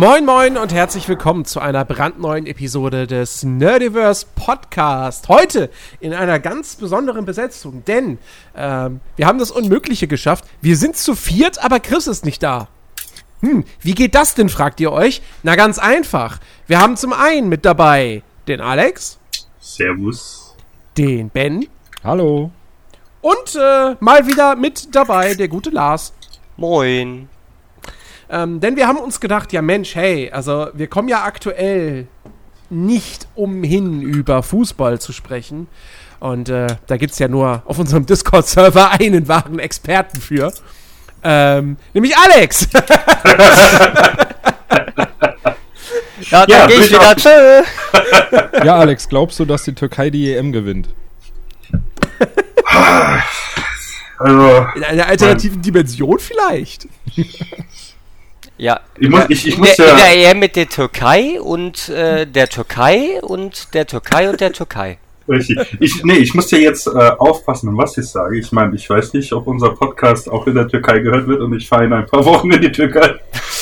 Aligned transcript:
Moin 0.00 0.24
Moin 0.24 0.56
und 0.56 0.72
herzlich 0.72 1.06
willkommen 1.10 1.44
zu 1.44 1.60
einer 1.60 1.84
brandneuen 1.84 2.46
Episode 2.46 3.06
des 3.06 3.42
Nerdiverse 3.42 4.24
Podcast. 4.34 5.28
Heute 5.28 5.68
in 6.00 6.14
einer 6.14 6.38
ganz 6.38 6.76
besonderen 6.76 7.26
Besetzung, 7.26 7.84
denn 7.84 8.16
ähm, 8.56 9.00
wir 9.16 9.26
haben 9.26 9.38
das 9.38 9.50
Unmögliche 9.50 10.08
geschafft. 10.08 10.46
Wir 10.62 10.78
sind 10.78 10.96
zu 10.96 11.14
viert, 11.14 11.62
aber 11.62 11.80
Chris 11.80 12.06
ist 12.06 12.24
nicht 12.24 12.42
da. 12.42 12.68
Hm, 13.42 13.64
wie 13.82 13.94
geht 13.94 14.14
das 14.14 14.34
denn, 14.34 14.48
fragt 14.48 14.80
ihr 14.80 14.90
euch? 14.90 15.20
Na 15.42 15.54
ganz 15.54 15.78
einfach. 15.78 16.38
Wir 16.66 16.80
haben 16.80 16.96
zum 16.96 17.12
einen 17.12 17.50
mit 17.50 17.66
dabei 17.66 18.22
den 18.48 18.62
Alex. 18.62 19.18
Servus. 19.60 20.56
Den 20.96 21.28
Ben. 21.28 21.68
Hallo. 22.02 22.50
Und 23.20 23.54
äh, 23.54 23.96
mal 24.00 24.26
wieder 24.26 24.56
mit 24.56 24.94
dabei 24.94 25.34
der 25.34 25.48
gute 25.48 25.68
Lars. 25.68 26.14
Moin. 26.56 27.28
Ähm, 28.30 28.60
denn 28.60 28.76
wir 28.76 28.86
haben 28.86 28.98
uns 28.98 29.20
gedacht, 29.20 29.52
ja 29.52 29.60
Mensch, 29.60 29.96
hey, 29.96 30.30
also 30.30 30.68
wir 30.72 30.86
kommen 30.86 31.08
ja 31.08 31.24
aktuell 31.24 32.06
nicht 32.70 33.26
umhin, 33.34 34.02
über 34.02 34.42
Fußball 34.42 35.00
zu 35.00 35.12
sprechen. 35.12 35.66
Und 36.20 36.48
äh, 36.48 36.68
da 36.86 36.96
gibt 36.96 37.12
es 37.12 37.18
ja 37.18 37.28
nur 37.28 37.62
auf 37.64 37.78
unserem 37.78 38.06
Discord-Server 38.06 38.90
einen 39.00 39.26
wahren 39.26 39.58
Experten 39.58 40.20
für. 40.20 40.52
Ähm, 41.22 41.76
nämlich 41.92 42.16
Alex. 42.16 42.68
ja, 42.72 42.86
dann 46.30 46.48
ja, 46.48 46.66
gehe 46.66 46.78
ich 46.78 46.90
wieder. 46.90 47.16
Tschö. 47.16 47.62
Ja, 48.64 48.76
Alex, 48.76 49.08
glaubst 49.08 49.40
du, 49.40 49.44
dass 49.44 49.64
die 49.64 49.74
Türkei 49.74 50.10
die 50.10 50.32
EM 50.32 50.52
gewinnt? 50.52 50.88
Also, 54.18 54.66
In 54.76 54.84
einer 54.84 55.06
alternativen 55.06 55.56
mein, 55.56 55.62
Dimension 55.62 56.18
vielleicht. 56.18 56.86
Ja, 58.60 58.80
ich 58.98 59.08
muss, 59.08 59.24
ich, 59.30 59.46
ich 59.46 59.54
in, 59.54 59.60
muss 59.60 59.74
der, 59.76 59.86
ja 59.86 59.92
in 59.92 60.20
der 60.20 60.30
EM 60.32 60.38
mit 60.38 60.54
der 60.54 60.68
Türkei 60.68 61.40
und 61.40 61.88
äh, 61.88 62.26
der 62.26 62.46
Türkei 62.46 63.18
und 63.22 63.72
der 63.72 63.86
Türkei 63.86 64.28
und 64.28 64.38
der 64.38 64.52
Türkei. 64.52 64.98
Richtig. 65.26 65.58
Ich, 65.80 66.04
nee, 66.04 66.18
ich 66.18 66.34
muss 66.34 66.50
ja 66.50 66.58
jetzt 66.58 66.86
äh, 66.86 66.90
aufpassen, 66.90 67.74
was 67.78 67.96
ich 67.96 68.06
sage. 68.08 68.38
Ich 68.38 68.52
meine, 68.52 68.74
ich 68.74 68.90
weiß 68.90 69.14
nicht, 69.14 69.32
ob 69.32 69.46
unser 69.46 69.70
Podcast 69.70 70.30
auch 70.30 70.46
in 70.46 70.56
der 70.56 70.68
Türkei 70.68 70.98
gehört 70.98 71.26
wird 71.26 71.40
und 71.40 71.54
ich 71.54 71.66
fahre 71.66 71.86
in 71.86 71.92
ein 71.94 72.04
paar 72.04 72.22
Wochen 72.26 72.52
in 72.52 72.60
die 72.60 72.70
Türkei. 72.70 73.14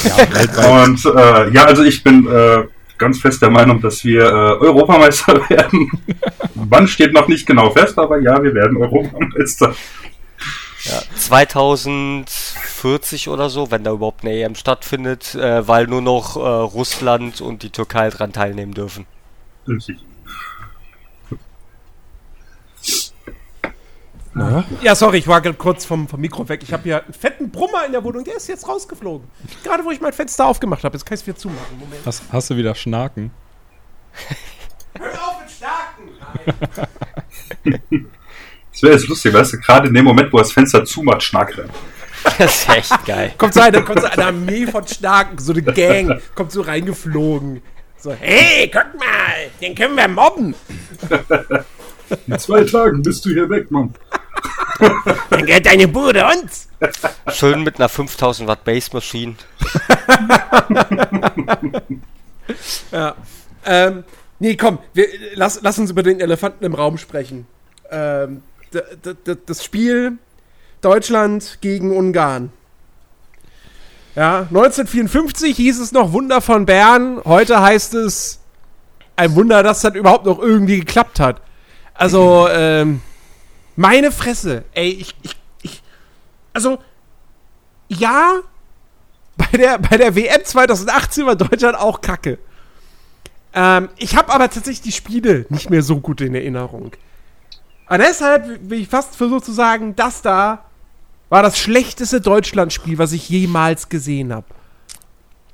Ja, 0.02 0.82
und 0.82 1.04
äh, 1.04 1.50
ja, 1.52 1.66
also 1.66 1.84
ich 1.84 2.02
bin 2.02 2.26
äh, 2.26 2.64
ganz 2.98 3.20
fest 3.20 3.40
der 3.40 3.50
Meinung, 3.50 3.80
dass 3.80 4.04
wir 4.04 4.22
äh, 4.22 4.64
Europameister 4.64 5.40
werden. 5.48 5.92
Wann 6.56 6.88
steht 6.88 7.12
noch 7.12 7.28
nicht 7.28 7.46
genau 7.46 7.70
fest, 7.70 7.96
aber 8.00 8.18
ja, 8.18 8.42
wir 8.42 8.52
werden 8.52 8.76
Europameister. 8.76 9.76
Ja, 10.88 11.02
2040 11.16 13.28
oder 13.28 13.50
so, 13.50 13.70
wenn 13.70 13.84
da 13.84 13.92
überhaupt 13.92 14.24
eine 14.24 14.32
EM 14.32 14.54
stattfindet, 14.54 15.34
äh, 15.34 15.68
weil 15.68 15.86
nur 15.86 16.00
noch 16.00 16.36
äh, 16.36 16.40
Russland 16.40 17.40
und 17.40 17.62
die 17.62 17.70
Türkei 17.70 18.10
dran 18.10 18.32
teilnehmen 18.32 18.72
dürfen. 18.72 19.06
Richtig. 19.66 19.98
Ja, 24.82 24.94
sorry, 24.94 25.18
ich 25.18 25.26
war 25.26 25.40
gerade 25.40 25.56
kurz 25.56 25.84
vom, 25.84 26.06
vom 26.06 26.20
Mikro 26.20 26.48
weg. 26.48 26.62
Ich 26.62 26.72
habe 26.72 26.84
hier 26.84 27.04
einen 27.04 27.12
fetten 27.12 27.50
Brummer 27.50 27.84
in 27.86 27.92
der 27.92 28.04
Wohnung, 28.04 28.22
der 28.22 28.36
ist 28.36 28.46
jetzt 28.46 28.68
rausgeflogen. 28.68 29.28
Gerade 29.64 29.84
wo 29.84 29.90
ich 29.90 30.00
mein 30.00 30.12
Fenster 30.12 30.46
aufgemacht 30.46 30.84
habe. 30.84 30.96
Jetzt 30.96 31.04
kann 31.04 31.16
ich 31.16 31.22
es 31.22 31.26
wieder 31.26 31.36
zumachen. 31.36 31.76
Moment. 31.78 32.06
Hast, 32.06 32.22
hast 32.30 32.50
du 32.50 32.56
wieder 32.56 32.76
Schnaken? 32.76 33.32
Hör 34.98 35.12
auf 35.12 35.40
mit 35.40 35.50
Schnaken! 35.50 36.10
Das 38.78 38.84
wäre 38.84 38.94
jetzt 38.94 39.08
lustig, 39.08 39.34
weißt 39.34 39.54
du, 39.54 39.58
gerade 39.58 39.88
in 39.88 39.94
dem 39.94 40.04
Moment, 40.04 40.32
wo 40.32 40.38
das 40.38 40.52
Fenster 40.52 40.84
zumacht, 40.84 41.24
Schnack 41.24 41.58
rein. 41.58 41.68
Das 42.38 42.62
ist 42.62 42.68
echt 42.68 43.06
geil. 43.06 43.34
kommt 43.36 43.52
so 43.52 43.60
eine, 43.60 43.82
kommt 43.82 44.02
so 44.02 44.06
eine 44.06 44.26
Armee 44.26 44.68
von 44.68 44.86
Schnaken, 44.86 45.36
so 45.36 45.50
eine 45.50 45.64
Gang, 45.64 46.22
kommt 46.36 46.52
so 46.52 46.60
reingeflogen. 46.60 47.60
So, 47.98 48.12
hey, 48.12 48.70
guck 48.72 48.96
mal, 48.96 49.50
den 49.60 49.74
können 49.74 49.96
wir 49.96 50.06
mobben. 50.06 50.54
In 52.28 52.38
zwei 52.38 52.62
Tagen 52.62 53.02
bist 53.02 53.24
du 53.24 53.30
hier 53.30 53.50
weg, 53.50 53.68
Mann. 53.72 53.92
Dann 55.30 55.44
gehört 55.44 55.66
deine 55.66 55.88
Bude 55.88 56.24
uns. 56.24 56.68
Schön 57.32 57.64
mit 57.64 57.80
einer 57.80 57.88
5000 57.88 58.48
Watt 58.48 58.62
Base 58.62 58.90
Machine. 58.92 59.34
ja. 62.92 63.16
Ähm, 63.66 64.04
nee, 64.38 64.54
komm, 64.54 64.78
wir, 64.94 65.08
lass, 65.34 65.62
lass 65.62 65.80
uns 65.80 65.90
über 65.90 66.04
den 66.04 66.20
Elefanten 66.20 66.64
im 66.64 66.74
Raum 66.74 66.96
sprechen. 66.96 67.48
Ähm, 67.90 68.42
das 69.46 69.64
Spiel 69.64 70.18
Deutschland 70.80 71.58
gegen 71.60 71.96
Ungarn. 71.96 72.52
Ja, 74.14 74.40
1954 74.40 75.56
hieß 75.56 75.78
es 75.78 75.92
noch 75.92 76.12
Wunder 76.12 76.40
von 76.40 76.66
Bern. 76.66 77.20
Heute 77.24 77.60
heißt 77.60 77.94
es 77.94 78.40
ein 79.16 79.34
Wunder, 79.34 79.62
dass 79.62 79.82
das 79.82 79.94
überhaupt 79.94 80.26
noch 80.26 80.38
irgendwie 80.38 80.80
geklappt 80.80 81.20
hat. 81.20 81.40
Also, 81.94 82.48
ähm, 82.50 83.00
meine 83.76 84.10
Fresse. 84.12 84.64
Ey, 84.72 84.90
ich, 84.90 85.14
ich, 85.22 85.36
ich, 85.62 85.82
also, 86.52 86.78
ja, 87.88 88.40
bei 89.36 89.56
der, 89.56 89.78
bei 89.78 89.96
der 89.96 90.14
WM 90.16 90.44
2018 90.44 91.26
war 91.26 91.36
Deutschland 91.36 91.76
auch 91.76 92.00
kacke. 92.00 92.38
Ähm, 93.54 93.88
ich 93.96 94.16
habe 94.16 94.32
aber 94.32 94.50
tatsächlich 94.50 94.82
die 94.82 94.92
Spiele 94.92 95.46
nicht 95.48 95.70
mehr 95.70 95.82
so 95.82 96.00
gut 96.00 96.20
in 96.20 96.34
Erinnerung. 96.34 96.92
Aber 97.88 97.98
deshalb 97.98 98.70
will 98.70 98.80
ich 98.80 98.88
fast 98.88 99.16
versuchen 99.16 99.42
zu 99.42 99.52
sagen, 99.52 99.96
das 99.96 100.22
da 100.22 100.64
war 101.28 101.42
das 101.42 101.58
schlechteste 101.58 102.20
Deutschlandspiel, 102.20 102.98
was 102.98 103.12
ich 103.12 103.28
jemals 103.28 103.88
gesehen 103.88 104.32
habe. 104.32 104.46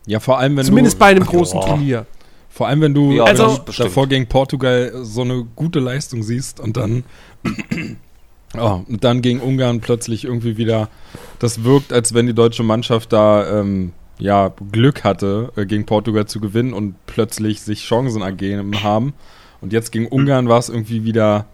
Ja, 0.06 0.20
vor 0.20 0.38
allem, 0.38 0.56
wenn 0.56 0.64
Zumindest 0.64 0.96
du, 0.96 1.00
bei 1.00 1.06
einem 1.06 1.24
großen 1.24 1.58
oh. 1.58 1.66
Turnier. 1.66 2.06
Vor 2.48 2.68
allem, 2.68 2.80
wenn 2.82 2.94
du 2.94 3.12
ja, 3.12 3.24
also, 3.24 3.58
davor 3.76 4.06
gegen 4.06 4.28
Portugal 4.28 4.92
so 5.02 5.22
eine 5.22 5.44
gute 5.56 5.80
Leistung 5.80 6.22
siehst 6.22 6.60
und 6.60 6.76
dann, 6.76 7.04
oh, 8.56 8.82
und 8.86 9.02
dann 9.02 9.22
gegen 9.22 9.40
Ungarn 9.40 9.80
plötzlich 9.80 10.24
irgendwie 10.24 10.56
wieder, 10.56 10.88
das 11.40 11.64
wirkt, 11.64 11.92
als 11.92 12.14
wenn 12.14 12.26
die 12.26 12.34
deutsche 12.34 12.62
Mannschaft 12.62 13.12
da 13.12 13.60
ähm, 13.60 13.92
ja, 14.18 14.52
Glück 14.70 15.02
hatte, 15.02 15.52
äh, 15.56 15.66
gegen 15.66 15.86
Portugal 15.86 16.26
zu 16.26 16.38
gewinnen 16.38 16.72
und 16.74 16.94
plötzlich 17.06 17.62
sich 17.62 17.84
Chancen 17.84 18.22
ergeben 18.22 18.84
haben. 18.84 19.14
Und 19.60 19.72
jetzt 19.72 19.90
gegen 19.90 20.06
Ungarn 20.06 20.48
war 20.48 20.58
es 20.58 20.68
irgendwie 20.68 21.04
wieder, 21.04 21.46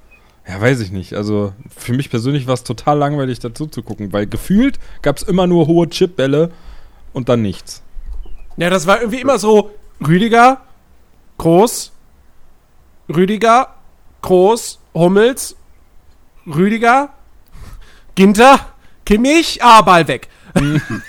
ja, 0.50 0.60
weiß 0.60 0.80
ich 0.80 0.90
nicht. 0.90 1.14
Also 1.14 1.52
für 1.76 1.92
mich 1.92 2.10
persönlich 2.10 2.46
war 2.48 2.54
es 2.54 2.64
total 2.64 2.98
langweilig 2.98 3.38
dazu 3.38 3.66
zu 3.66 3.82
gucken, 3.82 4.12
weil 4.12 4.26
gefühlt 4.26 4.80
gab 5.00 5.16
es 5.16 5.22
immer 5.22 5.46
nur 5.46 5.68
hohe 5.68 5.88
Chipbälle 5.88 6.50
und 7.12 7.28
dann 7.28 7.40
nichts. 7.40 7.82
Ja, 8.56 8.68
das 8.68 8.86
war 8.88 9.00
irgendwie 9.00 9.20
immer 9.20 9.38
so 9.38 9.70
Rüdiger, 10.04 10.62
Groß, 11.38 11.92
Rüdiger, 13.08 13.74
Groß, 14.22 14.80
Hummels, 14.92 15.54
Rüdiger, 16.46 17.10
Ginter, 18.16 18.58
Kimmich, 19.04 19.62
ah, 19.62 19.82
Ball 19.82 20.08
weg. 20.08 20.28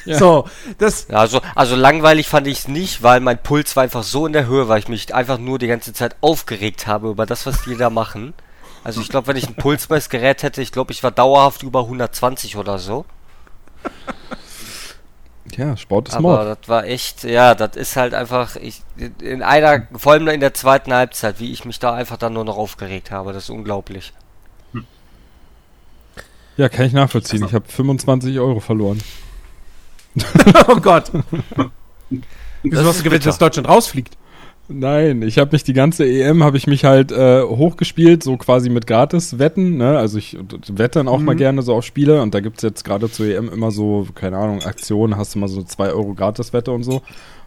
ja. 0.06 0.20
So, 0.20 0.48
das. 0.78 1.10
Also, 1.10 1.42
also 1.56 1.76
langweilig 1.76 2.28
fand 2.28 2.46
ich 2.46 2.60
es 2.60 2.68
nicht, 2.68 3.02
weil 3.02 3.22
mein 3.22 3.42
Puls 3.42 3.76
war 3.76 3.84
einfach 3.84 4.04
so 4.04 4.28
in 4.28 4.34
der 4.34 4.46
Höhe, 4.46 4.68
weil 4.68 4.78
ich 4.78 4.88
mich 4.88 5.16
einfach 5.16 5.40
nur 5.40 5.58
die 5.58 5.66
ganze 5.68 5.94
Zeit 5.94 6.16
aufgeregt 6.22 6.86
habe 6.86 7.10
über 7.10 7.26
das, 7.26 7.48
was 7.48 7.64
die 7.64 7.76
da 7.76 7.90
machen. 7.90 8.36
Also 8.84 9.02
ich 9.02 9.10
glaube, 9.10 9.28
wenn 9.28 9.38
ich 9.38 9.48
ein 9.48 9.56
Pulsmessgerät 9.56 10.44
hätte, 10.44 10.62
ich 10.62 10.72
glaube, 10.72 10.92
ich 10.92 11.04
war 11.04 11.12
dauerhaft 11.12 11.64
über 11.64 11.82
120 11.82 12.58
oder 12.58 12.80
so. 12.80 13.06
Ja, 15.56 15.76
Sport 15.76 16.10
ist 16.10 16.16
Aber 16.16 16.22
Mord. 16.22 16.60
das 16.62 16.70
war 16.70 16.86
echt, 16.86 17.24
ja, 17.24 17.56
das 17.56 17.76
ist 17.76 17.96
halt 17.96 18.14
einfach, 18.14 18.56
ich, 18.56 18.82
in 19.22 19.44
einer, 19.44 19.88
vor 19.96 20.14
allem 20.14 20.28
in 20.30 20.40
der 20.40 20.54
zweiten 20.54 20.94
Halbzeit, 20.94 21.40
wie 21.40 21.52
ich 21.52 21.66
mich 21.66 21.80
da 21.80 21.94
einfach 21.94 22.18
dann 22.18 22.34
nur 22.34 22.46
noch 22.46 22.58
aufgeregt 22.58 23.12
habe, 23.12 23.34
das 23.34 23.44
ist 23.44 23.50
unglaublich. 23.50 24.14
Ja, 26.58 26.70
kann 26.70 26.86
ich 26.86 26.94
nachvollziehen. 26.94 27.46
Ich 27.46 27.54
habe 27.54 27.68
25 27.68 28.38
Euro 28.40 28.60
verloren. 28.60 29.02
oh 30.68 30.76
Gott. 30.76 31.12
Wieso 32.64 32.86
hast 32.86 33.00
du 33.00 33.04
gewettet, 33.04 33.28
dass 33.28 33.38
Deutschland 33.38 33.68
rausfliegt? 33.68 34.18
Nein, 34.74 35.22
ich 35.22 35.38
habe 35.38 35.52
mich 35.52 35.64
die 35.64 35.74
ganze 35.74 36.06
EM 36.06 36.44
habe 36.44 36.56
ich 36.56 36.66
mich 36.66 36.86
halt 36.86 37.12
äh, 37.12 37.42
hochgespielt, 37.44 38.24
so 38.24 38.38
quasi 38.38 38.70
mit 38.70 38.88
Gratis-Wetten. 38.88 39.78
Ne? 39.78 39.98
Also 39.98 40.18
ich 40.18 40.38
wette 40.68 41.00
dann 41.00 41.08
auch 41.08 41.20
mhm. 41.20 41.26
mal 41.26 41.36
gerne 41.36 41.62
so 41.62 41.76
auf 41.76 41.84
Spiele 41.84 42.22
und 42.22 42.34
da 42.34 42.40
gibt 42.40 42.58
es 42.58 42.64
jetzt 42.64 42.84
gerade 42.84 43.12
zur 43.12 43.26
EM 43.26 43.50
immer 43.50 43.72
so, 43.72 44.08
keine 44.16 44.38
Ahnung, 44.38 44.62
Aktionen, 44.64 45.18
hast 45.18 45.36
du 45.36 45.40
mal 45.40 45.48
so 45.48 45.62
2 45.62 45.90
Euro 45.90 46.14
Gratis-Wette 46.14 46.72
und 46.72 46.84
so. 46.84 47.02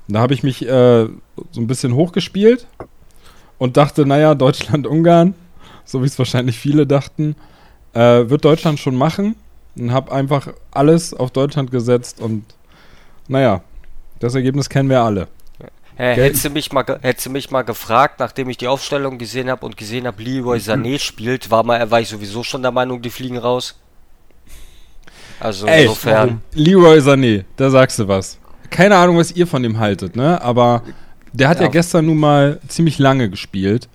Und 0.06 0.14
da 0.14 0.20
habe 0.20 0.34
ich 0.34 0.42
mich 0.42 0.62
äh, 0.62 1.06
so 1.06 1.60
ein 1.60 1.66
bisschen 1.66 1.94
hochgespielt 1.94 2.66
und 3.58 3.76
dachte, 3.76 4.04
naja, 4.04 4.34
Deutschland-Ungarn, 4.34 5.34
so 5.84 6.02
wie 6.02 6.06
es 6.06 6.18
wahrscheinlich 6.18 6.58
viele 6.58 6.86
dachten, 6.86 7.36
äh, 7.94 8.28
wird 8.28 8.44
Deutschland 8.44 8.78
schon 8.78 8.96
machen. 8.96 9.36
Und 9.76 9.92
habe 9.92 10.12
einfach 10.12 10.48
alles 10.70 11.14
auf 11.14 11.32
Deutschland 11.32 11.72
gesetzt 11.72 12.20
und 12.20 12.44
naja, 13.26 13.62
das 14.20 14.36
Ergebnis 14.36 14.68
kennen 14.68 14.88
wir 14.88 15.02
alle. 15.02 15.26
Äh, 15.96 16.14
hättest, 16.16 16.44
du 16.44 16.50
mich 16.50 16.72
mal, 16.72 16.84
hättest 17.02 17.26
du 17.26 17.30
mich 17.30 17.50
mal 17.50 17.62
gefragt, 17.62 18.18
nachdem 18.18 18.48
ich 18.50 18.56
die 18.56 18.66
Aufstellung 18.66 19.16
gesehen 19.18 19.48
habe 19.48 19.64
und 19.64 19.76
gesehen 19.76 20.06
habe, 20.06 20.20
Leroy 20.22 20.58
Sané 20.58 20.98
spielt, 20.98 21.50
war, 21.50 21.62
mal, 21.62 21.88
war 21.90 22.00
ich 22.00 22.08
sowieso 22.08 22.42
schon 22.42 22.62
der 22.62 22.72
Meinung, 22.72 23.00
die 23.00 23.10
fliegen 23.10 23.38
raus. 23.38 23.76
Also 25.40 25.66
Echt? 25.66 25.82
insofern. 25.82 26.42
Leroy 26.52 26.98
Sané, 26.98 27.44
da 27.56 27.70
sagst 27.70 27.98
du 27.98 28.08
was. 28.08 28.38
keine 28.70 28.96
Ahnung, 28.96 29.18
was 29.18 29.30
ihr 29.32 29.46
von 29.46 29.62
dem 29.62 29.78
haltet, 29.78 30.16
ne? 30.16 30.40
Aber 30.42 30.82
der 31.32 31.48
hat 31.48 31.58
ja, 31.58 31.64
Ja. 31.64 31.70
gestern 31.70 32.06
nun 32.06 32.18
mal 32.18 32.60
ziemlich 32.68 32.98
lange 32.98 33.30
gespielt. 33.30 33.88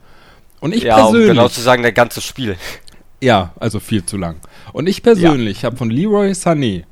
Und 0.61 0.73
ich 0.75 0.83
ja, 0.83 0.95
um 0.97 1.01
persönlich. 1.11 1.29
genau 1.29 1.47
zu 1.49 1.61
sagen, 1.61 1.81
der 1.81 1.91
ganze 1.93 2.21
Spiel. 2.21 2.55
Ja, 3.21 3.53
also 3.59 3.79
viel 3.81 4.05
zu 4.05 4.15
lang. 4.17 4.37
Und 4.71 4.87
ich 4.87 5.03
persönlich 5.03 5.65
habe 5.65 5.75
von 5.75 5.89
Leroy 5.89 6.31
Sané. 6.31 6.83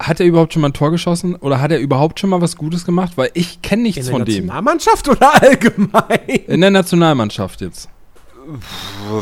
Hat 0.00 0.18
er 0.18 0.24
überhaupt 0.26 0.54
schon 0.54 0.62
mal 0.62 0.70
ein 0.70 0.72
Tor 0.72 0.90
geschossen 0.90 1.34
oder 1.36 1.60
hat 1.60 1.70
er 1.70 1.78
überhaupt 1.78 2.18
schon 2.20 2.30
mal 2.30 2.40
was 2.40 2.56
Gutes 2.56 2.86
gemacht? 2.86 3.12
Weil 3.16 3.30
ich 3.34 3.60
kenne 3.60 3.80
In 3.80 3.82
nichts 3.84 4.06
der 4.06 4.12
von 4.12 4.24
dem. 4.24 4.46
Nationalmannschaft 4.46 5.08
oder 5.08 5.42
allgemein? 5.42 6.18
In 6.46 6.60
der 6.62 6.70
Nationalmannschaft 6.70 7.60
jetzt. 7.60 7.88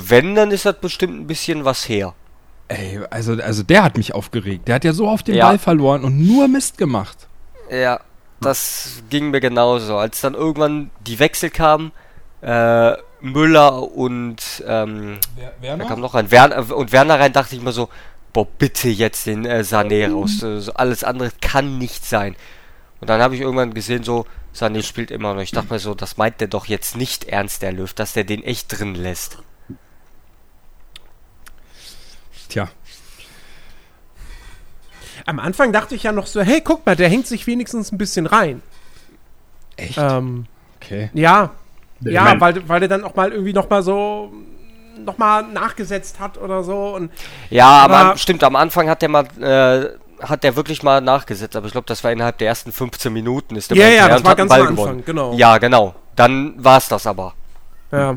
Wenn, 0.06 0.34
dann 0.36 0.50
ist 0.52 0.64
das 0.64 0.76
bestimmt 0.80 1.14
ein 1.20 1.26
bisschen 1.26 1.64
was 1.64 1.88
her. 1.88 2.14
Ey, 2.69 3.00
also, 3.10 3.32
also 3.32 3.62
der 3.62 3.82
hat 3.82 3.96
mich 3.96 4.14
aufgeregt. 4.14 4.69
Der 4.69 4.76
hat 4.76 4.84
ja 4.84 4.92
so 4.92 5.08
oft 5.08 5.26
den 5.26 5.34
Ja. 5.34 5.48
Ball 5.48 5.58
verloren 5.58 6.04
und 6.04 6.19
nur 6.25 6.46
Mist 6.48 6.78
gemacht. 6.78 7.26
Ja, 7.70 7.98
das 8.40 9.02
ging 9.10 9.30
mir 9.30 9.40
genauso. 9.40 9.96
Als 9.96 10.20
dann 10.20 10.34
irgendwann 10.34 10.90
die 11.06 11.19
Wechsel 11.19 11.50
kamen, 11.50 11.92
äh, 12.40 12.92
Müller 13.20 13.82
und 13.96 14.62
ähm, 14.66 15.19
Wer, 15.60 15.76
da 15.76 15.84
kam 15.84 16.00
noch 16.00 16.14
ein 16.14 16.30
Werner 16.30 16.76
und 16.76 16.92
Werner 16.92 17.19
rein, 17.19 17.32
dachte 17.32 17.56
ich 17.56 17.62
mir 17.62 17.72
so, 17.72 17.88
boah, 18.38 18.46
bitte 18.46 18.88
jetzt 18.88 19.26
den 19.26 19.44
äh, 19.44 19.64
Sané 19.64 20.12
raus. 20.12 20.44
Äh, 20.44 20.61
so 20.61 20.73
alles 20.75 21.02
andere 21.02 21.32
kann 21.40 21.79
nicht 21.79 22.05
sein. 22.05 22.37
Und 23.00 23.11
dann 23.11 23.20
habe 23.20 23.35
ich 23.35 23.40
irgendwann 23.40 23.75
gesehen, 23.75 24.05
so, 24.05 24.26
Sané 24.55 24.85
spielt 24.85 25.11
immer 25.11 25.35
noch. 25.35 25.43
Ich 25.43 25.50
dachte 25.50 25.73
mir 25.73 25.81
so, 25.81 25.94
das 25.94 26.19
meint 26.19 26.40
der 26.40 26.46
doch 26.46 26.67
jetzt 26.67 26.96
nicht 26.96 27.25
ernst, 27.25 27.62
der 27.62 27.73
Löw, 27.73 27.93
dass 27.93 28.12
der 28.12 28.23
den 28.23 28.44
echt 28.44 28.79
drin 28.79 28.94
lässt. 28.94 29.38
Tja, 32.49 32.69
Am 35.26 35.40
Anfang 35.40 35.73
dachte 35.73 35.96
ich 35.96 36.05
ja 36.05 36.12
noch 36.12 36.29
so, 36.29 36.40
hey, 36.40 36.61
guck 36.62 36.87
mal, 36.87 36.94
der 36.94 37.08
hängt 37.08 37.26
sich 37.26 37.46
wenigstens 37.49 37.90
ein 37.90 37.99
bisschen 37.99 38.26
rein. 38.26 38.62
echt? 39.76 39.99
Ähm, 39.99 40.46
okay. 40.76 41.11
ja, 41.12 41.50
Ich 42.05 42.12
ja, 42.12 42.40
weil, 42.40 42.69
weil 42.69 42.81
der 42.81 42.88
dann 42.88 43.02
auch 43.02 43.17
mal 43.17 43.32
irgendwie 43.32 43.52
noch 43.52 43.69
mal 43.69 43.82
so 43.82 44.32
noch 45.04 45.18
mal 45.18 45.42
nachgesetzt 45.42 46.20
hat 46.20 46.38
oder 46.38 46.62
so 46.62 46.94
und 46.96 47.10
Ja, 47.50 47.66
aber, 47.68 47.96
Aber- 47.96 48.18
stimmt, 48.18 48.42
am 48.44 48.56
Anfang 48.56 48.88
hat 48.88 49.02
der 49.02 49.08
mal, 49.08 49.24
äh, 49.40 50.24
hat 50.24 50.42
der 50.44 50.56
wirklich 50.56 50.82
mal 50.82 51.00
nachgesetzt, 51.00 51.54
aber 51.56 51.66
ich 51.66 51.72
glaube, 51.72 51.86
das 51.86 52.02
war 52.04 52.10
innerhalb 52.12 52.38
der 52.38 52.48
ersten 52.48 52.72
15 52.72 53.12
Minuten 53.12 53.56
ist 53.56 53.70
der 53.70 53.76
Ja, 53.76 53.88
ja, 53.88 54.08
das 54.08 54.18
und 54.18 54.24
war 54.24 54.30
hat 54.32 54.40
einen 54.40 54.48
ganz 54.48 54.52
am 54.52 54.58
Ball 54.58 54.66
Anfang, 54.68 54.76
gewonnen. 54.84 55.02
genau. 55.04 55.32
Ja, 55.34 55.58
genau. 55.58 55.94
Dann 56.16 56.54
war 56.62 56.78
es 56.78 56.88
das 56.88 57.06
aber. 57.06 57.34
ja. 57.92 58.16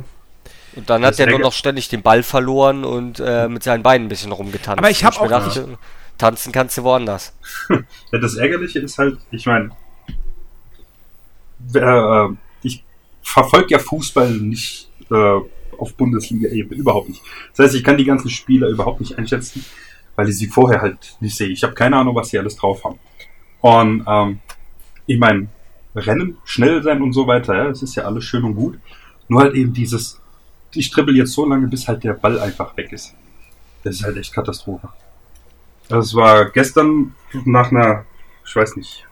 Und 0.74 0.89
dann 0.89 1.01
Das 1.01 1.19
hat 1.19 1.28
er 1.28 1.31
nur 1.31 1.39
noch 1.39 1.51
ständig 1.51 1.89
den 1.89 2.01
Ball 2.01 2.24
verloren 2.24 2.86
und 2.86 3.19
äh, 3.19 3.50
mit 3.50 3.62
seinen 3.62 3.84
Beinen 3.84 4.06
ein 4.06 4.10
bisschen 4.10 4.31
rumgetanzt. 4.31 4.77
Aber 4.80 4.89
ich 4.89 5.04
hab 5.04 5.19
Und 5.22 5.30
mir 5.30 5.36
auch- 5.36 5.44
dachte, 5.44 5.77
tanzen 6.18 6.54
kannst 6.54 6.77
du 6.77 6.84
woanders. 6.84 7.34
Ja, 8.12 8.19
das 8.19 8.36
Ärgerliche 8.38 8.80
ist 8.80 8.98
halt, 8.98 9.18
ich 9.31 9.45
meine, 9.45 9.72
äh, 11.75 12.27
ich 12.63 12.84
verfolge 13.22 13.68
ja 13.72 13.80
Fußball 13.80 14.30
nicht 14.30 14.89
äh, 15.12 15.39
auf 15.81 15.95
Bundesliga-Ebene, 15.95 16.80
überhaupt 16.80 17.10
nicht. 17.10 17.22
Das 17.56 17.66
heißt, 17.66 17.75
ich 17.75 17.83
kann 17.83 17.98
die 17.98 18.06
ganzen 18.06 18.30
Spieler 18.30 18.68
überhaupt 18.68 19.01
nicht 19.01 19.18
einschätzen, 19.18 19.66
weil 20.16 20.30
ich 20.30 20.38
sie 20.38 20.48
vorher 20.48 20.81
halt 20.81 21.18
nicht 21.19 21.36
sehe. 21.36 21.50
Ich 21.50 21.63
habe 21.63 21.74
keine 21.74 21.98
Ahnung, 21.98 22.16
was 22.16 22.30
sie 22.30 22.39
alles 22.39 22.56
drauf 22.56 22.83
haben. 22.83 23.00
Und 23.62 24.06
ähm, 24.07 24.39
ich 25.06 25.19
meine, 25.19 25.48
Rennen, 25.95 26.38
schnell 26.45 26.81
sein 26.83 27.01
und 27.01 27.13
so 27.13 27.28
weiter, 27.28 27.56
ja, 27.56 27.68
das 27.68 27.81
ist 27.81 27.95
ja 27.95 28.04
alles 28.04 28.24
schön 28.24 28.44
und 28.44 28.56
gut. 28.56 28.80
Nur 29.28 29.42
halt 29.42 29.56
eben 29.56 29.74
dieses, 29.74 30.22
ich 30.74 30.92
dribbel 30.92 31.18
jetzt 31.18 31.33
so 31.33 31.45
lange, 31.45 31.68
bis 31.68 31.88
halt 31.88 32.04
der 32.04 32.13
Ball 32.13 32.39
einfach 32.39 32.77
weg 32.77 32.92
ist. 32.94 33.13
Das 33.84 33.95
ist 33.95 34.04
halt 34.04 34.18
echt 34.18 34.34
Katastrophe. 34.34 34.89
Das 35.89 36.13
war 36.13 36.50
gestern 36.51 37.13
nach 37.44 37.72
einer, 37.72 38.06
ich 38.45 38.56
weiß 38.56 38.77
nicht, 38.77 39.06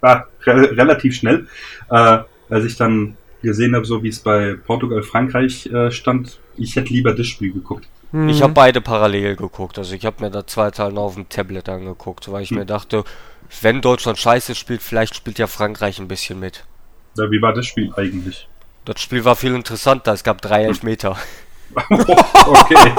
war 0.00 0.26
re 0.44 0.76
relativ 0.76 1.14
schnell, 1.14 1.48
äh, 1.90 2.18
als 2.50 2.64
ich 2.64 2.76
dann 2.76 3.16
gesehen 3.42 3.74
habe, 3.74 3.84
so 3.84 4.02
wie 4.02 4.08
es 4.08 4.20
bei 4.20 4.54
Portugal, 4.66 5.02
Frankreich 5.02 5.66
äh, 5.66 5.90
stand, 5.90 6.40
ich 6.56 6.76
hätte 6.76 6.92
lieber 6.92 7.14
das 7.14 7.26
Spiel 7.26 7.52
geguckt. 7.52 7.86
Mhm. 8.12 8.28
Ich 8.28 8.42
habe 8.42 8.52
beide 8.52 8.80
parallel 8.80 9.36
geguckt. 9.36 9.78
Also 9.78 9.94
ich 9.94 10.04
habe 10.04 10.24
mir 10.24 10.30
da 10.30 10.46
zwei 10.46 10.70
Teile 10.70 10.94
noch 10.94 11.02
auf 11.04 11.14
dem 11.14 11.28
Tablet 11.28 11.68
angeguckt, 11.68 12.30
weil 12.32 12.42
ich 12.42 12.50
Hm. 12.50 12.58
mir 12.58 12.66
dachte, 12.66 13.04
wenn 13.60 13.80
Deutschland 13.80 14.18
scheiße 14.18 14.54
spielt, 14.54 14.82
vielleicht 14.82 15.14
spielt 15.14 15.38
ja 15.38 15.46
Frankreich 15.46 15.98
ein 15.98 16.08
bisschen 16.08 16.38
mit. 16.40 16.64
Ja, 17.16 17.30
wie 17.30 17.40
war 17.42 17.52
das 17.52 17.66
Spiel 17.66 17.92
eigentlich? 17.96 18.48
Das 18.84 19.00
Spiel 19.00 19.24
war 19.24 19.36
viel 19.36 19.54
interessanter. 19.54 20.12
Es 20.12 20.24
gab 20.24 20.40
drei 20.40 20.64
Elfmeter. 20.64 21.16
okay. 21.90 22.92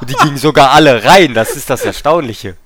Die 0.08 0.14
gingen 0.14 0.36
sogar 0.36 0.72
alle 0.72 1.04
rein. 1.04 1.34
Das 1.34 1.50
ist 1.56 1.70
das 1.70 1.84
Erstaunliche. 1.84 2.56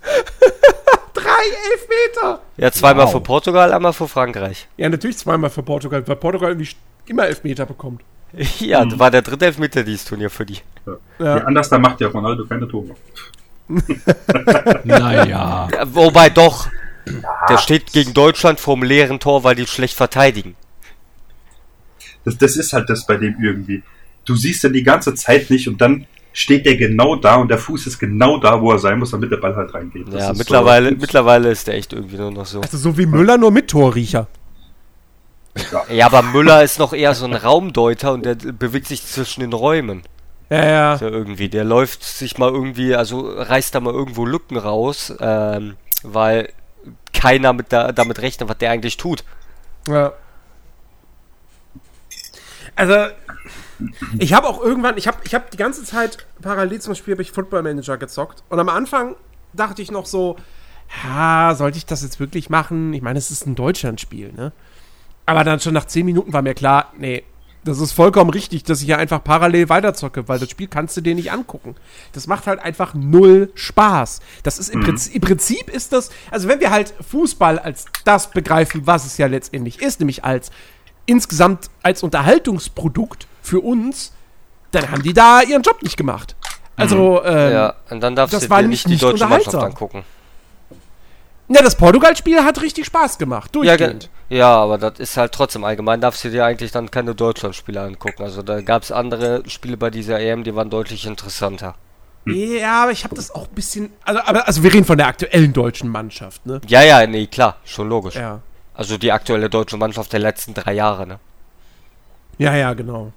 Drei 1.25 1.71
Elfmeter. 1.71 2.41
Ja, 2.57 2.71
zweimal 2.71 3.05
Wow. 3.05 3.11
für 3.13 3.21
Portugal, 3.21 3.73
einmal 3.73 3.93
für 3.93 4.07
Frankreich. 4.07 4.67
Ja, 4.77 4.89
natürlich 4.89 5.17
zweimal 5.17 5.49
für 5.49 5.63
Portugal, 5.63 6.07
weil 6.07 6.15
Portugal 6.15 6.49
irgendwie 6.51 6.69
immer 7.07 7.25
Elfmeter 7.27 7.65
bekommt. 7.65 8.01
Ja, 8.59 8.83
Mhm. 8.83 8.89
das 8.91 8.99
war 8.99 9.11
der 9.11 9.21
dritte 9.21 9.45
Elfmeter 9.45 9.83
dieses 9.83 10.05
Turnier 10.05 10.29
für 10.29 10.45
die. 10.45 10.59
Ja. 10.85 10.97
Ja. 11.19 11.35
anders, 11.45 11.69
da 11.69 11.77
macht 11.79 12.01
ja 12.01 12.07
Ronaldo 12.07 12.45
keine 12.45 12.67
Tore. 12.67 12.95
Naja. 14.83 15.25
Ja, 15.25 15.69
wobei 15.93 16.29
doch, 16.29 16.67
der 17.49 17.57
steht 17.57 17.91
gegen 17.93 18.13
Deutschland 18.13 18.59
vorm 18.59 18.83
leeren 18.83 19.19
Tor, 19.19 19.43
weil 19.43 19.55
die 19.55 19.67
schlecht 19.67 19.95
verteidigen. 19.95 20.55
Das, 22.23 22.37
das 22.37 22.57
ist 22.57 22.73
halt 22.73 22.89
das 22.89 23.05
bei 23.05 23.17
dem 23.17 23.35
irgendwie. 23.41 23.83
Du 24.25 24.35
siehst 24.35 24.63
ihn 24.63 24.73
die 24.73 24.83
ganze 24.83 25.13
Zeit 25.13 25.49
nicht 25.49 25.67
und 25.67 25.79
dann 25.81 26.07
steht 26.35 26.65
der 26.65 26.75
genau 26.75 27.15
da 27.15 27.37
und 27.37 27.47
der 27.47 27.57
Fuß 27.57 27.87
ist 27.87 27.97
genau 27.97 28.37
da, 28.37 28.61
wo 28.61 28.71
er 28.71 28.77
sein 28.77 28.99
muss, 28.99 29.11
damit 29.11 29.31
der 29.31 29.37
Ball 29.37 29.55
halt 29.55 29.73
reingeht. 29.73 30.07
Das 30.07 30.21
ja, 30.21 30.31
ist 30.31 30.37
mittlerweile, 30.37 30.89
so, 30.89 30.95
mittlerweile 30.97 31.49
ist 31.49 31.65
der 31.65 31.75
echt 31.75 31.93
irgendwie 31.93 32.17
nur 32.17 32.29
noch 32.29 32.45
so. 32.45 32.59
Also 32.59 32.77
so 32.77 32.97
wie 32.97 33.05
Müller, 33.05 33.37
nur 33.37 33.51
mit 33.51 33.69
Torriecher. 33.69 34.27
Ja, 35.89 36.07
aber 36.07 36.21
Müller 36.21 36.61
ist 36.61 36.77
noch 36.77 36.91
eher 36.91 37.15
so 37.15 37.23
ein 37.23 37.33
Raumdeuter 37.33 38.11
und 38.11 38.25
der 38.25 38.35
bewegt 38.35 38.87
sich 38.87 39.05
zwischen 39.05 39.39
den 39.39 39.53
Räumen. 39.53 40.03
Ja, 40.49 40.65
ja. 40.65 40.97
So 40.97 41.07
irgendwie, 41.07 41.47
der 41.47 41.63
läuft 41.63 42.03
sich 42.03 42.37
mal 42.37 42.51
irgendwie, 42.51 42.93
also 42.93 43.21
reißt 43.21 43.73
da 43.73 43.79
mal 43.79 43.93
irgendwo 43.93 44.25
Lücken 44.25 44.57
raus, 44.57 45.13
ähm, 45.21 45.77
weil 46.03 46.51
keiner 47.13 47.53
mit 47.53 47.71
da, 47.71 47.93
damit 47.93 48.21
rechnet, 48.21 48.49
was 48.49 48.57
der 48.57 48.71
eigentlich 48.71 48.97
tut. 48.97 49.23
Ja. 49.87 50.11
Also, 52.75 53.07
ich 54.19 54.33
habe 54.33 54.47
auch 54.47 54.61
irgendwann, 54.61 54.97
ich 54.97 55.07
habe 55.07 55.17
ich 55.23 55.33
hab 55.33 55.51
die 55.51 55.57
ganze 55.57 55.83
Zeit 55.83 56.25
parallel 56.41 56.81
zum 56.81 56.95
Spiel 56.95 57.13
habe 57.13 57.21
ich 57.21 57.31
Football 57.31 57.63
Manager 57.63 57.97
gezockt 57.97 58.43
und 58.49 58.59
am 58.59 58.69
Anfang 58.69 59.15
dachte 59.53 59.81
ich 59.81 59.91
noch 59.91 60.05
so, 60.05 60.37
ja, 61.03 61.53
sollte 61.55 61.77
ich 61.77 61.85
das 61.85 62.03
jetzt 62.03 62.19
wirklich 62.19 62.49
machen? 62.49 62.93
Ich 62.93 63.01
meine, 63.01 63.17
es 63.17 63.31
ist 63.31 63.45
ein 63.45 63.55
Deutschlandspiel, 63.55 64.33
ne? 64.33 64.51
Aber 65.25 65.43
dann 65.43 65.59
schon 65.59 65.73
nach 65.73 65.85
10 65.85 66.05
Minuten 66.05 66.33
war 66.33 66.43
mir 66.43 66.53
klar, 66.53 66.93
nee, 66.97 67.23
das 67.65 67.79
ist 67.79 67.93
vollkommen 67.93 68.29
richtig, 68.29 68.63
dass 68.63 68.79
ich 68.81 68.85
hier 68.85 68.99
einfach 68.99 69.23
parallel 69.23 69.69
weiterzocke, 69.69 70.27
weil 70.27 70.37
das 70.37 70.51
Spiel 70.51 70.67
kannst 70.67 70.95
du 70.97 71.01
dir 71.01 71.15
nicht 71.15 71.31
angucken. 71.31 71.75
Das 72.13 72.27
macht 72.27 72.45
halt 72.45 72.59
einfach 72.59 72.93
null 72.93 73.51
Spaß. 73.55 74.21
Das 74.43 74.59
ist 74.59 74.69
im, 74.69 74.81
Prinzip, 74.81 75.15
im 75.15 75.21
Prinzip 75.21 75.69
ist 75.69 75.91
das, 75.91 76.11
also 76.29 76.47
wenn 76.47 76.59
wir 76.59 76.69
halt 76.69 76.93
Fußball 77.09 77.57
als 77.57 77.85
das 78.03 78.29
begreifen, 78.29 78.85
was 78.85 79.07
es 79.07 79.17
ja 79.17 79.25
letztendlich 79.25 79.81
ist, 79.81 79.99
nämlich 79.99 80.23
als 80.23 80.51
insgesamt 81.07 81.71
als 81.81 82.03
Unterhaltungsprodukt 82.03 83.27
für 83.45 83.59
uns, 83.61 84.11
dann 84.71 84.91
haben 84.91 85.01
die 85.03 85.13
da 85.13 85.41
ihren 85.41 85.61
Job 85.61 85.81
nicht 85.83 85.95
gemacht. 85.97 86.35
Also, 86.75 87.23
ähm, 87.23 87.53
ja, 87.53 87.73
und 87.89 88.01
dann 88.01 88.15
darfst 88.15 88.33
das 88.33 88.43
du 88.43 88.49
war 88.49 88.61
dir 88.61 88.67
nicht- 88.67 88.87
nicht 88.87 89.01
die 89.01 89.05
nicht 89.05 89.19
deutsche 89.21 89.25
Mannschaft 89.27 89.55
angucken. 89.55 90.03
ja, 91.47 91.61
das 91.61 91.75
Portugal-Spiel 91.75 92.43
hat 92.43 92.61
richtig 92.61 92.85
Spaß 92.87 93.17
gemacht, 93.17 93.55
Ja, 93.55 93.61
ge- 93.61 93.87
durchgehend. 93.87 94.09
ja, 94.29 94.53
aber 94.55 94.77
das 94.77 94.99
ist 94.99 95.15
halt 95.15 95.31
trotzdem 95.31 95.63
allgemein, 95.63 96.01
darfst 96.01 96.23
du 96.23 96.29
dir 96.29 96.43
eigentlich 96.45 96.71
dann 96.71 96.89
keine 96.91 97.15
Deutschlandspiele 97.15 97.79
angucken. 97.79 98.23
Also 98.23 98.41
da 98.41 98.59
gab 98.61 98.81
es 98.83 98.91
andere 98.91 99.43
Spiele 99.47 99.77
bei 99.77 99.89
dieser 99.89 100.19
EM, 100.19 100.43
die 100.43 100.53
waren 100.55 100.69
deutlich 100.69 101.05
interessanter. 101.05 101.75
Ja, 102.25 102.83
aber 102.83 102.91
ich 102.91 103.03
habe 103.03 103.13
das 103.15 103.29
auch 103.33 103.47
ein 103.47 103.53
bisschen, 103.53 103.93
also, 104.03 104.19
aber, 104.25 104.47
also 104.47 104.63
wir 104.63 104.73
reden 104.73 104.83
von 104.85 104.97
der 104.97 105.05
aktuellen 105.07 105.53
deutschen 105.53 105.89
Mannschaft, 105.89 106.43
ne? 106.47 106.59
Ja, 106.67 106.81
ja, 106.81 107.05
nee, 107.05 107.27
klar, 107.27 107.57
schon 107.63 107.87
logisch. 107.87 108.15
Ja. 108.15 108.39
Also 108.73 108.97
die 108.97 109.11
aktuelle 109.11 109.47
deutsche 109.49 109.77
Mannschaft 109.77 110.11
der 110.11 110.19
letzten 110.21 110.55
drei 110.55 110.73
Jahre, 110.73 111.05
ne? 111.05 111.19
Ja, 112.39 112.55
ja, 112.55 112.73
genau. 112.73 113.13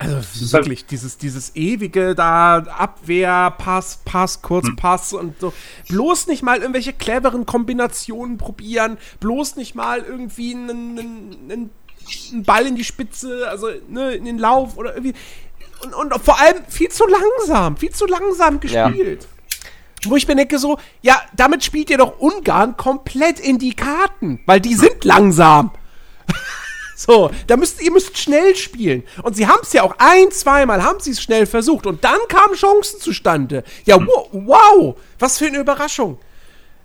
Also 0.00 0.52
wirklich, 0.52 0.86
dieses, 0.86 1.18
dieses 1.18 1.54
ewige 1.54 2.14
da 2.14 2.56
Abwehr, 2.56 3.50
Pass, 3.58 4.00
Pass, 4.06 4.40
kurz 4.40 4.66
Pass 4.74 5.12
und 5.12 5.38
so. 5.38 5.52
Bloß 5.88 6.26
nicht 6.26 6.42
mal 6.42 6.58
irgendwelche 6.58 6.94
cleveren 6.94 7.44
Kombinationen 7.44 8.38
probieren, 8.38 8.96
bloß 9.20 9.56
nicht 9.56 9.74
mal 9.74 10.00
irgendwie 10.00 10.54
einen, 10.54 10.98
einen, 10.98 11.70
einen, 12.32 12.44
Ball 12.44 12.66
in 12.66 12.76
die 12.76 12.84
Spitze, 12.84 13.46
also 13.50 13.68
ne, 13.88 14.12
in 14.12 14.24
den 14.24 14.38
Lauf 14.38 14.78
oder 14.78 14.94
irgendwie. 14.94 15.12
Und, 15.84 15.92
und 15.92 16.14
vor 16.22 16.40
allem 16.40 16.64
viel 16.66 16.88
zu 16.88 17.04
langsam, 17.06 17.76
viel 17.76 17.90
zu 17.90 18.06
langsam 18.06 18.58
Ja. 18.64 18.88
gespielt. 18.88 19.28
Wo 20.06 20.16
ich 20.16 20.26
mir 20.26 20.34
denke 20.34 20.58
so, 20.58 20.78
ja, 21.02 21.20
damit 21.36 21.62
spielt 21.62 21.90
ihr 21.90 21.98
doch 21.98 22.18
Ungarn 22.18 22.78
komplett 22.78 23.38
in 23.38 23.58
die 23.58 23.74
Karten, 23.74 24.40
weil 24.46 24.60
die 24.60 24.74
sind 24.74 25.04
langsam. 25.04 25.72
So, 27.00 27.30
da 27.46 27.56
müsst 27.56 27.80
ihr 27.80 27.90
müsst 27.90 28.18
schnell 28.18 28.54
spielen. 28.56 29.04
Und 29.22 29.34
sie 29.34 29.46
haben 29.46 29.60
es 29.62 29.72
ja 29.72 29.82
auch 29.84 29.94
ein, 29.96 30.30
zweimal 30.32 30.82
haben 30.82 31.00
sie 31.00 31.12
es 31.12 31.22
schnell 31.22 31.46
versucht 31.46 31.86
und 31.86 32.04
dann 32.04 32.18
kamen 32.28 32.54
Chancen 32.54 33.00
zustande. 33.00 33.64
Ja, 33.86 33.96
wow, 33.98 34.28
wow, 34.32 34.96
was 35.18 35.38
für 35.38 35.46
eine 35.46 35.60
Überraschung. 35.60 36.18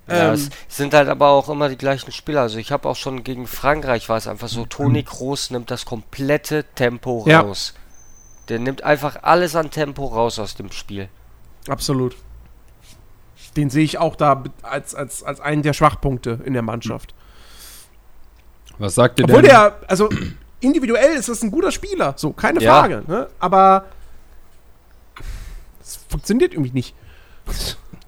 Ja, 0.08 0.32
Ähm, 0.32 0.34
es 0.34 0.48
sind 0.74 0.94
halt 0.94 1.10
aber 1.10 1.28
auch 1.28 1.50
immer 1.50 1.68
die 1.68 1.76
gleichen 1.76 2.12
Spieler. 2.12 2.40
Also 2.40 2.56
ich 2.56 2.72
habe 2.72 2.88
auch 2.88 2.96
schon 2.96 3.24
gegen 3.24 3.46
Frankreich 3.46 4.08
war 4.08 4.16
es 4.16 4.26
einfach 4.26 4.48
so, 4.48 4.64
Toni 4.64 5.02
Kroos 5.02 5.50
nimmt 5.50 5.70
das 5.70 5.84
komplette 5.84 6.64
Tempo 6.74 7.24
Ja. 7.28 7.40
raus. 7.40 7.74
Der 8.48 8.58
nimmt 8.58 8.84
einfach 8.84 9.18
alles 9.22 9.54
an 9.54 9.70
Tempo 9.70 10.06
raus 10.06 10.38
aus 10.38 10.54
dem 10.54 10.72
Spiel. 10.72 11.10
Absolut. 11.68 12.16
Den 13.56 13.68
sehe 13.68 13.84
ich 13.84 13.98
auch 13.98 14.16
da 14.16 14.44
als, 14.62 14.94
als, 14.94 15.22
als 15.22 15.40
einen 15.40 15.62
der 15.62 15.74
Schwachpunkte 15.74 16.40
in 16.46 16.54
der 16.54 16.62
Mannschaft. 16.62 17.12
Was 18.78 18.94
sagt 18.94 19.18
ihr 19.18 19.24
Obwohl 19.24 19.42
denn? 19.42 19.50
der, 19.50 19.76
also 19.88 20.08
individuell 20.60 21.16
ist 21.16 21.28
das 21.28 21.42
ein 21.42 21.50
guter 21.50 21.70
Spieler, 21.72 22.14
so, 22.16 22.32
keine 22.32 22.60
Ja. 22.60 22.80
Frage. 22.80 23.02
Ne? 23.06 23.28
Aber 23.38 23.84
es 25.80 25.98
funktioniert 26.08 26.52
irgendwie 26.52 26.72
nicht. 26.72 26.94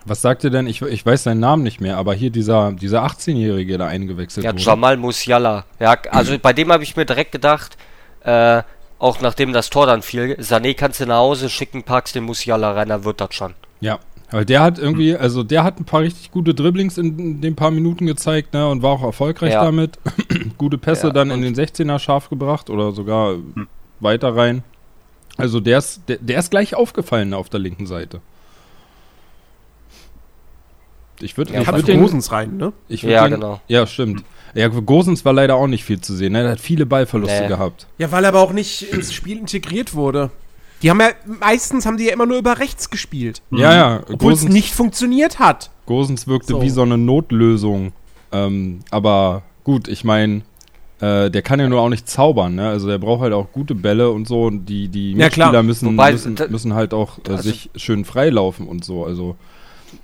Was 0.04 0.22
sagt 0.22 0.42
ihr 0.44 0.50
denn? 0.50 0.66
Ich, 0.66 0.80
ich 0.82 1.04
weiß 1.04 1.24
seinen 1.24 1.40
Namen 1.40 1.62
nicht 1.62 1.80
mehr, 1.80 1.96
aber 1.96 2.14
hier 2.14 2.30
dieser, 2.30 2.72
dieser 2.72 3.04
18-Jährige, 3.04 3.78
der 3.78 3.88
eingewechselt 3.88 4.44
Ja, 4.44 4.52
wurde. 4.52 4.62
Jamal 4.62 4.96
Musiala. 4.96 5.64
Ja, 5.78 5.96
also 6.10 6.38
bei 6.38 6.52
dem 6.52 6.72
habe 6.72 6.82
ich 6.82 6.96
mir 6.96 7.04
direkt 7.04 7.32
gedacht, 7.32 7.76
äh, 8.24 8.62
auch 8.98 9.20
nachdem 9.20 9.52
das 9.52 9.70
Tor 9.70 9.86
dann 9.86 10.02
fiel, 10.02 10.36
Sané 10.40 10.74
kannst 10.74 11.00
du 11.00 11.06
nach 11.06 11.18
Hause 11.18 11.50
schicken, 11.50 11.82
packst 11.84 12.14
den 12.14 12.24
Musiala 12.24 12.72
rein, 12.72 12.88
dann 12.88 13.04
wird 13.04 13.20
das 13.20 13.34
schon. 13.34 13.54
Ja, 13.80 13.98
weil 14.30 14.44
der 14.44 14.60
hat 14.60 14.78
irgendwie, 14.78 15.16
also 15.16 15.42
der 15.42 15.64
hat 15.64 15.80
ein 15.80 15.84
paar 15.84 16.00
richtig 16.00 16.30
gute 16.30 16.54
Dribblings 16.54 16.98
in, 16.98 17.18
in 17.18 17.40
den 17.40 17.56
paar 17.56 17.70
Minuten 17.70 18.06
gezeigt, 18.06 18.52
ne, 18.54 18.68
und 18.68 18.82
war 18.82 18.90
auch 18.90 19.02
erfolgreich 19.02 19.52
Ja. 19.52 19.64
damit. 19.64 19.98
gute 20.58 20.76
Pässe 20.78 21.08
Ja, 21.08 21.12
dann 21.12 21.30
in 21.30 21.42
den 21.42 21.54
16er 21.54 21.98
scharf 21.98 22.28
gebracht 22.28 22.68
oder 22.70 22.92
sogar 22.92 23.36
weiter 24.00 24.36
rein. 24.36 24.62
Also 25.36 25.60
der 25.60 25.78
ist, 25.78 26.02
der, 26.08 26.18
der 26.18 26.38
ist 26.40 26.50
gleich 26.50 26.74
aufgefallen 26.74 27.32
auf 27.32 27.48
der 27.48 27.60
linken 27.60 27.86
Seite. 27.86 28.20
Ich 31.20 31.36
würde 31.36 31.52
Ja, 31.52 31.60
ich 31.62 31.66
Hat 31.66 31.74
würd 31.76 31.88
den, 31.88 32.00
Gosens 32.00 32.30
rein, 32.30 32.56
ne? 32.56 32.72
ich 32.88 33.02
Ja, 33.02 33.24
den, 33.26 33.34
genau. 33.40 33.60
Ja, 33.66 33.86
stimmt. 33.86 34.22
Ja, 34.54 34.68
Gosens 34.68 35.24
war 35.24 35.32
leider 35.32 35.56
auch 35.56 35.66
nicht 35.66 35.84
viel 35.84 36.00
zu 36.00 36.14
sehen. 36.14 36.32
Ne? 36.32 36.42
Der 36.42 36.52
hat 36.52 36.60
viele 36.60 36.86
Ballverluste 36.86 37.42
Nee. 37.42 37.48
gehabt. 37.48 37.86
Ja, 37.98 38.10
weil 38.12 38.24
er 38.24 38.28
aber 38.28 38.40
auch 38.40 38.52
nicht 38.52 38.82
ins 38.92 39.12
Spiel 39.12 39.38
integriert 39.38 39.94
wurde. 39.94 40.30
Die 40.82 40.90
haben 40.90 41.00
ja, 41.00 41.08
meistens 41.40 41.86
haben 41.86 41.96
die 41.96 42.04
ja 42.04 42.12
immer 42.12 42.26
nur 42.26 42.38
über 42.38 42.58
rechts 42.58 42.90
gespielt. 42.90 43.42
Ja, 43.50 43.74
ja. 43.74 44.00
Obwohl 44.12 44.32
es 44.32 44.44
nicht 44.48 44.74
funktioniert 44.74 45.38
hat. 45.38 45.70
Gosens 45.86 46.26
wirkte 46.28 46.52
So. 46.52 46.62
wie 46.62 46.70
so 46.70 46.82
eine 46.82 46.96
Notlösung. 46.98 47.92
Ähm, 48.30 48.80
aber 48.90 49.42
gut, 49.64 49.88
ich 49.88 50.04
meine, 50.04 50.42
äh, 51.00 51.30
der 51.30 51.42
kann 51.42 51.58
ja 51.60 51.68
nur 51.68 51.80
auch 51.80 51.88
nicht 51.88 52.08
zaubern, 52.08 52.54
ne? 52.56 52.68
Also 52.68 52.86
der 52.88 52.98
braucht 52.98 53.22
halt 53.22 53.32
auch 53.32 53.50
gute 53.52 53.74
Bälle 53.74 54.10
und 54.10 54.28
so. 54.28 54.44
Und 54.44 54.66
die, 54.66 54.88
die 54.88 55.12
Ja, 55.12 55.28
klar. 55.30 55.48
Mitspieler 55.48 55.62
müssen, 55.62 55.88
Wobei, 55.92 56.12
müssen, 56.12 56.34
da- 56.36 56.48
müssen 56.48 56.74
halt 56.74 56.94
auch 56.94 57.18
äh, 57.26 57.30
also- 57.30 57.42
sich 57.42 57.70
schön 57.74 58.04
freilaufen 58.04 58.68
und 58.68 58.84
so. 58.84 59.04
Also. 59.04 59.36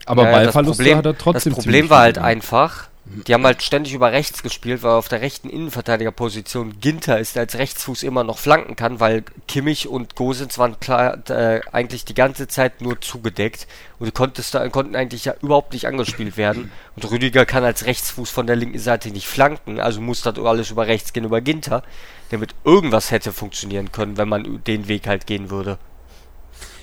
Aber 0.07 0.23
Ja, 0.25 0.29
ja, 0.31 0.35
das 0.37 0.45
Ballverluste 0.55 0.83
Problem- 0.83 0.99
hat 0.99 1.07
er 1.07 1.19
trotzdem 1.19 1.53
Das 1.55 1.63
Problem 1.65 1.91
war 1.91 2.01
halt 2.01 2.15
gemacht. 2.17 2.31
einfach, 2.31 2.89
die 3.07 3.35
haben 3.35 3.45
halt 3.45 3.63
ständig 3.63 3.93
über 3.93 4.13
rechts 4.13 4.43
gespielt, 4.43 4.83
weil 4.83 4.93
auf 4.93 5.09
der 5.09 5.21
rechten 5.21 5.51
Innenverteidigerposition 5.51 6.81
Ginter 6.81 7.19
ist, 7.19 7.37
der 7.37 7.43
als 7.43 7.57
Rechtsfuß 7.57 8.03
immer 8.03 8.25
noch 8.25 8.39
flanken 8.39 8.77
kann, 8.77 8.99
weil 8.99 9.25
Kimmich 9.47 9.89
und 9.89 10.17
Gosens 10.17 10.59
waren 10.59 10.81
klar, 10.81 11.19
äh, 11.29 11.61
eigentlich 11.71 12.07
die 12.07 12.15
ganze 12.15 12.49
Zeit 12.49 12.81
nur 12.81 12.99
zugedeckt 13.03 13.67
und 13.99 14.07
die 14.07 14.13
konntest 14.13 14.55
da, 14.55 14.67
konnten 14.71 14.97
eigentlich 14.97 15.27
ja 15.27 15.35
überhaupt 15.43 15.75
nicht 15.75 15.87
angespielt 15.87 16.39
werden. 16.39 16.73
Und 16.97 17.11
Rüdiger 17.11 17.45
kann 17.45 17.63
als 17.63 17.85
Rechtsfuß 17.85 18.31
von 18.31 18.47
der 18.47 18.57
linken 18.57 18.79
Seite 18.79 19.11
nicht 19.11 19.27
flanken, 19.27 19.81
also 19.81 20.01
muss 20.01 20.23
das 20.23 20.39
alles 20.39 20.71
über 20.71 20.87
rechts 20.87 21.13
gehen, 21.13 21.25
über 21.25 21.43
Ginter, 21.43 21.83
damit 22.31 22.55
irgendwas 22.65 23.11
hätte 23.11 23.33
funktionieren 23.33 23.93
können, 23.93 24.17
wenn 24.17 24.31
man 24.31 24.65
den 24.65 24.89
Weg 24.89 25.07
halt 25.07 25.27
gehen 25.27 25.51
würde. 25.51 25.79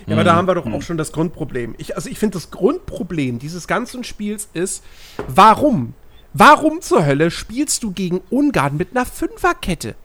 Ja, 0.05 0.13
aber 0.13 0.23
da 0.23 0.35
haben 0.35 0.47
wir 0.47 0.55
doch 0.55 0.65
auch 0.65 0.81
schon 0.81 0.97
das 0.97 1.11
Grundproblem. 1.11 1.75
Ich, 1.77 1.95
also 1.95 2.09
ich 2.09 2.19
finde, 2.19 2.33
das 2.33 2.51
Grundproblem 2.51 3.39
dieses 3.39 3.67
ganzen 3.67 4.03
Spiels 4.03 4.49
ist, 4.53 4.83
warum? 5.27 5.93
Warum 6.33 6.81
zur 6.81 7.05
Hölle 7.05 7.29
spielst 7.31 7.83
du 7.83 7.91
gegen 7.91 8.21
Ungarn 8.29 8.77
mit 8.77 8.91
einer 8.91 9.05
Fünferkette? 9.05 9.95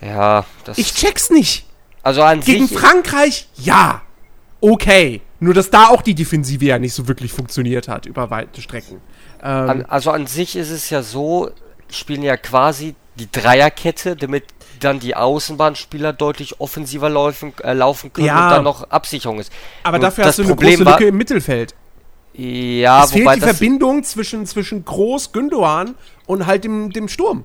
Ja, 0.00 0.44
das 0.64 0.78
Ich 0.78 0.94
check's 0.94 1.30
nicht. 1.30 1.66
also 2.02 2.22
an 2.22 2.40
Gegen 2.40 2.66
sich 2.68 2.78
Frankreich, 2.78 3.48
ja. 3.56 4.02
Okay. 4.60 5.20
Nur, 5.40 5.52
dass 5.54 5.70
da 5.70 5.88
auch 5.88 6.02
die 6.02 6.14
Defensive 6.14 6.64
ja 6.64 6.78
nicht 6.78 6.94
so 6.94 7.08
wirklich 7.08 7.32
funktioniert 7.32 7.88
hat 7.88 8.06
über 8.06 8.30
weite 8.30 8.62
Strecken. 8.62 9.00
Ähm, 9.42 9.70
An, 9.70 9.84
also 9.86 10.10
an 10.10 10.26
sich 10.26 10.56
ist 10.56 10.70
es 10.70 10.88
ja 10.90 11.02
so, 11.02 11.50
spielen 11.90 12.22
ja 12.22 12.36
quasi 12.36 12.94
die 13.16 13.30
Dreierkette, 13.30 14.16
damit 14.16 14.44
dann 14.80 14.98
die 15.00 15.14
Außenbahnspieler 15.14 16.12
deutlich 16.12 16.60
offensiver 16.60 17.08
laufen, 17.10 17.52
äh, 17.62 17.72
laufen 17.72 18.12
können 18.12 18.26
Ja. 18.28 18.44
und 18.46 18.50
dann 18.50 18.64
noch 18.64 18.90
Absicherung 18.90 19.38
ist. 19.40 19.52
aber 19.82 19.98
Nur 19.98 20.06
dafür 20.08 20.24
hast 20.24 20.38
du 20.38 20.42
eine 20.42 20.50
Problem 20.52 20.80
große 20.80 20.90
Lücke 20.90 21.06
im 21.08 21.16
Mittelfeld. 21.16 21.74
Ja, 22.36 23.04
es 23.04 23.12
fehlt 23.12 23.24
wobei 23.24 23.34
die 23.36 23.40
Verbindung 23.42 24.02
zwischen, 24.04 24.44
zwischen 24.46 24.84
Groß, 24.84 25.32
Gündogan 25.32 25.94
und 26.26 26.46
halt 26.46 26.64
dem, 26.64 26.92
dem 26.92 27.08
Sturm. 27.08 27.44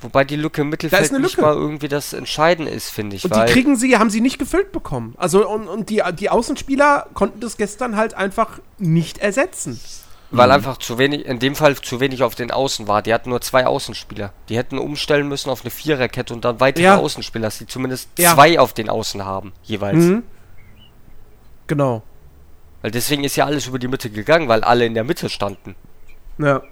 wobei 0.00 0.24
die 0.24 0.36
Lücke 0.36 0.62
im 0.62 0.70
Mittelfeld 0.70 1.02
ist 1.02 1.10
eine 1.10 1.20
nicht 1.20 1.36
Lücke. 1.36 1.46
mal 1.46 1.54
irgendwie 1.54 1.88
das 1.88 2.12
Entscheidende 2.12 2.70
ist, 2.70 2.88
finde 2.90 3.16
ich. 3.16 3.24
Und 3.24 3.34
die 3.36 3.52
kriegen 3.52 3.76
sie, 3.76 3.96
haben 3.98 4.10
sie 4.10 4.20
nicht 4.20 4.38
gefüllt 4.38 4.72
bekommen. 4.72 5.14
Also, 5.18 5.46
und, 5.48 5.68
und 5.68 5.90
die, 5.90 6.02
die 6.18 6.30
Außenspieler 6.30 7.08
konnten 7.14 7.40
das 7.40 7.56
gestern 7.56 7.96
halt 7.96 8.14
einfach 8.14 8.60
nicht 8.78 9.18
ersetzen. 9.18 9.78
weil 10.30 10.50
einfach 10.52 10.76
zu 10.78 10.98
wenig, 10.98 11.26
in 11.26 11.38
dem 11.38 11.54
Fall 11.54 11.74
zu 11.76 12.00
wenig 12.00 12.22
auf 12.22 12.34
den 12.34 12.50
Außen 12.50 12.86
war. 12.88 13.02
Die 13.02 13.12
hatten 13.12 13.28
nur 13.30 13.40
zwei 13.42 13.66
Außenspieler. 13.66 14.32
Die 14.48 14.56
hätten 14.56 14.78
umstellen 14.78 15.26
müssen 15.28 15.50
auf 15.50 15.62
eine 15.62 15.70
Viererkette 15.70 16.32
und 16.32 16.44
dann 16.44 16.60
weitere 16.60 16.84
Ja. 16.84 16.96
Außenspieler, 16.98 17.46
dass 17.46 17.58
die 17.58 17.66
zumindest 17.66 18.08
Ja. 18.18 18.34
zwei 18.34 18.58
auf 18.60 18.72
den 18.72 18.88
Außen 18.88 19.24
haben, 19.24 19.52
jeweils. 19.64 19.96
Mhm. 19.96 20.22
Genau. 21.66 22.02
Weil 22.82 22.90
deswegen 22.90 23.24
ist 23.24 23.36
ja 23.36 23.44
alles 23.44 23.66
über 23.66 23.78
die 23.78 23.88
Mitte 23.88 24.08
gegangen, 24.10 24.48
weil 24.48 24.62
alle 24.62 24.86
in 24.86 24.94
der 24.94 25.04
Mitte 25.04 25.28
standen. 25.28 25.74
Ja. 26.38 26.62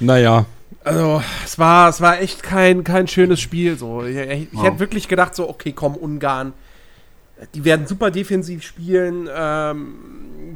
Naja, 0.00 0.46
Also, 0.84 1.22
es 1.44 1.58
war, 1.58 1.88
es 1.88 2.00
war 2.02 2.20
echt 2.20 2.42
kein, 2.42 2.84
kein 2.84 3.08
schönes 3.08 3.40
Spiel. 3.40 3.76
So. 3.78 4.04
Ich, 4.04 4.16
ich 4.16 4.48
Ja. 4.52 4.64
hätte 4.64 4.80
wirklich 4.80 5.08
gedacht, 5.08 5.34
so, 5.34 5.48
okay, 5.48 5.72
komm, 5.72 5.96
Ungarn. 5.96 6.52
Die 7.54 7.64
werden 7.64 7.86
super 7.86 8.10
defensiv 8.10 8.62
spielen. 8.62 9.28
Ähm, 9.34 9.94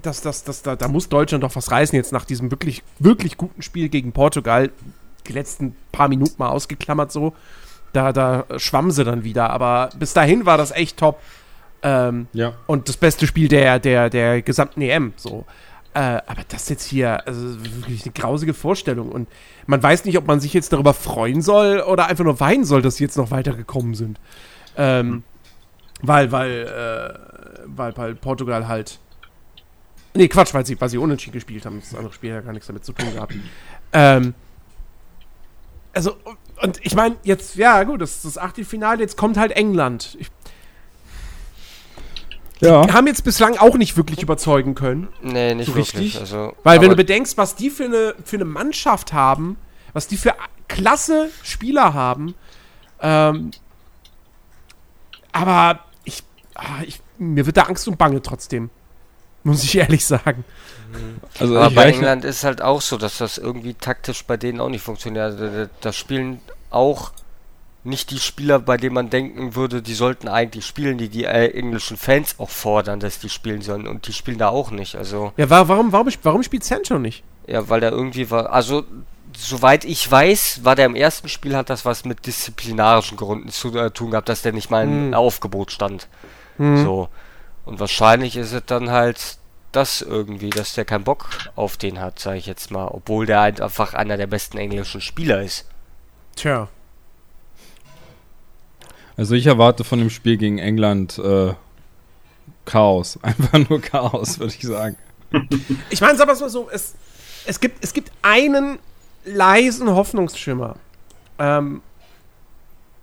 das, 0.03 0.21
das, 0.21 0.45
das, 0.45 0.63
da, 0.63 0.77
da 0.77 0.87
muss 0.89 1.09
Deutschland 1.09 1.43
doch 1.45 1.57
was 1.57 1.71
reißen 1.71 1.97
jetzt 1.97 2.13
nach 2.13 2.25
diesem 2.25 2.51
wirklich, 2.51 2.83
wirklich 2.99 3.37
guten 3.37 3.63
Spiel 3.63 3.89
gegen 3.89 4.13
Portugal. 4.13 4.71
Die 5.27 5.33
letzten 5.33 5.75
paar 5.93 6.09
Minuten 6.09 6.35
mal 6.39 6.51
ausgeklammert 6.51 7.11
so. 7.11 7.35
Da, 7.95 8.13
da 8.13 8.45
schwammen 8.59 8.91
sie 8.91 9.05
dann 9.05 9.25
wieder. 9.25 9.51
Aber 9.51 9.91
bis 9.99 10.13
dahin 10.13 10.45
war 10.47 10.59
das 10.59 10.71
echt 10.73 10.99
top. 10.99 11.21
Ähm, 11.83 12.27
ja. 12.33 12.55
und 12.67 12.89
das 12.89 12.97
beste 12.97 13.27
Spiel 13.27 13.49
der, 13.49 13.79
der, 13.79 14.11
der 14.11 14.43
gesamten 14.43 14.81
EM. 14.83 15.13
So. 15.17 15.47
Äh, 15.95 16.01
aber 16.27 16.43
das 16.49 16.69
jetzt 16.69 16.85
hier, 16.85 17.27
also 17.27 17.65
wirklich 17.65 18.05
eine 18.05 18.13
grausige 18.13 18.55
Vorstellung. 18.55 19.11
Und 19.11 19.29
man 19.67 19.83
weiß 19.83 20.05
nicht, 20.05 20.19
ob 20.19 20.27
man 20.27 20.41
sich 20.41 20.53
jetzt 20.53 20.73
darüber 20.73 20.95
freuen 20.95 21.41
soll 21.41 21.81
oder 21.81 22.07
einfach 22.07 22.25
nur 22.25 22.41
weinen 22.41 22.65
soll, 22.65 22.83
dass 22.83 22.97
sie 22.97 23.05
jetzt 23.05 23.17
noch 23.17 23.31
weitergekommen 23.31 23.95
sind. 23.95 24.21
Ähm, 24.77 25.23
Weil, 26.01 26.31
weil, 26.31 26.67
äh, 26.67 27.19
weil, 27.67 27.97
weil 27.97 28.15
Portugal 28.15 28.69
halt. 28.69 29.01
Nee, 30.15 30.29
Quatsch, 30.29 30.55
weil 30.55 30.65
sie, 30.65 30.81
weil 30.81 30.89
sie 30.89 30.99
unentschieden 30.99 31.33
gespielt 31.33 31.67
haben. 31.67 31.81
Das 31.81 31.95
andere 31.95 32.13
Spiel 32.13 32.31
hat 32.31 32.37
ja 32.37 32.43
gar 32.43 32.53
nichts 32.53 32.69
damit 32.69 32.85
zu 32.85 32.93
tun 32.93 33.13
gehabt. 33.13 33.35
Ähm, 33.93 34.35
also, 35.93 36.17
und 36.63 36.79
ich 36.83 36.95
meine, 36.95 37.17
jetzt, 37.25 37.57
ja, 37.57 37.83
gut, 37.83 38.01
das 38.01 38.17
ist 38.17 38.25
das 38.25 38.39
Achtelfinale, 38.39 39.01
jetzt 39.01 39.17
kommt 39.17 39.37
halt 39.37 39.53
England. 39.53 40.17
Ich, 40.21 40.31
Ja. 42.61 42.93
haben 42.93 43.07
jetzt 43.07 43.25
bislang 43.25 43.57
auch 43.57 43.77
nicht 43.77 43.97
wirklich 43.97 44.23
überzeugen 44.23 44.75
können. 44.75 45.09
Nee, 45.23 45.55
nicht 45.55 45.67
So 45.67 45.75
wirklich. 45.75 45.95
richtig? 45.95 46.21
Also, 46.21 46.55
Weil, 46.65 46.81
wenn 46.81 46.91
du 46.91 46.97
bedenkst, 46.97 47.37
was 47.39 47.55
die 47.55 47.71
für 47.71 47.85
eine, 47.85 48.15
für 48.25 48.37
eine 48.37 48.45
Mannschaft 48.45 49.13
haben, 49.13 49.57
was 49.93 50.09
die 50.09 50.17
für 50.17 50.35
klasse 50.67 51.31
Spieler 51.43 51.95
haben, 51.95 52.35
ähm, 53.01 53.53
aber 55.33 55.81
ich, 56.05 56.23
ah, 56.55 56.83
ich, 56.85 57.01
mir 57.19 57.47
wird 57.47 57.57
da 57.57 57.63
Angst 57.63 57.87
und 57.87 57.97
Bange 57.99 58.23
trotzdem. 58.23 58.71
Muss 59.45 59.63
ich 59.63 59.77
ehrlich 59.77 60.05
sagen. 60.05 60.45
Also 61.39 61.57
Aber 61.59 61.71
bei 61.71 61.85
England 61.85 62.25
ist 62.25 62.45
halt 62.45 62.61
auch 62.61 62.81
so, 62.81 62.97
dass 62.97 63.19
das 63.19 63.39
irgendwie 63.39 63.75
taktisch 63.75 64.25
bei 64.25 64.37
denen 64.37 64.61
auch 64.61 64.69
nicht 64.69 64.83
funktioniert. 64.83 65.39
Also, 65.41 65.71
da 65.81 65.93
spielen 65.93 66.41
auch 66.71 67.13
nicht 67.89 68.11
die 68.11 68.19
Spieler, 68.21 68.59
bei 68.59 68.77
denen 68.77 68.95
man 68.95 69.11
denken 69.11 69.55
würde, 69.55 69.83
die 69.83 69.95
sollten 69.95 70.29
eigentlich 70.29 70.67
spielen, 70.67 70.99
die 70.99 71.09
die 71.09 71.25
äh, 71.25 71.49
englischen 71.53 71.97
Fans 71.97 72.37
auch 72.39 72.51
fordern, 72.51 73.01
dass 73.01 73.19
die 73.19 73.29
spielen 73.29 73.63
sollen. 73.63 73.87
Und 73.87 74.07
die 74.07 74.13
spielen 74.13 74.39
da 74.39 74.49
auch 74.49 74.71
nicht. 74.71 74.95
Also, 74.97 75.33
Ja, 75.37 75.49
wa- 75.51 75.67
warum, 75.69 75.93
warum, 75.93 76.09
warum 76.23 76.43
spielt 76.43 76.65
Sancho 76.65 76.99
nicht? 76.99 77.23
ja, 77.47 77.69
weil 77.69 77.81
der 77.81 77.93
irgendwie 77.93 78.31
war. 78.31 78.53
Also, 78.53 78.85
soweit 79.37 79.85
ich 79.85 80.11
weiß, 80.11 80.61
war 80.65 80.77
der 80.77 80.87
im 80.87 80.95
ersten 80.97 81.29
Spiel, 81.29 81.57
hat 81.57 81.71
das 81.71 81.85
was 81.85 82.05
mit 82.05 82.27
disziplinarischen 82.27 83.17
Gründen 83.17 83.49
zu 83.49 83.77
äh, 83.79 83.91
tun 83.91 84.11
gehabt, 84.11 84.29
dass 84.29 84.43
der 84.43 84.53
nicht 84.53 84.71
mal 84.71 84.85
im 84.85 85.07
Hm. 85.07 85.15
Aufgebot 85.15 85.73
stand. 85.73 86.09
Hm. 86.59 86.83
So. 86.85 87.09
Und 87.65 87.81
wahrscheinlich 87.81 88.37
ist 88.37 88.53
es 88.53 88.63
dann 88.67 88.91
halt 88.91 89.39
das 89.73 90.01
irgendwie, 90.03 90.51
dass 90.51 90.75
der 90.75 90.85
keinen 90.87 91.05
Bock 91.05 91.29
auf 91.55 91.77
den 91.77 92.01
hat, 92.01 92.19
sage 92.19 92.39
ich 92.39 92.47
jetzt 92.47 92.71
mal. 92.71 92.87
Obwohl 92.89 93.27
der 93.27 93.41
halt 93.41 93.61
einfach 93.61 93.95
einer 93.95 94.17
der 94.17 94.27
besten 94.27 94.59
englischen 94.59 95.01
Spieler 95.01 95.43
ist. 95.43 95.67
Tja. 96.37 96.69
Also 99.19 99.35
ich 99.35 99.47
erwarte 99.47 99.85
von 99.85 99.99
dem 99.99 100.11
Spiel 100.11 100.37
gegen 100.37 100.59
England 100.59 101.19
äh, 101.19 101.53
Chaos. 102.65 103.19
Einfach 103.23 103.69
nur 103.69 103.81
Chaos, 103.81 104.39
würde 104.39 104.55
ich 104.55 104.63
sagen. 104.63 104.97
Ich 105.91 106.01
meine, 106.01 106.17
sag 106.17 106.27
mal 106.27 106.37
so, 106.37 106.71
es, 106.73 106.95
es, 107.45 107.61
gibt, 107.61 107.85
es 107.85 107.93
gibt 107.93 108.13
einen 108.23 108.79
leisen 109.27 109.91
Hoffnungsschimmer. 109.91 110.77
Ähm, 111.39 111.83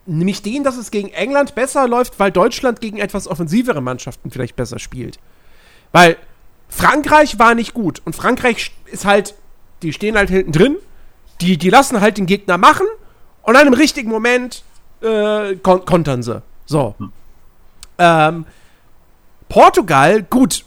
nämlich 0.07 0.41
den, 0.41 0.63
dass 0.63 0.77
es 0.77 0.89
gegen 0.89 1.09
England 1.09 1.53
besser 1.53 1.87
läuft, 1.87 2.19
weil 2.19 2.31
Deutschland 2.31 2.81
gegen 2.81 2.97
etwas 2.97 3.27
offensivere 3.27 3.81
Mannschaften 3.81 4.31
vielleicht 4.31 4.55
besser 4.55 4.79
spielt. 4.79 5.19
Weil 5.91 6.17
Frankreich 6.69 7.37
war 7.37 7.53
nicht 7.53 7.73
gut 7.73 8.01
und 8.05 8.15
Frankreich 8.15 8.71
ist 8.85 9.05
halt, 9.05 9.35
die 9.81 9.93
stehen 9.93 10.15
halt 10.15 10.29
hinten 10.29 10.51
drin, 10.51 10.77
die, 11.41 11.57
die 11.57 11.69
lassen 11.69 12.01
halt 12.01 12.17
den 12.17 12.25
Gegner 12.25 12.57
machen 12.57 12.87
und 13.43 13.53
dann 13.53 13.67
im 13.67 13.73
richtigen 13.73 14.09
Moment 14.09 14.63
äh, 15.05 15.55
kon 15.57 15.85
kontern 15.85 16.23
sie. 16.23 16.41
So. 16.65 16.95
Hm. 16.97 17.11
Ähm, 17.97 18.45
Portugal, 19.47 20.23
gut, 20.23 20.65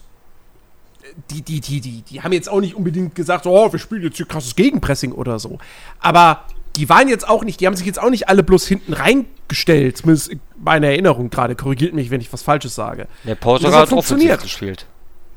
die, 1.30 1.42
die, 1.42 1.60
die, 1.60 1.80
die, 1.80 2.02
die 2.02 2.22
haben 2.22 2.32
jetzt 2.32 2.48
auch 2.48 2.60
nicht 2.60 2.74
unbedingt 2.74 3.14
gesagt, 3.14 3.46
oh, 3.46 3.72
wir 3.72 3.78
spielen 3.78 4.02
jetzt 4.02 4.16
hier 4.16 4.26
krasses 4.26 4.54
Gegenpressing 4.54 5.12
oder 5.12 5.38
so. 5.38 5.58
Aber 6.00 6.44
die 6.76 6.88
waren 6.88 7.08
jetzt 7.08 7.28
auch 7.28 7.42
nicht, 7.44 7.60
die 7.60 7.66
haben 7.66 7.76
sich 7.76 7.86
jetzt 7.86 8.00
auch 8.00 8.10
nicht 8.10 8.28
alle 8.28 8.42
bloß 8.42 8.66
hinten 8.66 8.92
reingestellt, 8.92 9.98
zumindest 9.98 10.30
meine 10.56 10.86
Erinnerung 10.86 11.28
gerade. 11.28 11.56
Korrigiert 11.56 11.92
mich, 11.92 12.10
wenn 12.10 12.20
ich 12.20 12.32
was 12.32 12.42
Falsches 12.42 12.74
sage. 12.74 13.08
Ja, 13.24 13.34
Portugal 13.34 13.80
hat, 13.80 13.90
hat 13.90 13.98
offensiv 13.98 14.40
gespielt. 14.40 14.86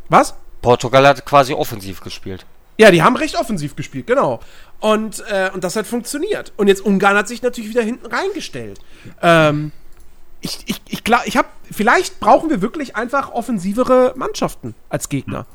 Was? 0.10 0.36
Portugal 0.62 1.08
hat 1.08 1.26
quasi 1.26 1.54
offensiv 1.54 2.02
gespielt. 2.02 2.46
Ja, 2.78 2.92
die 2.92 3.02
haben 3.02 3.16
recht 3.16 3.36
offensiv 3.36 3.76
gespielt, 3.76 4.08
genau. 4.08 4.40
Und, 4.82 5.24
äh, 5.30 5.52
und 5.54 5.64
das 5.64 5.76
hat 5.76 5.88
funktioniert. 5.88 6.54
Und 6.58 6.68
jetzt 6.68 6.84
Ungarn 6.84 7.16
hat 7.16 7.28
sich 7.28 7.42
natürlich 7.42 7.70
wieder 7.70 7.84
hinten 7.84 8.08
reingestellt. 8.08 8.80
Ähm, 9.22 9.72
ich, 10.42 10.64
ich, 10.66 10.82
ich, 10.90 11.04
klar, 11.04 11.22
ich 11.26 11.38
vielleicht 11.72 12.20
brauchen 12.20 12.50
wir 12.50 12.62
wirklich 12.62 12.96
einfach 12.96 13.32
offensivere 13.32 14.14
Mannschaften 14.16 14.74
als 14.90 15.08
Gegner. 15.08 15.46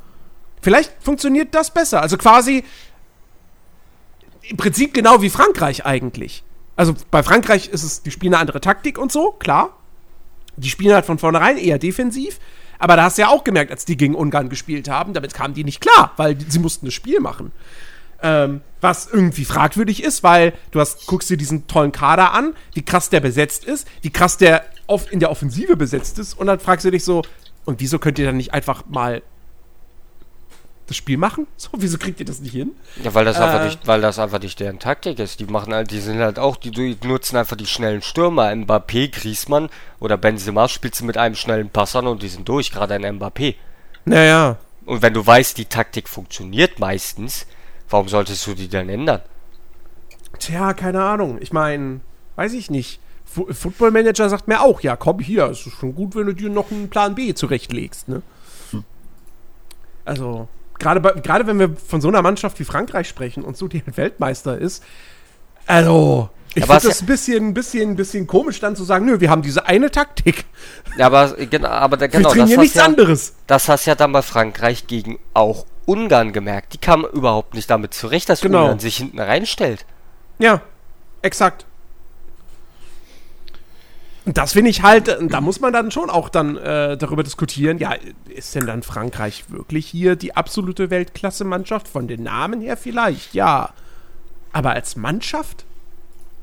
Vielleicht 0.62 0.92
funktioniert 1.00 1.54
das 1.54 1.72
besser. 1.72 2.02
Also 2.02 2.16
quasi 2.16 2.64
im 4.48 4.56
Prinzip 4.56 4.94
genau 4.94 5.22
wie 5.22 5.30
Frankreich 5.30 5.84
eigentlich. 5.84 6.44
Also 6.76 6.94
bei 7.10 7.24
Frankreich 7.24 7.68
ist 7.68 7.82
es, 7.82 8.02
die 8.02 8.12
spielen 8.12 8.34
eine 8.34 8.40
andere 8.40 8.60
Taktik 8.60 8.96
und 8.96 9.10
so, 9.10 9.32
klar. 9.32 9.76
Die 10.56 10.68
spielen 10.68 10.94
halt 10.94 11.04
von 11.04 11.18
vornherein 11.18 11.58
eher 11.58 11.78
defensiv. 11.78 12.38
Aber 12.78 12.94
da 12.94 13.04
hast 13.04 13.18
du 13.18 13.22
ja 13.22 13.28
auch 13.28 13.42
gemerkt, 13.42 13.72
als 13.72 13.86
die 13.86 13.96
gegen 13.96 14.14
Ungarn 14.14 14.48
gespielt 14.50 14.88
haben, 14.88 15.14
damit 15.14 15.34
kamen 15.34 15.54
die 15.54 15.64
nicht 15.64 15.80
klar, 15.80 16.12
weil 16.16 16.38
sie 16.48 16.58
mussten 16.58 16.86
das 16.86 16.94
Spiel 16.94 17.20
machen. 17.20 17.50
Ähm, 18.22 18.60
was 18.80 19.06
irgendwie 19.06 19.44
fragwürdig 19.44 20.02
ist, 20.02 20.22
weil 20.22 20.52
du 20.70 20.80
hast, 20.80 21.06
guckst 21.06 21.30
dir 21.30 21.36
diesen 21.36 21.66
tollen 21.66 21.92
Kader 21.92 22.32
an, 22.32 22.54
wie 22.74 22.82
krass 22.82 23.10
der 23.10 23.20
besetzt 23.20 23.64
ist, 23.64 23.88
wie 24.02 24.10
krass 24.10 24.36
der 24.36 24.64
auf, 24.86 25.10
in 25.10 25.20
der 25.20 25.30
Offensive 25.30 25.76
besetzt 25.76 26.18
ist, 26.18 26.34
und 26.34 26.46
dann 26.46 26.60
fragst 26.60 26.84
du 26.84 26.90
dich 26.90 27.04
so, 27.04 27.22
und 27.64 27.80
wieso 27.80 27.98
könnt 27.98 28.18
ihr 28.18 28.26
dann 28.26 28.36
nicht 28.36 28.54
einfach 28.54 28.84
mal 28.86 29.22
das 30.86 30.96
Spiel 30.96 31.16
machen? 31.16 31.46
So, 31.56 31.70
wieso 31.78 31.98
kriegt 31.98 32.20
ihr 32.20 32.26
das 32.26 32.40
nicht 32.40 32.52
hin? 32.52 32.72
Ja, 33.02 33.12
weil 33.14 33.24
das, 33.24 33.38
äh, 33.38 33.42
einfach 33.42 33.64
nicht, 33.64 33.86
weil 33.86 34.00
das 34.00 34.18
einfach 34.18 34.40
nicht 34.40 34.60
deren 34.60 34.78
Taktik 34.78 35.18
ist. 35.18 35.40
Die 35.40 35.46
machen 35.46 35.74
halt, 35.74 35.90
die 35.90 36.00
sind 36.00 36.18
halt 36.18 36.38
auch, 36.38 36.56
die, 36.56 36.70
die 36.70 36.96
nutzen 37.04 37.36
einfach 37.36 37.56
die 37.56 37.66
schnellen 37.66 38.02
Stürmer. 38.02 38.50
Mbappé, 38.52 39.10
Griezmann 39.10 39.68
oder 39.98 40.16
Benzema 40.16 40.68
spielst 40.68 41.00
du 41.00 41.04
mit 41.04 41.16
einem 41.16 41.34
schnellen 41.34 41.70
Passern 41.70 42.06
und 42.06 42.22
die 42.22 42.28
sind 42.28 42.48
durch, 42.48 42.70
gerade 42.70 42.94
ein 42.94 43.18
Mbappé. 43.18 43.56
Naja. 44.04 44.58
Und 44.84 45.02
wenn 45.02 45.14
du 45.14 45.26
weißt, 45.26 45.58
die 45.58 45.64
Taktik 45.64 46.08
funktioniert 46.08 46.78
meistens, 46.78 47.46
warum 47.88 48.08
solltest 48.08 48.46
du 48.46 48.54
die 48.54 48.68
dann 48.68 48.88
ändern? 48.88 49.22
Tja, 50.38 50.74
keine 50.74 51.02
Ahnung. 51.02 51.38
Ich 51.40 51.52
meine, 51.52 52.00
weiß 52.36 52.52
ich 52.52 52.70
nicht. 52.70 53.00
F 53.26 53.58
Football 53.58 53.90
Manager 53.90 54.28
sagt 54.28 54.48
mir 54.48 54.60
auch, 54.60 54.80
ja, 54.80 54.96
komm 54.96 55.18
hier, 55.18 55.46
es 55.46 55.66
ist 55.66 55.74
schon 55.74 55.94
gut, 55.94 56.14
wenn 56.14 56.26
du 56.26 56.32
dir 56.32 56.48
noch 56.48 56.70
einen 56.70 56.88
Plan 56.88 57.14
B 57.14 57.34
zurechtlegst, 57.34 58.08
ne? 58.08 58.22
Hm. 58.70 58.84
Also, 60.04 60.48
gerade, 60.78 61.00
gerade 61.20 61.46
wenn 61.46 61.58
wir 61.58 61.74
von 61.76 62.00
so 62.00 62.08
einer 62.08 62.22
Mannschaft 62.22 62.58
wie 62.60 62.64
Frankreich 62.64 63.08
sprechen 63.08 63.42
und 63.42 63.56
so 63.56 63.66
die 63.68 63.82
Weltmeister 63.96 64.56
ist, 64.56 64.82
also, 65.66 66.30
ich 66.54 66.64
finde 66.64 66.88
das 66.88 67.00
ein 67.02 67.06
bisschen, 67.06 67.54
bisschen, 67.54 67.96
bisschen 67.96 68.26
komisch, 68.26 68.60
dann 68.60 68.76
zu 68.76 68.84
sagen, 68.84 69.04
nö, 69.04 69.20
wir 69.20 69.30
haben 69.30 69.42
diese 69.42 69.66
eine 69.66 69.90
Taktik. 69.90 70.44
Ja, 70.96 71.06
aber 71.06 71.34
genau, 71.46 71.68
aber 71.68 71.96
genau, 72.08 72.34
wir 72.34 72.46
das 72.46 72.56
nichts 72.56 72.76
ja, 72.76 72.84
anderes. 72.84 73.34
Das 73.46 73.68
hast 73.68 73.84
ja 73.84 73.94
dann 73.94 74.12
bei 74.12 74.22
Frankreich 74.22 74.86
gegen 74.86 75.18
auch 75.34 75.66
Ungarn 75.86 76.32
gemerkt. 76.32 76.74
Die 76.74 76.78
kamen 76.78 77.04
überhaupt 77.04 77.54
nicht 77.54 77.70
damit 77.70 77.94
zurecht, 77.94 78.28
dass 78.28 78.40
genau. 78.40 78.62
Ungarn 78.62 78.78
sich 78.78 78.96
hinten 78.96 79.20
reinstellt. 79.20 79.86
Ja, 80.38 80.60
exakt. 81.22 81.64
Und 84.26 84.36
das 84.36 84.54
finde 84.54 84.70
ich 84.70 84.82
halt, 84.82 85.16
da 85.20 85.40
muss 85.40 85.60
man 85.60 85.72
dann 85.72 85.92
schon 85.92 86.10
auch 86.10 86.28
dann 86.28 86.56
äh, 86.56 86.96
darüber 86.96 87.22
diskutieren, 87.22 87.78
ja, 87.78 87.94
ist 88.28 88.56
denn 88.56 88.66
dann 88.66 88.82
Frankreich 88.82 89.44
wirklich 89.48 89.86
hier 89.86 90.16
die 90.16 90.34
absolute 90.34 90.90
Weltklasse-Mannschaft? 90.90 91.86
Von 91.86 92.08
den 92.08 92.24
Namen 92.24 92.60
her 92.60 92.76
vielleicht, 92.76 93.34
ja. 93.34 93.72
Aber 94.52 94.70
als 94.70 94.96
Mannschaft? 94.96 95.64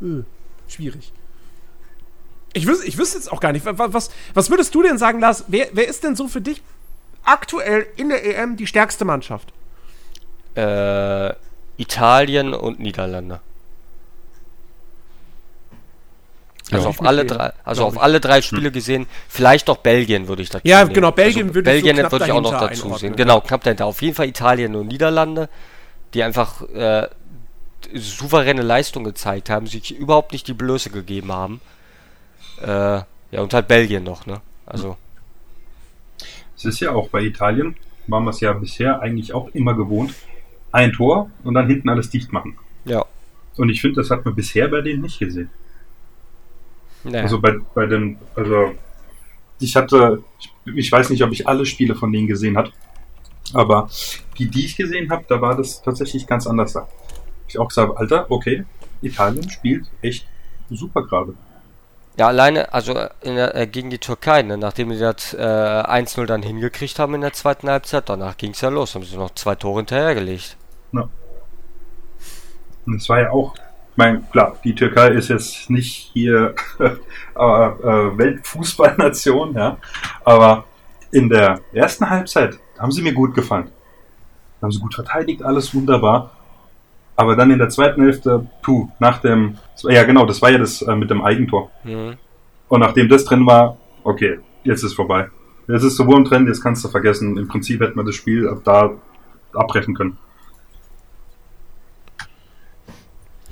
Äh, 0.01 0.23
schwierig. 0.69 1.11
Ich 2.53 2.67
wüsste 2.67 2.87
ich 2.87 2.97
wüs 2.97 3.15
jetzt 3.15 3.29
auch 3.29 3.41
gar 3.41 3.51
nicht, 3.51 3.65
was, 3.65 4.11
was 4.33 4.49
würdest 4.49 4.73
du 4.73 4.81
denn 4.81 4.97
sagen, 4.97 5.19
Lars? 5.19 5.43
Wer, 5.49 5.67
wer 5.73 5.87
ist 5.87 6.05
denn 6.05 6.15
so 6.15 6.29
für 6.29 6.39
dich 6.39 6.61
aktuell 7.23 7.87
in 7.95 8.09
der 8.09 8.25
EM 8.25 8.57
die 8.57 8.67
stärkste 8.67 9.05
Mannschaft? 9.05 9.51
Äh, 10.55 11.33
Italien 11.77 12.53
und 12.53 12.79
Niederlande. 12.79 13.39
Also 16.71 16.89
auf 16.89 17.05
alle 17.05 17.25
drei, 17.25 17.51
also 17.63 17.85
auf 17.85 18.01
alle 18.01 18.19
drei 18.19 18.41
Spiele 18.41 18.67
hm. 18.67 18.73
gesehen, 18.73 19.07
vielleicht 19.27 19.67
doch 19.67 19.77
Belgien 19.77 20.27
würde 20.27 20.41
ich 20.41 20.49
dazu 20.49 20.67
Ja, 20.67 20.79
nehmen. 20.83 20.93
genau, 20.93 21.11
Belgien 21.11 21.47
also 21.47 21.55
würde 21.55 21.71
Belgien 21.71 21.97
so 21.97 22.11
würde 22.11 22.25
ich 22.25 22.31
auch 22.31 22.41
noch 22.41 22.59
dazu 22.59 22.95
sehen. 22.95 23.15
Genau, 23.15 23.41
knapp 23.41 23.63
dahinter. 23.63 23.85
Auf 23.85 24.01
jeden 24.01 24.15
Fall 24.15 24.27
Italien 24.27 24.75
und 24.75 24.87
Niederlande, 24.87 25.49
die 26.13 26.23
einfach 26.23 26.61
äh, 26.69 27.07
souveräne 27.93 28.61
Leistung 28.61 29.03
gezeigt 29.03 29.49
haben, 29.49 29.67
sich 29.67 29.95
überhaupt 29.95 30.31
nicht 30.31 30.47
die 30.47 30.53
Blöße 30.53 30.89
gegeben 30.89 31.31
haben. 31.31 31.61
Äh, 32.61 32.67
ja, 32.67 33.05
und 33.41 33.53
halt 33.53 33.67
Belgien 33.67 34.03
noch, 34.03 34.25
ne? 34.25 34.41
Also. 34.65 34.97
Es 36.65 36.75
ist 36.75 36.79
ja 36.79 36.91
auch 36.91 37.09
bei 37.09 37.21
Italien, 37.21 37.75
waren 38.07 38.23
wir 38.23 38.29
es 38.29 38.39
ja 38.39 38.53
bisher 38.53 39.01
eigentlich 39.01 39.33
auch 39.33 39.49
immer 39.49 39.73
gewohnt, 39.73 40.13
ein 40.71 40.93
Tor 40.93 41.29
und 41.43 41.53
dann 41.53 41.67
hinten 41.67 41.89
alles 41.89 42.09
dicht 42.09 42.31
machen. 42.31 42.57
Ja. 42.85 43.05
Und 43.57 43.69
ich 43.69 43.81
finde, 43.81 44.01
das 44.01 44.09
hat 44.09 44.23
man 44.23 44.33
bisher 44.33 44.67
bei 44.69 44.81
denen 44.81 45.01
nicht 45.01 45.19
gesehen. 45.19 45.49
Naja. 47.03 47.23
Also 47.23 47.41
bei, 47.41 47.57
bei 47.75 47.85
dem, 47.85 48.17
also 48.35 48.73
ich 49.59 49.75
hatte, 49.75 50.23
ich 50.65 50.91
weiß 50.91 51.09
nicht, 51.09 51.21
ob 51.23 51.31
ich 51.31 51.47
alle 51.47 51.65
Spiele 51.65 51.95
von 51.95 52.11
denen 52.11 52.27
gesehen 52.27 52.57
habe, 52.57 52.71
aber 53.53 53.89
die, 54.37 54.49
die 54.49 54.65
ich 54.65 54.77
gesehen 54.77 55.09
habe, 55.09 55.25
da 55.27 55.41
war 55.41 55.55
das 55.55 55.81
tatsächlich 55.81 56.25
ganz 56.27 56.47
anders 56.47 56.73
da. 56.73 56.87
Ich 57.47 57.59
auch 57.59 57.67
gesagt, 57.67 57.97
Alter, 57.97 58.31
okay, 58.31 58.63
Italien 59.01 59.49
spielt 59.49 59.85
echt 60.01 60.25
super 60.69 61.03
gerade. 61.03 61.33
Ja, 62.15 62.27
alleine, 62.27 62.73
also 62.73 62.93
der, 63.25 63.55
äh, 63.55 63.67
gegen 63.67 63.89
die 63.89 63.97
Türkei, 63.97 64.43
ne, 64.43 64.57
nachdem 64.57 64.89
die 64.89 64.99
das 64.99 65.33
äh, 65.33 65.37
1-0 65.37 66.25
dann 66.25 66.43
hingekriegt 66.43 66.99
haben 66.99 67.15
in 67.15 67.21
der 67.21 67.33
zweiten 67.33 67.69
Halbzeit, 67.69 68.07
danach 68.07 68.37
ging 68.37 68.51
es 68.51 68.61
ja 68.61 68.69
los, 68.69 68.93
haben 68.93 69.03
sie 69.03 69.17
noch 69.17 69.33
zwei 69.33 69.55
Tore 69.55 69.79
hinterhergelegt. 69.79 70.55
Ja. 70.91 71.09
Und 72.85 72.95
es 72.95 73.09
war 73.09 73.19
ja 73.19 73.31
auch 73.31 73.55
ich 73.93 73.97
meine, 73.97 74.23
klar, 74.31 74.57
die 74.63 74.73
Türkei 74.73 75.09
ist 75.09 75.29
jetzt 75.29 75.69
nicht 75.69 76.09
hier 76.13 76.55
äh, 76.79 76.87
äh, 77.35 78.17
Weltfußballnation, 78.17 79.53
ja, 79.53 79.77
aber 80.25 80.65
in 81.11 81.29
der 81.29 81.59
ersten 81.73 82.09
Halbzeit 82.09 82.57
haben 82.79 82.91
sie 82.91 83.03
mir 83.03 83.13
gut 83.13 83.35
gefallen. 83.35 83.69
Haben 84.63 84.71
sie 84.71 84.79
gut 84.79 84.95
verteidigt, 84.95 85.43
alles 85.43 85.75
wunderbar. 85.75 86.31
Aber 87.15 87.35
dann 87.35 87.51
in 87.51 87.59
der 87.59 87.69
zweiten 87.69 88.01
Hälfte, 88.01 88.47
puh, 88.63 88.89
nach 88.97 89.19
dem, 89.19 89.59
ja 89.83 90.03
genau, 90.03 90.25
das 90.25 90.41
war 90.41 90.51
ja 90.51 90.57
das 90.57 90.81
äh, 90.81 90.95
mit 90.95 91.09
dem 91.09 91.21
Eigentor. 91.21 91.71
Mhm. 91.83 92.17
Und 92.67 92.79
nachdem 92.79 93.09
das 93.09 93.25
drin 93.25 93.45
war, 93.45 93.77
okay, 94.03 94.39
jetzt 94.63 94.83
ist 94.83 94.93
vorbei. 94.93 95.27
Jetzt 95.67 95.83
ist 95.83 95.95
sowohl 95.95 96.17
ein 96.17 96.25
Trend, 96.25 96.47
jetzt 96.47 96.61
kannst 96.61 96.83
du 96.83 96.89
vergessen. 96.89 97.37
Im 97.37 97.47
Prinzip 97.47 97.81
hätten 97.81 97.95
wir 97.95 98.03
das 98.03 98.15
Spiel 98.15 98.47
ab 98.47 98.61
da 98.63 98.91
abbrechen 99.53 99.95
können. 99.95 100.17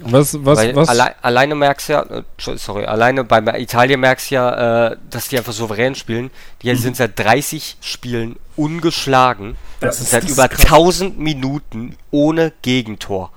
Was, 0.04 0.44
was, 0.44 0.58
Weil 0.58 0.76
was? 0.76 0.90
Alle, 0.90 1.24
alleine 1.24 1.56
merkst 1.56 1.90
du 1.90 1.94
ja, 1.94 2.02
äh, 2.02 2.24
sorry, 2.38 2.86
alleine 2.86 3.24
bei 3.24 3.40
Italien 3.60 4.00
merkst 4.00 4.32
du 4.32 4.36
ja, 4.36 4.88
äh, 4.88 4.98
dass 5.10 5.28
die 5.28 5.38
einfach 5.38 5.54
souverän 5.54 5.96
spielen. 5.96 6.32
Die 6.64 6.72
mhm. 6.72 6.78
sind 6.78 6.98
seit 6.98 7.20
30 7.20 7.78
Spielen 7.82 8.38
ungeschlagen. 8.56 9.56
Das 9.80 10.02
ist 10.02 10.10
seit 10.10 10.28
über 10.30 10.48
krass. 10.48 10.66
1000 10.66 11.20
Minuten 11.20 11.98
ohne 12.10 12.52
Gegentor. 12.62 13.32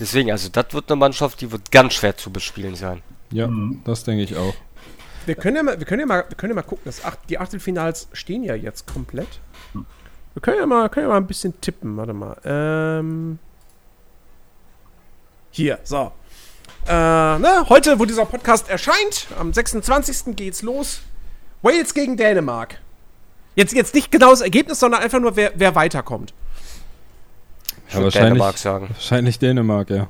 Deswegen, 0.00 0.32
also 0.32 0.48
das 0.48 0.72
wird 0.72 0.90
eine 0.90 0.98
Mannschaft, 0.98 1.40
die 1.42 1.52
wird 1.52 1.70
ganz 1.70 1.94
schwer 1.94 2.16
zu 2.16 2.32
bespielen 2.32 2.74
sein. 2.74 3.02
Ja, 3.30 3.46
mhm. 3.46 3.82
das 3.84 4.02
denke 4.02 4.24
ich 4.24 4.36
auch. 4.36 4.54
Wir 5.26 5.34
können 5.34 5.56
ja 5.56 5.62
mal, 5.62 5.78
wir 5.78 5.86
können 5.86 6.00
ja 6.00 6.06
mal, 6.06 6.24
wir 6.28 6.36
können 6.36 6.52
ja 6.52 6.54
mal 6.54 6.62
gucken. 6.62 6.82
Das 6.86 7.04
Acht, 7.04 7.18
die 7.28 7.38
Achtelfinals 7.38 8.08
stehen 8.12 8.42
ja 8.42 8.54
jetzt 8.54 8.92
komplett. 8.92 9.28
Hm. 9.74 9.84
Wir 10.34 10.42
können 10.42 10.58
ja 10.58 10.66
mal, 10.66 10.88
können 10.88 11.06
ja 11.06 11.10
mal 11.12 11.18
ein 11.18 11.26
bisschen 11.26 11.60
tippen. 11.60 11.96
Warte 11.96 12.14
mal. 12.14 12.36
Ähm 12.44 13.38
hier, 15.50 15.78
so. 15.84 16.12
Äh, 16.86 16.92
ne, 17.38 17.66
heute, 17.68 17.98
wo 17.98 18.06
dieser 18.06 18.24
Podcast 18.24 18.70
erscheint, 18.70 19.26
am 19.38 19.52
26. 19.52 20.36
geht's 20.36 20.62
los. 20.62 21.02
Wales 21.62 21.92
gegen 21.92 22.16
Dänemark. 22.16 22.80
Jetzt, 23.54 23.74
jetzt 23.74 23.94
nicht 23.94 24.10
genau 24.10 24.30
das 24.30 24.40
Ergebnis, 24.40 24.80
sondern 24.80 25.02
einfach 25.02 25.20
nur, 25.20 25.36
wer, 25.36 25.52
wer 25.56 25.74
weiterkommt. 25.74 26.32
Ich 27.90 27.94
Ja, 27.94 28.00
würd 28.00 28.14
wahrscheinlich, 28.14 28.32
Dänemark 28.32 28.58
sagen. 28.58 28.88
wahrscheinlich 28.88 29.38
Dänemark, 29.40 29.90
ja. 29.90 30.08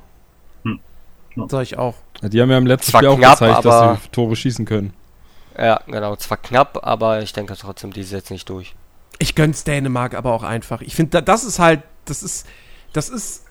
Sag 1.47 1.63
ich 1.63 1.77
auch. 1.77 1.95
Ja, 2.21 2.29
Die 2.29 2.41
haben 2.41 2.51
ja 2.51 2.57
im 2.57 2.67
letzten 2.67 2.91
Zwar 2.91 3.01
Spiel 3.01 3.09
auch 3.09 3.17
knapp, 3.17 3.39
gezeigt, 3.39 3.65
dass 3.65 4.03
sie 4.03 4.09
Tore 4.11 4.35
schießen 4.35 4.65
können. 4.65 4.93
Ja, 5.57 5.79
genau. 5.87 6.15
Zwar 6.15 6.37
knapp, 6.37 6.79
aber 6.85 7.21
ich 7.21 7.33
denke 7.33 7.55
trotzdem, 7.57 7.91
die 7.91 8.03
setzen 8.03 8.33
nicht 8.33 8.47
durch. 8.49 8.75
Ich 9.17 9.33
gönn's 9.33 9.63
Dänemark 9.63 10.13
aber 10.13 10.31
auch 10.33 10.43
einfach. 10.43 10.81
Ich 10.81 10.93
finde, 10.95 11.23
das 11.23 11.43
ist 11.43 11.57
halt, 11.59 11.81
das 12.05 12.21
ist, 12.21 12.47
das 12.93 13.09
ist 13.09 13.45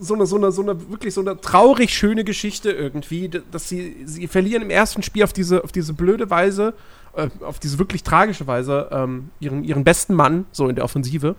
so 0.00 0.14
eine, 0.14 0.26
so 0.26 0.36
eine, 0.36 0.52
so 0.52 0.62
eine, 0.62 0.90
wirklich 0.90 1.14
so 1.14 1.20
eine 1.20 1.40
traurig 1.40 1.94
schöne 1.96 2.24
Geschichte 2.24 2.70
irgendwie, 2.70 3.28
dass 3.28 3.68
sie, 3.68 3.96
sie 4.04 4.26
verlieren 4.28 4.62
im 4.62 4.70
ersten 4.70 5.02
Spiel 5.02 5.24
auf 5.24 5.32
diese, 5.32 5.64
auf 5.64 5.72
diese 5.72 5.92
blöde 5.94 6.30
Weise, 6.30 6.74
äh, 7.14 7.28
auf 7.44 7.58
diese 7.58 7.78
wirklich 7.78 8.02
tragische 8.02 8.46
Weise, 8.46 8.88
ähm, 8.92 9.30
ihren, 9.40 9.64
ihren 9.64 9.84
besten 9.84 10.14
Mann, 10.14 10.46
so 10.52 10.68
in 10.68 10.76
der 10.76 10.84
Offensive. 10.84 11.34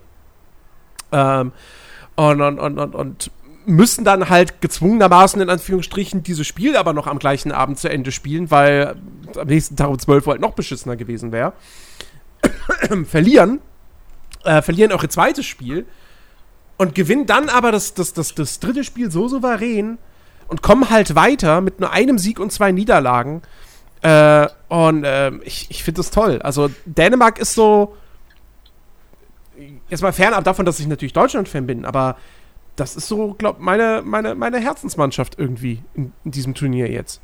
Ähm, 1.12 1.52
und, 2.19 2.41
und, 2.41 2.60
und, 2.60 2.77
und, 2.77 2.95
und 2.95 3.32
müssen 3.65 4.03
dann 4.03 4.29
halt 4.29 4.62
gezwungenermaßen 4.62 5.41
in 5.41 5.49
Anführungsstrichen 5.49 6.21
dieses 6.21 6.45
Spiel 6.45 6.75
aber 6.75 6.91
noch 6.91 7.08
am 7.08 7.17
gleichen 7.17 7.53
Abend 7.53 7.79
zu 7.79 7.89
Ende 7.89 8.12
spielen, 8.12 8.51
weil 8.51 8.95
am 9.38 9.47
nächsten 9.47 9.77
Tag 9.77 9.89
um 9.89 9.97
12 9.97 10.27
Uhr 10.27 10.34
halt 10.34 10.41
noch 10.41 10.53
beschissener 10.53 10.97
gewesen 10.97 11.32
wäre. 11.32 11.53
verlieren, 13.05 13.60
äh, 14.43 14.62
verlieren 14.62 14.91
auch 14.91 15.03
ihr 15.03 15.10
zweites 15.10 15.45
Spiel 15.45 15.86
und 16.77 16.93
gewinnen 16.93 17.25
dann 17.25 17.47
aber 17.47 17.71
das, 17.71 17.93
das, 17.93 18.12
das, 18.12 18.36
das 18.36 18.60
dritte 18.60 18.84
Spiel 18.84 19.12
so 19.12 19.29
souverän 19.29 19.97
und 20.49 20.62
kommen 20.62 20.89
halt 20.89 21.15
weiter 21.15 21.62
mit 21.62 21.79
nur 21.79 21.91
einem 21.91 22.17
Sieg 22.17 22.41
und 22.41 22.51
zwei 22.51 22.73
Niederlagen. 22.73 23.43
Äh, 24.01 24.47
und 24.67 25.03
ähm, 25.05 25.41
ich, 25.45 25.67
ich 25.69 25.84
finde 25.84 25.99
das 25.99 26.12
toll. 26.12 26.41
Also 26.41 26.69
Dänemark 26.86 27.39
ist 27.39 27.53
so, 27.53 27.95
jetzt 29.89 30.02
mal 30.02 30.12
fernab 30.13 30.43
davon, 30.43 30.65
dass 30.65 30.80
ich 30.80 30.88
natürlich 30.88 31.13
Deutschland-Fan 31.13 31.65
bin, 31.67 31.86
aber 31.86 32.17
das 32.76 32.95
ist 32.95 33.08
so, 33.08 33.34
glaub 33.34 33.60
meine, 33.60 34.02
meine, 34.06 34.36
meine 34.36 34.60
Herzensmannschaft 34.60 35.38
irgendwie 35.38 35.84
in, 35.95 36.13
in 36.24 36.32
diesem 36.32 36.54
Turnier 36.56 36.89
jetzt. 36.89 37.22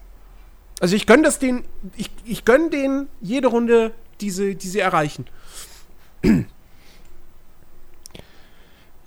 Also 0.81 0.95
ich 0.95 1.07
gönne 1.07 1.23
das 1.23 1.39
den, 1.39 1.63
ich, 1.95 2.09
ich 2.25 2.43
gönne 2.45 2.69
denen 2.69 3.07
jede 3.21 3.47
Runde, 3.47 3.91
die 4.21 4.29
sie, 4.31 4.55
die 4.55 4.67
sie 4.67 4.79
erreichen. 4.79 5.25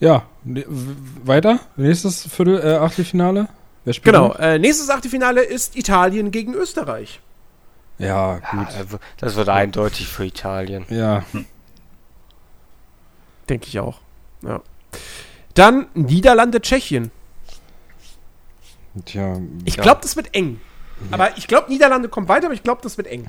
Ja, 0.00 0.22
ne- 0.44 0.64
weiter. 1.24 1.58
Nächstes 1.76 2.22
Viertel, 2.32 2.60
äh, 2.64 2.76
Achtelfinale. 2.76 3.48
Wer 3.84 3.92
spielt 3.94 4.14
Genau. 4.14 4.32
Äh, 4.34 4.58
nächstes 4.58 4.90
Achtelfinale 4.90 5.42
ist 5.42 5.76
Italien 5.76 6.30
gegen 6.30 6.54
Österreich. 6.54 7.20
Ja, 7.98 8.34
Ja, 8.36 8.38
gut. 8.52 8.68
äh, 8.94 8.98
das 9.16 9.34
wird 9.34 9.48
eindeutig 9.48 10.06
für 10.06 10.24
Italien. 10.24 10.84
Ja, 10.88 11.24
Denke 13.48 13.66
ich 13.68 13.78
auch. 13.80 13.98
Ja. 14.42 14.60
Dann 15.54 15.86
Niederlande, 15.94 16.60
Tschechien. 16.60 17.10
tja. 19.04 19.36
Ich 19.64 19.76
Ja. 19.76 19.82
glaube, 19.82 20.00
das 20.02 20.16
wird 20.16 20.34
eng. 20.34 20.60
Aber 21.10 21.36
ich 21.38 21.46
glaube, 21.46 21.70
Niederlande 21.70 22.08
kommt 22.08 22.28
weiter, 22.28 22.46
aber 22.46 22.54
ich 22.54 22.62
glaube, 22.62 22.80
das 22.82 22.96
wird 22.98 23.06
eng. 23.06 23.26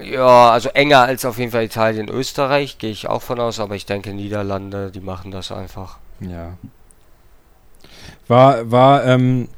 Ja, 0.00 0.50
also 0.50 0.68
enger 0.70 1.00
als 1.00 1.24
auf 1.24 1.38
jeden 1.38 1.50
Fall 1.50 1.64
Italien, 1.64 2.08
Österreich, 2.08 2.78
gehe 2.78 2.90
ich 2.92 3.08
auch 3.08 3.22
von 3.22 3.40
aus, 3.40 3.58
aber 3.58 3.74
ich 3.74 3.86
denke 3.86 4.12
Niederlande, 4.14 4.92
die 4.92 5.00
machen 5.00 5.32
das 5.32 5.50
einfach. 5.50 5.98
Ja. 6.20 6.56
War, 8.28 8.70
war, 8.70 9.04
ähm, 9.04 9.48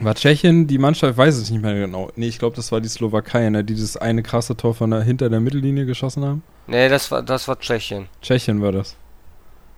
war 0.00 0.14
Tschechien 0.14 0.66
die 0.66 0.76
Mannschaft, 0.76 1.12
ich 1.12 1.16
weiß 1.16 1.36
es 1.36 1.50
nicht 1.50 1.62
mehr 1.62 1.74
genau. 1.74 2.10
Nee, 2.16 2.28
ich 2.28 2.38
glaube, 2.38 2.56
das 2.56 2.70
war 2.72 2.82
die 2.82 2.88
Slowakei, 2.88 3.48
ne, 3.48 3.64
die 3.64 3.72
dieses 3.72 3.96
eine 3.96 4.22
krasse 4.22 4.54
Tor 4.56 4.74
von 4.74 4.90
der, 4.90 5.00
hinter 5.02 5.30
der 5.30 5.40
Mittellinie 5.40 5.86
geschossen 5.86 6.24
haben. 6.26 6.42
Nee, 6.66 6.88
das 6.90 7.10
war 7.10 7.22
das 7.22 7.48
war 7.48 7.58
Tschechien. 7.58 8.08
Tschechien 8.20 8.60
war 8.60 8.72
das. 8.72 8.96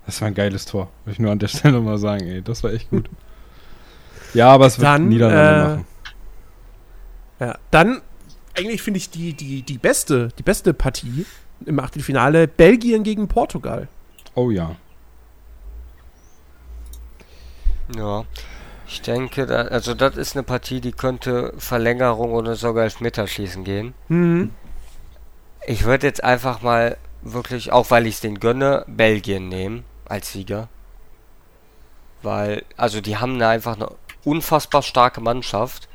Das 0.07 0.21
war 0.21 0.29
ein 0.29 0.35
geiles 0.35 0.67
Tor. 0.67 0.91
Würde 1.05 1.13
ich 1.13 1.19
nur 1.19 1.31
an 1.31 1.39
der 1.39 1.49
Stelle 1.49 1.81
mal 1.81 1.99
sagen, 1.99 2.27
ey. 2.27 2.43
Das 2.43 2.63
war 2.65 2.73
echt 2.73 2.91
gut. 2.91 3.09
Ja, 4.35 4.49
aber 4.49 4.67
es 4.67 4.79
wird 4.79 4.87
Dann, 4.87 5.09
Niederlande 5.09 5.53
äh, 5.53 5.69
machen. 5.69 5.87
Ja. 7.41 7.59
Dann, 7.71 8.03
eigentlich 8.57 8.83
finde 8.83 8.99
ich 8.99 9.11
die, 9.11 9.35
die, 9.35 9.63
die, 9.63 9.79
beste, 9.79 10.29
die 10.39 10.43
beste 10.43 10.75
Partie 10.75 11.27
im 11.67 11.79
Achtelfinale 11.81 12.49
Belgien 12.49 13.03
gegen 13.03 13.29
Portugal. 13.29 13.89
Oh 14.35 14.51
ja. 14.51 14.77
Ja. 17.97 18.25
Ich 18.87 19.03
denke, 19.03 19.47
da, 19.47 19.63
also 19.63 19.95
das 19.95 20.17
ist 20.17 20.37
eine 20.37 20.43
Partie, 20.43 20.81
die 20.81 20.93
könnte 20.93 21.55
Verlängerung 21.57 22.33
oder 22.33 22.57
sogar 22.57 22.85
Elfmeterschießen 22.85 23.65
gehen. 23.65 23.95
Hm. 24.09 24.51
Ich 25.67 25.85
würde 25.85 26.07
jetzt 26.07 26.23
einfach 26.23 26.63
mal 26.63 26.97
wirklich, 27.23 27.73
auch 27.73 27.91
weil 27.91 28.07
ich 28.07 28.17
es 28.17 28.21
den 28.21 28.41
gönne, 28.41 28.85
Belgien 28.89 29.49
nehmen 29.49 29.85
als 30.13 30.31
Sieger. 30.33 30.69
Weil, 32.23 32.65
also 32.77 33.01
die 33.01 33.17
haben 33.17 33.39
da 33.39 33.51
einfach 33.51 33.77
eine 33.77 33.91
unfassbar 34.25 34.83
starke 34.83 35.21
Mannschaft. 35.21 35.89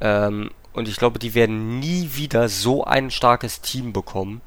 Ähm, 0.00 0.50
und 0.72 0.88
ich 0.88 0.96
glaube, 0.96 1.18
die 1.18 1.34
werden 1.34 1.80
nie 1.80 2.10
wieder 2.14 2.48
so 2.48 2.84
ein 2.84 3.10
starkes 3.10 3.60
Team 3.60 3.92
bekommen. 3.92 4.40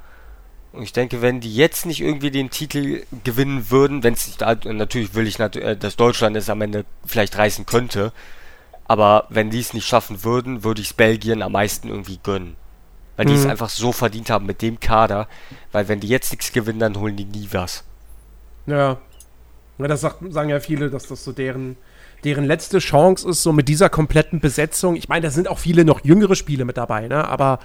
Und 0.71 0.83
ich 0.83 0.93
denke, 0.93 1.21
wenn 1.21 1.41
die 1.41 1.53
jetzt 1.53 1.85
nicht 1.85 1.99
irgendwie 1.99 2.31
den 2.31 2.49
Titel 2.49 3.03
gewinnen 3.25 3.69
würden, 3.69 4.03
wenn 4.03 4.13
es 4.13 4.27
nicht, 4.27 4.39
natürlich 4.39 5.13
will 5.13 5.27
ich, 5.27 5.37
nat 5.37 5.57
äh, 5.57 5.75
dass 5.75 5.97
Deutschland 5.97 6.37
es 6.37 6.49
am 6.49 6.61
Ende 6.61 6.85
vielleicht 7.05 7.37
reißen 7.37 7.65
könnte. 7.65 8.13
Aber 8.87 9.25
wenn 9.29 9.49
die 9.49 9.59
es 9.59 9.73
nicht 9.73 9.85
schaffen 9.85 10.23
würden, 10.23 10.63
würde 10.63 10.81
ich 10.81 10.87
es 10.87 10.93
Belgien 10.93 11.41
am 11.41 11.51
meisten 11.51 11.89
irgendwie 11.89 12.19
gönnen. 12.23 12.55
Weil 13.17 13.25
die 13.25 13.33
es 13.33 13.43
Mhm. 13.43 13.51
einfach 13.51 13.69
so 13.69 13.91
verdient 13.91 14.29
haben 14.29 14.45
mit 14.45 14.61
dem 14.61 14.79
Kader. 14.79 15.27
Weil 15.73 15.89
wenn 15.89 15.99
die 15.99 16.07
jetzt 16.07 16.31
nichts 16.31 16.53
gewinnen, 16.53 16.79
dann 16.79 16.97
holen 16.97 17.17
die 17.17 17.25
nie 17.25 17.49
was. 17.51 17.83
Ja. 18.65 18.97
ja 19.77 19.87
das 19.87 20.01
sagt, 20.01 20.17
sagen 20.31 20.49
ja 20.49 20.59
viele, 20.59 20.89
dass 20.89 21.07
das 21.07 21.23
so 21.23 21.31
deren, 21.31 21.77
deren 22.23 22.45
letzte 22.45 22.79
Chance 22.79 23.29
ist, 23.29 23.43
so 23.43 23.51
mit 23.53 23.67
dieser 23.67 23.89
kompletten 23.89 24.39
Besetzung. 24.39 24.95
Ich 24.95 25.09
meine, 25.09 25.25
da 25.25 25.31
sind 25.31 25.47
auch 25.47 25.59
viele 25.59 25.85
noch 25.85 26.03
jüngere 26.03 26.35
Spiele 26.35 26.65
mit 26.65 26.77
dabei, 26.77 27.07
ne? 27.07 27.27
Aber, 27.27 27.59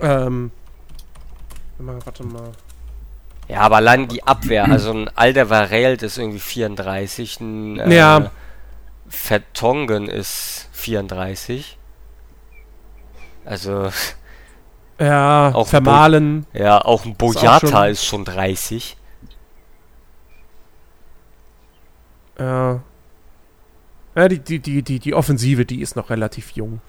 ähm, 0.00 0.50
warte 1.78 2.24
mal. 2.24 2.52
Ja, 3.48 3.60
aber 3.62 3.76
allein 3.76 4.06
die 4.06 4.22
Abwehr, 4.24 4.66
also 4.70 4.92
ein 4.92 5.08
Alder 5.16 5.50
Varelt 5.50 6.02
ist 6.02 6.18
irgendwie 6.18 6.38
34, 6.38 7.40
ein 7.40 7.78
äh, 7.80 7.96
Ja. 7.96 8.30
Vertongen 9.08 10.08
ist 10.08 10.68
34. 10.72 11.76
Also, 13.44 13.90
Ja, 15.00 15.50
Auch 15.54 15.66
Vermahlen. 15.66 16.46
ja, 16.52 16.78
auch 16.84 17.04
ein 17.06 17.16
Boyata 17.16 17.58
schon- 17.68 17.84
ist 17.88 18.04
schon 18.04 18.24
30. 18.26 18.96
Ja. 22.40 22.82
Ja, 24.16 24.28
die, 24.28 24.40
die, 24.40 24.58
die, 24.58 24.82
die, 24.82 24.98
die 24.98 25.14
Offensive, 25.14 25.64
die 25.64 25.80
ist 25.80 25.94
noch 25.94 26.10
relativ 26.10 26.52
jung. 26.52 26.80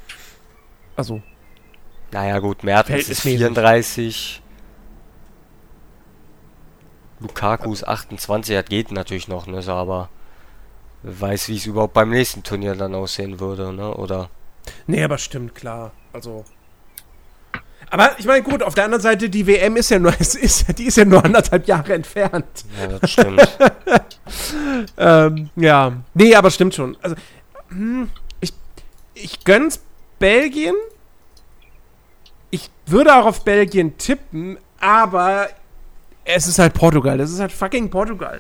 Also, 0.96 1.22
Naja, 2.12 2.40
gut, 2.40 2.64
Mertens 2.64 3.10
ist 3.10 3.22
Verhältnismäßig. 3.22 4.42
34. 4.42 4.42
Lukaku 7.20 7.72
ist 7.72 7.88
28, 7.88 8.56
das 8.56 8.66
geht 8.66 8.92
natürlich 8.92 9.28
noch, 9.28 9.46
ne, 9.46 9.64
aber 9.68 10.10
weiß, 11.04 11.50
wie 11.50 11.58
es 11.58 11.68
überhaupt 11.68 11.94
beim 11.94 12.10
nächsten 12.10 12.42
Turnier 12.42 12.74
dann 12.76 12.96
aussehen 12.96 13.40
würde, 13.40 13.72
ne, 13.72 13.94
oder? 13.96 14.30
nee, 14.88 15.04
aber 15.04 15.18
stimmt, 15.18 15.54
klar. 15.54 15.92
Also. 16.14 16.46
Aber 17.92 18.12
ich 18.18 18.26
meine, 18.26 18.42
gut, 18.42 18.64
auf 18.64 18.74
der 18.74 18.86
anderen 18.86 19.02
Seite, 19.02 19.30
die 19.30 19.46
WM 19.46 19.76
ist 19.76 19.92
ja 19.92 20.00
nur, 20.00 20.14
es 20.20 20.34
ist, 20.36 20.78
die 20.80 20.86
ist 20.86 20.98
ja 20.98 21.06
nur 21.06 21.24
anderthalb 21.24 21.68
Jahre 21.68 21.94
entfernt. 21.94 22.46
Ja, 22.80 22.88
das 22.88 23.12
stimmt. 23.12 23.42
Ähm, 24.98 25.50
ja. 25.58 25.92
Nee, 26.14 26.36
aber 26.36 26.52
stimmt 26.52 26.74
schon. 26.74 26.96
Also, 27.02 27.18
hm, 27.68 28.10
ich, 28.40 28.54
ich 29.14 29.44
gönn's 29.44 29.82
Belgien. 30.20 30.74
Ich 32.50 32.70
würde 32.86 33.14
auch 33.14 33.26
auf 33.26 33.44
Belgien 33.44 33.98
tippen, 33.98 34.58
aber 34.80 35.50
es 36.24 36.48
ist 36.48 36.60
halt 36.60 36.74
Portugal. 36.74 37.18
Das 37.18 37.30
ist 37.30 37.42
halt 37.42 37.52
fucking 37.52 37.90
Portugal. 37.90 38.40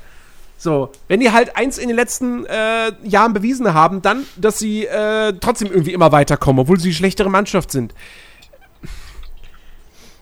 So, 0.58 0.92
wenn 1.10 1.20
die 1.20 1.32
halt 1.32 1.58
eins 1.58 1.78
in 1.78 1.90
den 1.90 1.98
letzten 1.98 2.46
äh, 2.46 2.94
Jahren 3.04 3.34
bewiesen 3.34 3.74
haben, 3.74 4.02
dann, 4.02 4.26
dass 4.38 4.60
sie 4.60 4.86
äh, 4.86 5.34
trotzdem 5.42 5.70
irgendwie 5.72 5.92
immer 5.92 6.14
weiterkommen, 6.14 6.62
obwohl 6.62 6.80
sie 6.80 6.90
die 6.90 6.96
schlechtere 6.96 7.30
Mannschaft 7.30 7.72
sind. 7.72 7.94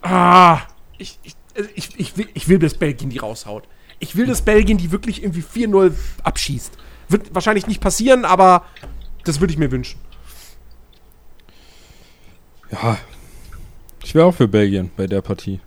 Ah, 0.02 0.62
ich, 0.98 1.20
ich, 1.24 1.36
also 1.56 1.70
ich, 1.76 2.00
ich, 2.00 2.18
will, 2.18 2.30
ich 2.34 2.48
will, 2.48 2.60
dass 2.60 2.74
Belgien 2.74 3.10
die 3.10 3.18
raushaut. 3.18 3.68
Ich 4.00 4.16
will, 4.16 4.26
dass 4.28 4.42
Belgien 4.42 4.78
die 4.78 4.92
wirklich 4.92 5.24
irgendwie 5.24 5.44
4-0 5.44 5.94
abschießt. 6.24 6.78
Wird 7.10 7.36
wahrscheinlich 7.36 7.68
nicht 7.68 7.82
passieren, 7.82 8.24
aber 8.24 8.66
das 9.26 9.40
würde 9.40 9.52
ich 9.52 9.60
mir 9.60 9.72
wünschen. 9.72 10.00
Ja. 12.72 12.98
Ich 14.04 14.16
wäre 14.16 14.26
auch 14.26 14.36
für 14.36 14.48
Belgien 14.48 14.92
bei 14.96 15.08
der 15.08 15.22
Partie. 15.22 15.60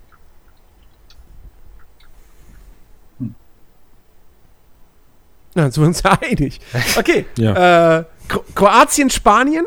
Ja, 5.55 5.61
dann 5.63 5.71
sind 5.71 5.83
wir 5.83 5.87
uns 5.87 6.01
ja 6.01 6.17
einig. 6.19 6.59
Okay. 6.97 7.25
Ja. 7.37 7.99
Äh, 7.99 8.05
Kro 8.27 8.43
Kroatien, 8.55 9.09
Spanien. 9.09 9.65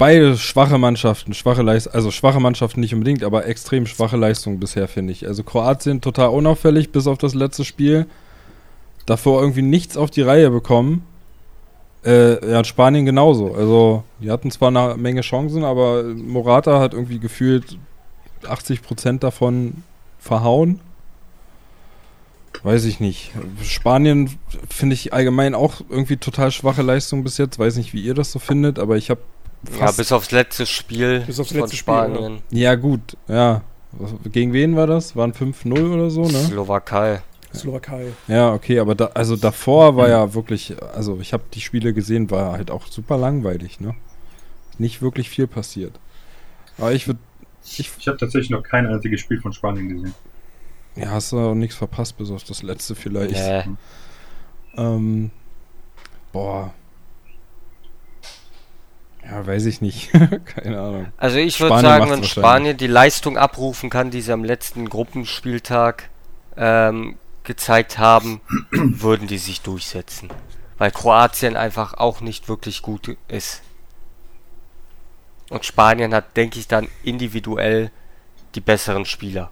Beide 0.00 0.38
schwache 0.38 0.78
Mannschaften, 0.78 1.34
schwache 1.34 1.60
Leistung, 1.60 1.92
also 1.92 2.10
schwache 2.10 2.40
Mannschaften 2.40 2.80
nicht 2.80 2.94
unbedingt, 2.94 3.22
aber 3.22 3.46
extrem 3.46 3.86
schwache 3.86 4.16
Leistung 4.16 4.58
bisher, 4.58 4.88
finde 4.88 5.12
ich. 5.12 5.26
Also 5.28 5.44
Kroatien 5.44 6.00
total 6.00 6.30
unauffällig 6.30 6.90
bis 6.90 7.06
auf 7.06 7.18
das 7.18 7.34
letzte 7.34 7.66
Spiel. 7.66 8.06
Davor 9.04 9.42
irgendwie 9.42 9.60
nichts 9.60 9.98
auf 9.98 10.10
die 10.10 10.22
Reihe 10.22 10.50
bekommen. 10.50 11.04
Äh, 12.02 12.50
ja, 12.50 12.64
Spanien 12.64 13.04
genauso. 13.04 13.54
Also, 13.54 14.04
die 14.20 14.30
hatten 14.30 14.50
zwar 14.50 14.68
eine 14.68 14.96
Menge 14.96 15.20
Chancen, 15.20 15.64
aber 15.64 16.02
Morata 16.02 16.80
hat 16.80 16.94
irgendwie 16.94 17.18
gefühlt 17.18 17.78
80% 18.44 19.18
davon 19.18 19.82
verhauen. 20.18 20.80
Weiß 22.62 22.86
ich 22.86 23.00
nicht. 23.00 23.32
Spanien 23.62 24.30
finde 24.70 24.94
ich 24.94 25.12
allgemein 25.12 25.54
auch 25.54 25.82
irgendwie 25.90 26.16
total 26.16 26.50
schwache 26.52 26.80
Leistung 26.80 27.22
bis 27.22 27.36
jetzt. 27.36 27.58
Weiß 27.58 27.76
nicht, 27.76 27.92
wie 27.92 28.00
ihr 28.00 28.14
das 28.14 28.32
so 28.32 28.38
findet, 28.38 28.78
aber 28.78 28.96
ich 28.96 29.10
habe 29.10 29.20
Ja, 29.78 29.90
bis 29.92 30.10
aufs 30.12 30.30
letzte 30.30 30.64
Spiel 30.66 31.20
Bis 31.26 31.38
aufs 31.38 31.50
von 31.50 31.60
letzte 31.60 31.76
Spiel, 31.76 31.92
Spanien. 31.94 32.38
Ja, 32.50 32.74
gut, 32.76 33.16
ja. 33.28 33.62
Gegen 34.32 34.52
wen 34.52 34.76
war 34.76 34.86
das? 34.86 35.16
Waren 35.16 35.32
5-0 35.32 35.92
oder 35.92 36.10
so, 36.10 36.22
ne? 36.22 36.38
Slowakei. 36.44 37.20
Slowakei. 37.52 38.12
Ja, 38.28 38.52
okay, 38.54 38.78
aber 38.78 38.94
da, 38.94 39.06
also 39.14 39.36
davor 39.36 39.96
war 39.96 40.08
ja 40.08 40.32
wirklich, 40.34 40.76
also 40.94 41.18
ich 41.20 41.32
habe 41.32 41.42
die 41.52 41.60
Spiele 41.60 41.92
gesehen, 41.92 42.30
war 42.30 42.52
halt 42.52 42.70
auch 42.70 42.86
super 42.86 43.18
langweilig, 43.18 43.80
ne? 43.80 43.94
Nicht 44.78 45.02
wirklich 45.02 45.28
viel 45.28 45.46
passiert. 45.46 45.98
Aber 46.78 46.92
ich 46.92 47.06
würde, 47.06 47.18
ich, 47.64 47.90
Ich 47.98 48.08
habe 48.08 48.16
tatsächlich 48.16 48.50
noch 48.50 48.62
kein 48.62 48.86
einziges 48.86 49.20
Spiel 49.20 49.40
von 49.40 49.52
Spanien 49.52 49.88
gesehen. 49.88 50.14
ja, 50.96 51.10
hast 51.10 51.32
du 51.32 51.38
auch 51.38 51.54
nichts 51.54 51.76
verpasst, 51.76 52.16
bis 52.16 52.30
auf 52.30 52.44
das 52.44 52.62
letzte 52.62 52.94
vielleicht. 52.94 53.34
Nee. 53.34 53.64
Ähm, 54.76 55.30
boah. 56.32 56.72
Ja, 59.30 59.46
weiß 59.46 59.66
ich 59.66 59.80
nicht. 59.80 60.10
Keine 60.44 60.80
Ahnung. 60.80 61.06
Also 61.16 61.38
ich 61.38 61.60
würde 61.60 61.80
sagen, 61.80 62.10
wenn. 62.10 62.24
Spanien 62.24 62.76
die 62.76 62.86
Leistung 62.86 63.38
abrufen 63.38 63.88
kann, 63.90 64.10
die 64.10 64.22
sie 64.22 64.32
am 64.32 64.44
letzten 64.44 64.88
Gruppenspieltag 64.88 66.10
ähm, 66.56 67.16
gezeigt 67.44 67.98
haben, 67.98 68.40
würden 68.70 69.28
die 69.28 69.38
sich 69.38 69.60
durchsetzen. 69.60 70.30
Weil 70.78 70.90
Kroatien 70.90 71.56
einfach 71.56 71.94
auch 71.94 72.20
nicht 72.20 72.48
wirklich 72.48 72.82
gut 72.82 73.16
ist. 73.28 73.62
Und 75.50 75.64
Spanien 75.64 76.14
hat, 76.14 76.36
denke 76.36 76.58
ich, 76.58 76.68
dann 76.68 76.88
individuell 77.02 77.90
die 78.54 78.60
besseren 78.60 79.04
Spieler. 79.04 79.50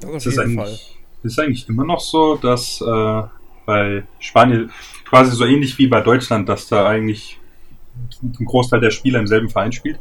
Das 0.00 0.10
auf 0.10 0.16
Ist 0.16 0.26
es 0.26 0.36
jeden 0.36 0.56
Fall. 0.56 0.78
ist 1.22 1.38
eigentlich 1.38 1.68
immer 1.68 1.84
noch 1.84 2.00
so, 2.00 2.36
dass 2.36 2.80
äh, 2.80 3.22
bei 3.66 4.04
Spanien 4.18 4.72
quasi 5.04 5.36
so 5.36 5.44
ähnlich 5.44 5.78
wie 5.78 5.86
bei 5.86 6.00
Deutschland, 6.00 6.48
dass 6.48 6.66
da 6.68 6.86
eigentlich 6.86 7.39
ein 8.22 8.44
Großteil 8.44 8.80
der 8.80 8.90
Spieler 8.90 9.20
im 9.20 9.26
selben 9.26 9.48
Verein 9.48 9.72
spielt? 9.72 9.98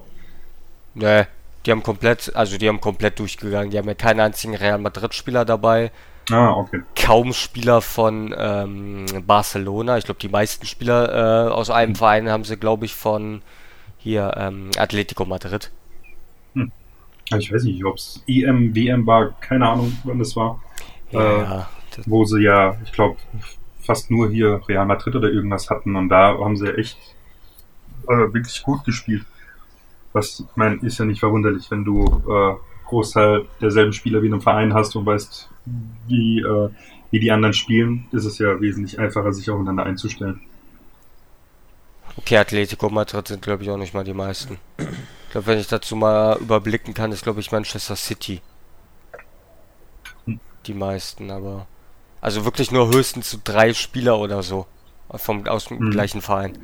Ne, 0.94 1.28
die 1.66 1.72
haben 1.72 1.84
komplett, 1.84 2.36
also 2.36 2.58
die 2.58 2.68
haben 2.68 2.82
komplett 2.82 3.20
durchgegangen. 3.20 3.72
Die 3.72 3.78
haben 3.78 3.88
ja 3.88 3.94
keinen 3.94 4.20
einzigen 4.20 4.56
Real 4.56 4.78
Madrid-Spieler 4.78 5.46
dabei. 5.46 5.92
Ah, 6.32 6.52
okay. 6.52 6.82
kaum 6.96 7.34
Spieler 7.34 7.82
von 7.82 8.36
ähm, 8.38 9.06
Barcelona. 9.26 9.98
Ich 9.98 10.06
glaube, 10.06 10.20
die 10.20 10.30
meisten 10.30 10.68
Spieler 10.68 11.48
äh, 11.48 11.52
aus 11.52 11.72
einem 11.72 11.96
Verein 11.96 12.30
haben 12.30 12.44
sie, 12.44 12.56
glaube 12.56 12.86
ich, 12.86 12.94
von 12.94 13.42
hier 13.98 14.36
ähm, 14.38 14.70
Atletico 14.78 15.26
Madrid. 15.26 15.72
Aber 17.32 17.40
Ich 17.40 17.52
weiß 17.52 17.64
nicht, 17.64 17.84
ob 17.86 17.96
es 17.98 18.24
EM, 18.28 18.76
WM 18.76 19.06
war, 19.06 19.32
keine 19.40 19.68
Ahnung, 19.68 19.98
wann 20.04 20.20
das 20.20 20.36
war. 20.36 20.62
Äh, 21.12 21.18
Ja, 21.18 21.70
das, 21.96 22.10
wo 22.10 22.26
sie 22.26 22.44
ja, 22.44 22.78
ich 22.84 22.92
glaube, 22.92 23.18
fast 23.82 24.12
nur 24.12 24.30
hier 24.30 24.62
Real 24.68 24.86
Madrid 24.86 25.16
oder 25.16 25.30
irgendwas 25.30 25.70
hatten 25.70 25.96
und 25.96 26.10
da 26.10 26.38
haben 26.38 26.56
sie 26.58 26.74
echt 26.76 26.98
äh, 28.10 28.34
wirklich 28.34 28.62
gut 28.64 28.84
gespielt. 28.86 29.26
Was, 30.14 30.40
ich 30.42 30.56
meine, 30.56 30.78
ist 30.78 30.98
ja 31.00 31.06
nicht 31.06 31.20
verwunderlich, 31.20 31.70
wenn 31.72 31.86
du 31.86 32.06
äh, 32.30 32.56
Großteil 32.88 33.46
derselben 33.62 33.94
Spieler 33.94 34.22
wie 34.24 34.28
in 34.28 34.34
einem 34.34 34.42
Verein 34.42 34.74
hast 34.74 34.96
und 34.96 35.06
weißt, 35.06 35.50
wie, 36.08 36.40
äh, 36.42 36.70
wie 37.12 37.20
die 37.20 37.32
anderen 37.32 37.54
spielen, 37.54 38.08
ist 38.12 38.26
es 38.26 38.40
ja 38.40 38.60
wesentlich 38.62 39.00
einfacher, 39.00 39.34
sich 39.34 39.50
aufeinander 39.50 39.86
einzustellen. 39.86 40.42
okay, 42.18 42.38
Atletico 42.38 42.90
Madrid 42.90 43.28
sind, 43.28 43.42
glaube 43.42 43.64
ich, 43.64 43.70
auch 43.70 43.78
nicht 43.78 43.94
mal 43.94 44.04
die 44.04 44.14
meisten. 44.14 44.60
Ich 44.78 45.32
glaube, 45.32 45.48
wenn 45.48 45.60
ich 45.60 45.68
dazu 45.68 45.96
mal 45.96 46.38
überblicken 46.40 46.94
kann, 46.94 47.12
ist, 47.12 47.24
glaube 47.24 47.40
ich, 47.40 47.52
Manchester 47.52 47.96
City. 47.96 48.42
Die 50.66 50.74
meisten, 50.74 51.32
aber. 51.32 51.68
Also 52.22 52.44
wirklich 52.46 52.72
nur 52.72 52.90
höchstens 52.94 53.32
so 53.32 53.40
drei 53.44 53.74
Spieler 53.74 54.20
oder 54.20 54.44
so. 54.44 54.68
Vom, 55.16 55.48
aus 55.48 55.66
dem 55.66 55.80
Mhm. 55.80 55.92
gleichen 55.92 56.22
Verein. 56.22 56.58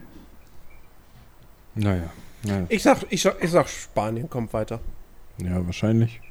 Naja, 1.76 2.10
naja. 2.44 2.66
Ich 2.70 2.84
sag, 2.84 3.06
ich, 3.10 3.22
sag, 3.22 3.44
ich 3.44 3.52
sag, 3.52 3.68
Spanien 3.68 4.30
kommt 4.30 4.54
weiter. 4.54 4.80
ja, 5.38 5.66
wahrscheinlich. 5.66 6.22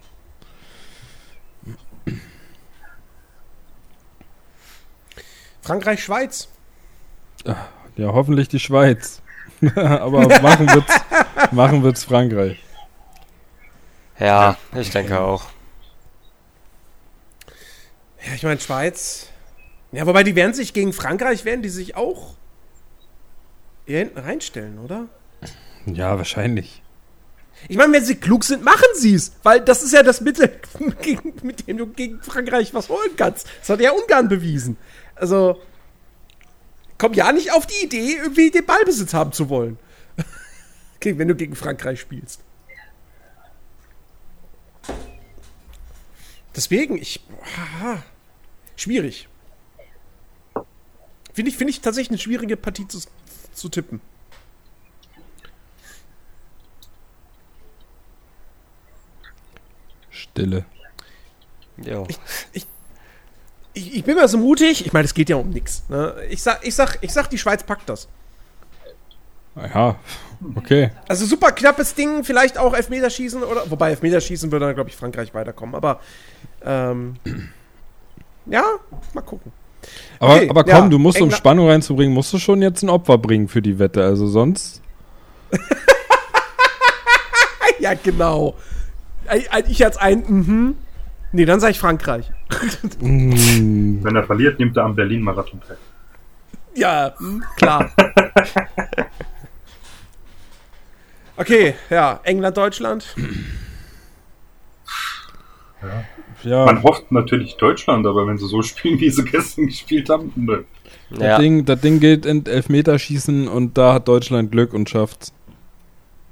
Frankreich, 5.61 6.02
Schweiz. 6.02 6.48
Ja, 7.96 8.12
hoffentlich 8.12 8.48
die 8.48 8.61
Schweiz. 8.61 9.22
Aber 9.76 10.28
machen 10.42 10.68
wird's, 10.68 10.94
machen 11.52 11.83
wird's 11.83 12.04
Frankreich. 12.04 12.62
Ja, 14.18 14.57
ich 14.74 14.90
denke 14.90 15.20
auch. 15.20 15.46
Ja, 18.26 18.35
ich 18.35 18.42
meine, 18.42 18.61
Schweiz. 18.61 19.28
Ja, 19.92 20.07
wobei 20.07 20.22
die 20.22 20.35
werden 20.35 20.54
sich 20.54 20.72
gegen 20.72 20.92
Frankreich, 20.92 21.44
werden 21.44 21.62
die 21.62 21.68
sich 21.68 21.96
auch 21.96 22.35
hier 23.87 23.98
hinten 23.98 24.18
reinstellen, 24.18 24.78
oder? 24.78 25.09
Ja, 25.87 26.16
wahrscheinlich. 26.16 26.83
Ich 27.68 27.77
meine, 27.77 27.92
wenn 27.92 28.05
sie 28.05 28.16
klug 28.16 28.44
sind, 28.44 28.64
machen 28.64 28.88
sie 28.94 29.14
es. 29.14 29.33
Weil 29.42 29.61
das 29.61 29.83
ist 29.83 29.92
ja 29.92 30.03
das 30.03 30.20
Mittel, 30.20 30.61
mit 31.42 31.66
dem 31.66 31.79
du 31.79 31.87
gegen 31.87 32.23
Frankreich 32.23 32.75
was 32.75 32.88
holen 32.88 33.16
kannst. 33.16 33.47
Das 33.61 33.70
hat 33.70 33.81
ja 33.81 33.92
Ungarn 33.92 34.29
bewiesen. 34.29 34.77
Also, 35.14 35.61
komm 36.99 37.14
ja 37.14 37.33
nicht 37.33 37.53
auf 37.53 37.66
die 37.66 37.85
Idee, 37.85 38.16
irgendwie 38.16 38.51
den 38.51 38.66
Ballbesitz 38.66 39.14
haben 39.14 39.33
zu 39.33 39.49
wollen. 39.49 39.79
Wenn 41.03 41.29
du 41.29 41.35
gegen 41.35 41.55
Frankreich 41.55 42.01
spielst. 42.01 42.40
Deswegen, 46.57 46.97
ich. 46.99 47.20
Haha, 47.57 48.03
schwierig. 48.77 49.29
Finde 51.33 51.51
ich, 51.51 51.57
finde 51.57 51.73
ich 51.73 51.81
tatsächlich 51.81 52.11
eine 52.11 52.18
schwierige 52.18 52.57
Partie 52.57 52.87
zu, 52.87 53.01
zu 53.53 53.68
tippen. 53.68 54.01
Stille. 60.35 60.64
Jo. 61.77 62.07
ich, 62.53 62.66
ich 63.73 64.05
bin 64.05 64.16
mal 64.16 64.27
so 64.27 64.37
mutig. 64.38 64.85
Ich 64.85 64.92
meine, 64.92 65.05
es 65.05 65.14
geht 65.14 65.29
ja 65.29 65.37
um 65.37 65.51
nichts. 65.51 65.85
Ne? 65.88 66.14
Ich, 66.29 66.42
sag, 66.42 66.66
ich, 66.66 66.75
sag, 66.75 66.99
ich 67.03 67.12
sag, 67.12 67.29
die 67.31 67.38
Schweiz 67.38 67.62
packt 67.62 67.88
das. 67.88 68.09
Ja, 69.57 69.94
okay. 70.57 70.90
Also 71.07 71.27
super 71.27 71.53
knappes 71.53 71.94
Ding, 71.94 72.25
vielleicht 72.25 72.59
auch 72.59 72.75
Elfmeterschießen 72.75 73.44
oder. 73.44 73.70
Wobei 73.70 73.90
Elfmeterschießen 73.90 74.51
würde 74.51 74.66
dann, 74.66 74.75
glaube 74.75 74.90
ich, 74.90 74.97
Frankreich 74.97 75.33
weiterkommen. 75.33 75.77
Aber 75.77 76.01
ähm, 76.64 77.14
ja, 78.47 78.64
mal 79.12 79.20
gucken. 79.20 79.53
Aber, 80.18 80.35
Okay, 80.35 80.51
aber 80.51 80.64
komm, 80.64 80.73
ja, 80.73 80.88
du 80.88 80.99
musst, 80.99 81.20
um 81.20 81.31
Spannung 81.31 81.68
reinzubringen, 81.68 82.12
musst 82.12 82.33
du 82.33 82.38
schon 82.38 82.61
jetzt 82.62 82.83
ein 82.83 82.88
Opfer 82.88 83.18
bringen 83.18 83.47
für 83.47 83.62
die 83.62 83.79
Wette. 83.79 84.03
Also 84.03 84.27
sonst. 84.27 84.83
Ja, 87.85 87.92
genau. 87.92 88.55
Ich 89.68 89.84
als 89.84 89.96
ein, 89.96 90.24
mhm. 90.26 90.74
Nee, 91.32 91.44
dann 91.46 91.58
sage 91.58 91.72
ich 91.72 91.80
Frankreich. 91.80 92.30
Mm, 93.00 93.98
Wenn 94.04 94.14
er 94.16 94.22
verliert, 94.24 94.58
nimmt 94.60 94.76
er 94.76 94.84
am 94.84 94.94
Berlin-Marathon 94.94 95.60
teil. 95.66 95.76
Ja, 96.76 97.12
hm, 97.18 97.42
klar. 97.56 97.90
Okay, 101.37 101.74
ja, 101.90 102.20
England, 102.22 102.56
Deutschland. 102.56 103.14
ja, 106.44 106.64
Man 106.66 106.82
hofft 106.82 107.10
natürlich 107.10 107.56
Deutschland, 107.56 108.06
aber 108.06 108.26
wenn 108.26 108.38
sie 108.38 108.46
so 108.46 108.62
spielen, 108.62 109.00
wie 109.00 109.10
sie 109.10 109.24
gestern 109.24 109.66
gespielt 109.66 110.08
haben, 110.08 110.32
nö. 110.37 110.62
das, 111.10 111.18
Ja. 111.20 111.38
Ding, 111.38 111.64
das 111.64 111.80
Ding 111.80 111.98
geht 111.98 112.26
in 112.26 112.46
Elfmeterschießen 112.46 113.48
und 113.48 113.76
da 113.76 113.94
hat 113.94 114.06
Deutschland 114.08 114.52
Glück 114.52 114.72
und 114.72 114.88
schafft's. 114.88 115.32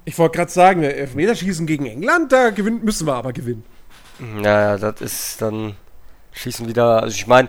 Ich 0.05 0.19
wollte 0.19 0.37
gerade 0.37 0.51
sagen, 0.51 0.83
Elfmeterschießen 0.83 1.67
gegen 1.67 1.87
England, 1.87 2.33
da 2.33 2.51
gewinnen, 2.51 2.81
müssen 2.85 3.07
wir 3.07 3.15
aber 3.15 3.33
gewinnen. 3.33 3.65
Ja, 4.43 4.77
das 4.77 5.01
ist 5.01 5.43
dann 5.43 5.75
schießen 6.33 6.67
wieder. 6.69 7.03
Also 7.03 7.15
ich 7.15 7.27
meine, 7.27 7.49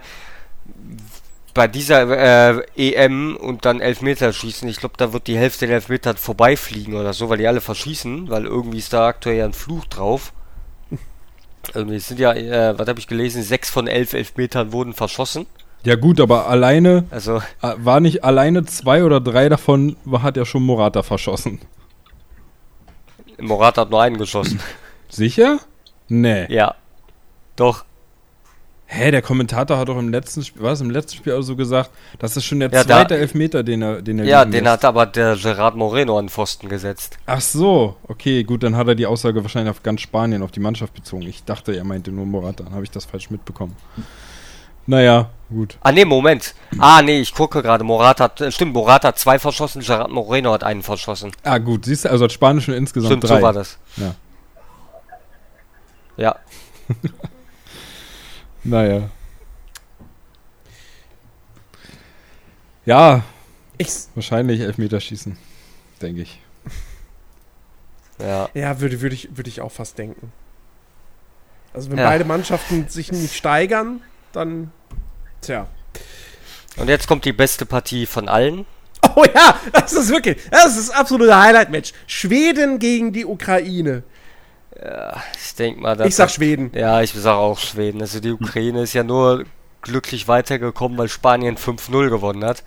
bei 1.53 1.67
dieser 1.67 2.57
äh, 2.57 2.63
EM 2.75 3.35
und 3.35 3.65
dann 3.65 3.79
Elfmeterschießen, 3.79 4.67
ich 4.67 4.77
glaube, 4.77 4.95
da 4.97 5.13
wird 5.13 5.27
die 5.27 5.37
Hälfte 5.37 5.67
der 5.67 5.75
Elfmeter 5.75 6.15
vorbeifliegen 6.15 6.95
oder 6.95 7.13
so, 7.13 7.29
weil 7.29 7.37
die 7.37 7.47
alle 7.47 7.61
verschießen, 7.61 8.29
weil 8.29 8.45
irgendwie 8.45 8.79
ist 8.79 8.93
da 8.93 9.07
aktuell 9.07 9.37
ja 9.37 9.45
ein 9.45 9.53
Fluch 9.53 9.85
drauf. 9.85 10.33
Irgendwie 11.73 11.95
es 11.97 12.07
sind 12.07 12.19
ja, 12.19 12.33
äh, 12.33 12.77
was 12.77 12.87
habe 12.87 12.99
ich 12.99 13.07
gelesen, 13.07 13.43
sechs 13.43 13.69
von 13.69 13.87
elf 13.87 14.13
Elfmetern 14.13 14.71
wurden 14.71 14.93
verschossen. 14.93 15.45
Ja 15.83 15.95
gut, 15.95 16.19
aber 16.21 16.47
alleine, 16.47 17.05
Also, 17.11 17.37
äh, 17.61 17.73
war 17.77 17.99
nicht 17.99 18.23
alleine 18.23 18.63
zwei 18.65 19.03
oder 19.03 19.19
drei 19.19 19.49
davon, 19.49 19.97
war- 20.05 20.23
hat 20.23 20.37
ja 20.37 20.45
schon 20.45 20.63
Morata 20.63 21.03
verschossen. 21.03 21.59
Morata 23.45 23.81
hat 23.81 23.89
nur 23.89 24.01
einen 24.01 24.17
geschossen. 24.17 24.59
Sicher? 25.09 25.59
Nee. 26.07 26.45
ja. 26.53 26.75
Doch. 27.55 27.85
Hä, 28.85 29.09
der 29.09 29.21
Kommentator 29.23 29.77
hat 29.77 29.87
doch 29.87 29.97
im 29.97 30.09
letzten 30.09 30.43
Spiel, 30.43 30.61
was, 30.61 30.79
im 30.81 30.91
letzten 30.91 31.17
Spiel 31.17 31.33
also 31.33 31.55
gesagt, 31.55 31.89
das 32.19 32.37
ist 32.37 32.45
schon 32.45 32.59
der 32.59 32.69
Ja, 32.69 32.83
da- 32.83 32.97
zweite 32.97 33.15
Elfmeter, 33.17 33.63
den 33.63 33.81
er, 33.81 34.01
den 34.03 34.19
er 34.19 34.25
Ja, 34.25 34.45
den 34.45 34.51
lässt. 34.65 34.67
hat 34.67 34.85
aber 34.85 35.05
der 35.07 35.35
Gerard 35.35 35.75
Moreno 35.75 36.19
an 36.19 36.29
Pfosten 36.29 36.69
gesetzt. 36.69 37.17
Ach 37.25 37.41
so, 37.41 37.95
okay, 38.07 38.43
gut, 38.43 38.61
dann 38.61 38.75
hat 38.75 38.87
er 38.87 38.93
die 38.95 39.07
Aussage 39.07 39.41
wahrscheinlich 39.41 39.71
auf 39.71 39.81
ganz 39.81 40.01
Spanien, 40.01 40.43
auf 40.43 40.51
die 40.51 40.59
Mannschaft 40.59 40.93
bezogen. 40.93 41.23
Ich 41.23 41.43
dachte, 41.43 41.75
er 41.75 41.83
meinte 41.85 42.11
nur 42.11 42.25
Morata, 42.27 42.63
dann 42.65 42.73
habe 42.73 42.83
ich 42.83 42.91
das 42.91 43.05
falsch 43.05 43.31
mitbekommen. 43.31 43.75
Naja, 44.85 45.29
gut. 45.49 45.77
Ah, 45.81 45.91
nee, 45.91 46.03
Moment. 46.05 46.53
Ah, 46.77 47.01
nee, 47.01 47.19
ich 47.21 47.33
gucke 47.33 47.61
gerade. 47.61 47.83
Morata 47.83 48.25
hat, 48.25 48.41
äh, 48.41 48.51
stimmt, 48.51 48.73
Morata 48.73 49.09
hat 49.09 49.19
zwei 49.19 49.39
verschossen, 49.39 49.81
Gerard 49.81 50.11
Moreno 50.11 50.51
hat 50.51 50.63
einen 50.63 50.83
verschossen. 50.83 51.31
Ah, 51.43 51.57
gut, 51.57 51.85
siehst 51.85 52.05
du, 52.05 52.09
also 52.11 52.25
hat 52.25 52.31
Spanisch 52.33 52.65
schon 52.65 52.73
insgesamt 52.73 53.11
Stimmt, 53.11 53.23
drei. 53.23 53.35
so 53.37 53.41
war 53.41 53.53
das. 53.53 53.77
Ja. 53.97 54.15
Ja. 56.17 56.35
Naja. 58.65 59.09
Ja, 62.85 63.23
Ich, 63.77 63.89
wahrscheinlich 64.15 64.61
Elfmeterschießen, 64.61 65.37
denke 66.01 66.21
ich. 66.21 66.39
Ja. 68.19 68.49
ja, 68.53 68.79
würde, 68.79 69.01
würde, 69.01 69.15
ich, 69.15 69.35
würde 69.35 69.49
ich 69.49 69.59
auch 69.61 69.71
fast 69.71 69.97
denken. 69.97 70.31
Also 71.73 71.89
wenn 71.91 71.97
Ja. 71.97 72.05
beide 72.05 72.23
Mannschaften 72.25 72.87
sich 72.87 73.11
nicht 73.11 73.33
steigern, 73.35 74.01
dann. 74.35 74.71
Tja. 75.41 75.67
Und 76.77 76.89
jetzt 76.89 77.07
kommt 77.07 77.25
die 77.25 77.33
beste 77.33 77.65
Partie 77.65 78.05
von 78.05 78.27
allen. 78.27 78.65
Oh 79.15 79.25
ja, 79.35 79.59
das 79.73 79.93
ist 79.93 80.09
wirklich, 80.09 80.37
das 80.49 80.77
ist 80.77 80.89
das 80.89 80.95
absolute 80.97 81.37
Highlight-Match. 81.37 81.93
Schweden 82.07 82.79
gegen 82.79 83.13
die 83.13 83.25
Ukraine. 83.25 84.03
Ich 85.41 85.55
denke 85.55 85.81
mal, 85.81 85.99
Ich 86.05 86.15
sag 86.15 86.31
Schweden. 86.31 86.71
Ja, 86.73 87.01
ich 87.01 87.13
sag 87.13 87.35
auch 87.35 87.59
Schweden. 87.59 88.01
Also 88.01 88.19
die 88.19 88.31
Ukraine 88.31 88.81
ist 88.81 88.93
ja 88.93 89.03
nur 89.03 89.45
glücklich 89.81 90.27
weitergekommen, 90.27 90.97
weil 90.97 91.09
Spanien 91.09 91.57
5-0 91.57 92.09
gewonnen 92.09 92.43
hat. 92.43 92.63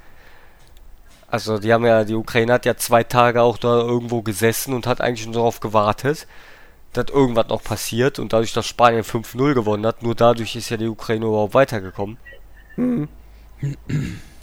Also 1.29 1.59
die 1.59 1.73
haben 1.73 1.85
ja, 1.85 2.05
die 2.05 2.15
Ukraine 2.15 2.53
hat 2.53 2.65
ja 2.65 2.77
zwei 2.77 3.03
Tage 3.03 3.43
auch 3.43 3.59
da 3.59 3.81
irgendwo 3.81 4.23
gesessen 4.23 4.73
und 4.73 4.87
hat 4.87 5.01
eigentlich 5.01 5.27
nur 5.27 5.35
darauf 5.35 5.61
gewartet, 5.61 6.29
dass 6.97 7.09
irgendwas 7.09 7.49
noch 7.49 7.63
passiert 7.63 8.19
und 8.19 8.33
dadurch, 8.33 8.53
dass 8.53 8.67
Spanien 8.67 9.03
5-0 9.05 9.55
gewonnen 9.55 9.87
hat, 9.87 10.03
nur 10.03 10.15
dadurch 10.15 10.57
ist 10.57 10.71
ja 10.71 10.77
die 10.77 10.89
Ukraine 10.89 11.27
überhaupt 11.27 11.55
weitergekommen. 11.55 12.19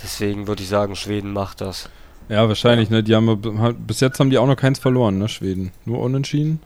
Deswegen 0.04 0.48
würde 0.48 0.64
ich 0.64 0.70
sagen, 0.70 0.96
Schweden 0.96 1.34
macht 1.34 1.62
das. 1.62 1.90
Ja, 2.30 2.48
wahrscheinlich, 2.48 2.90
ne? 2.90 3.04
Die 3.04 3.16
haben 3.16 3.76
bis 3.86 4.00
jetzt 4.00 4.20
haben 4.20 4.30
die 4.30 4.38
auch 4.38 4.48
noch 4.48 4.56
keins 4.56 4.80
verloren, 4.80 5.18
ne, 5.18 5.28
Schweden. 5.28 5.72
Nur 5.86 6.00
unentschieden. 6.00 6.62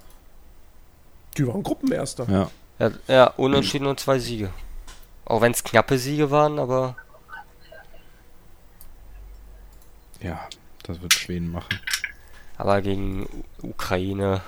Die 1.38 1.48
waren 1.48 1.64
Gruppenerster. 1.64 2.28
Ja. 2.30 2.50
Ja, 2.80 2.92
ja 3.08 3.28
unentschieden 3.38 3.88
und 3.88 4.00
zwei 4.00 4.20
Siege. 4.20 4.50
Auch 5.26 5.42
wenn 5.42 5.52
es 5.52 5.64
knappe 5.64 5.98
Siege 5.98 6.32
waren, 6.32 6.60
aber 6.60 6.96
Ja, 10.22 10.40
das 10.84 11.02
wird 11.02 11.14
Schweden 11.14 11.52
machen. 11.52 11.80
aber 12.58 12.82
gegen 12.82 13.28
Ukraine 13.62 14.42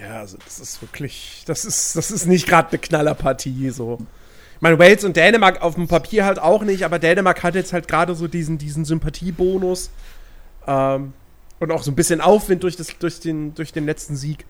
Ja, 0.00 0.20
also 0.20 0.38
das 0.42 0.58
ist 0.58 0.80
wirklich, 0.80 1.42
das 1.46 1.64
ist, 1.64 1.96
das 1.96 2.10
ist 2.10 2.26
nicht 2.26 2.46
gerade 2.46 2.70
eine 2.70 2.78
Knallerpartie 2.78 3.70
so. 3.70 3.98
Ich 4.56 4.62
meine, 4.62 4.78
Wales 4.78 5.04
und 5.04 5.16
Dänemark 5.16 5.62
auf 5.62 5.74
dem 5.74 5.88
Papier 5.88 6.24
halt 6.24 6.38
auch 6.38 6.62
nicht, 6.62 6.84
aber 6.84 6.98
Dänemark 6.98 7.42
hat 7.42 7.54
jetzt 7.54 7.72
halt 7.72 7.88
gerade 7.88 8.14
so 8.14 8.28
diesen, 8.28 8.58
diesen 8.58 8.84
Sympathiebonus 8.84 9.90
ähm, 10.66 11.12
und 11.58 11.72
auch 11.72 11.82
so 11.82 11.90
ein 11.90 11.94
bisschen 11.94 12.20
Aufwind 12.20 12.62
durch, 12.62 12.76
das, 12.76 12.98
durch, 12.98 13.20
den, 13.20 13.54
durch 13.54 13.72
den 13.72 13.86
letzten 13.86 14.16
Sieg. 14.16 14.46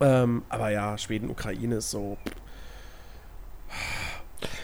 Ähm, 0.00 0.42
aber 0.48 0.70
ja, 0.70 0.96
Schweden, 0.98 1.30
Ukraine 1.30 1.76
ist 1.76 1.90
so. 1.90 2.16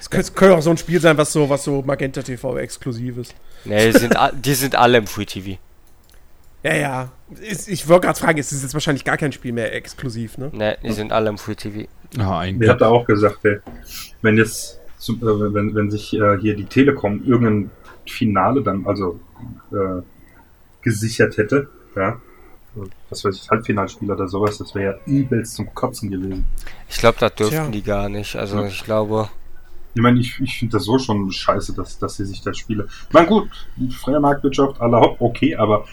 Es 0.01 0.09
könnte, 0.09 0.33
könnte 0.33 0.57
auch 0.57 0.63
so 0.63 0.71
ein 0.71 0.79
Spiel 0.79 1.01
sein, 1.01 1.17
was 1.19 1.33
so, 1.33 1.49
was 1.49 1.65
so 1.65 1.83
Magenta 1.83 2.23
TV 2.23 2.59
exklusiv 2.59 3.19
ist. 3.19 3.35
Ne, 3.65 3.93
die 3.93 3.99
sind, 3.99 4.15
die 4.33 4.55
sind 4.55 4.75
alle 4.75 4.99
im 4.99 5.07
Free 5.07 5.27
TV. 5.27 5.59
Ja, 6.65 6.75
ja. 6.75 7.09
Ist, 7.41 7.69
ich 7.69 7.87
wollte 7.89 8.07
gerade 8.07 8.19
fragen, 8.19 8.39
es 8.39 8.51
ist 8.53 8.63
jetzt 8.63 8.75
wahrscheinlich 8.75 9.05
gar 9.05 9.17
kein 9.17 9.33
Spiel 9.33 9.53
mehr 9.53 9.73
exklusiv, 9.75 10.39
ne? 10.39 10.51
Ne, 10.53 10.79
die 10.83 10.93
sind 10.93 11.13
alle 11.13 11.29
im 11.29 11.39
Free 11.39 11.55
TV. 11.55 11.89
Ah, 12.19 12.45
Der 12.47 12.71
hat 12.71 12.81
da 12.81 12.89
auch 12.89 13.07
gesagt, 13.07 13.45
ey, 13.45 13.59
wenn 14.23 14.37
jetzt, 14.39 14.81
zum- 14.99 15.17
äh, 15.19 15.55
wenn, 15.55 15.75
wenn 15.75 15.91
sich 15.91 16.15
äh, 16.15 16.39
hier 16.41 16.57
die 16.57 16.65
Telekom 16.65 17.23
irgendein 17.25 17.71
Finale 18.07 18.63
dann, 18.63 18.87
also 18.87 19.21
äh, 19.73 20.03
gesichert 20.83 21.37
hätte, 21.37 21.69
ja, 21.97 22.21
was 23.11 23.25
weiß 23.25 23.37
ich, 23.37 23.51
Halbfinalspiel 23.51 24.11
oder 24.11 24.27
sowas, 24.27 24.59
das 24.59 24.75
wäre 24.75 24.95
ja 24.95 24.99
übelst 25.13 25.55
zum 25.55 25.73
Kotzen 25.75 26.11
gewesen. 26.11 26.45
Ich 26.89 26.99
glaube, 26.99 27.19
das 27.21 27.35
dürften 27.35 27.55
Tja. 27.57 27.69
die 27.71 27.83
gar 27.83 28.09
nicht. 28.09 28.35
Also 28.37 28.61
Ja. 28.61 28.67
ich 28.67 28.83
glaube, 28.85 29.29
Ich 29.95 30.03
meine, 30.03 30.19
ich, 30.19 30.41
ich 30.41 30.59
finde 30.59 30.73
das 30.79 30.85
so 30.85 30.99
schon 30.99 31.31
scheiße, 31.31 31.73
dass, 31.75 31.99
dass 31.99 32.17
sie 32.17 32.25
sich 32.25 32.41
das 32.43 32.59
Spiele. 32.59 32.89
Na 33.13 33.23
gut, 33.25 33.49
freie 34.01 34.19
Marktwirtschaft, 34.19 34.81
aller 34.81 35.01
hopp, 35.01 35.21
okay, 35.21 35.55
aber 35.57 35.85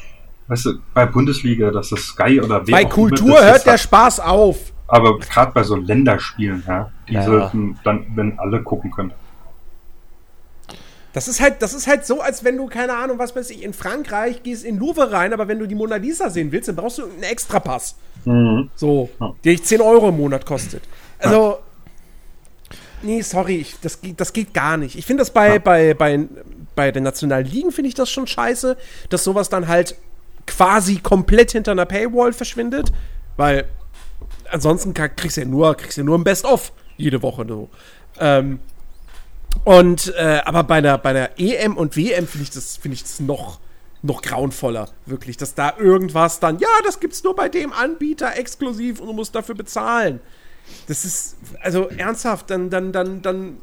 weißt 0.52 0.66
du, 0.66 0.74
bei 0.94 1.06
Bundesliga, 1.06 1.72
dass 1.72 1.90
das 1.90 2.02
Sky 2.02 2.42
oder 2.42 2.68
wer 2.68 2.74
Bei 2.76 2.84
Kultur 2.86 3.40
immer 3.40 3.46
hört 3.52 3.66
der 3.66 3.74
hat, 3.74 3.80
Spaß 3.80 4.20
auf. 4.20 4.58
Aber 4.88 5.18
gerade 5.18 5.54
bei 5.54 5.64
so 5.64 5.78
Länderspielen, 5.78 6.62
ja, 6.68 6.92
die 7.08 7.14
Ja. 7.14 7.24
sollten 7.24 7.80
dann, 7.86 8.06
wenn 8.16 8.38
alle 8.38 8.62
gucken 8.62 8.92
können. 8.92 9.14
Das 11.14 11.28
ist 11.30 11.40
halt, 11.42 11.62
das 11.62 11.74
ist 11.74 11.88
halt 11.88 12.06
so, 12.06 12.22
als 12.22 12.44
wenn 12.44 12.58
du, 12.58 12.68
keine 12.68 12.96
Ahnung, 12.98 13.18
was 13.18 13.34
weiß 13.36 13.50
ich, 13.52 13.64
in 13.64 13.74
Frankreich 13.74 14.44
gehst 14.44 14.64
in 14.66 14.78
Louvre 14.78 15.12
rein, 15.12 15.32
aber 15.34 15.48
wenn 15.48 15.60
du 15.60 15.68
die 15.68 15.76
Mona 15.76 15.96
Lisa 15.98 16.30
sehen 16.30 16.52
willst, 16.52 16.68
dann 16.68 16.76
brauchst 16.76 16.98
du 17.00 17.04
einen 17.06 17.24
Extrapass. 17.24 17.96
So, 18.76 19.10
Ja. 19.20 19.34
der 19.44 19.52
dich 19.54 19.64
10 19.64 19.82
Euro 19.82 20.10
im 20.10 20.18
Monat 20.18 20.46
kostet. 20.46 20.84
Also, 21.20 21.60
nee, 23.02 23.22
sorry, 23.22 23.56
ich, 23.58 23.76
das, 23.82 24.02
geht, 24.02 24.20
das 24.20 24.32
geht 24.34 24.54
gar 24.54 24.76
nicht. 24.78 24.98
Ich 24.98 25.06
finde 25.06 25.22
das 25.22 25.32
bei, 25.32 25.54
Ja. 25.54 25.60
bei, 25.60 25.94
bei, 25.94 26.28
bei 26.76 26.92
den 26.92 27.04
nationalen 27.04 27.46
Ligen, 27.48 27.72
finde 27.72 27.88
ich 27.90 27.96
das 27.96 28.10
schon 28.10 28.28
scheiße, 28.28 28.78
dass 29.10 29.24
sowas 29.24 29.48
dann 29.50 29.68
halt 29.70 29.96
quasi 30.48 30.98
komplett 30.98 31.52
hinter 31.52 31.72
einer 31.72 31.86
Paywall 31.86 32.34
verschwindet, 32.34 32.92
weil 33.38 33.66
ansonsten 34.50 34.94
kriegst 34.94 35.38
du 35.38 35.42
ja 35.42 35.48
nur, 35.48 35.76
kriegst 35.76 35.98
ja 35.98 36.04
nur 36.04 36.18
ein 36.18 36.24
Best-of 36.24 36.72
jede 36.98 37.22
Woche 37.22 37.46
so. 37.48 37.70
Ähm, 38.20 38.60
und 39.64 40.14
äh, 40.16 40.42
aber 40.46 40.64
bei 40.64 40.82
der 40.82 40.98
bei 40.98 41.14
der 41.14 41.40
EM 41.40 41.76
und 41.76 41.98
WM 41.98 42.28
finde 42.28 42.44
ich 42.44 42.52
das 42.52 42.78
finde 42.78 42.96
ich 42.96 43.04
das 43.04 43.20
noch 43.20 43.60
noch 44.02 44.22
grauenvoller 44.22 44.90
wirklich, 45.06 45.38
dass 45.38 45.54
da 45.54 45.76
irgendwas 45.78 46.40
dann 46.40 46.60
ja, 46.60 46.70
das 46.86 47.00
gibt's 47.00 47.24
nur 47.24 47.36
bei 47.36 47.50
dem 47.50 47.74
Anbieter 47.74 48.38
exklusiv 48.38 49.00
und 49.00 49.08
du 49.08 49.14
musst 49.14 49.36
dafür 49.36 49.56
bezahlen. 49.56 50.20
Das 50.88 51.06
ist 51.06 51.36
also 51.62 51.90
ernsthaft, 51.90 52.50
dann 52.50 52.70
dann 52.70 52.92
dann 52.92 53.22
dann 53.22 53.58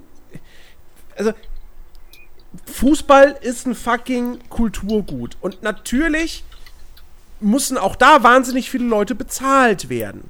also 1.16 1.32
Fußball 2.66 3.38
ist 3.40 3.66
ein 3.66 3.74
fucking 3.74 4.38
Kulturgut 4.48 5.36
und 5.40 5.62
natürlich 5.62 6.44
müssen 7.40 7.78
auch 7.78 7.96
da 7.96 8.22
wahnsinnig 8.22 8.70
viele 8.70 8.86
Leute 8.86 9.14
bezahlt 9.14 9.88
werden. 9.88 10.24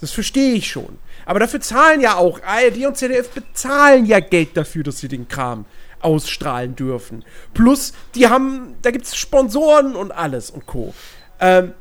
Das 0.00 0.12
verstehe 0.12 0.54
ich 0.54 0.70
schon. 0.70 0.98
Aber 1.26 1.40
dafür 1.40 1.60
zahlen 1.60 2.00
ja 2.00 2.16
auch 2.16 2.42
ARD 2.42 2.86
und 2.86 2.96
ZDF 2.96 3.30
bezahlen 3.30 4.06
ja 4.06 4.20
Geld 4.20 4.56
dafür, 4.56 4.82
dass 4.82 4.98
sie 4.98 5.08
den 5.08 5.28
Kram 5.28 5.66
ausstrahlen 6.00 6.74
dürfen. 6.74 7.24
Plus, 7.52 7.92
die 8.14 8.28
haben, 8.28 8.74
da 8.82 8.90
gibt 8.90 9.04
es 9.04 9.16
Sponsoren 9.16 9.94
und 9.94 10.12
alles 10.12 10.50
und 10.50 10.66
Co. 10.66 10.94
Ähm, 11.38 11.74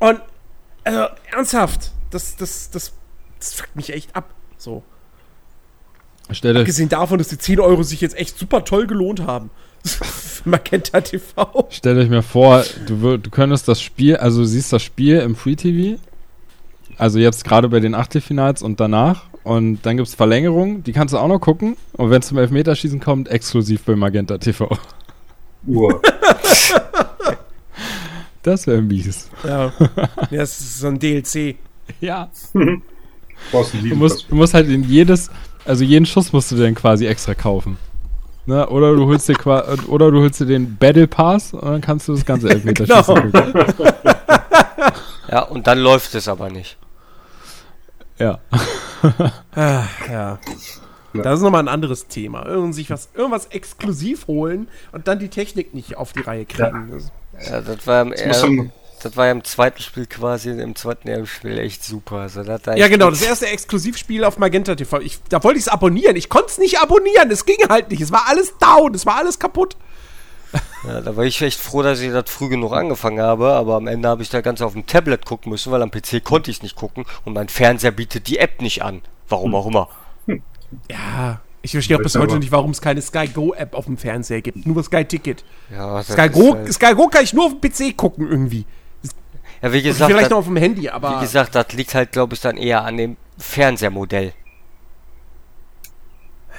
und, 0.00 0.20
also, 0.82 1.06
ernsthaft, 1.30 1.92
das, 2.10 2.36
das, 2.36 2.70
das, 2.70 2.92
das 3.38 3.54
fuckt 3.54 3.76
mich 3.76 3.92
echt 3.92 4.14
ab. 4.16 4.34
So. 4.58 4.82
Stell 6.32 6.54
dir, 6.54 6.60
Abgesehen 6.60 6.88
davon, 6.88 7.18
dass 7.18 7.28
die 7.28 7.38
10 7.38 7.60
Euro 7.60 7.84
sich 7.84 8.00
jetzt 8.00 8.16
echt 8.16 8.38
super 8.38 8.64
toll 8.64 8.86
gelohnt 8.86 9.20
haben. 9.20 9.50
Magenta 10.44 11.00
TV. 11.00 11.68
stell 11.70 11.96
dich 11.96 12.08
mir 12.08 12.22
vor, 12.22 12.64
du, 12.86 13.16
du 13.18 13.30
könntest 13.30 13.68
das 13.68 13.80
Spiel, 13.80 14.16
also 14.16 14.40
du 14.40 14.46
siehst 14.46 14.72
das 14.72 14.82
Spiel 14.82 15.18
im 15.18 15.36
Free 15.36 15.56
TV, 15.56 16.00
also 16.98 17.18
jetzt 17.18 17.44
gerade 17.44 17.68
bei 17.68 17.80
den 17.80 17.94
Achtelfinals 17.94 18.62
und 18.62 18.80
danach, 18.80 19.24
und 19.44 19.82
dann 19.82 19.96
gibt 19.96 20.08
es 20.08 20.14
Verlängerung, 20.14 20.82
die 20.84 20.92
kannst 20.92 21.14
du 21.14 21.18
auch 21.18 21.28
noch 21.28 21.40
gucken, 21.40 21.76
und 21.92 22.10
wenn 22.10 22.20
es 22.20 22.28
zum 22.28 22.38
Elfmeterschießen 22.38 23.00
kommt, 23.00 23.28
exklusiv 23.28 23.82
bei 23.82 23.96
Magenta 23.96 24.38
TV. 24.38 24.76
Uhr. 25.66 26.00
Das 28.42 28.66
wäre 28.66 28.82
mies. 28.82 29.30
Ja. 29.44 29.72
ja, 30.30 30.38
das 30.38 30.60
ist 30.60 30.80
so 30.80 30.88
ein 30.88 30.98
DLC. 30.98 31.56
Ja. 32.00 32.28
Du 32.62 33.96
musst, 33.96 34.26
du 34.30 34.34
musst 34.34 34.54
halt 34.54 34.68
in 34.68 34.82
jedes, 34.84 35.30
also 35.64 35.84
jeden 35.84 36.06
Schuss 36.06 36.32
musst 36.32 36.50
du 36.50 36.56
dann 36.56 36.74
quasi 36.74 37.06
extra 37.06 37.34
kaufen. 37.34 37.76
Ne? 38.44 38.68
Oder 38.68 38.94
du 38.96 39.06
holst 39.06 39.28
dir 39.28 39.36
oder 39.88 40.10
du 40.10 40.20
holst 40.20 40.40
dir 40.40 40.46
den 40.46 40.76
Battle 40.76 41.06
Pass 41.06 41.52
und 41.54 41.64
dann 41.64 41.80
kannst 41.80 42.08
du 42.08 42.14
das 42.14 42.24
ganze 42.24 42.48
Elfmeterschießen 42.50 43.30
Genau. 43.30 43.42
gucken. 43.42 43.92
ja, 45.30 45.42
und 45.42 45.66
dann 45.66 45.78
läuft 45.78 46.14
es 46.14 46.26
aber 46.26 46.50
nicht. 46.50 46.76
Ja. 48.18 48.38
ah, 49.54 49.84
ja. 50.10 50.38
Das 51.14 51.38
ist 51.38 51.42
nochmal 51.42 51.62
ein 51.62 51.68
anderes 51.68 52.08
Thema. 52.08 52.46
Irgend 52.46 52.74
sich 52.74 52.90
was, 52.90 53.10
irgendwas 53.14 53.46
exklusiv 53.46 54.26
holen 54.26 54.68
und 54.92 55.08
dann 55.08 55.18
die 55.18 55.28
Technik 55.28 55.74
nicht 55.74 55.96
auf 55.96 56.12
die 56.12 56.20
Reihe 56.20 56.46
kriegen. 56.46 57.00
Ja, 57.38 57.52
ja 57.52 57.60
das 57.60 57.86
war 57.86 58.02
im, 58.02 58.12
äh, 58.12 58.70
das 59.02 59.16
war 59.16 59.26
ja 59.26 59.32
im 59.32 59.44
zweiten 59.44 59.82
Spiel 59.82 60.06
quasi, 60.06 60.50
im 60.50 60.74
zweiten 60.76 61.26
Spiel 61.26 61.58
echt 61.58 61.84
super. 61.84 62.16
Also 62.16 62.42
das 62.42 62.60
ja, 62.76 62.88
genau, 62.88 63.10
das 63.10 63.22
erste 63.22 63.46
Exklusivspiel 63.46 64.24
auf 64.24 64.38
Magenta 64.38 64.74
TV. 64.74 65.00
Ich, 65.00 65.18
da 65.28 65.42
wollte 65.42 65.58
ich 65.58 65.66
es 65.66 65.68
abonnieren. 65.68 66.16
Ich 66.16 66.28
konnte 66.28 66.48
es 66.48 66.58
nicht 66.58 66.80
abonnieren. 66.80 67.30
Es 67.30 67.44
ging 67.44 67.58
halt 67.68 67.90
nicht. 67.90 68.00
Es 68.00 68.12
war 68.12 68.28
alles 68.28 68.56
down. 68.58 68.94
Es 68.94 69.04
war 69.06 69.16
alles 69.16 69.38
kaputt. 69.38 69.76
Ja, 70.84 71.00
da 71.00 71.16
war 71.16 71.24
ich 71.24 71.40
echt 71.40 71.60
froh, 71.60 71.82
dass 71.82 72.00
ich 72.00 72.10
das 72.10 72.28
früh 72.28 72.48
genug 72.48 72.72
angefangen 72.72 73.20
habe, 73.20 73.52
aber 73.52 73.76
am 73.76 73.86
Ende 73.86 74.08
habe 74.08 74.22
ich 74.22 74.30
da 74.30 74.40
ganz 74.40 74.60
auf 74.60 74.72
dem 74.72 74.84
Tablet 74.84 75.24
gucken 75.24 75.50
müssen, 75.50 75.70
weil 75.70 75.80
am 75.80 75.92
PC 75.92 76.24
konnte 76.24 76.50
ich 76.50 76.56
es 76.56 76.62
nicht 76.64 76.74
gucken 76.74 77.06
und 77.24 77.34
mein 77.34 77.48
Fernseher 77.48 77.92
bietet 77.92 78.26
die 78.26 78.38
App 78.38 78.60
nicht 78.60 78.82
an. 78.82 79.00
Warum 79.28 79.52
hm. 79.52 79.54
auch 79.54 79.66
immer. 79.66 79.88
Hm. 80.26 80.42
Ja, 80.90 81.40
ich 81.62 81.70
verstehe 81.70 81.96
auch 81.96 82.02
bis 82.02 82.16
heute 82.16 82.38
nicht, 82.38 82.50
warum 82.50 82.72
es 82.72 82.80
keine 82.80 83.00
Sky 83.00 83.28
Go 83.28 83.54
App 83.54 83.74
auf 83.74 83.84
dem 83.84 83.96
Fernseher 83.96 84.42
gibt. 84.42 84.66
Nur 84.66 84.82
Sky 84.82 85.04
Ticket. 85.04 85.44
Ja, 85.70 86.02
Sky 86.02 86.28
Go, 86.28 86.54
halt 86.54 86.72
Sky 86.72 86.94
Go 86.94 87.06
kann 87.06 87.22
ich 87.22 87.32
nur 87.32 87.46
auf 87.46 87.52
dem 87.52 87.60
PC 87.60 87.96
gucken 87.96 88.28
irgendwie. 88.28 88.66
Ja, 89.62 89.72
wie 89.72 89.82
gesagt, 89.82 90.10
vielleicht 90.10 90.24
das, 90.24 90.30
noch 90.30 90.38
auf 90.38 90.46
dem 90.46 90.56
Handy, 90.56 90.88
aber. 90.88 91.16
Wie 91.16 91.20
gesagt, 91.20 91.54
das 91.54 91.72
liegt 91.72 91.94
halt, 91.94 92.12
glaube 92.12 92.34
ich, 92.34 92.40
dann 92.40 92.56
eher 92.56 92.84
an 92.84 92.96
dem 92.96 93.16
Fernsehermodell. 93.38 94.32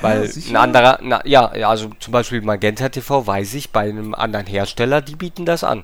Weil 0.01 0.25
ja, 0.25 0.49
ein 0.49 0.55
anderer, 0.55 0.99
na, 1.01 1.25
ja, 1.25 1.47
also 1.47 1.89
zum 1.99 2.11
Beispiel 2.11 2.41
Magenta 2.41 2.89
TV 2.89 3.25
weiß 3.25 3.53
ich, 3.53 3.71
bei 3.71 3.81
einem 3.81 4.13
anderen 4.13 4.47
Hersteller, 4.47 5.01
die 5.01 5.15
bieten 5.15 5.45
das 5.45 5.63
an. 5.63 5.83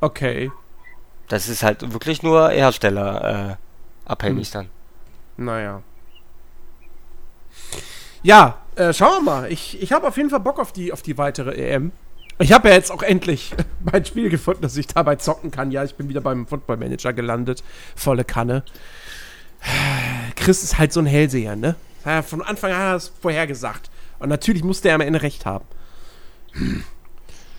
Okay. 0.00 0.50
Das 1.28 1.48
ist 1.48 1.62
halt 1.62 1.92
wirklich 1.92 2.22
nur 2.22 2.50
Hersteller 2.50 3.58
äh, 4.06 4.10
abhängig 4.10 4.48
hm. 4.48 4.52
dann. 4.52 4.70
Naja. 5.36 5.82
Ja, 8.22 8.58
äh, 8.76 8.92
schauen 8.92 9.24
wir 9.24 9.32
mal. 9.32 9.52
Ich, 9.52 9.80
ich 9.80 9.92
habe 9.92 10.08
auf 10.08 10.16
jeden 10.16 10.30
Fall 10.30 10.40
Bock 10.40 10.58
auf 10.58 10.72
die, 10.72 10.92
auf 10.92 11.02
die 11.02 11.16
weitere 11.18 11.54
EM. 11.54 11.92
Ich 12.40 12.52
habe 12.52 12.68
ja 12.68 12.74
jetzt 12.74 12.92
auch 12.92 13.02
endlich 13.02 13.54
mein 13.92 14.04
Spiel 14.04 14.30
gefunden, 14.30 14.62
dass 14.62 14.76
ich 14.76 14.86
dabei 14.86 15.16
zocken 15.16 15.50
kann. 15.50 15.70
Ja, 15.70 15.84
ich 15.84 15.96
bin 15.96 16.08
wieder 16.08 16.20
beim 16.20 16.46
Football 16.46 16.76
Manager 16.76 17.12
gelandet. 17.12 17.64
Volle 17.96 18.24
Kanne. 18.24 18.62
Chris 20.36 20.62
ist 20.62 20.78
halt 20.78 20.92
so 20.92 21.00
ein 21.00 21.06
Hellseher, 21.06 21.56
ne? 21.56 21.74
Ja, 22.04 22.22
von 22.22 22.42
Anfang 22.42 22.70
an 22.70 22.78
hat 22.78 22.92
er 22.92 22.96
es 22.96 23.12
vorhergesagt. 23.20 23.90
Und 24.20 24.28
natürlich 24.28 24.62
musste 24.62 24.88
er 24.88 24.94
am 24.94 25.00
Ende 25.00 25.20
recht 25.20 25.46
haben. 25.46 25.64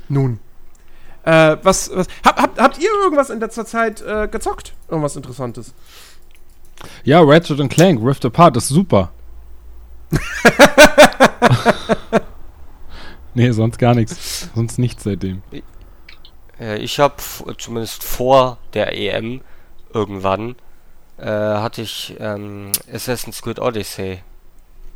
Nun. 0.07 0.39
Äh, 1.23 1.57
was, 1.61 1.93
was 1.93 2.07
hab, 2.25 2.41
hab, 2.41 2.57
habt 2.57 2.77
ihr 2.79 2.89
irgendwas 3.03 3.29
in 3.29 3.41
letzter 3.41 3.65
Zeit 3.65 4.01
äh, 4.01 4.29
gezockt? 4.29 4.73
Irgendwas 4.87 5.17
Interessantes? 5.17 5.73
Ja, 7.03 7.19
Ratchet 7.21 7.69
Clank, 7.69 8.01
Rift 8.01 8.25
Apart, 8.25 8.55
ist 8.55 8.69
super. 8.69 9.11
nee, 13.33 13.51
sonst 13.51 13.77
gar 13.79 13.95
nichts. 13.95 14.49
Sonst 14.55 14.79
nichts 14.79 15.03
seitdem. 15.03 15.41
Ich 16.79 16.99
habe 16.99 17.15
zumindest 17.57 18.03
vor 18.03 18.57
der 18.73 18.93
EM 18.97 19.41
irgendwann 19.93 20.55
äh, 21.21 21.25
hatte 21.25 21.81
ich 21.81 22.15
ähm, 22.19 22.71
Assassin's 22.91 23.41
Creed 23.41 23.59
Odyssey 23.59 24.19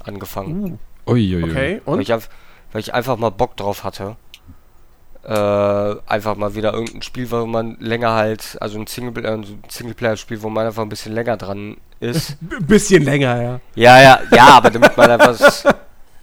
angefangen. 0.03 0.79
Uh. 1.05 1.11
Uiuiui. 1.11 1.43
Okay, 1.43 1.81
und? 1.85 1.95
Weil 1.95 2.01
ich, 2.01 2.09
weil 2.71 2.81
ich, 2.81 2.93
einfach 2.93 3.17
mal 3.17 3.29
Bock 3.29 3.57
drauf 3.57 3.83
hatte. 3.83 4.15
Äh, 5.25 5.95
einfach 6.05 6.35
mal 6.35 6.55
wieder 6.55 6.73
irgendein 6.73 7.01
Spiel, 7.01 7.29
wo 7.31 7.45
man 7.45 7.77
länger 7.79 8.13
halt, 8.13 8.57
also 8.59 8.79
ein 8.79 8.87
Singleplayer, 8.87 9.33
ein 9.33 9.45
Singleplayer-Spiel, 9.69 10.41
wo 10.41 10.49
man 10.49 10.67
einfach 10.67 10.83
ein 10.83 10.89
bisschen 10.89 11.13
länger 11.13 11.37
dran 11.37 11.77
ist. 11.99 12.37
Ein 12.51 12.67
bisschen 12.67 13.03
länger, 13.03 13.41
ja. 13.41 13.59
Ja, 13.75 14.01
ja, 14.01 14.19
ja, 14.31 14.47
aber 14.47 14.69
damit 14.69 14.97
man 14.97 15.11
einfach. 15.11 15.75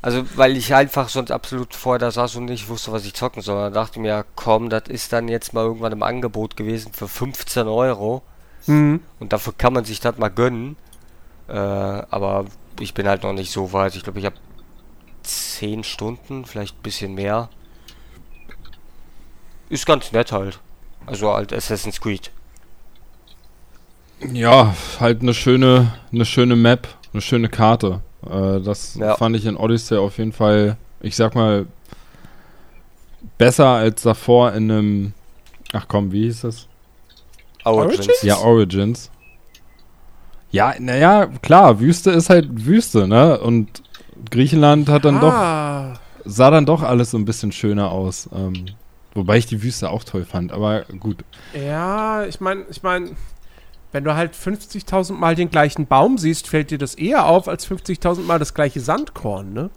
Also, 0.03 0.25
weil 0.37 0.57
ich 0.57 0.75
einfach 0.75 1.11
sonst 1.11 1.31
absolut 1.31 1.75
vorher 1.75 1.99
da 1.99 2.11
saß 2.11 2.37
und 2.37 2.47
nicht 2.47 2.69
wusste, 2.69 2.91
was 2.91 3.05
ich 3.05 3.13
zocken 3.13 3.43
soll. 3.43 3.57
Da 3.57 3.71
dachte 3.71 3.97
ich 3.97 4.03
mir, 4.03 4.25
komm, 4.35 4.71
das 4.71 4.85
ist 4.89 5.13
dann 5.13 5.29
jetzt 5.29 5.53
mal 5.53 5.65
irgendwann 5.65 5.93
im 5.93 6.03
Angebot 6.03 6.57
gewesen 6.57 6.93
für 6.93 7.07
15 7.07 7.69
Euro. 7.69 8.23
Mhm. 8.67 9.01
Und 9.19 9.33
dafür 9.33 9.53
kann 9.57 9.75
man 9.75 9.85
sich 9.85 10.01
das 10.01 10.17
mal 10.17 10.31
gönnen. 10.31 10.77
Äh, 11.49 11.53
aber 11.53 12.47
ich 12.79 12.95
bin 12.95 13.07
halt 13.07 13.25
noch 13.25 13.35
nicht 13.35 13.53
so 13.53 13.75
weit. 13.75 13.95
Ich 13.95 14.03
glaube, 14.03 14.21
ich 14.21 14.25
habe 14.25 14.37
10 15.23 15.85
Stunden, 15.85 16.47
vielleicht 16.47 16.79
ein 16.79 16.83
bisschen 16.83 17.15
mehr. 17.15 17.51
Ist 19.69 19.87
ganz 19.87 20.13
nett 20.13 20.33
halt. 20.33 20.61
Also 21.05 21.33
halt 21.33 21.53
Assassin's 21.53 22.01
Creed. 22.01 22.31
Ja, 24.33 24.75
halt 24.99 25.23
eine 25.23 25.35
schöne, 25.35 25.95
eine 26.13 26.25
schöne 26.25 26.57
Map, 26.57 26.89
eine 27.13 27.23
schöne 27.23 27.49
Karte. 27.49 28.03
Äh, 28.29 28.61
das 28.61 28.97
ja. 28.97 29.17
fand 29.17 29.37
ich 29.37 29.47
in 29.47 29.57
Odyssey 29.57 29.99
auf 29.99 30.19
jeden 30.19 30.33
Fall, 30.33 30.77
ich 31.01 31.17
sag 31.17 31.35
mal, 31.35 31.67
besser 33.39 33.69
als 33.69 34.03
davor 34.03 34.53
in 34.53 34.71
einem. 34.71 35.13
Ach 35.73 35.87
komm, 35.89 36.13
wie 36.13 36.25
hieß 36.25 36.43
das? 36.43 36.67
Origins? 37.65 38.23
Ja, 38.23 38.39
Origins. 38.39 39.11
Ja, 40.51 40.75
naja, 40.79 41.27
klar, 41.43 41.79
Wüste 41.79 42.11
ist 42.11 42.29
halt 42.29 42.67
Wüste, 42.67 43.07
ne? 43.07 43.39
Und 43.39 43.83
Griechenland 44.31 44.89
hat 44.89 45.05
dann 45.05 45.19
ah. 45.19 45.93
doch. 45.93 46.01
sah 46.25 46.51
dann 46.51 46.67
doch 46.67 46.83
alles 46.83 47.13
so 47.13 47.19
ein 47.19 47.25
bisschen 47.25 47.53
schöner 47.53 47.93
aus. 47.93 48.29
Ähm, 48.35 48.67
wobei 49.15 49.39
ich 49.39 49.47
die 49.47 49.63
Wüste 49.63 49.91
auch 49.91 50.03
toll 50.03 50.25
fand, 50.25 50.53
aber 50.53 50.85
gut. 50.99 51.25
Ja, 51.55 52.25
ich 52.25 52.41
meine, 52.41 52.65
ich 52.69 52.83
meine, 52.83 53.11
wenn 53.93 54.05
du 54.05 54.15
halt 54.15 54.35
50.000 54.35 55.15
Mal 55.15 55.35
den 55.35 55.51
gleichen 55.51 55.87
Baum 55.87 56.19
siehst, 56.19 56.49
fällt 56.49 56.71
dir 56.71 56.79
das 56.79 56.95
eher 56.95 57.27
auf 57.27 57.49
als 57.49 57.69
50.000 57.69 58.23
Mal 58.23 58.39
das 58.39 58.55
gleiche 58.55 58.81
Sandkorn, 58.81 59.53
ne? 59.53 59.71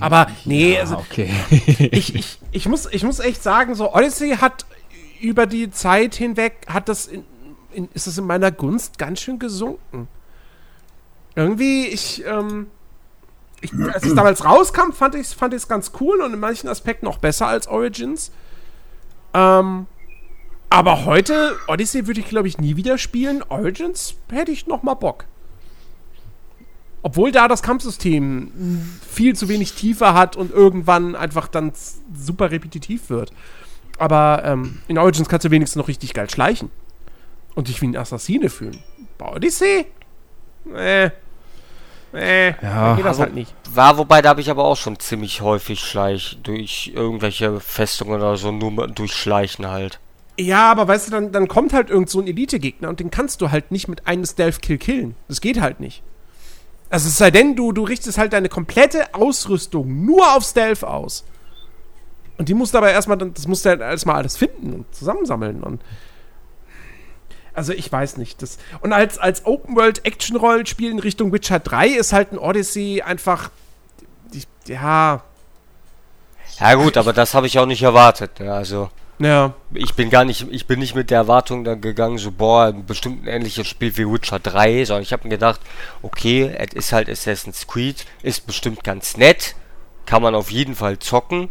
Aber 0.00 0.26
nee, 0.44 0.74
ja, 0.74 0.80
also 0.80 0.96
okay. 0.96 1.30
ich, 1.92 2.14
ich, 2.14 2.38
ich, 2.50 2.68
muss, 2.68 2.88
ich 2.90 3.04
muss 3.04 3.20
echt 3.20 3.42
sagen, 3.42 3.74
so 3.74 3.94
Odyssey 3.94 4.36
hat 4.40 4.66
über 5.20 5.46
die 5.46 5.70
Zeit 5.70 6.14
hinweg, 6.14 6.66
hat 6.68 6.88
das 6.88 7.06
in, 7.06 7.24
in, 7.72 7.88
ist 7.94 8.06
es 8.06 8.18
in 8.18 8.26
meiner 8.26 8.50
Gunst 8.50 8.98
ganz 8.98 9.20
schön 9.20 9.38
gesunken. 9.38 10.08
Irgendwie, 11.34 11.86
ich, 11.86 12.24
ähm, 12.26 12.66
ich, 13.60 13.72
als 13.74 14.04
es 14.04 14.14
damals 14.14 14.44
rauskam, 14.44 14.92
fand 14.92 15.14
ich 15.14 15.22
es 15.22 15.32
fand 15.32 15.68
ganz 15.68 15.92
cool 16.00 16.20
und 16.20 16.34
in 16.34 16.40
manchen 16.40 16.68
Aspekten 16.68 17.06
auch 17.06 17.18
besser 17.18 17.46
als 17.46 17.68
Origins. 17.68 18.32
Ähm, 19.32 19.86
aber 20.72 21.04
heute, 21.04 21.58
Odyssey 21.68 22.06
würde 22.06 22.20
ich, 22.20 22.28
glaube 22.28 22.48
ich, 22.48 22.58
nie 22.58 22.76
wieder 22.76 22.96
spielen. 22.96 23.42
Origins 23.48 24.14
hätte 24.30 24.52
ich 24.52 24.66
noch 24.66 24.82
mal 24.82 24.94
Bock. 24.94 25.26
Obwohl 27.02 27.30
da 27.30 27.46
das 27.46 27.62
Kampfsystem 27.62 28.52
viel 29.06 29.36
zu 29.36 29.48
wenig 29.48 29.74
Tiefe 29.74 30.14
hat 30.14 30.34
und 30.34 30.50
irgendwann 30.50 31.14
einfach 31.14 31.48
dann 31.48 31.72
super 32.14 32.50
repetitiv 32.50 33.10
wird. 33.10 33.32
Aber 33.98 34.42
ähm, 34.46 34.80
in 34.88 34.96
Origins 34.96 35.28
kannst 35.28 35.44
du 35.44 35.50
wenigstens 35.50 35.76
noch 35.76 35.88
richtig 35.88 36.14
geil 36.14 36.30
schleichen. 36.30 36.70
Und 37.54 37.68
dich 37.68 37.82
wie 37.82 37.88
ein 37.88 37.96
Assassine 37.96 38.48
fühlen. 38.48 38.78
Bei 39.18 39.26
Odyssey? 39.26 39.86
Äh. 40.74 41.10
Äh, 42.14 42.54
ja, 42.62 42.94
geht 42.94 43.04
das 43.04 43.10
also, 43.10 43.22
halt 43.22 43.34
nicht. 43.34 43.54
War, 43.74 43.98
wobei, 43.98 44.22
da 44.22 44.30
habe 44.30 44.40
ich 44.40 44.50
aber 44.50 44.64
auch 44.64 44.76
schon 44.76 44.98
ziemlich 44.98 45.42
häufig 45.42 45.80
Schleich 45.80 46.38
durch 46.42 46.92
irgendwelche 46.94 47.60
Festungen 47.60 48.14
oder 48.14 48.36
so, 48.36 48.52
nur 48.52 48.88
durch 48.88 49.12
Schleichen 49.14 49.66
halt. 49.66 49.98
Ja, 50.42 50.70
aber 50.70 50.88
weißt 50.88 51.06
du, 51.06 51.10
dann, 51.12 51.32
dann 51.32 51.46
kommt 51.46 51.72
halt 51.72 51.88
irgend 51.88 52.10
so 52.10 52.20
ein 52.20 52.26
Elite-Gegner 52.26 52.88
und 52.88 53.00
den 53.00 53.10
kannst 53.10 53.40
du 53.40 53.50
halt 53.50 53.70
nicht 53.70 53.86
mit 53.86 54.06
einem 54.06 54.24
Stealth-Kill 54.24 54.78
killen. 54.78 55.14
Das 55.28 55.40
geht 55.40 55.60
halt 55.60 55.78
nicht. 55.78 56.02
Also 56.90 57.08
es 57.08 57.16
sei 57.16 57.30
denn, 57.30 57.54
du, 57.54 57.72
du 57.72 57.84
richtest 57.84 58.18
halt 58.18 58.32
deine 58.32 58.48
komplette 58.48 59.14
Ausrüstung 59.14 60.04
nur 60.04 60.34
auf 60.36 60.44
Stealth 60.44 60.84
aus. 60.84 61.24
Und 62.38 62.48
die 62.48 62.54
musst 62.54 62.74
du 62.74 62.78
aber 62.78 62.90
erstmal, 62.90 63.18
das 63.18 63.46
musst 63.46 63.64
du 63.64 63.70
halt 63.70 63.80
erstmal 63.80 64.16
alles 64.16 64.36
finden 64.36 64.72
und 64.72 64.94
zusammensammeln. 64.94 65.62
Und 65.62 65.80
also 67.54 67.72
ich 67.72 67.90
weiß 67.90 68.16
nicht. 68.16 68.42
Das, 68.42 68.58
und 68.80 68.92
als, 68.92 69.18
als 69.18 69.46
Open-World-Action-Rollenspiel 69.46 70.90
in 70.90 70.98
Richtung 70.98 71.32
Witcher 71.32 71.60
3 71.60 71.88
ist 71.88 72.12
halt 72.12 72.32
ein 72.32 72.38
Odyssey 72.38 73.02
einfach. 73.02 73.50
Ja. 74.66 75.22
Ja 76.58 76.74
gut, 76.74 76.96
aber 76.96 77.12
das 77.12 77.34
habe 77.34 77.46
ich 77.46 77.58
auch 77.58 77.66
nicht 77.66 77.82
erwartet. 77.82 78.40
Also. 78.40 78.90
Ja. 79.18 79.54
Ich 79.72 79.94
bin 79.94 80.10
gar 80.10 80.24
nicht, 80.24 80.46
ich 80.50 80.66
bin 80.66 80.80
nicht 80.80 80.94
mit 80.94 81.10
der 81.10 81.18
Erwartung 81.18 81.64
dann 81.64 81.80
gegangen, 81.80 82.18
so, 82.18 82.32
boah, 82.32 82.72
bestimmt 82.72 83.24
ein 83.24 83.28
ähnliches 83.28 83.66
Spiel 83.66 83.96
wie 83.96 84.08
Witcher 84.08 84.38
3, 84.38 84.84
sondern 84.84 85.02
ich 85.02 85.12
habe 85.12 85.24
mir 85.24 85.30
gedacht, 85.30 85.60
okay, 86.02 86.52
es 86.58 86.74
ist 86.74 86.92
halt 86.92 87.08
Assassin's 87.08 87.66
Creed, 87.66 88.04
ist 88.22 88.46
bestimmt 88.46 88.84
ganz 88.84 89.16
nett, 89.16 89.54
kann 90.06 90.22
man 90.22 90.34
auf 90.34 90.50
jeden 90.50 90.74
Fall 90.74 90.98
zocken, 90.98 91.50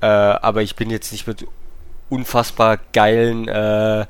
äh, 0.00 0.06
aber 0.06 0.62
ich 0.62 0.76
bin 0.76 0.90
jetzt 0.90 1.12
nicht 1.12 1.26
mit 1.26 1.46
unfassbar 2.08 2.78
geilen 2.92 3.48
äh, 3.48 4.06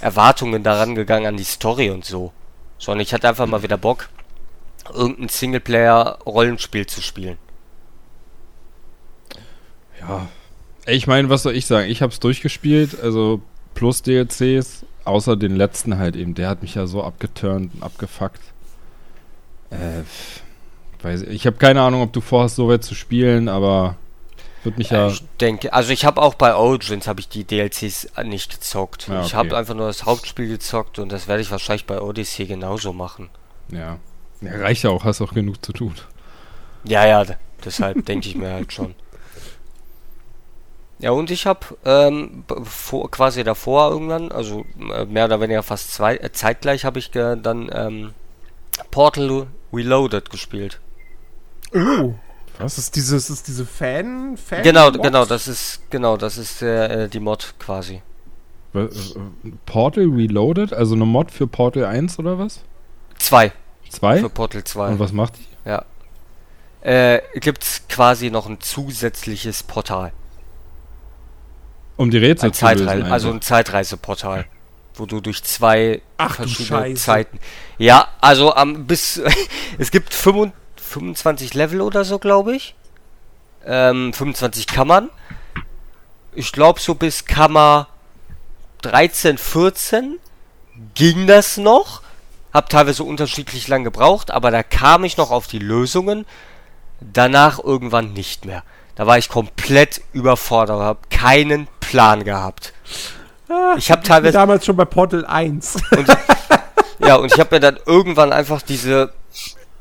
Erwartungen 0.00 0.62
daran 0.62 0.94
gegangen 0.94 1.26
an 1.26 1.36
die 1.36 1.44
Story 1.44 1.90
und 1.90 2.04
so, 2.04 2.32
sondern 2.78 3.02
ich 3.02 3.12
hatte 3.12 3.28
einfach 3.28 3.46
mal 3.46 3.62
wieder 3.62 3.78
Bock, 3.78 4.08
irgendein 4.92 5.28
Singleplayer-Rollenspiel 5.28 6.86
zu 6.86 7.02
spielen. 7.02 7.38
Ja, 10.00 10.28
ich 10.88 11.06
meine, 11.06 11.28
was 11.28 11.42
soll 11.42 11.54
ich 11.54 11.66
sagen? 11.66 11.90
Ich 11.90 12.02
habe 12.02 12.12
es 12.12 12.20
durchgespielt, 12.20 13.00
also 13.00 13.40
plus 13.74 14.02
DLCs, 14.02 14.84
außer 15.04 15.36
den 15.36 15.56
letzten 15.56 15.98
halt 15.98 16.16
eben, 16.16 16.34
der 16.34 16.48
hat 16.48 16.62
mich 16.62 16.74
ja 16.74 16.86
so 16.86 17.02
abgeturnt 17.02 17.72
und 17.74 17.82
abgefuckt. 17.82 18.40
Äh, 19.70 20.02
weiß, 21.02 21.22
ich 21.22 21.46
habe 21.46 21.56
keine 21.56 21.82
Ahnung, 21.82 22.02
ob 22.02 22.12
du 22.12 22.20
vorhast, 22.20 22.56
so 22.56 22.68
weit 22.68 22.84
zu 22.84 22.94
spielen, 22.94 23.48
aber 23.48 23.96
wird 24.64 24.78
mich 24.78 24.90
ja. 24.90 25.08
Ich 25.08 25.22
denke, 25.40 25.72
also 25.72 25.92
ich 25.92 26.04
habe 26.04 26.20
auch 26.20 26.34
bei 26.34 26.54
Origins 26.54 27.06
habe 27.06 27.20
ich 27.20 27.28
die 27.28 27.44
DLCs 27.44 28.08
nicht 28.24 28.50
gezockt. 28.50 29.08
Ja, 29.08 29.20
Ich 29.20 29.28
okay. 29.28 29.36
habe 29.36 29.56
einfach 29.56 29.74
nur 29.74 29.86
das 29.86 30.04
Hauptspiel 30.04 30.48
gezockt 30.48 30.98
und 30.98 31.12
das 31.12 31.28
werde 31.28 31.42
ich 31.42 31.50
wahrscheinlich 31.50 31.86
bei 31.86 32.00
Odyssey 32.00 32.46
genauso 32.46 32.92
machen. 32.92 33.30
Ja. 33.70 33.98
ja. 34.40 34.56
Reicht 34.56 34.82
ja 34.82 34.90
auch, 34.90 35.04
hast 35.04 35.20
auch 35.20 35.32
genug 35.32 35.64
zu 35.64 35.72
tun. 35.72 35.94
Ja, 36.84 37.06
ja, 37.06 37.24
deshalb 37.64 38.04
denke 38.06 38.28
ich 38.28 38.34
mir 38.34 38.50
halt 38.50 38.72
schon. 38.72 38.94
Ja, 41.00 41.12
und 41.12 41.30
ich 41.30 41.46
habe 41.46 41.60
ähm, 41.84 42.42
b- 42.48 42.56
vor, 42.64 43.08
quasi 43.10 43.44
davor 43.44 43.90
irgendwann, 43.90 44.32
also 44.32 44.64
äh, 44.94 45.04
mehr 45.04 45.26
oder 45.26 45.40
weniger 45.40 45.62
fast 45.62 45.92
zwei, 45.92 46.16
äh, 46.16 46.32
zeitgleich 46.32 46.84
habe 46.84 46.98
ich 46.98 47.10
dann 47.12 47.70
ähm, 47.72 48.14
Portal 48.90 49.46
Reloaded 49.72 50.30
gespielt. 50.30 50.80
Oh. 51.74 52.14
Was 52.58 52.78
ist 52.78 52.96
dieses, 52.96 53.30
ist 53.30 53.46
diese 53.46 53.64
Fan, 53.64 54.36
Fan 54.36 54.64
Genau, 54.64 54.90
Mod? 54.90 55.02
genau, 55.02 55.24
das 55.24 55.46
ist 55.46 55.82
genau, 55.90 56.16
das 56.16 56.36
ist 56.38 56.62
äh, 56.62 57.08
die 57.08 57.20
Mod 57.20 57.54
quasi. 57.60 58.02
Wa- 58.72 58.84
äh, 58.86 58.90
Portal 59.66 60.06
Reloaded, 60.06 60.72
also 60.72 60.96
eine 60.96 61.04
Mod 61.06 61.30
für 61.30 61.46
Portal 61.46 61.84
1 61.84 62.18
oder 62.18 62.38
was? 62.40 62.62
Zwei 63.18 63.52
Zwei? 63.88 64.18
für 64.18 64.28
Portal 64.30 64.64
2. 64.64 64.88
Und 64.88 64.98
was 64.98 65.12
macht 65.12 65.34
die? 65.38 65.44
Äh, 66.80 67.20
gibt's 67.40 67.82
quasi 67.88 68.30
noch 68.30 68.46
ein 68.48 68.60
zusätzliches 68.60 69.62
Portal. 69.62 70.12
Um 71.98 72.10
die 72.10 72.18
Rätsel 72.18 72.48
Ein 72.48 72.54
zu 72.54 72.64
lösen. 72.64 72.86
Zeitreise, 72.86 73.12
also 73.12 73.30
ein. 73.30 73.42
Zeitreiseportal. 73.42 74.46
Wo 74.94 75.04
du 75.04 75.20
durch 75.20 75.44
zwei 75.44 76.00
Ach 76.16 76.36
verschiedene. 76.36 76.94
Zeiten. 76.94 77.38
Ja, 77.76 78.08
also 78.20 78.54
am 78.54 78.86
bis 78.86 79.20
es 79.78 79.90
gibt 79.90 80.14
25 80.14 80.58
25 80.88 81.54
Level 81.54 81.80
oder 81.80 82.04
so, 82.04 82.18
glaube 82.18 82.56
ich. 82.56 82.74
Ähm, 83.64 84.12
25 84.12 84.66
Kammern. 84.66 85.10
Ich 86.34 86.52
glaube 86.52 86.80
so 86.80 86.94
bis 86.94 87.24
Kammer 87.24 87.88
13, 88.82 89.38
14 89.38 90.18
ging 90.94 91.26
das 91.26 91.56
noch. 91.56 92.02
Hab 92.52 92.70
teilweise 92.70 93.04
unterschiedlich 93.04 93.68
lang 93.68 93.84
gebraucht, 93.84 94.30
aber 94.30 94.50
da 94.50 94.62
kam 94.62 95.04
ich 95.04 95.16
noch 95.16 95.30
auf 95.30 95.46
die 95.46 95.58
Lösungen. 95.58 96.24
Danach 97.00 97.62
irgendwann 97.62 98.12
nicht 98.12 98.44
mehr. 98.44 98.64
Da 98.94 99.06
war 99.06 99.18
ich 99.18 99.28
komplett 99.28 100.00
überfordert, 100.12 100.80
habe 100.80 101.00
keinen 101.10 101.68
Plan 101.88 102.24
gehabt. 102.24 102.72
Ich 103.78 103.90
habe 103.90 104.02
teilweise 104.02 104.32
damals 104.32 104.66
schon 104.66 104.76
bei 104.76 104.84
Portal 104.84 105.24
1. 105.24 105.76
und, 105.96 106.08
ja, 106.98 107.16
und 107.16 107.32
ich 107.32 107.40
habe 107.40 107.56
mir 107.56 107.60
dann 107.60 107.78
irgendwann 107.86 108.32
einfach 108.32 108.60
diese 108.60 109.14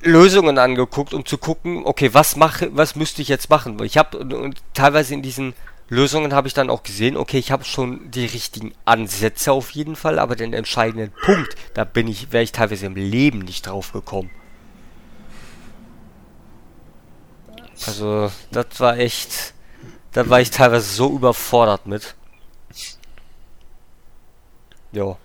Lösungen 0.02 0.58
angeguckt, 0.58 1.14
um 1.14 1.26
zu 1.26 1.38
gucken, 1.38 1.82
okay, 1.86 2.14
was 2.14 2.38
mache, 2.38 2.70
was 2.72 2.96
müsste 2.96 3.22
ich 3.22 3.28
jetzt 3.28 3.50
machen? 3.50 3.78
Ich 3.84 3.98
habe 3.98 4.20
und, 4.20 4.34
und 4.34 4.62
teilweise 4.74 5.14
in 5.14 5.22
diesen 5.22 5.54
Lösungen 5.90 6.34
habe 6.34 6.48
ich 6.48 6.54
dann 6.54 6.70
auch 6.70 6.84
gesehen, 6.84 7.18
okay, 7.18 7.38
ich 7.40 7.52
habe 7.52 7.66
schon 7.66 8.12
die 8.12 8.26
richtigen 8.26 8.74
Ansätze 8.86 9.52
auf 9.52 9.72
jeden 9.72 9.96
Fall, 9.96 10.20
aber 10.20 10.36
den 10.36 10.54
entscheidenden 10.54 11.12
Punkt, 11.24 11.56
da 11.74 11.84
bin 11.84 12.08
ich, 12.08 12.32
wäre 12.32 12.44
ich 12.44 12.52
teilweise 12.52 12.86
im 12.86 12.96
Leben 12.96 13.40
nicht 13.40 13.68
drauf 13.68 13.92
gekommen. 13.92 14.30
Also, 17.86 18.32
das 18.52 18.66
war 18.80 18.98
echt, 18.98 19.54
da 20.18 20.28
war 20.32 20.42
ich 20.42 20.50
teilweise 20.50 20.92
so 20.92 21.14
überfordert 21.16 21.86
mit. 21.86 22.16
Jo. 24.92 25.16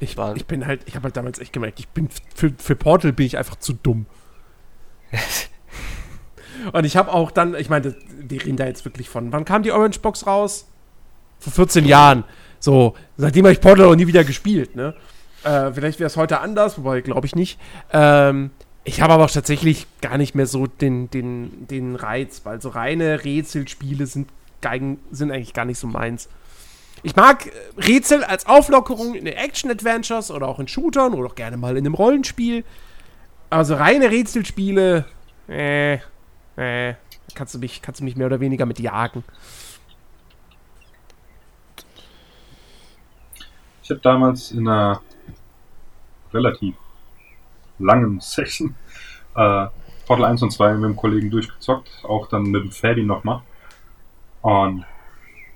Ich, 0.00 0.16
War- 0.16 0.34
ich 0.34 0.44
bin 0.46 0.66
halt, 0.66 0.82
ich 0.86 0.96
habe 0.96 1.04
halt 1.04 1.16
damals 1.16 1.38
echt 1.38 1.52
gemerkt, 1.52 1.78
ich 1.78 1.86
bin 1.86 2.08
für, 2.34 2.52
für 2.58 2.74
Portal 2.74 3.12
bin 3.12 3.26
ich 3.26 3.38
einfach 3.38 3.54
zu 3.56 3.72
dumm. 3.74 4.06
Und 6.72 6.84
ich 6.84 6.96
habe 6.96 7.12
auch 7.12 7.30
dann, 7.30 7.54
ich 7.54 7.70
meine, 7.70 7.94
wir 8.08 8.44
reden 8.44 8.56
da 8.56 8.66
jetzt 8.66 8.84
wirklich 8.84 9.08
von, 9.08 9.32
wann 9.32 9.44
kam 9.44 9.62
die 9.62 9.70
Orange 9.70 10.00
Box 10.00 10.26
raus? 10.26 10.66
Vor 11.38 11.52
14 11.52 11.84
Jahren. 11.86 12.24
So, 12.58 12.96
seitdem 13.16 13.44
habe 13.44 13.52
ich 13.52 13.60
Portal 13.60 13.86
auch 13.86 13.94
nie 13.94 14.08
wieder 14.08 14.24
gespielt, 14.24 14.74
ne? 14.74 14.94
Äh, 15.44 15.72
vielleicht 15.72 16.00
wäre 16.00 16.08
es 16.08 16.16
heute 16.16 16.40
anders, 16.40 16.76
wobei 16.76 17.02
glaube 17.02 17.26
ich 17.26 17.36
nicht. 17.36 17.60
Ähm, 17.92 18.50
ich 18.90 19.00
habe 19.00 19.12
aber 19.12 19.26
auch 19.26 19.30
tatsächlich 19.30 19.86
gar 20.00 20.18
nicht 20.18 20.34
mehr 20.34 20.46
so 20.46 20.66
den, 20.66 21.08
den, 21.10 21.68
den 21.68 21.94
Reiz, 21.94 22.40
weil 22.42 22.60
so 22.60 22.70
reine 22.70 23.24
Rätselspiele 23.24 24.04
sind, 24.04 24.28
sind 25.12 25.30
eigentlich 25.30 25.54
gar 25.54 25.64
nicht 25.64 25.78
so 25.78 25.86
meins. 25.86 26.28
Ich 27.04 27.14
mag 27.14 27.46
äh, 27.46 27.50
Rätsel 27.78 28.24
als 28.24 28.46
Auflockerung 28.46 29.14
in 29.14 29.26
Action-Adventures 29.28 30.32
oder 30.32 30.48
auch 30.48 30.58
in 30.58 30.66
Shootern 30.66 31.14
oder 31.14 31.28
auch 31.28 31.36
gerne 31.36 31.56
mal 31.56 31.76
in 31.76 31.86
einem 31.86 31.94
Rollenspiel. 31.94 32.64
Also 33.48 33.76
reine 33.76 34.10
Rätselspiele, 34.10 35.04
äh, 35.48 35.98
äh, 36.56 36.94
kannst 37.36 37.54
du 37.54 37.60
mich, 37.60 37.82
kannst 37.82 38.00
du 38.00 38.04
mich 38.04 38.16
mehr 38.16 38.26
oder 38.26 38.40
weniger 38.40 38.66
mit 38.66 38.80
jagen. 38.80 39.22
Ich 43.84 43.90
habe 43.90 44.00
damals 44.00 44.50
in 44.50 44.66
einer 44.66 45.00
relativ 46.34 46.74
langen 47.80 48.20
Session 48.20 48.74
äh, 49.34 49.66
Portal 50.06 50.24
1 50.24 50.42
und 50.42 50.50
2 50.50 50.74
mit 50.74 50.84
dem 50.84 50.96
Kollegen 50.96 51.30
durchgezockt, 51.30 52.04
auch 52.04 52.26
dann 52.28 52.42
mit 52.44 52.64
dem 52.64 52.70
Fadi 52.72 53.04
nochmal. 53.04 53.42
Und 54.42 54.84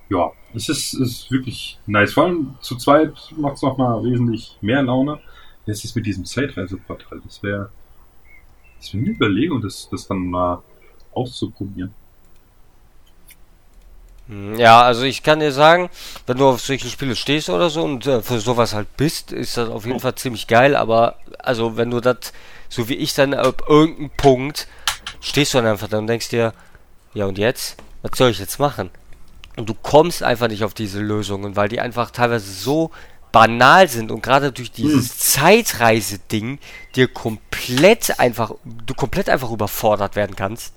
ja, 0.08 0.30
es 0.54 0.68
ist, 0.68 0.94
es 0.94 1.00
ist 1.00 1.30
wirklich 1.30 1.78
nice. 1.86 2.12
Vor 2.12 2.24
allem 2.24 2.54
zu 2.60 2.76
zweit 2.76 3.14
macht 3.36 3.56
es 3.56 3.62
nochmal 3.62 4.02
wesentlich 4.04 4.56
mehr 4.60 4.82
Laune. 4.82 5.18
Jetzt 5.66 5.84
ist 5.84 5.96
mit 5.96 6.06
diesem 6.06 6.24
Zeitreiseportal. 6.24 7.20
Das 7.24 7.42
wäre 7.42 7.70
das 8.78 8.92
wär 8.92 9.00
eine 9.00 9.10
Überlegung, 9.10 9.60
das, 9.62 9.88
das 9.90 10.06
dann 10.06 10.26
mal 10.26 10.62
auszuprobieren. 11.12 11.94
Hm, 14.28 14.56
Ja, 14.58 14.82
also 14.82 15.02
ich 15.02 15.22
kann 15.22 15.40
dir 15.40 15.52
sagen, 15.52 15.90
wenn 16.26 16.38
du 16.38 16.48
auf 16.48 16.60
solche 16.60 16.88
Spiele 16.88 17.16
stehst 17.16 17.50
oder 17.50 17.70
so 17.70 17.82
und 17.82 18.06
äh, 18.06 18.22
für 18.22 18.40
sowas 18.40 18.74
halt 18.74 18.96
bist, 18.96 19.32
ist 19.32 19.56
das 19.56 19.68
auf 19.68 19.86
jeden 19.86 20.00
Fall 20.00 20.14
ziemlich 20.14 20.46
geil, 20.46 20.76
aber 20.76 21.16
also 21.38 21.76
wenn 21.76 21.90
du 21.90 22.00
das, 22.00 22.32
so 22.68 22.88
wie 22.88 22.94
ich 22.94 23.14
dann 23.14 23.34
ab 23.34 23.62
irgendeinem 23.68 24.10
Punkt, 24.16 24.66
stehst 25.20 25.52
du 25.54 25.58
dann 25.58 25.66
einfach 25.66 25.88
da 25.88 25.98
und 25.98 26.06
denkst 26.06 26.28
dir, 26.30 26.52
ja 27.12 27.26
und 27.26 27.38
jetzt? 27.38 27.76
Was 28.02 28.18
soll 28.18 28.30
ich 28.30 28.38
jetzt 28.38 28.58
machen? 28.58 28.90
Und 29.56 29.68
du 29.68 29.74
kommst 29.74 30.22
einfach 30.22 30.48
nicht 30.48 30.64
auf 30.64 30.74
diese 30.74 31.00
Lösungen, 31.00 31.54
weil 31.56 31.68
die 31.68 31.80
einfach 31.80 32.10
teilweise 32.10 32.50
so 32.50 32.90
banal 33.30 33.88
sind 33.88 34.10
und 34.10 34.22
gerade 34.22 34.52
durch 34.52 34.70
dieses 34.72 35.18
Zeitreise-Ding 35.18 36.58
dir 36.94 37.08
komplett 37.08 38.18
einfach, 38.18 38.52
du 38.64 38.94
komplett 38.94 39.28
einfach 39.28 39.50
überfordert 39.50 40.16
werden 40.16 40.36
kannst. 40.36 40.72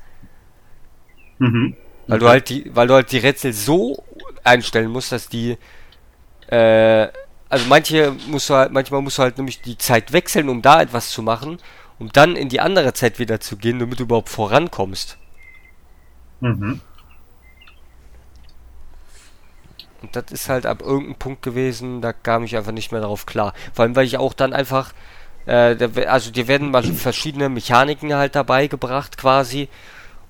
Mhm. 1.40 1.76
Weil 2.08 2.20
du 2.20 2.28
halt 2.30 2.50
die, 2.50 2.74
weil 2.74 2.88
du 2.88 2.94
halt 2.94 3.12
die 3.12 3.18
Rätsel 3.18 3.54
so 3.54 4.04
einstellen 4.44 4.90
musst, 4.90 5.12
dass 5.12 5.28
die, 5.28 5.58
äh, 6.48 7.08
also 7.50 7.66
manche 7.68 8.16
musst 8.28 8.50
du 8.50 8.56
halt, 8.56 8.72
manchmal 8.72 9.02
musst 9.02 9.18
du 9.18 9.24
halt 9.24 9.38
nämlich 9.38 9.62
die 9.62 9.78
Zeit 9.78 10.14
wechseln, 10.14 10.50
um 10.50 10.62
da 10.62 10.82
etwas 10.82 11.12
zu 11.12 11.22
machen, 11.22 11.60
um 12.00 12.12
dann 12.12 12.36
in 12.36 12.50
die 12.50 12.62
andere 12.62 12.94
Zeit 12.94 13.20
wieder 13.20 13.40
zu 13.40 13.58
gehen, 13.58 13.80
damit 13.80 14.00
du 14.00 14.04
überhaupt 14.04 14.30
vorankommst. 14.30 15.18
Mhm. 16.40 16.82
Und 20.02 20.16
das 20.16 20.26
ist 20.32 20.48
halt 20.48 20.66
ab 20.66 20.82
irgendeinem 20.82 21.16
Punkt 21.16 21.42
gewesen, 21.42 22.02
da 22.02 22.14
kam 22.14 22.44
ich 22.44 22.56
einfach 22.56 22.72
nicht 22.72 22.92
mehr 22.92 23.02
darauf 23.02 23.26
klar. 23.26 23.54
Vor 23.74 23.84
allem, 23.84 23.96
weil 23.96 24.06
ich 24.06 24.18
auch 24.18 24.34
dann 24.34 24.54
einfach, 24.54 24.94
äh, 25.48 25.76
also 26.08 26.32
dir 26.32 26.48
werden 26.48 26.72
mal 26.72 26.84
verschiedene 26.84 27.50
Mechaniken 27.50 28.14
halt 28.14 28.36
dabei 28.36 28.68
gebracht 28.68 29.18
quasi. 29.18 29.70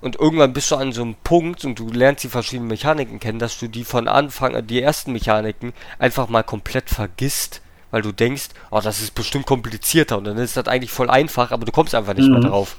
Und 0.00 0.16
irgendwann 0.16 0.52
bist 0.52 0.70
du 0.70 0.76
an 0.76 0.92
so 0.92 1.02
einem 1.02 1.16
Punkt 1.16 1.64
und 1.64 1.78
du 1.78 1.88
lernst 1.90 2.22
die 2.22 2.28
verschiedenen 2.28 2.68
Mechaniken 2.68 3.18
kennen, 3.18 3.40
dass 3.40 3.58
du 3.58 3.66
die 3.66 3.84
von 3.84 4.06
Anfang 4.06 4.54
an, 4.54 4.66
die 4.66 4.80
ersten 4.80 5.12
Mechaniken, 5.12 5.72
einfach 5.98 6.28
mal 6.28 6.44
komplett 6.44 6.88
vergisst. 6.88 7.62
Weil 7.90 8.02
du 8.02 8.12
denkst, 8.12 8.50
oh, 8.70 8.80
das 8.80 9.00
ist 9.00 9.14
bestimmt 9.14 9.46
komplizierter 9.46 10.18
und 10.18 10.24
dann 10.24 10.36
ist 10.36 10.56
das 10.58 10.68
eigentlich 10.68 10.90
voll 10.92 11.08
einfach, 11.08 11.50
aber 11.52 11.64
du 11.64 11.72
kommst 11.72 11.94
einfach 11.94 12.12
nicht 12.14 12.28
mehr 12.28 12.38
Mhm. 12.38 12.44
drauf. 12.44 12.76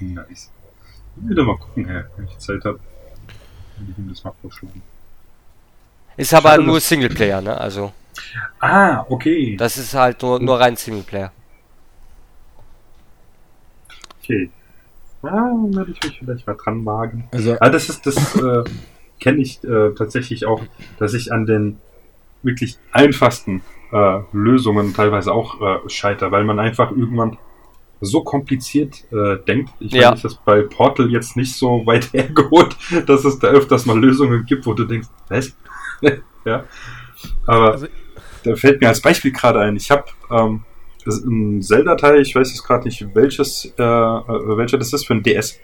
Nice. 0.00 0.50
Ich 1.16 1.28
will 1.36 1.44
mal 1.44 1.56
gucken, 1.58 1.86
Herr, 1.86 2.08
wenn 2.16 2.26
ich 2.28 2.38
Zeit 2.38 2.64
habe. 2.64 2.78
Will 3.78 3.88
ich 3.90 3.98
ihm 3.98 4.08
das 4.08 4.22
mal 4.22 4.32
vorschlagen. 4.40 4.80
Ist 6.16 6.32
aber 6.32 6.50
Schade, 6.50 6.62
nur 6.62 6.80
Singleplayer, 6.80 7.40
ne? 7.40 7.58
Also, 7.60 7.92
Ah, 8.60 9.04
okay. 9.08 9.56
das 9.56 9.76
ist 9.76 9.94
halt 9.94 10.22
nur, 10.22 10.38
nur 10.40 10.58
rein 10.60 10.76
Singleplayer. 10.76 11.32
Okay. 14.22 14.50
Ah, 15.22 15.50
werde 15.70 15.90
ich 15.90 16.02
mich 16.02 16.18
vielleicht 16.18 16.46
mal 16.46 16.56
dran 16.56 16.84
wagen. 16.86 17.28
Also, 17.32 17.56
Aber 17.60 17.70
das 17.70 17.88
ist, 17.88 18.06
das 18.06 18.16
äh, 18.36 18.64
kenne 19.20 19.38
ich 19.42 19.62
äh, 19.64 19.90
tatsächlich 19.94 20.46
auch, 20.46 20.62
dass 20.98 21.14
ich 21.14 21.32
an 21.32 21.46
den 21.46 21.78
wirklich 22.42 22.78
einfachsten 22.92 23.62
äh, 23.92 24.20
Lösungen 24.32 24.94
teilweise 24.94 25.32
auch 25.32 25.60
äh, 25.60 25.88
scheiter, 25.88 26.30
weil 26.30 26.44
man 26.44 26.58
einfach 26.60 26.90
irgendwann 26.90 27.36
so 28.00 28.22
kompliziert 28.22 28.94
äh, 29.12 29.38
denkt. 29.44 29.70
Ich 29.80 29.92
Ja. 29.92 30.02
meine, 30.06 30.14
ist 30.16 30.24
das 30.24 30.36
bei 30.44 30.62
Portal 30.62 31.10
jetzt 31.10 31.36
nicht 31.36 31.54
so 31.56 31.84
weit 31.86 32.12
hergeholt, 32.12 32.76
dass 33.06 33.24
es 33.24 33.38
da 33.40 33.48
öfters 33.48 33.86
mal 33.86 33.98
Lösungen 33.98 34.44
gibt, 34.46 34.66
wo 34.66 34.74
du 34.74 34.84
denkst, 34.84 35.08
was? 35.28 35.56
ja. 36.44 36.64
Aber 37.46 37.72
also, 37.72 37.86
da 38.44 38.54
fällt 38.54 38.80
mir 38.80 38.86
als 38.88 39.00
Beispiel 39.02 39.32
gerade 39.32 39.58
ein, 39.60 39.74
ich 39.74 39.90
habe 39.90 40.04
ähm, 40.30 40.62
ein 41.08 41.62
Zelda-Teil, 41.62 42.20
ich 42.20 42.34
weiß 42.34 42.50
jetzt 42.50 42.64
gerade 42.64 42.84
nicht, 42.84 43.14
welches, 43.14 43.72
äh, 43.78 43.82
äh, 43.82 44.56
welcher 44.56 44.78
das 44.78 44.92
ist 44.92 45.06
für 45.06 45.14
ein 45.14 45.22
DS. 45.22 45.58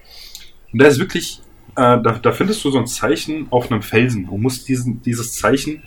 Und 0.72 0.82
da 0.82 0.86
ist 0.86 0.98
wirklich, 0.98 1.40
äh, 1.76 2.00
da, 2.00 2.18
da 2.22 2.32
findest 2.32 2.64
du 2.64 2.70
so 2.70 2.78
ein 2.78 2.86
Zeichen 2.86 3.46
auf 3.50 3.70
einem 3.70 3.82
Felsen. 3.82 4.26
Du 4.26 4.36
musst 4.36 4.68
diesen, 4.68 5.02
dieses 5.02 5.34
Zeichen 5.34 5.82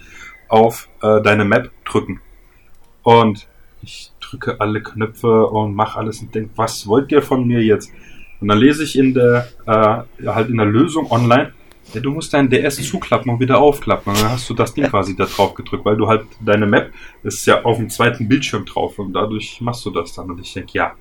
auf 0.47 0.89
äh, 1.01 1.21
deine 1.21 1.45
Map 1.45 1.71
drücken. 1.85 2.21
Und 3.03 3.47
ich 3.81 4.11
drücke 4.19 4.59
alle 4.59 4.81
Knöpfe 4.81 5.47
und 5.47 5.73
mache 5.73 5.99
alles 5.99 6.21
und 6.21 6.33
denke, 6.33 6.51
was 6.55 6.87
wollt 6.87 7.11
ihr 7.11 7.21
von 7.21 7.45
mir 7.45 7.63
jetzt? 7.63 7.91
Und 8.39 8.49
dann 8.49 8.57
lese 8.57 8.83
ich 8.83 8.97
in 8.97 9.13
der, 9.13 9.47
äh, 9.65 10.27
halt 10.27 10.49
in 10.49 10.57
der 10.57 10.65
Lösung 10.65 11.09
online, 11.11 11.53
ja, 11.93 12.01
du 12.01 12.11
musst 12.11 12.33
deinen 12.33 12.49
DS 12.49 12.75
zuklappen 12.87 13.31
und 13.31 13.39
wieder 13.39 13.59
aufklappen. 13.59 14.13
Und 14.13 14.21
dann 14.21 14.31
hast 14.31 14.49
du 14.49 14.53
das 14.53 14.73
Ding 14.73 14.89
quasi 14.89 15.15
da 15.15 15.25
drauf 15.25 15.53
gedrückt, 15.53 15.85
weil 15.85 15.97
du 15.97 16.07
halt 16.07 16.25
deine 16.41 16.65
Map 16.65 16.91
ist 17.23 17.45
ja 17.45 17.63
auf 17.63 17.77
dem 17.77 17.89
zweiten 17.89 18.27
Bildschirm 18.27 18.65
drauf 18.65 18.99
und 18.99 19.13
dadurch 19.13 19.61
machst 19.61 19.85
du 19.85 19.91
das 19.91 20.13
dann. 20.13 20.29
Und 20.29 20.39
ich 20.39 20.53
denke, 20.53 20.71
ja, 20.73 20.93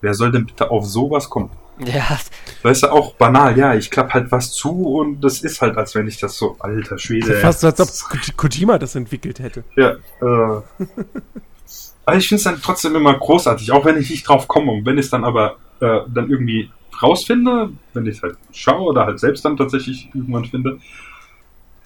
wer 0.00 0.14
soll 0.14 0.32
denn 0.32 0.46
bitte 0.46 0.70
auf 0.70 0.86
sowas 0.86 1.28
kommen? 1.28 1.50
Ja. 1.78 2.18
Weißt 2.62 2.82
du, 2.84 2.92
auch 2.92 3.14
banal, 3.14 3.56
ja, 3.58 3.74
ich 3.74 3.90
klappe 3.90 4.14
halt 4.14 4.30
was 4.30 4.52
zu 4.52 4.98
und 4.98 5.20
das 5.22 5.42
ist 5.42 5.60
halt, 5.62 5.76
als 5.76 5.94
wenn 5.94 6.06
ich 6.06 6.18
das 6.18 6.36
so, 6.36 6.56
alter 6.58 6.98
Schwede. 6.98 7.34
Fast 7.40 7.60
so, 7.60 7.68
als 7.68 7.80
ob 7.80 8.36
Kojima 8.36 8.78
das 8.78 8.94
entwickelt 8.94 9.40
hätte. 9.40 9.64
Ja, 9.76 9.92
äh. 9.92 9.94
aber 12.04 12.16
ich 12.16 12.28
finde 12.28 12.38
es 12.38 12.44
dann 12.44 12.60
trotzdem 12.60 12.94
immer 12.94 13.14
großartig, 13.14 13.72
auch 13.72 13.84
wenn 13.84 13.98
ich 13.98 14.10
nicht 14.10 14.28
drauf 14.28 14.48
komme 14.48 14.72
und 14.72 14.86
wenn 14.86 14.98
es 14.98 15.10
dann 15.10 15.24
aber 15.24 15.56
äh, 15.80 16.00
dann 16.08 16.30
irgendwie 16.30 16.70
rausfinde, 17.00 17.72
wenn 17.94 18.06
ich 18.06 18.16
es 18.16 18.22
halt 18.22 18.36
schaue 18.52 18.90
oder 18.90 19.06
halt 19.06 19.20
selbst 19.20 19.44
dann 19.44 19.56
tatsächlich 19.56 20.08
irgendwann 20.14 20.44
finde. 20.44 20.78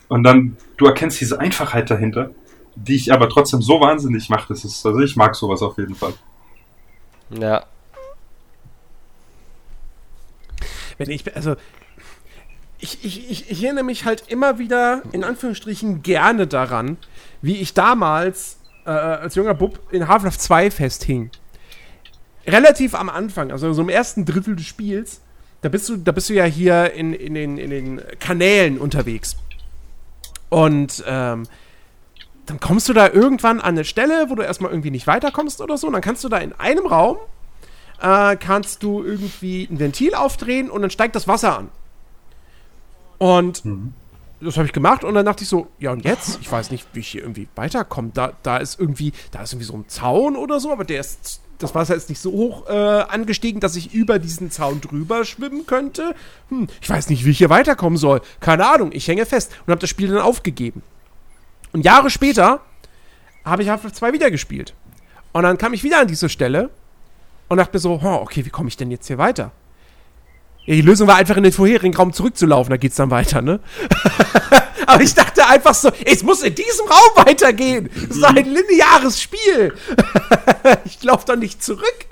Und 0.08 0.22
dann, 0.22 0.56
du 0.76 0.86
erkennst 0.86 1.20
diese 1.20 1.40
Einfachheit 1.40 1.90
dahinter, 1.90 2.30
die 2.74 2.94
ich 2.94 3.12
aber 3.12 3.28
trotzdem 3.28 3.62
so 3.62 3.80
wahnsinnig 3.80 4.28
mache, 4.28 4.48
das 4.48 4.64
ist, 4.64 4.84
also 4.84 5.00
ich 5.00 5.16
mag 5.16 5.34
sowas 5.34 5.62
auf 5.62 5.78
jeden 5.78 5.94
Fall. 5.94 6.14
Ja. 7.30 7.64
Wenn 10.98 11.10
ich, 11.10 11.34
also, 11.34 11.56
ich, 12.78 13.04
ich, 13.04 13.30
ich, 13.30 13.50
ich 13.50 13.64
erinnere 13.64 13.84
mich 13.84 14.04
halt 14.04 14.24
immer 14.28 14.58
wieder, 14.58 15.02
in 15.12 15.24
Anführungsstrichen, 15.24 16.02
gerne 16.02 16.46
daran, 16.46 16.98
wie 17.42 17.56
ich 17.56 17.74
damals 17.74 18.58
äh, 18.84 18.90
als 18.90 19.34
junger 19.34 19.54
Bub 19.54 19.80
in 19.90 20.08
Half-Life 20.08 20.38
2 20.38 20.70
festhing 20.70 21.30
relativ 22.46 22.94
am 22.94 23.08
Anfang, 23.08 23.50
also 23.50 23.72
so 23.72 23.82
im 23.82 23.88
ersten 23.88 24.24
Drittel 24.24 24.56
des 24.56 24.66
Spiels, 24.66 25.20
da 25.62 25.68
bist 25.68 25.88
du, 25.88 25.96
da 25.96 26.12
bist 26.12 26.28
du 26.28 26.34
ja 26.34 26.44
hier 26.44 26.92
in, 26.92 27.12
in, 27.12 27.34
den, 27.34 27.58
in 27.58 27.70
den 27.70 28.00
Kanälen 28.20 28.78
unterwegs. 28.78 29.36
Und 30.48 31.02
ähm, 31.06 31.44
dann 32.46 32.60
kommst 32.60 32.88
du 32.88 32.92
da 32.92 33.08
irgendwann 33.08 33.60
an 33.60 33.74
eine 33.74 33.84
Stelle, 33.84 34.30
wo 34.30 34.34
du 34.36 34.42
erstmal 34.42 34.70
irgendwie 34.70 34.90
nicht 34.90 35.06
weiterkommst 35.06 35.60
oder 35.60 35.76
so. 35.76 35.88
Und 35.88 35.94
dann 35.94 36.02
kannst 36.02 36.22
du 36.22 36.28
da 36.28 36.38
in 36.38 36.52
einem 36.52 36.86
Raum, 36.86 37.16
äh, 38.00 38.36
kannst 38.36 38.82
du 38.82 39.02
irgendwie 39.02 39.66
ein 39.70 39.80
Ventil 39.80 40.14
aufdrehen 40.14 40.70
und 40.70 40.82
dann 40.82 40.90
steigt 40.90 41.16
das 41.16 41.26
Wasser 41.26 41.58
an. 41.58 41.68
Und 43.18 43.64
mhm. 43.64 43.94
das 44.40 44.56
habe 44.56 44.66
ich 44.66 44.72
gemacht 44.72 45.02
und 45.02 45.14
dann 45.14 45.26
dachte 45.26 45.42
ich 45.42 45.48
so, 45.48 45.68
ja 45.78 45.90
und 45.90 46.04
jetzt? 46.04 46.38
Ich 46.40 46.52
weiß 46.52 46.70
nicht, 46.70 46.86
wie 46.92 47.00
ich 47.00 47.08
hier 47.08 47.22
irgendwie 47.22 47.48
weiterkomme. 47.56 48.10
Da, 48.14 48.34
da 48.42 48.58
ist 48.58 48.78
irgendwie, 48.78 49.12
da 49.32 49.42
ist 49.42 49.52
irgendwie 49.52 49.66
so 49.66 49.74
ein 49.74 49.88
Zaun 49.88 50.36
oder 50.36 50.60
so, 50.60 50.70
aber 50.70 50.84
der 50.84 51.00
ist 51.00 51.40
das 51.58 51.74
Wasser 51.74 51.94
ist 51.94 52.08
nicht 52.08 52.20
so 52.20 52.32
hoch 52.32 52.68
äh, 52.68 52.72
angestiegen, 52.72 53.60
dass 53.60 53.76
ich 53.76 53.94
über 53.94 54.18
diesen 54.18 54.50
Zaun 54.50 54.80
drüber 54.80 55.24
schwimmen 55.24 55.66
könnte. 55.66 56.14
Hm, 56.48 56.68
ich 56.80 56.88
weiß 56.88 57.08
nicht, 57.08 57.24
wie 57.24 57.30
ich 57.30 57.38
hier 57.38 57.50
weiterkommen 57.50 57.98
soll. 57.98 58.20
Keine 58.40 58.66
Ahnung, 58.66 58.90
ich 58.92 59.08
hänge 59.08 59.26
fest 59.26 59.52
und 59.66 59.70
habe 59.70 59.80
das 59.80 59.90
Spiel 59.90 60.08
dann 60.08 60.18
aufgegeben. 60.18 60.82
Und 61.72 61.84
Jahre 61.84 62.10
später 62.10 62.60
habe 63.44 63.62
ich 63.62 63.68
Half-Life 63.68 63.96
2 63.96 64.12
wieder 64.12 64.30
gespielt. 64.30 64.74
Und 65.32 65.42
dann 65.42 65.58
kam 65.58 65.72
ich 65.72 65.84
wieder 65.84 66.00
an 66.00 66.08
diese 66.08 66.28
Stelle 66.28 66.70
und 67.48 67.58
dachte 67.58 67.76
mir 67.76 67.80
so, 67.80 68.00
oh, 68.02 68.14
okay, 68.22 68.44
wie 68.44 68.50
komme 68.50 68.68
ich 68.68 68.76
denn 68.76 68.90
jetzt 68.90 69.06
hier 69.06 69.18
weiter? 69.18 69.52
Ja, 70.66 70.74
die 70.74 70.82
Lösung 70.82 71.06
war 71.06 71.16
einfach 71.16 71.36
in 71.36 71.44
den 71.44 71.52
vorherigen 71.52 71.96
Raum 71.96 72.12
zurückzulaufen, 72.12 72.70
da 72.70 72.76
geht's 72.76 72.96
dann 72.96 73.10
weiter, 73.10 73.40
ne? 73.40 73.60
Aber 74.86 75.02
ich 75.02 75.14
dachte 75.14 75.46
einfach 75.46 75.74
so, 75.74 75.90
es 76.04 76.22
muss 76.22 76.42
in 76.42 76.54
diesem 76.54 76.86
Raum 76.86 77.26
weitergehen. 77.26 77.90
Das 78.08 78.16
ist 78.16 78.24
ein 78.24 78.36
lineares 78.36 79.20
Spiel. 79.20 79.74
ich 80.84 81.02
laufe 81.02 81.26
doch 81.26 81.36
nicht 81.36 81.62
zurück. 81.62 82.06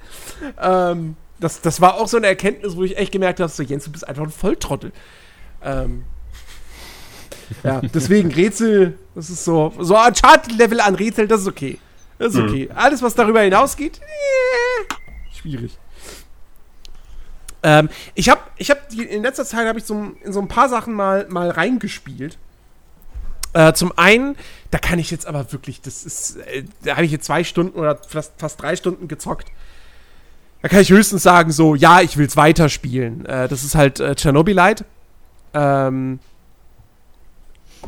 Ähm, 0.61 1.17
das, 1.39 1.61
das 1.61 1.81
war 1.81 1.95
auch 1.95 2.09
so 2.09 2.17
eine 2.17 2.27
Erkenntnis, 2.27 2.77
wo 2.77 2.83
ich 2.83 2.97
echt 2.97 3.13
gemerkt 3.13 3.41
habe, 3.41 3.51
so 3.51 3.63
Jens, 3.63 3.85
du 3.85 3.93
bist 3.93 4.07
einfach 4.09 4.25
ein 4.25 4.31
Volltrottel. 4.31 4.93
Ähm, 5.63 6.05
ja, 7.63 7.81
deswegen 7.81 8.33
Rätsel, 8.33 8.99
das 9.15 9.31
ist 9.31 9.45
so, 9.45 9.73
so 9.79 9.97
ein 9.97 10.09
Uncharted-Level 10.09 10.81
an 10.81 10.95
Rätsel, 10.95 11.29
das 11.29 11.43
ist 11.43 11.49
okay. 11.49 11.79
Das 12.19 12.35
ist 12.35 12.41
mhm. 12.41 12.49
okay. 12.49 12.69
Mhm. 12.71 12.79
Alles, 12.79 13.03
was 13.03 13.15
darüber 13.15 13.41
hinausgeht, 13.41 13.99
äh, 13.99 15.37
schwierig. 15.37 15.79
Ähm, 17.65 17.89
ich 18.15 18.29
habe 18.29 18.43
ich 18.59 18.71
hab 18.71 18.93
in 18.93 19.23
letzter 19.23 19.45
Zeit 19.45 19.67
habe 19.67 19.79
ich 19.79 19.87
so 19.87 20.13
in 20.23 20.33
so 20.33 20.41
ein 20.41 20.49
paar 20.49 20.69
Sachen 20.69 20.93
mal, 20.93 21.27
mal 21.29 21.51
reingespielt. 21.51 22.39
Äh, 23.55 23.73
zum 23.73 23.97
einen, 23.97 24.37
da 24.71 24.79
kann 24.79 24.99
ich 24.99 25.11
jetzt 25.11 25.27
aber 25.27 25.51
wirklich, 25.53 25.81
das 25.81 26.05
ist, 26.05 26.37
äh, 26.37 26.65
da 26.83 26.97
habe 26.97 27.07
ich 27.07 27.13
jetzt 27.13 27.25
zwei 27.25 27.43
Stunden 27.43 27.79
oder 27.79 27.97
fast, 27.97 28.35
fast 28.37 28.61
drei 28.61 28.77
Stunden 28.77 29.09
gezockt. 29.09 29.51
Da 30.61 30.69
kann 30.69 30.81
ich 30.81 30.91
höchstens 30.91 31.23
sagen, 31.23 31.53
so, 31.53 31.75
ja, 31.75 32.01
ich 32.01 32.17
will 32.17 32.27
es 32.27 32.37
weiterspielen. 32.37 33.25
Äh, 33.27 33.49
das 33.49 33.65
ist 33.65 33.75
halt 33.75 33.99
äh, 33.99 34.15
Chernobylite. 34.15 34.85
Ähm, 35.55 36.19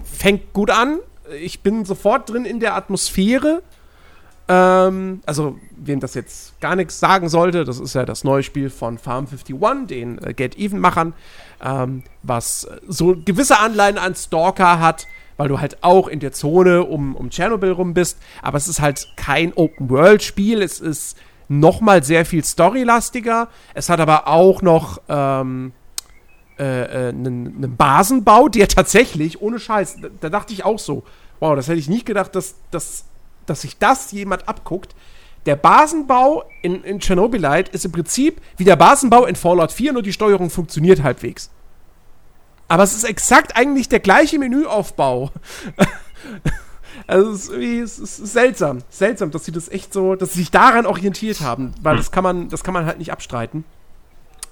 fängt 0.05 0.53
gut 0.53 0.71
an. 0.71 1.01
Ich 1.41 1.61
bin 1.61 1.85
sofort 1.85 2.31
drin 2.31 2.45
in 2.45 2.61
der 2.61 2.77
Atmosphäre. 2.77 3.63
Ähm, 4.49 5.21
also, 5.27 5.59
wem 5.77 6.01
das 6.01 6.15
jetzt 6.15 6.61
gar 6.61 6.77
nichts 6.77 7.01
sagen 7.01 7.29
sollte, 7.29 7.65
das 7.65 7.81
ist 7.81 7.95
ja 7.95 8.05
das 8.05 8.23
neue 8.23 8.43
Spiel 8.43 8.71
von 8.71 8.99
Farm 8.99 9.27
51, 9.27 9.87
den 9.89 10.19
äh, 10.23 10.35
Get 10.35 10.57
Even-Machern, 10.57 11.15
ähm, 11.65 12.05
was 12.23 12.69
so 12.87 13.17
gewisse 13.25 13.59
Anleihen 13.59 13.99
an 13.99 14.15
Stalker 14.15 14.79
hat, 14.79 15.07
weil 15.37 15.49
du 15.49 15.61
halt 15.61 15.83
auch 15.83 16.09
in 16.09 16.21
der 16.21 16.33
Zone 16.33 16.85
um, 16.85 17.17
um 17.17 17.31
Tschernobyl 17.31 17.73
rum 17.73 17.93
bist. 17.93 18.19
Aber 18.41 18.57
es 18.57 18.69
ist 18.69 18.81
halt 18.81 19.09
kein 19.17 19.53
Open-World-Spiel. 19.53 20.63
Es 20.63 20.81
ist 20.81 21.17
nochmal 21.49 22.03
sehr 22.03 22.25
viel 22.25 22.45
storylastiger. 22.45 23.49
Es 23.75 23.89
hat 23.89 24.01
aber 24.01 24.29
auch 24.29 24.63
noch 24.63 25.01
ähm, 25.09 25.73
äh, 26.59 27.09
einen, 27.09 27.65
äh, 27.65 27.67
Basenbau, 27.67 28.49
der 28.49 28.69
tatsächlich, 28.69 29.43
ohne 29.43 29.59
Scheiß, 29.59 29.99
da, 30.01 30.09
da, 30.21 30.31
dachte 30.31 30.53
ich 30.53 30.65
auch 30.65 30.79
so, 30.79 31.05
wow, 31.41 31.55
das 31.55 31.69
hätte 31.69 31.79
ich 31.79 31.89
nicht 31.89 32.07
gedacht, 32.07 32.35
dass, 32.35 32.55
dass, 32.71 33.05
dass 33.47 33.63
sich 33.63 33.79
das 33.79 34.13
jemand 34.13 34.49
abguckt. 34.49 34.95
Der 35.47 35.57
Basenbau 35.57 36.45
in, 36.63 36.83
in 36.83 37.01
Chernobylite 37.01 37.71
ist 37.71 37.85
im 37.85 37.93
Prinzip 37.93 38.41
wie 38.57 38.65
der 38.65 38.77
Basenbau 38.77 39.27
in 39.27 39.37
Fallout 39.37 39.73
4, 39.73 39.93
nur 39.93 40.03
die 40.03 40.13
Steuerung 40.13 40.51
funktioniert 40.51 41.03
halbwegs. 41.03 41.51
Aber 42.69 42.83
es 42.83 42.95
ist 42.95 43.05
exakt 43.05 43.57
eigentlich 43.57 43.89
der 43.89 44.01
gleiche 44.01 44.39
Menüaufbau. 44.39 45.31
also 47.07 47.31
es 47.31 47.45
ist, 47.45 47.51
irgendwie, 47.51 47.79
es 47.79 47.99
ist 47.99 48.17
seltsam. 48.17 48.79
Seltsam, 48.91 49.31
dass 49.31 49.45
sie 49.45 49.53
das 49.53 49.69
echt 49.69 49.93
so, 49.93 50.17
dass 50.17 50.33
sie 50.33 50.41
sich 50.41 50.51
daran 50.51 50.85
orientiert 50.85 51.41
haben, 51.41 51.75
weil 51.81 51.93
hm. 51.93 51.99
das 51.99 52.11
kann 52.11 52.25
man, 52.25 52.49
das 52.49 52.65
kann 52.65 52.75
man 52.75 52.87
halt 52.87 52.99
nicht 52.99 53.13
abstreiten. 53.13 53.65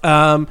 Ähm, 0.01 0.47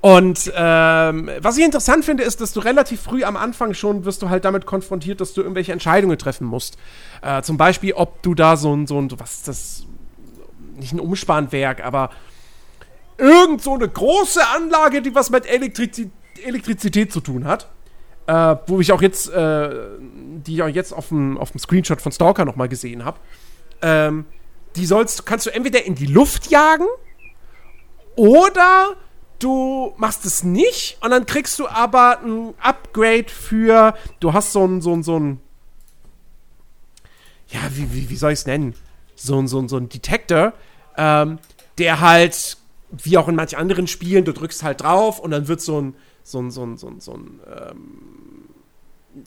und 0.00 0.52
ähm, 0.54 1.30
was 1.40 1.58
ich 1.58 1.64
interessant 1.64 2.04
finde, 2.04 2.22
ist, 2.22 2.40
dass 2.40 2.52
du 2.52 2.60
relativ 2.60 3.02
früh 3.02 3.22
am 3.24 3.36
Anfang 3.36 3.74
schon 3.74 4.04
wirst 4.04 4.22
du 4.22 4.30
halt 4.30 4.44
damit 4.44 4.64
konfrontiert, 4.64 5.20
dass 5.20 5.34
du 5.34 5.42
irgendwelche 5.42 5.72
Entscheidungen 5.72 6.18
treffen 6.18 6.46
musst. 6.46 6.78
Äh, 7.22 7.42
zum 7.42 7.56
Beispiel, 7.56 7.92
ob 7.92 8.22
du 8.22 8.34
da 8.34 8.56
so 8.56 8.74
ein, 8.74 8.86
so 8.86 8.98
ein, 8.98 9.10
was 9.18 9.38
ist 9.38 9.48
das, 9.48 9.86
nicht 10.76 10.92
ein 10.92 11.00
Umspannwerk, 11.00 11.84
aber 11.84 12.10
irgend 13.18 13.62
so 13.62 13.74
eine 13.74 13.88
große 13.88 14.40
Anlage, 14.56 15.02
die 15.02 15.14
was 15.14 15.30
mit 15.30 15.46
Elektrizität 15.46 16.12
Elektrizität 16.42 17.12
zu 17.12 17.20
tun 17.20 17.44
hat. 17.44 17.68
Äh, 18.26 18.56
wo 18.66 18.80
ich 18.80 18.92
auch 18.92 19.02
jetzt, 19.02 19.30
äh, 19.30 19.70
die 20.00 20.54
ich 20.54 20.62
auch 20.62 20.68
jetzt 20.68 20.92
auf 20.92 21.08
dem, 21.08 21.36
auf 21.38 21.50
dem 21.50 21.58
Screenshot 21.58 22.00
von 22.00 22.12
Stalker 22.12 22.44
nochmal 22.44 22.68
gesehen 22.68 23.04
habe. 23.04 23.18
Ähm, 23.82 24.26
die 24.76 24.86
sollst, 24.86 25.26
kannst 25.26 25.46
du 25.46 25.50
entweder 25.50 25.84
in 25.84 25.94
die 25.94 26.06
Luft 26.06 26.50
jagen 26.50 26.86
oder 28.14 28.94
du 29.40 29.92
machst 29.96 30.24
es 30.24 30.44
nicht 30.44 30.98
und 31.02 31.10
dann 31.10 31.26
kriegst 31.26 31.58
du 31.58 31.68
aber 31.68 32.20
ein 32.20 32.54
Upgrade 32.60 33.28
für, 33.28 33.94
du 34.20 34.32
hast 34.32 34.52
so 34.52 34.64
ein, 34.64 34.80
so 34.80 34.94
ein, 34.94 35.02
so 35.02 35.18
ein, 35.18 35.40
ja, 37.48 37.60
wie, 37.72 37.92
wie, 37.92 38.10
wie 38.10 38.16
soll 38.16 38.32
ich 38.32 38.40
es 38.40 38.46
nennen? 38.46 38.74
So 39.16 39.38
ein, 39.38 39.48
so 39.48 39.58
ein, 39.58 39.68
so 39.68 39.76
ein 39.76 39.88
Detector, 39.88 40.52
ähm, 40.96 41.38
der 41.78 42.00
halt, 42.00 42.56
wie 42.90 43.18
auch 43.18 43.28
in 43.28 43.34
manchen 43.34 43.58
anderen 43.58 43.86
Spielen, 43.86 44.24
du 44.24 44.32
drückst 44.32 44.62
halt 44.62 44.82
drauf 44.82 45.18
und 45.18 45.32
dann 45.32 45.48
wird 45.48 45.60
so 45.60 45.80
ein, 45.80 45.94
so 46.22 46.40
ein, 46.40 46.50
so 46.50 46.64
ein, 46.64 46.76
so 46.76 46.88
ein, 46.88 47.00
so 47.00 47.14
ein 47.14 47.40
ähm, 47.46 48.40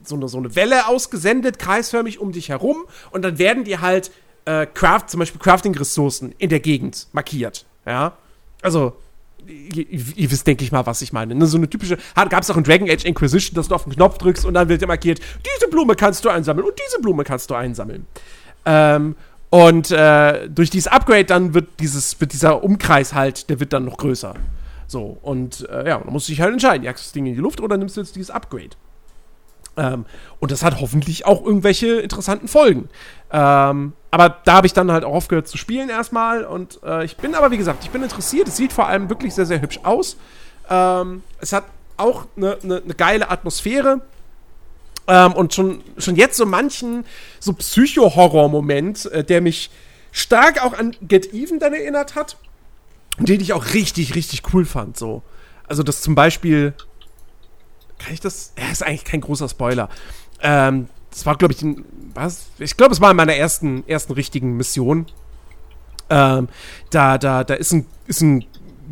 so 0.04 0.16
eine, 0.16 0.28
so 0.28 0.38
eine 0.38 0.56
Welle 0.56 0.88
ausgesendet, 0.88 1.60
kreisförmig 1.60 2.20
um 2.20 2.32
dich 2.32 2.50
herum. 2.50 2.86
Und 3.12 3.24
dann 3.24 3.38
werden 3.38 3.64
dir 3.64 3.82
halt 3.82 4.12
äh, 4.46 4.66
Craft, 4.66 5.08
zum 5.08 5.20
Beispiel 5.20 5.42
Crafting-Ressourcen 5.42 6.34
in 6.38 6.50
der 6.50 6.60
Gegend 6.60 7.08
markiert. 7.12 7.66
Ja. 7.86 8.18
Also, 8.62 8.94
ihr, 9.48 10.32
wisst, 10.32 10.48
denke 10.48 10.64
ich 10.64 10.72
mal, 10.72 10.86
was 10.86 11.02
ich 11.02 11.14
meine. 11.14 11.36
Ne? 11.36 11.46
So 11.46 11.58
eine 11.58 11.70
typische, 11.70 11.98
gab 12.16 12.42
es 12.44 12.50
auch 12.50 12.58
in 12.58 12.64
Dragon 12.64 12.90
Age 12.90 13.06
Inquisition, 13.06 13.56
dass 13.56 13.68
du 13.68 13.76
auf 13.76 13.84
den 13.84 13.94
Knopf 13.94 14.18
drückst 14.18 14.46
und 14.46 14.54
dann 14.54 14.70
wird 14.70 14.82
dir 14.82 14.88
markiert, 14.88 15.20
diese 15.56 15.70
Blume 15.70 15.96
kannst 15.96 16.26
du 16.26 16.30
einsammeln 16.30 16.68
und 16.68 16.74
diese 16.88 17.02
Blume 17.02 17.24
kannst 17.24 17.50
du 17.50 17.56
einsammeln. 17.56 18.06
Ähm, 18.66 19.16
und 19.50 19.92
äh, 19.92 20.50
durch 20.50 20.70
dieses 20.70 20.88
Upgrade 20.88 21.26
dann 21.26 21.54
wird 21.54 21.80
dieses, 21.80 22.20
wird 22.20 22.34
dieser 22.34 22.64
Umkreis 22.64 23.14
halt, 23.14 23.50
der 23.50 23.60
wird 23.60 23.74
dann 23.74 23.86
noch 23.86 23.98
größer. 23.98 24.34
So, 24.88 25.18
und 25.22 25.68
äh, 25.70 25.88
ja, 25.90 26.00
dann 26.00 26.12
musst 26.12 26.28
du 26.28 26.32
dich 26.32 26.42
halt 26.42 26.54
entscheiden, 26.54 26.84
jagst 26.84 27.04
du 27.04 27.08
das 27.08 27.14
Ding 27.14 27.26
in 27.26 27.36
die 27.36 27.42
Luft 27.42 27.62
oder 27.62 27.78
nimmst 27.78 27.98
du 27.98 28.02
jetzt 28.02 28.16
dieses 28.16 28.32
Upgrade? 28.32 28.72
Ähm, 29.78 30.06
und 30.40 30.52
das 30.52 30.64
hat 30.64 30.80
hoffentlich 30.80 31.26
auch 31.26 31.44
irgendwelche 31.44 32.00
interessanten 32.00 32.48
Folgen. 32.48 32.90
Ähm, 33.32 33.94
aber 34.14 34.30
da 34.46 34.54
habe 34.54 34.68
ich 34.68 34.74
dann 34.74 34.92
halt 34.92 35.04
auch 35.04 35.16
aufgehört 35.16 35.48
zu 35.48 35.58
spielen 35.58 35.90
erstmal. 35.90 36.46
Und 36.46 36.80
äh, 36.84 37.04
ich 37.04 37.18
bin 37.18 37.34
aber, 37.34 37.50
wie 37.50 37.58
gesagt, 37.58 37.84
ich 37.84 37.90
bin 37.90 38.04
interessiert. 38.04 38.48
Es 38.48 38.58
sieht 38.58 38.72
vor 38.72 38.86
allem 38.86 39.10
wirklich 39.10 39.34
sehr, 39.34 39.48
sehr 39.48 39.60
hübsch 39.60 39.80
aus. 39.82 40.18
Ähm, 40.70 41.24
es 41.40 41.52
hat 41.52 41.64
auch 41.98 42.28
eine 42.38 42.60
ne, 42.62 42.84
ne 42.86 42.94
geile 42.94 43.32
Atmosphäre. 43.32 44.02
Ähm, 45.08 45.34
und 45.34 45.56
schon, 45.56 45.82
schon 45.98 46.16
jetzt 46.16 46.38
so 46.38 46.46
manchen 46.46 47.06
so 47.40 47.54
Psycho-Horror-Moment, 47.54 49.08
äh, 49.08 49.24
der 49.24 49.42
mich 49.42 49.72
stark 50.12 50.64
auch 50.64 50.78
an 50.78 50.96
Get 51.02 51.34
Even 51.34 51.58
dann 51.58 51.74
erinnert 51.74 52.14
hat. 52.14 52.38
Und 53.18 53.30
den 53.30 53.42
ich 53.42 53.52
auch 53.54 53.74
richtig, 53.74 54.14
richtig 54.14 54.44
cool 54.54 54.66
fand. 54.66 54.96
So. 54.96 55.24
Also, 55.68 55.82
das 55.82 56.02
zum 56.02 56.14
Beispiel 56.14 56.76
kann 57.98 58.14
ich 58.14 58.20
das? 58.20 58.54
Ja, 58.60 58.72
ist 58.72 58.84
eigentlich 58.84 59.06
kein 59.06 59.22
großer 59.22 59.50
Spoiler. 59.50 59.90
Ähm, 60.40 60.88
das 61.10 61.26
war, 61.26 61.36
glaube 61.36 61.56
ich, 61.56 61.64
ein, 61.64 61.84
was? 62.14 62.46
Ich 62.60 62.78
glaube, 62.78 62.94
es 62.94 63.02
war 63.02 63.12
in 63.12 63.18
meiner 63.18 63.36
ersten, 63.36 63.84
ersten 63.88 64.14
richtigen 64.14 64.56
Mission. 64.58 65.08
Ähm, 66.10 66.48
da, 66.90 67.18
da, 67.18 67.44
da 67.44 67.54
ist 67.54 67.72
ein, 67.74 67.86
ist 68.08 68.22
ein 68.22 68.46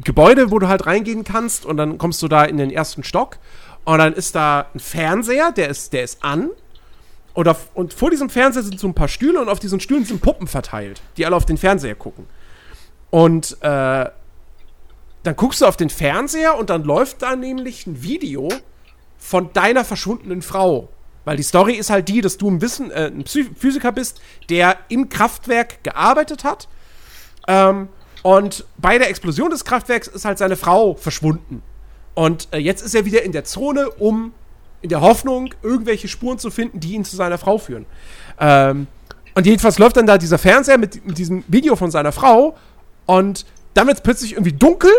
Gebäude, 0.03 0.51
wo 0.51 0.59
du 0.59 0.67
halt 0.67 0.85
reingehen 0.85 1.23
kannst 1.23 1.65
und 1.65 1.77
dann 1.77 1.97
kommst 1.97 2.21
du 2.21 2.27
da 2.27 2.43
in 2.43 2.57
den 2.57 2.71
ersten 2.71 3.03
Stock 3.03 3.37
und 3.83 3.97
dann 3.97 4.13
ist 4.13 4.35
da 4.35 4.67
ein 4.73 4.79
Fernseher, 4.79 5.51
der 5.51 5.69
ist, 5.69 5.93
der 5.93 6.03
ist 6.03 6.23
an. 6.23 6.49
Und, 7.33 7.47
auf, 7.47 7.69
und 7.73 7.93
vor 7.93 8.09
diesem 8.09 8.29
Fernseher 8.29 8.63
sind 8.63 8.79
so 8.79 8.87
ein 8.87 8.93
paar 8.93 9.07
Stühle 9.07 9.39
und 9.41 9.47
auf 9.47 9.59
diesen 9.59 9.79
Stühlen 9.79 10.03
sind 10.03 10.21
Puppen 10.21 10.47
verteilt, 10.47 11.01
die 11.17 11.25
alle 11.25 11.35
auf 11.35 11.45
den 11.45 11.57
Fernseher 11.57 11.95
gucken. 11.95 12.27
Und 13.09 13.57
äh, 13.61 14.05
dann 15.23 15.35
guckst 15.35 15.61
du 15.61 15.65
auf 15.65 15.77
den 15.77 15.89
Fernseher 15.89 16.57
und 16.57 16.69
dann 16.69 16.83
läuft 16.83 17.21
da 17.21 17.35
nämlich 17.35 17.87
ein 17.87 18.03
Video 18.03 18.49
von 19.17 19.53
deiner 19.53 19.85
verschwundenen 19.85 20.41
Frau. 20.41 20.89
Weil 21.23 21.37
die 21.37 21.43
Story 21.43 21.73
ist 21.73 21.89
halt 21.89 22.07
die, 22.07 22.21
dass 22.21 22.37
du 22.37 22.49
ein, 22.49 22.61
Wissen, 22.61 22.91
äh, 22.91 23.07
ein 23.07 23.25
Physiker 23.25 23.91
bist, 23.91 24.21
der 24.49 24.77
im 24.89 25.09
Kraftwerk 25.09 25.83
gearbeitet 25.83 26.43
hat. 26.43 26.67
Ähm, 27.47 27.89
und 28.23 28.65
bei 28.77 28.97
der 28.97 29.09
Explosion 29.09 29.49
des 29.49 29.65
Kraftwerks 29.65 30.07
ist 30.07 30.25
halt 30.25 30.37
seine 30.37 30.55
Frau 30.55 30.95
verschwunden. 30.95 31.61
Und 32.13 32.47
äh, 32.51 32.57
jetzt 32.57 32.81
ist 32.81 32.95
er 32.95 33.05
wieder 33.05 33.23
in 33.23 33.31
der 33.31 33.43
Zone, 33.43 33.89
um 33.89 34.33
in 34.81 34.89
der 34.89 35.01
Hoffnung, 35.01 35.53
irgendwelche 35.61 36.07
Spuren 36.07 36.39
zu 36.39 36.49
finden, 36.49 36.79
die 36.79 36.93
ihn 36.93 37.05
zu 37.05 37.15
seiner 37.15 37.37
Frau 37.37 37.57
führen. 37.57 37.85
Ähm, 38.39 38.87
und 39.35 39.45
jedenfalls 39.45 39.79
läuft 39.79 39.97
dann 39.97 40.07
da 40.07 40.17
dieser 40.17 40.37
Fernseher 40.37 40.77
mit, 40.77 41.05
mit 41.05 41.17
diesem 41.17 41.43
Video 41.47 41.75
von 41.75 41.91
seiner 41.91 42.11
Frau 42.11 42.57
und 43.05 43.45
dann 43.73 43.87
wird 43.87 43.97
es 43.97 44.03
plötzlich 44.03 44.33
irgendwie 44.33 44.53
dunkel 44.53 44.91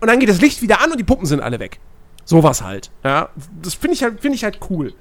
und 0.00 0.08
dann 0.08 0.18
geht 0.18 0.28
das 0.28 0.40
Licht 0.40 0.62
wieder 0.62 0.80
an 0.80 0.92
und 0.92 0.98
die 0.98 1.04
Puppen 1.04 1.26
sind 1.26 1.40
alle 1.40 1.58
weg. 1.58 1.78
Sowas 2.28 2.60
halt. 2.60 2.90
Ja, 3.04 3.30
das 3.62 3.72
finde 3.72 3.94
ich 3.94 4.02
halt, 4.02 4.20
finde 4.20 4.36
ich 4.36 4.44
halt 4.44 4.58
cool. 4.68 4.92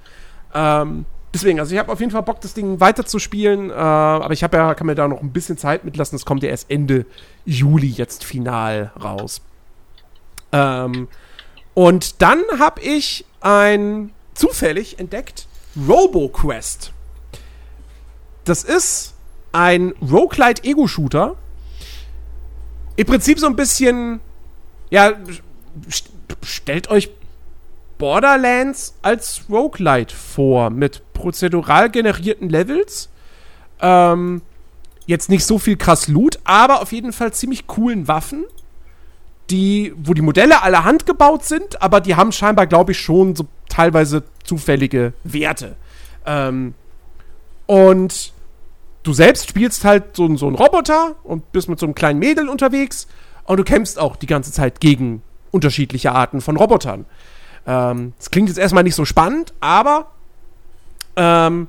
Ähm, 0.54 1.06
deswegen, 1.34 1.60
also 1.60 1.74
ich 1.74 1.78
habe 1.78 1.92
auf 1.92 2.00
jeden 2.00 2.10
Fall 2.14 2.24
Bock, 2.24 2.40
das 2.40 2.54
Ding 2.54 2.80
weiter 2.80 3.06
zu 3.06 3.20
spielen, 3.20 3.70
äh, 3.70 3.74
aber 3.74 4.32
ich 4.32 4.44
habe 4.44 4.56
ja, 4.56 4.74
kann 4.76 4.88
mir 4.88 4.96
da 4.96 5.10
noch 5.10 5.22
ein 5.22 5.34
bisschen 5.34 5.58
Zeit 5.58 5.84
mitlassen. 5.84 6.16
Es 6.16 6.24
kommt 6.24 6.42
ja 6.42 6.48
erst 6.48 6.72
Ende 6.72 7.06
Juli 7.44 7.90
jetzt 7.90 8.24
final 8.24 8.94
raus. 9.04 9.42
Ähm, 10.54 11.10
und 11.74 12.22
dann 12.22 12.44
habe 12.60 12.80
ich 12.80 13.26
ein 13.42 14.14
zufällig 14.34 14.98
entdeckt 14.98 15.48
RoboQuest. 15.86 16.94
Das 18.46 18.64
ist 18.64 19.16
ein 19.52 19.94
Roguelite 20.02 20.64
Ego-Shooter. 20.64 21.36
Im 22.96 23.06
Prinzip 23.06 23.38
so 23.38 23.48
ein 23.48 23.58
bisschen, 23.58 24.22
ja, 24.90 25.12
st 25.92 26.10
stellt 26.44 26.90
euch 26.90 27.10
Borderlands 27.98 28.96
als 29.02 29.42
Roguelite 29.50 30.16
vor, 30.16 30.70
mit 30.70 31.02
prozedural 31.14 31.90
generierten 31.90 32.50
Levels. 32.50 33.10
Ähm, 33.82 34.42
jetzt 35.06 35.30
nicht 35.30 35.46
so 35.46 35.58
viel 35.58 35.78
krass 35.78 36.08
Loot, 36.08 36.40
aber 36.44 36.82
auf 36.82 36.92
jeden 36.92 37.14
Fall 37.14 37.34
ziemlich 37.34 37.68
coolen 37.68 38.08
Waffen, 38.08 38.46
die, 39.50 39.94
wo 39.98 40.14
die 40.14 40.22
Modelle 40.22 40.62
alle 40.62 40.84
handgebaut 40.84 41.46
sind, 41.46 41.82
aber 41.82 42.02
die 42.02 42.16
haben 42.16 42.32
scheinbar, 42.32 42.68
glaube 42.68 42.92
ich, 42.92 43.00
schon 43.00 43.36
so 43.36 43.46
teilweise 43.70 44.24
zufällige 44.44 45.14
Werte. 45.24 45.76
Ähm, 46.26 46.74
und 47.66 48.34
du 49.04 49.14
selbst 49.14 49.50
spielst 49.50 49.86
halt 49.86 50.16
so, 50.16 50.36
so 50.36 50.48
einen 50.48 50.56
Roboter 50.56 51.16
und 51.24 51.52
bist 51.52 51.70
mit 51.70 51.80
so 51.80 51.86
einem 51.86 51.96
kleinen 51.96 52.20
Mädel 52.20 52.50
unterwegs 52.50 53.08
und 53.46 53.58
du 53.58 53.64
kämpfst 53.64 53.98
auch 53.98 54.18
die 54.18 54.28
ganze 54.28 54.52
Zeit 54.52 54.82
gegen 54.82 55.22
unterschiedliche 55.52 56.12
Arten 56.12 56.42
von 56.42 56.58
Robotern. 56.58 57.06
Ähm, 57.68 58.14
das 58.18 58.32
klingt 58.32 58.48
jetzt 58.48 58.58
erstmal 58.58 58.84
nicht 58.84 58.96
so 58.96 59.06
spannend, 59.06 59.54
aber 59.60 60.08
ähm, 61.18 61.68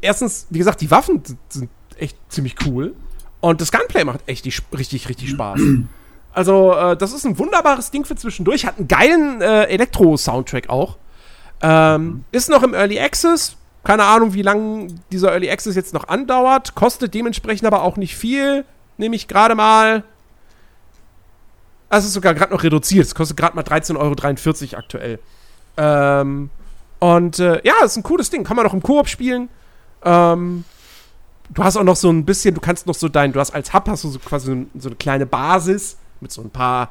erstens, 0.00 0.46
wie 0.50 0.58
gesagt, 0.58 0.80
die 0.80 0.90
Waffen 0.90 1.22
sind 1.48 1.68
echt 1.98 2.16
ziemlich 2.28 2.56
cool. 2.66 2.94
Und 3.40 3.60
das 3.60 3.70
Gunplay 3.70 4.04
macht 4.04 4.20
echt 4.26 4.44
die, 4.44 4.54
richtig, 4.76 5.08
richtig 5.08 5.30
Spaß. 5.30 5.60
Also, 6.32 6.74
äh, 6.74 6.96
das 6.96 7.12
ist 7.12 7.24
ein 7.24 7.38
wunderbares 7.38 7.90
Ding 7.90 8.04
für 8.04 8.16
zwischendurch. 8.16 8.66
Hat 8.66 8.78
einen 8.78 8.88
geilen 8.88 9.40
äh, 9.40 9.64
Elektro-Soundtrack 9.64 10.68
auch. 10.68 10.96
Ähm, 11.62 12.24
ist 12.32 12.50
noch 12.50 12.62
im 12.62 12.74
Early 12.74 13.00
Access. 13.00 13.56
Keine 13.84 14.04
Ahnung, 14.04 14.34
wie 14.34 14.42
lange 14.42 14.88
dieser 15.12 15.30
Early 15.30 15.50
Access 15.50 15.76
jetzt 15.76 15.94
noch 15.94 16.08
andauert. 16.08 16.74
Kostet 16.74 17.14
dementsprechend 17.14 17.66
aber 17.66 17.82
auch 17.82 17.96
nicht 17.96 18.16
viel. 18.16 18.64
Nämlich 18.98 19.28
gerade 19.28 19.54
mal 19.54 20.02
also 21.88 22.08
sogar 22.08 22.34
gerade 22.34 22.52
noch 22.52 22.62
reduziert. 22.62 23.06
Es 23.06 23.14
kostet 23.14 23.36
gerade 23.36 23.54
mal 23.54 23.62
13,43 23.62 24.72
Euro 24.72 24.78
aktuell. 24.78 25.18
Ähm, 25.76 26.50
und 26.98 27.38
äh, 27.38 27.60
ja, 27.64 27.74
ist 27.84 27.96
ein 27.96 28.02
cooles 28.02 28.30
Ding. 28.30 28.44
Kann 28.44 28.56
man 28.56 28.66
auch 28.66 28.72
im 28.72 28.82
Koop 28.82 29.08
spielen. 29.08 29.48
Ähm, 30.04 30.64
du 31.50 31.64
hast 31.64 31.76
auch 31.76 31.84
noch 31.84 31.96
so 31.96 32.10
ein 32.10 32.24
bisschen, 32.24 32.54
du 32.54 32.60
kannst 32.60 32.86
noch 32.86 32.94
so 32.94 33.08
dein, 33.08 33.32
du 33.32 33.40
hast 33.40 33.54
als 33.54 33.72
Hub 33.72 33.88
hast 33.88 34.04
du 34.04 34.08
so 34.08 34.18
quasi 34.18 34.66
so 34.74 34.88
eine 34.88 34.96
kleine 34.96 35.26
Basis 35.26 35.96
mit 36.20 36.32
so 36.32 36.42
ein 36.42 36.50
paar 36.50 36.90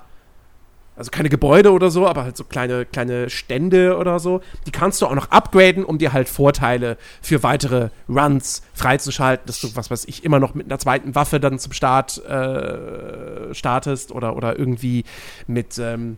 also 0.95 1.11
keine 1.11 1.29
Gebäude 1.29 1.71
oder 1.71 1.89
so, 1.89 2.07
aber 2.07 2.23
halt 2.23 2.37
so 2.37 2.43
kleine, 2.43 2.85
kleine 2.85 3.29
Stände 3.29 3.97
oder 3.97 4.19
so. 4.19 4.41
Die 4.65 4.71
kannst 4.71 5.01
du 5.01 5.07
auch 5.07 5.15
noch 5.15 5.29
upgraden, 5.29 5.83
um 5.83 5.97
dir 5.97 6.13
halt 6.13 6.29
Vorteile 6.29 6.97
für 7.21 7.43
weitere 7.43 7.89
Runs 8.07 8.63
freizuschalten, 8.73 9.45
dass 9.45 9.59
du, 9.59 9.75
was 9.75 9.91
weiß 9.91 10.05
ich, 10.05 10.23
immer 10.23 10.39
noch 10.39 10.53
mit 10.53 10.67
einer 10.67 10.79
zweiten 10.79 11.13
Waffe 11.13 11.39
dann 11.39 11.59
zum 11.59 11.73
Start 11.73 12.23
äh, 12.25 13.53
startest 13.53 14.11
oder, 14.11 14.35
oder 14.37 14.57
irgendwie 14.57 15.03
mit, 15.47 15.77
ähm, 15.79 16.17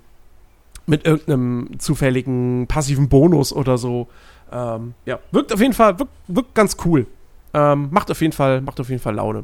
mit 0.86 1.06
irgendeinem 1.06 1.80
zufälligen 1.80 2.68
passiven 2.68 3.10
Bonus 3.10 3.52
oder 3.52 3.78
so. 3.78 4.08
Ähm, 4.52 4.94
ja, 5.06 5.20
wirkt 5.32 5.52
auf 5.52 5.60
jeden 5.60 5.74
Fall, 5.74 5.98
wirkt, 5.98 6.14
wirkt 6.28 6.56
ganz 6.56 6.78
cool. 6.86 7.08
Ähm, 7.54 7.90
macht 7.92 8.12
auf 8.12 8.22
jeden 8.22 8.34
Fall, 8.34 8.62
macht 8.62 8.80
auf 8.80 8.90
jeden 8.90 9.02
Fall 9.02 9.16
Laune. 9.16 9.44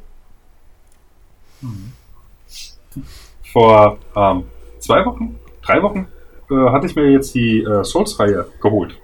Vor 3.51 3.97
ähm, 4.15 4.43
zwei 4.83 5.05
Wochen, 5.05 5.39
drei 5.61 5.81
Wochen 5.81 6.07
äh, 6.51 6.69
hatte 6.71 6.87
ich 6.87 6.95
mir 6.95 7.09
jetzt 7.11 7.33
die 7.33 7.61
äh, 7.61 7.83
Souls-Reihe 7.83 8.47
geholt. 8.61 8.95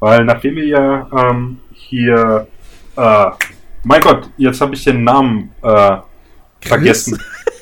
Weil 0.00 0.24
nachdem 0.24 0.56
wir 0.56 0.66
ja 0.66 1.08
ähm, 1.12 1.58
hier, 1.72 2.46
äh, 2.96 3.26
mein 3.84 4.00
Gott, 4.00 4.30
jetzt 4.36 4.60
habe 4.60 4.74
ich 4.74 4.84
den 4.84 5.04
Namen 5.04 5.50
äh, 5.62 5.96
vergessen. 6.60 7.20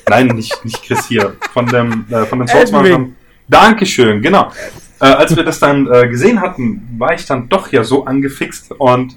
Nein, 0.09 0.27
nicht, 0.27 0.63
nicht 0.63 0.81
Chris 0.83 1.07
hier. 1.07 1.35
Von 1.51 1.65
dem, 1.67 2.05
äh, 2.09 2.25
von 2.25 2.39
den 2.39 2.47
Souls-Machern. 2.47 3.15
Dankeschön, 3.47 4.21
genau. 4.21 4.51
Äh, 4.99 5.05
als 5.05 5.35
wir 5.35 5.43
das 5.43 5.59
dann 5.59 5.85
gesehen 5.85 6.41
hatten, 6.41 6.95
war 6.97 7.13
ich 7.13 7.25
dann 7.25 7.47
doch 7.49 7.71
ja 7.71 7.83
so 7.83 8.05
angefixt 8.05 8.71
und 8.71 9.15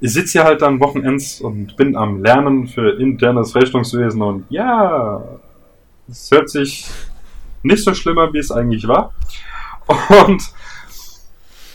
ich 0.00 0.12
sitze 0.12 0.32
hier 0.32 0.44
halt 0.44 0.62
dann 0.62 0.80
Wochenends 0.80 1.40
und 1.40 1.76
bin 1.76 1.94
am 1.94 2.22
Lernen 2.22 2.66
für 2.66 2.98
internes 2.98 3.54
Rechnungswesen 3.54 4.22
und 4.22 4.46
ja, 4.48 5.22
es 6.08 6.30
hört 6.30 6.48
sich 6.48 6.88
nicht 7.62 7.84
so 7.84 7.94
schlimmer, 7.94 8.32
wie 8.32 8.38
es 8.38 8.50
eigentlich 8.50 8.86
war. 8.86 9.12
Und 10.26 10.42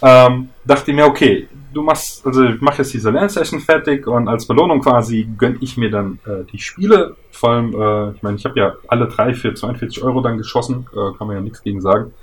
ähm, 0.02 0.50
dachte 0.64 0.94
mir, 0.94 1.06
okay, 1.06 1.48
du 1.74 1.82
machst, 1.82 2.26
also 2.26 2.44
ich 2.44 2.62
mache 2.62 2.80
jetzt 2.80 2.94
diese 2.94 3.12
Lernsession 3.12 3.60
fertig 3.60 4.08
und 4.08 4.28
als 4.28 4.48
Belohnung 4.48 4.82
quasi 4.82 5.28
gönne 5.38 5.58
ich 5.60 5.78
mir 5.78 5.92
dann 5.92 6.20
äh, 6.26 6.44
die 6.52 6.60
Spiele. 6.60 7.16
Vor 7.32 7.52
allem, 7.52 7.74
äh, 7.74 8.16
ich 8.16 8.24
meine, 8.24 8.38
ich 8.38 8.46
habe 8.46 8.60
ja 8.60 8.74
alle 8.88 9.08
drei 9.08 9.34
für 9.34 9.54
42 9.54 10.04
Euro 10.04 10.22
dann 10.22 10.38
geschossen, 10.38 10.88
äh, 10.94 11.18
kann 11.18 11.28
man 11.28 11.36
ja 11.36 11.42
nichts 11.42 11.62
gegen 11.62 11.82
sagen. 11.82 12.14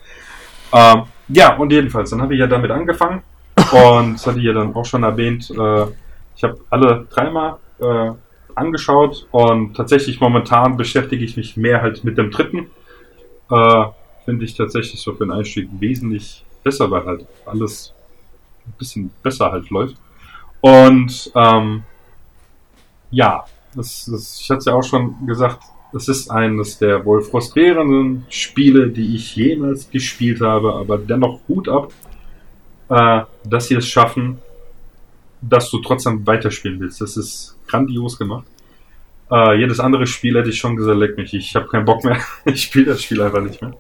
Ähm, 0.73 1.03
ja, 1.29 1.57
und 1.57 1.71
jedenfalls, 1.71 2.11
dann 2.11 2.23
habe 2.23 2.35
ich 2.35 2.41
ja 2.41 2.47
damit 2.47 2.71
angefangen 2.71 3.23
und 3.73 4.15
das 4.15 4.27
hatte 4.27 4.39
ich 4.39 4.45
ja 4.45 4.55
dann 4.55 4.75
auch 4.75 4.87
schon 4.87 5.03
erwähnt. 5.03 5.51
Äh, 5.51 5.87
ich 6.35 6.45
habe 6.45 6.59
alle 6.71 7.07
dreimal 7.11 7.57
äh, 7.79 8.11
angeschaut 8.55 9.27
und 9.31 9.77
tatsächlich 9.77 10.21
momentan 10.21 10.77
beschäftige 10.77 11.25
ich 11.25 11.37
mich 11.37 11.57
mehr 11.57 11.83
halt 11.83 12.05
mit 12.05 12.17
dem 12.17 12.31
dritten 12.31 12.71
äh, 13.53 13.84
finde 14.24 14.44
ich 14.44 14.55
tatsächlich 14.55 15.00
so 15.00 15.12
für 15.12 15.24
den 15.24 15.32
Einstieg 15.32 15.68
wesentlich 15.78 16.44
besser, 16.62 16.90
weil 16.90 17.05
halt 17.05 17.26
alles 17.44 17.92
ein 18.66 18.74
bisschen 18.78 19.11
besser 19.22 19.53
halt 19.53 19.68
läuft. 19.70 19.96
Und 20.61 21.30
ähm, 21.34 21.82
ja, 23.11 23.44
das, 23.74 24.09
das, 24.11 24.40
ich 24.40 24.48
hatte 24.48 24.59
es 24.59 24.64
ja 24.66 24.74
auch 24.74 24.84
schon 24.84 25.26
gesagt, 25.26 25.61
es 25.92 26.09
ist 26.09 26.30
eines 26.30 26.78
der 26.78 27.05
wohl 27.05 27.20
frustrierenden 27.20 28.24
Spiele, 28.30 28.88
die 28.88 29.14
ich 29.14 29.36
jemals 29.36 29.90
gespielt 29.90 30.40
habe, 30.40 30.72
aber 30.74 30.96
dennoch 30.96 31.40
Hut 31.48 31.68
ab, 31.68 31.92
äh, 32.88 33.22
dass 33.44 33.68
sie 33.68 33.74
es 33.74 33.86
schaffen, 33.86 34.38
dass 35.42 35.68
du 35.70 35.80
trotzdem 35.80 36.26
weiterspielen 36.26 36.80
willst. 36.80 37.00
Das 37.00 37.16
ist 37.16 37.59
grandios 37.66 38.16
gemacht. 38.16 38.46
Äh, 39.33 39.55
jedes 39.55 39.80
andere 39.80 40.07
Spiel 40.07 40.37
hätte 40.37 40.51
ich 40.51 40.59
schon 40.59 40.76
gesagt, 40.76 40.99
leck 40.99 41.16
mich, 41.16 41.33
ich 41.33 41.57
habe 41.57 41.66
keinen 41.66 41.87
Bock 41.87 42.05
mehr. 42.05 42.18
ich 42.45 42.64
spiele 42.64 42.87
das 42.87 43.03
Spiel 43.03 43.22
einfach 43.22 43.41
nicht 43.41 43.62
mehr. 43.62 43.74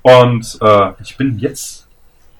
Und 0.00 0.58
äh, 0.62 0.92
ich 1.02 1.16
bin 1.18 1.38
jetzt, 1.38 1.88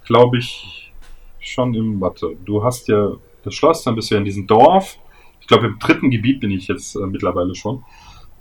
glaube 0.07 0.39
ich, 0.39 0.93
schon 1.41 1.75
im 1.75 2.01
Warte. 2.01 2.35
Du 2.45 2.65
hast 2.65 2.89
ja 2.89 3.13
das 3.45 3.55
Schloss, 3.55 3.85
dann 3.85 3.97
bist 3.97 4.11
du 4.11 4.15
ja 4.15 4.21
in 4.21 4.25
diesem 4.25 4.47
Dorf. 4.47 4.97
Ich 5.41 5.47
glaube, 5.47 5.67
im 5.67 5.79
dritten 5.79 6.11
Gebiet 6.11 6.41
bin 6.41 6.51
ich 6.51 6.69
jetzt 6.69 6.97
äh, 6.97 7.01
mittlerweile 7.01 7.55
schon. 7.55 7.85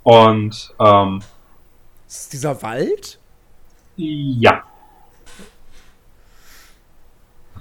Und 0.04 0.74
ähm, 0.80 1.20
ist 2.08 2.32
dieser 2.32 2.62
Wald? 2.62 3.20
Ja. 3.96 4.64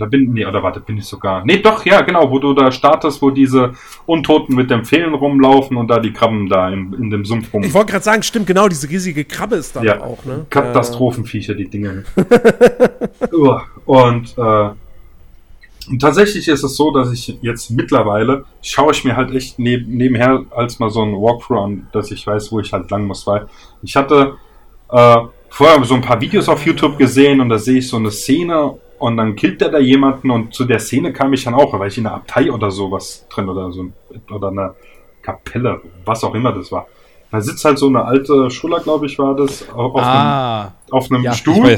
Oder 0.02 0.10
bin, 0.10 0.34
nee, 0.34 0.44
oder 0.44 0.64
warte, 0.64 0.80
bin 0.80 0.98
ich 0.98 1.06
sogar. 1.06 1.46
Nee, 1.46 1.60
doch, 1.60 1.86
ja, 1.86 2.02
genau, 2.02 2.32
wo 2.32 2.40
du 2.40 2.56
da 2.56 2.72
startest, 2.72 3.22
wo 3.22 3.30
diese 3.30 3.74
Untoten 4.08 4.56
mit 4.56 4.72
dem 4.72 4.84
Fehlen 4.84 5.14
rumlaufen 5.14 5.78
und 5.78 5.90
da 5.90 6.00
die 6.00 6.12
Krabben 6.12 6.50
da 6.50 6.70
in, 6.70 6.92
in 6.94 7.12
dem 7.12 7.24
Sumpf 7.24 7.54
rum. 7.54 7.62
Ich 7.62 7.72
wollte 7.72 7.92
gerade 7.92 8.04
sagen, 8.04 8.24
stimmt, 8.24 8.48
genau, 8.48 8.68
diese 8.68 8.90
riesige 8.90 9.24
Krabbe 9.26 9.58
ist 9.58 9.76
da 9.76 9.84
ja, 9.84 10.02
auch, 10.02 10.26
ne? 10.26 10.48
Katastrophenviecher, 10.50 11.54
die 11.54 11.70
Dinge. 11.70 12.04
und, 13.86 14.38
äh, 14.40 14.70
und 15.88 16.00
tatsächlich 16.00 16.48
ist 16.48 16.64
es 16.64 16.76
so, 16.76 16.90
dass 16.90 17.12
ich 17.12 17.38
jetzt 17.44 17.70
mittlerweile 17.70 18.46
schaue 18.64 18.94
ich 18.94 19.04
mir 19.06 19.16
halt 19.16 19.36
echt 19.36 19.60
neb 19.60 19.88
nebenher 19.88 20.46
als 20.50 20.80
mal 20.80 20.90
so 20.90 21.04
ein 21.04 21.14
Walkthrough 21.14 21.64
an, 21.64 21.88
dass 21.92 22.10
ich 22.10 22.26
weiß, 22.26 22.52
wo 22.52 22.60
ich 22.60 22.74
halt 22.74 22.90
lang 22.90 23.06
muss, 23.06 23.28
weil 23.28 23.46
ich 23.84 23.96
hatte 23.96 24.34
äh, 24.90 25.18
vorher 25.50 25.84
so 25.86 25.94
ein 25.94 26.02
paar 26.02 26.20
Videos 26.20 26.50
auf 26.50 26.66
YouTube 26.66 26.98
gesehen 26.98 27.40
und 27.40 27.50
da 27.50 27.60
sehe 27.60 27.78
ich 27.78 27.88
so 27.88 27.98
eine 27.98 28.10
Szene 28.10 28.80
und 29.02 29.18
dann 29.18 29.36
killt 29.36 29.62
der 29.62 29.70
da 29.70 29.80
jemanden 29.80 30.30
und 30.30 30.54
zu 30.54 30.64
der 30.64 30.80
Szene 30.80 31.12
kam 31.12 31.34
ich 31.34 31.44
dann 31.44 31.56
auch, 31.56 31.78
weil 31.78 31.88
ich 31.88 31.98
in 31.98 32.06
einer 32.06 32.18
Abtei 32.18 32.52
oder 32.52 32.70
sowas 32.70 33.26
drin 33.30 33.50
oder 33.50 33.72
so 33.72 33.88
oder 34.30 34.50
eine 34.50 34.76
Kapelle, 35.24 35.82
was 36.06 36.24
auch 36.24 36.36
immer 36.36 36.52
das 36.52 36.72
war. 36.72 36.86
Da 37.32 37.42
sitzt 37.42 37.66
halt 37.66 37.80
so 37.80 37.88
eine 37.88 38.04
alte 38.04 38.52
Schuller, 38.52 38.80
glaube 38.80 39.08
ich, 39.08 39.18
war 39.18 39.36
das, 39.36 39.68
auf, 39.70 39.96
ah, 39.96 40.62
einem, 40.62 40.72
auf 40.92 41.12
einem 41.12 41.24
ja, 41.24 41.34
Stuhl. 41.34 41.76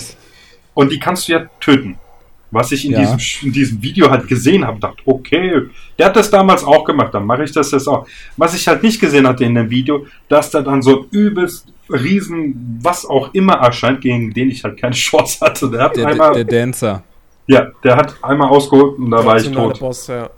Und 0.73 0.91
die 0.91 0.99
kannst 0.99 1.27
du 1.27 1.33
ja 1.33 1.45
töten. 1.59 1.97
Was 2.51 2.71
ich 2.71 2.85
in, 2.85 2.91
ja. 2.91 2.99
diesem, 2.99 3.47
in 3.47 3.53
diesem 3.53 3.81
Video 3.81 4.11
halt 4.11 4.27
gesehen 4.27 4.65
habe, 4.67 4.79
dachte, 4.79 5.01
okay, 5.05 5.61
der 5.97 6.07
hat 6.07 6.15
das 6.15 6.29
damals 6.29 6.63
auch 6.63 6.83
gemacht, 6.83 7.13
dann 7.13 7.25
mache 7.25 7.45
ich 7.45 7.51
das 7.51 7.71
jetzt 7.71 7.87
auch. 7.87 8.05
Was 8.37 8.53
ich 8.53 8.67
halt 8.67 8.83
nicht 8.83 8.99
gesehen 8.99 9.27
hatte 9.27 9.45
in 9.45 9.55
dem 9.55 9.69
Video, 9.69 10.05
dass 10.27 10.51
da 10.51 10.61
dann 10.61 10.81
so 10.81 11.03
ein 11.03 11.05
übelst 11.09 11.73
riesen, 11.89 12.79
was 12.81 13.05
auch 13.05 13.33
immer 13.33 13.53
erscheint, 13.53 14.01
gegen 14.01 14.33
den 14.33 14.51
ich 14.51 14.63
halt 14.63 14.77
keine 14.77 14.93
Chance 14.95 15.43
hatte. 15.43 15.69
Der 15.69 15.81
hat 15.81 15.95
der, 15.95 16.07
einmal, 16.07 16.33
der 16.33 16.43
Dancer. 16.43 17.03
Ja, 17.47 17.71
der 17.83 17.95
hat 17.97 18.15
einmal 18.21 18.49
ausgeholt 18.49 18.97
und 18.97 19.11
da 19.11 19.25
war 19.25 19.37
ich 19.37 19.51
tot. 19.51 19.79
Boss, 19.79 20.07
ja. 20.07 20.29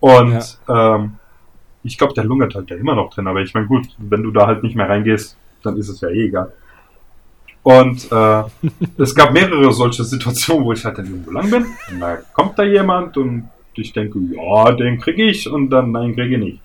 Und 0.00 0.58
ja. 0.68 0.96
Ähm, 0.96 1.16
ich 1.82 1.96
glaube, 1.96 2.14
der 2.14 2.24
lungert 2.24 2.54
halt 2.54 2.70
ja 2.70 2.76
immer 2.76 2.94
noch 2.94 3.12
drin, 3.14 3.26
aber 3.26 3.40
ich 3.40 3.54
meine, 3.54 3.66
gut, 3.66 3.88
wenn 3.98 4.22
du 4.22 4.30
da 4.30 4.46
halt 4.46 4.62
nicht 4.62 4.76
mehr 4.76 4.88
reingehst, 4.88 5.36
dann 5.62 5.76
ist 5.76 5.88
es 5.88 6.00
ja 6.00 6.08
eh 6.08 6.26
egal. 6.26 6.52
Und 7.62 8.10
äh, 8.10 8.42
es 8.98 9.14
gab 9.14 9.32
mehrere 9.32 9.72
solche 9.72 10.04
Situationen, 10.04 10.64
wo 10.64 10.72
ich 10.72 10.84
halt 10.84 10.98
dann 10.98 11.06
irgendwo 11.06 11.30
lang 11.30 11.50
bin, 11.50 11.66
und 11.90 12.00
da 12.00 12.16
kommt 12.32 12.58
da 12.58 12.62
jemand 12.62 13.16
und 13.16 13.48
ich 13.74 13.92
denke, 13.92 14.18
ja, 14.18 14.72
den 14.72 15.00
kriege 15.00 15.24
ich 15.24 15.48
und 15.48 15.70
dann 15.70 15.92
nein, 15.92 16.14
kriege 16.14 16.34
ich 16.34 16.40
nicht. 16.40 16.60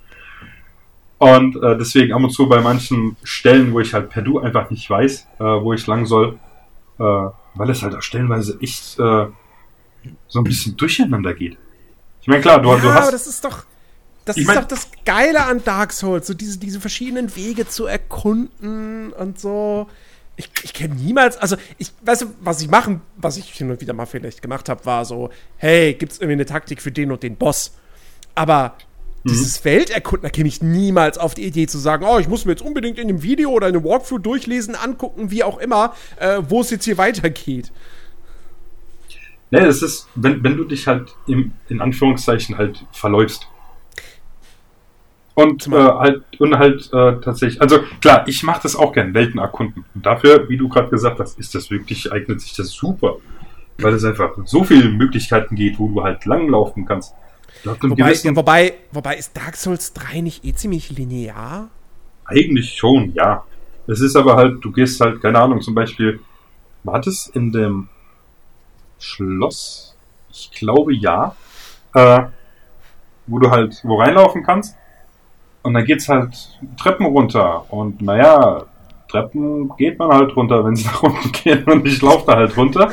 Und 1.18 1.56
äh, 1.64 1.78
deswegen 1.78 2.14
ab 2.14 2.24
und 2.24 2.32
zu 2.32 2.50
bei 2.50 2.62
manchen 2.62 3.16
Stellen, 3.24 3.72
wo 3.72 3.80
ich 3.80 3.94
halt 3.94 4.10
per 4.10 4.22
Du 4.22 4.40
einfach 4.40 4.70
nicht 4.70 4.90
weiß, 4.90 5.28
äh, 5.40 5.44
wo 5.44 5.74
ich 5.74 5.88
lang 5.88 6.06
soll, 6.06 6.38
äh, 7.00 7.04
weil 7.04 7.70
es 7.70 7.84
halt 7.84 7.96
auch 7.96 8.02
stellenweise 8.02 8.58
echt 8.62 9.00
äh, 9.00 9.28
so 10.28 10.40
ein 10.40 10.44
bisschen 10.44 10.76
durcheinander 10.78 11.34
geht. 11.34 11.58
Ich 12.22 12.28
meine, 12.28 12.42
klar, 12.42 12.62
du, 12.62 12.70
ja, 12.70 12.78
du 12.78 12.90
hast. 12.90 13.04
Aber 13.04 13.12
das 13.12 13.28
ist 13.28 13.44
doch. 13.44 13.66
Das 14.26 14.38
ist 14.38 14.48
mein, 14.48 14.56
doch 14.56 14.66
das 14.66 14.90
Geile 15.06 15.46
an 15.46 15.64
Dark 15.64 15.94
Souls, 15.94 16.26
so 16.26 16.34
diese, 16.34 16.58
diese 16.58 16.82
verschiedenen 16.82 17.36
Wege 17.36 17.68
zu 17.68 17.86
erkunden 17.86 19.14
und 19.14 19.40
so. 19.40 19.88
Ich, 20.36 20.50
ich 20.64 20.74
kenne 20.74 20.96
niemals, 20.96 21.38
also 21.38 21.56
ich 21.78 21.92
weiß, 22.02 22.20
du, 22.20 22.26
was 22.42 22.60
ich 22.62 22.68
machen, 22.68 23.02
was 23.16 23.38
ich 23.38 23.54
hin 23.54 23.70
und 23.70 23.80
wieder 23.80 23.94
mal 23.94 24.08
vielleicht 24.08 24.42
gemacht 24.42 24.68
habe, 24.68 24.84
war 24.86 25.06
so, 25.06 25.30
hey, 25.58 25.94
gibt 25.94 26.14
es 26.14 26.18
irgendwie 26.18 26.34
eine 26.34 26.46
Taktik 26.48 26.82
für 26.82 26.92
den 26.92 27.12
und 27.12 27.22
den 27.22 27.36
Boss? 27.36 27.74
Aber 28.34 28.76
mhm. 29.24 29.30
dieses 29.30 29.58
Feld 29.58 29.92
erkunden, 29.92 30.24
da 30.24 30.30
käme 30.30 30.50
ich 30.50 30.62
niemals 30.62 31.20
auf 31.20 31.36
die 31.36 31.46
Idee 31.46 31.68
zu 31.68 31.78
sagen, 31.78 32.04
oh, 32.04 32.18
ich 32.18 32.28
muss 32.28 32.46
mir 32.46 32.54
jetzt 32.54 32.64
unbedingt 32.64 32.98
in 32.98 33.08
einem 33.08 33.22
Video 33.22 33.52
oder 33.52 33.70
in 33.70 33.76
einem 33.76 33.86
Walkthrough 33.86 34.22
durchlesen, 34.22 34.74
angucken, 34.76 35.30
wie 35.30 35.44
auch 35.44 35.60
immer, 35.60 35.94
äh, 36.20 36.42
wo 36.50 36.62
es 36.62 36.72
jetzt 36.72 36.86
hier 36.86 36.98
weitergeht. 36.98 37.72
Ne, 39.56 39.68
es 39.68 39.82
ist, 39.82 40.10
wenn, 40.16 40.44
wenn 40.44 40.58
du 40.58 40.66
dich 40.66 40.86
halt 40.86 41.16
im, 41.28 41.54
in 41.70 41.80
Anführungszeichen 41.80 42.58
halt 42.58 42.86
verläufst. 42.92 43.48
Und 45.34 45.68
äh, 45.68 45.72
halt, 45.72 46.24
und 46.40 46.58
halt 46.58 46.90
äh, 46.94 47.22
tatsächlich, 47.22 47.62
also 47.62 47.80
klar, 48.02 48.28
ich 48.28 48.44
mache 48.44 48.64
das 48.64 48.76
auch 48.76 48.92
gern, 48.92 49.14
Welten 49.14 49.40
erkunden. 49.40 49.86
Und 49.94 50.06
dafür, 50.06 50.50
wie 50.50 50.58
du 50.58 50.68
gerade 50.68 50.90
gesagt 50.90 51.20
hast, 51.20 51.40
ist 51.40 51.56
das 51.56 51.72
wirklich, 51.72 52.12
eignet 52.12 52.42
sich 52.42 52.54
das 52.54 52.70
super. 52.70 53.18
Weil 53.78 53.94
es 53.94 54.04
einfach 54.04 54.32
so 54.46 54.64
viele 54.64 54.90
Möglichkeiten 54.90 55.56
geht, 55.56 55.80
wo 55.80 55.90
du 55.90 56.04
halt 56.04 56.26
langlaufen 56.26 56.86
kannst. 56.86 57.14
Wobei, 57.64 58.14
wobei, 58.36 58.74
wobei 58.92 59.18
ist 59.18 59.36
Dark 59.36 59.56
Souls 59.56 59.94
3 59.94 60.22
nicht 60.22 60.46
eh 60.46 60.54
ziemlich 60.54 60.90
linear? 60.90 61.70
Eigentlich 62.26 62.74
schon, 62.74 63.14
ja. 63.14 63.44
Es 63.88 64.02
ist 64.02 64.16
aber 64.16 64.36
halt, 64.36 64.64
du 64.64 64.72
gehst 64.72 65.00
halt, 65.00 65.22
keine 65.22 65.40
Ahnung, 65.40 65.62
zum 65.62 65.76
Beispiel, 65.76 66.20
war 66.84 67.02
das 67.02 67.28
in 67.28 67.52
dem 67.52 67.90
Schloss? 69.06 69.96
Ich 70.32 70.52
glaube 70.52 70.94
ja. 70.94 71.36
Äh, 71.94 72.24
wo 73.28 73.40
du 73.40 73.50
halt 73.50 73.80
wo 73.84 73.96
reinlaufen 73.98 74.44
kannst. 74.44 74.78
Und 75.64 75.74
dann 75.74 75.86
geht's 75.86 76.08
halt 76.10 76.60
Treppen 76.78 77.06
runter. 77.08 77.66
Und 77.72 78.02
naja, 78.02 78.64
Treppen 79.10 79.72
geht 79.78 79.98
man 79.98 80.10
halt 80.10 80.36
runter, 80.36 80.64
wenn 80.66 80.76
sie 80.76 80.86
nach 80.88 81.04
unten 81.04 81.32
gehen. 81.32 81.64
Und 81.64 81.86
ich 81.88 82.02
laufe 82.02 82.26
da 82.28 82.36
halt 82.36 82.56
runter. 82.56 82.92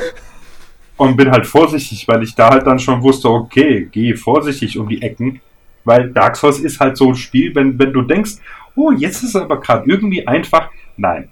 Und 0.97 1.17
bin 1.17 1.31
halt 1.31 1.45
vorsichtig, 1.45 2.07
weil 2.07 2.23
ich 2.23 2.35
da 2.35 2.49
halt 2.49 2.65
dann 2.67 2.79
schon 2.79 3.01
wusste, 3.01 3.29
okay, 3.29 3.89
geh 3.91 4.15
vorsichtig 4.15 4.77
um 4.77 4.87
die 4.87 5.01
Ecken. 5.01 5.41
Weil 5.85 6.11
Dark 6.11 6.37
Souls 6.37 6.59
ist 6.59 6.79
halt 6.79 6.97
so 6.97 7.09
ein 7.09 7.15
Spiel, 7.15 7.53
wenn, 7.55 7.77
wenn 7.77 7.91
du 7.91 8.03
denkst, 8.03 8.33
oh, 8.75 8.91
jetzt 8.91 9.23
ist 9.23 9.35
es 9.35 9.35
aber 9.35 9.59
gerade 9.59 9.89
irgendwie 9.89 10.25
einfach. 10.25 10.69
Nein, 10.95 11.29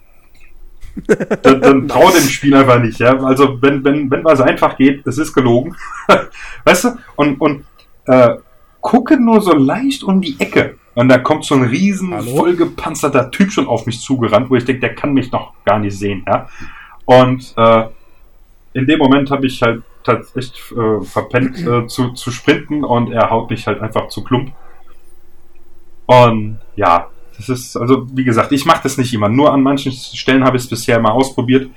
dann, 1.43 1.61
dann 1.61 1.87
trau 1.87 2.09
dem 2.09 2.23
Spiel 2.23 2.55
einfach 2.55 2.79
nicht, 2.79 2.99
ja. 2.99 3.17
Also 3.23 3.61
wenn, 3.61 3.83
wenn, 3.83 4.09
wenn 4.11 4.23
was 4.23 4.41
einfach 4.41 4.77
geht, 4.77 5.05
es 5.07 5.17
ist 5.17 5.33
gelogen. 5.33 5.75
weißt 6.65 6.83
du? 6.85 6.89
Und, 7.15 7.39
und 7.39 7.65
äh, 8.05 8.35
gucke 8.81 9.19
nur 9.19 9.41
so 9.41 9.53
leicht 9.53 10.03
um 10.03 10.21
die 10.21 10.35
Ecke. 10.39 10.77
Und 10.93 11.07
da 11.09 11.19
kommt 11.19 11.45
so 11.45 11.55
ein 11.55 11.63
riesen, 11.63 12.13
Hallo? 12.13 12.37
vollgepanzerter 12.37 13.31
Typ 13.31 13.51
schon 13.51 13.67
auf 13.67 13.85
mich 13.85 14.01
zugerannt, 14.01 14.49
wo 14.49 14.55
ich 14.55 14.65
denke, 14.65 14.81
der 14.81 14.95
kann 14.95 15.13
mich 15.13 15.31
noch 15.31 15.53
gar 15.63 15.79
nicht 15.79 15.97
sehen, 15.97 16.25
ja. 16.27 16.49
Und 17.05 17.53
äh, 17.57 17.85
in 18.73 18.85
dem 18.87 18.99
Moment 18.99 19.31
habe 19.31 19.47
ich 19.47 19.61
halt 19.61 19.83
tatsächlich 20.03 20.61
äh, 20.71 21.01
verpennt 21.03 21.59
äh, 21.65 21.87
zu, 21.87 22.09
zu 22.09 22.31
sprinten 22.31 22.83
und 22.83 23.11
er 23.11 23.29
haut 23.29 23.49
mich 23.49 23.67
halt 23.67 23.81
einfach 23.81 24.07
zu 24.07 24.23
klump. 24.23 24.51
Und 26.05 26.59
ja, 26.75 27.07
das 27.47 27.59
ist, 27.59 27.77
also 27.77 28.07
wie 28.15 28.23
gesagt, 28.23 28.51
ich 28.51 28.65
mache 28.65 28.83
das 28.83 28.97
nicht 28.97 29.13
immer. 29.13 29.29
Nur 29.29 29.51
an 29.51 29.63
manchen 29.63 29.91
Stellen 29.91 30.43
habe 30.43 30.57
ich 30.57 30.63
es 30.63 30.69
bisher 30.69 30.99
mal 30.99 31.11
ausprobiert. 31.11 31.69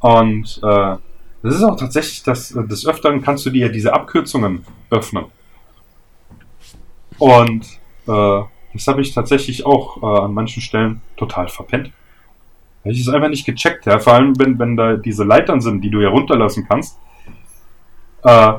Und 0.00 0.60
äh, 0.62 0.96
das 1.42 1.54
ist 1.56 1.62
auch 1.62 1.76
tatsächlich, 1.76 2.22
das, 2.22 2.48
des 2.50 2.86
Öfteren 2.86 3.22
kannst 3.22 3.46
du 3.46 3.50
dir 3.50 3.70
diese 3.70 3.92
Abkürzungen 3.92 4.64
öffnen. 4.90 5.26
Und 7.18 7.64
äh, 8.06 8.42
das 8.72 8.86
habe 8.86 9.00
ich 9.00 9.14
tatsächlich 9.14 9.64
auch 9.64 10.02
äh, 10.02 10.24
an 10.24 10.34
manchen 10.34 10.60
Stellen 10.60 11.00
total 11.16 11.48
verpennt. 11.48 11.90
Habe 12.80 12.92
ich 12.92 13.00
es 13.00 13.08
einfach 13.08 13.28
nicht 13.28 13.46
gecheckt, 13.46 13.86
ja. 13.86 13.98
Vor 13.98 14.12
allem, 14.12 14.38
wenn, 14.38 14.58
wenn 14.58 14.76
da 14.76 14.96
diese 14.96 15.24
Leitern 15.24 15.62
sind, 15.62 15.80
die 15.80 15.90
du 15.90 16.00
ja 16.00 16.10
runterlassen 16.10 16.66
kannst. 16.68 16.98
Äh, 18.22 18.54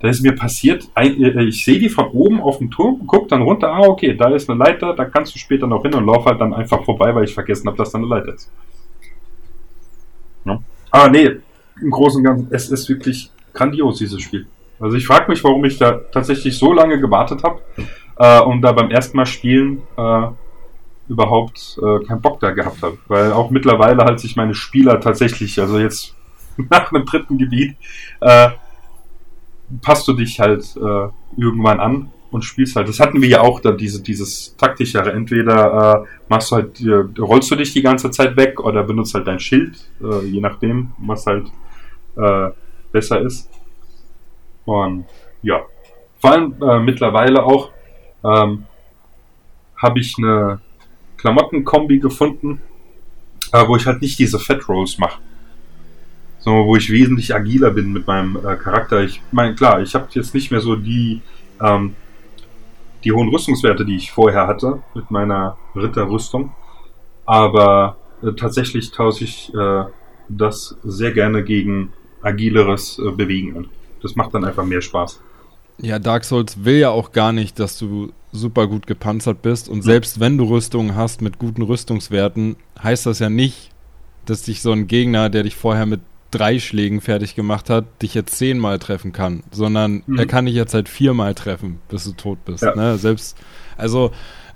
da 0.00 0.08
ist 0.08 0.22
mir 0.22 0.34
passiert, 0.34 0.88
äh, 0.94 1.44
ich 1.44 1.64
sehe 1.64 1.78
die 1.78 1.88
von 1.88 2.08
oben 2.08 2.40
auf 2.40 2.58
dem 2.58 2.70
Turm, 2.70 3.02
guck 3.06 3.28
dann 3.28 3.42
runter, 3.42 3.72
ah, 3.72 3.86
okay, 3.86 4.14
da 4.14 4.28
ist 4.30 4.48
eine 4.48 4.58
Leiter, 4.58 4.94
da 4.94 5.04
kannst 5.04 5.34
du 5.34 5.38
später 5.38 5.66
noch 5.66 5.82
hin 5.82 5.94
und 5.94 6.06
lauf 6.06 6.24
halt 6.24 6.40
dann 6.40 6.54
einfach 6.54 6.84
vorbei, 6.84 7.14
weil 7.14 7.24
ich 7.24 7.34
vergessen 7.34 7.66
habe, 7.66 7.76
dass 7.76 7.90
da 7.90 7.98
eine 7.98 8.06
Leiter 8.06 8.34
ist. 8.34 8.50
Ja. 10.44 10.60
Aber 10.90 11.10
nee, 11.10 11.30
im 11.80 11.90
Großen 11.90 12.18
und 12.18 12.24
Ganzen, 12.24 12.48
es 12.50 12.70
ist 12.70 12.88
wirklich 12.88 13.30
grandios, 13.52 13.98
dieses 13.98 14.22
Spiel. 14.22 14.46
Also 14.80 14.96
ich 14.96 15.06
frage 15.06 15.30
mich, 15.30 15.42
warum 15.42 15.64
ich 15.64 15.78
da 15.78 15.92
tatsächlich 16.12 16.56
so 16.56 16.72
lange 16.72 17.00
gewartet 17.00 17.42
habe, 17.42 17.60
äh, 18.18 18.40
um 18.40 18.62
da 18.62 18.72
beim 18.72 18.90
ersten 18.90 19.16
Mal 19.16 19.26
spielen 19.26 19.82
äh, 19.96 20.28
überhaupt 21.08 21.78
äh, 21.82 22.04
keinen 22.04 22.20
Bock 22.20 22.38
da 22.38 22.50
gehabt 22.50 22.82
habe. 22.82 22.98
Weil 23.08 23.32
auch 23.32 23.50
mittlerweile 23.50 24.04
halt 24.04 24.20
sich 24.20 24.36
meine 24.36 24.54
Spieler 24.54 25.00
tatsächlich, 25.00 25.58
also 25.60 25.78
jetzt 25.78 26.14
nach 26.70 26.92
einem 26.92 27.04
dritten 27.04 27.38
Gebiet, 27.38 27.76
äh, 28.20 28.50
passt 29.82 30.08
du 30.08 30.12
dich 30.12 30.40
halt 30.40 30.64
äh, 30.76 31.08
irgendwann 31.36 31.80
an 31.80 32.10
und 32.30 32.42
spielst 32.42 32.76
halt. 32.76 32.88
Das 32.88 33.00
hatten 33.00 33.22
wir 33.22 33.28
ja 33.28 33.40
auch 33.40 33.60
dann, 33.60 33.76
diese, 33.76 34.02
dieses 34.02 34.56
taktischere. 34.56 35.12
Entweder 35.12 36.04
äh, 36.04 36.06
machst 36.28 36.50
du 36.50 36.56
halt, 36.56 36.80
äh, 36.80 37.20
rollst 37.20 37.50
du 37.50 37.56
dich 37.56 37.72
die 37.72 37.82
ganze 37.82 38.10
Zeit 38.10 38.36
weg 38.36 38.60
oder 38.60 38.82
benutzt 38.84 39.14
halt 39.14 39.26
dein 39.26 39.40
Schild, 39.40 39.76
äh, 40.02 40.24
je 40.26 40.40
nachdem, 40.40 40.92
was 40.98 41.26
halt 41.26 41.46
äh, 42.16 42.50
besser 42.92 43.20
ist. 43.20 43.48
Und 44.64 45.06
ja, 45.42 45.62
vor 46.20 46.32
allem 46.32 46.54
äh, 46.60 46.80
mittlerweile 46.80 47.44
auch 47.44 47.70
ähm, 48.24 48.64
habe 49.76 50.00
ich 50.00 50.14
eine 50.18 50.60
Klamottenkombi 51.16 51.98
gefunden, 51.98 52.60
äh, 53.52 53.66
wo 53.66 53.76
ich 53.76 53.86
halt 53.86 54.02
nicht 54.02 54.18
diese 54.18 54.38
Fat 54.38 54.68
Rolls 54.68 54.98
mache. 54.98 55.20
Sondern 56.38 56.66
wo 56.66 56.76
ich 56.76 56.90
wesentlich 56.90 57.34
agiler 57.34 57.70
bin 57.70 57.92
mit 57.92 58.06
meinem 58.06 58.36
äh, 58.36 58.56
Charakter. 58.56 59.02
Ich 59.02 59.20
meine, 59.32 59.54
klar, 59.54 59.80
ich 59.80 59.94
habe 59.94 60.06
jetzt 60.12 60.34
nicht 60.34 60.50
mehr 60.50 60.60
so 60.60 60.76
die, 60.76 61.20
ähm, 61.60 61.94
die 63.04 63.12
hohen 63.12 63.28
Rüstungswerte, 63.28 63.84
die 63.84 63.96
ich 63.96 64.12
vorher 64.12 64.46
hatte 64.46 64.80
mit 64.94 65.10
meiner 65.10 65.56
Ritterrüstung. 65.74 66.52
Aber 67.26 67.96
äh, 68.22 68.32
tatsächlich 68.32 68.90
tausche 68.90 69.24
ich 69.24 69.52
äh, 69.54 69.84
das 70.28 70.76
sehr 70.84 71.12
gerne 71.12 71.42
gegen 71.42 71.92
agileres 72.22 72.98
äh, 72.98 73.10
Bewegen 73.10 73.56
an. 73.56 73.68
Das 74.02 74.16
macht 74.16 74.34
dann 74.34 74.44
einfach 74.44 74.64
mehr 74.64 74.80
Spaß. 74.80 75.20
Ja, 75.80 75.98
Dark 75.98 76.24
Souls 76.24 76.64
will 76.64 76.78
ja 76.78 76.90
auch 76.90 77.12
gar 77.12 77.32
nicht, 77.32 77.58
dass 77.58 77.78
du 77.78 78.12
super 78.32 78.66
gut 78.66 78.86
gepanzert 78.86 79.42
bist. 79.42 79.68
Und 79.68 79.82
selbst 79.82 80.20
wenn 80.20 80.36
du 80.36 80.44
Rüstungen 80.44 80.96
hast 80.96 81.22
mit 81.22 81.38
guten 81.38 81.62
Rüstungswerten, 81.62 82.56
heißt 82.82 83.06
das 83.06 83.20
ja 83.20 83.30
nicht, 83.30 83.70
dass 84.26 84.42
dich 84.42 84.60
so 84.60 84.72
ein 84.72 84.86
Gegner, 84.86 85.30
der 85.30 85.44
dich 85.44 85.56
vorher 85.56 85.86
mit 85.86 86.00
drei 86.30 86.58
Schlägen 86.58 87.00
fertig 87.00 87.34
gemacht 87.34 87.70
hat, 87.70 87.84
dich 88.02 88.14
jetzt 88.14 88.36
zehnmal 88.36 88.78
treffen 88.78 89.12
kann, 89.12 89.42
sondern 89.50 90.02
mhm. 90.06 90.18
er 90.18 90.26
kann 90.26 90.46
dich 90.46 90.54
jetzt 90.54 90.74
halt 90.74 90.88
viermal 90.88 91.34
treffen, 91.34 91.80
bis 91.88 92.04
du 92.04 92.12
tot 92.12 92.44
bist. 92.44 92.62
Ja. 92.62 92.74
Ne? 92.74 92.98
Selbst, 92.98 93.36
also, 93.76 94.10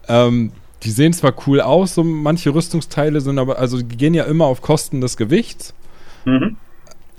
ähm, 0.09 0.53
die 0.83 0.91
sehen 0.91 1.12
zwar 1.12 1.35
cool 1.47 1.61
aus, 1.61 1.95
so 1.95 2.05
manche 2.05 2.55
Rüstungsteile 2.55 3.20
sind 3.20 3.39
aber, 3.39 3.59
also 3.59 3.81
die 3.81 3.97
gehen 3.97 4.14
ja 4.14 4.25
immer 4.25 4.47
auf 4.47 4.62
Kosten 4.62 5.01
des 5.01 5.16
Gewichts. 5.16 5.75
Mhm. 6.25 6.57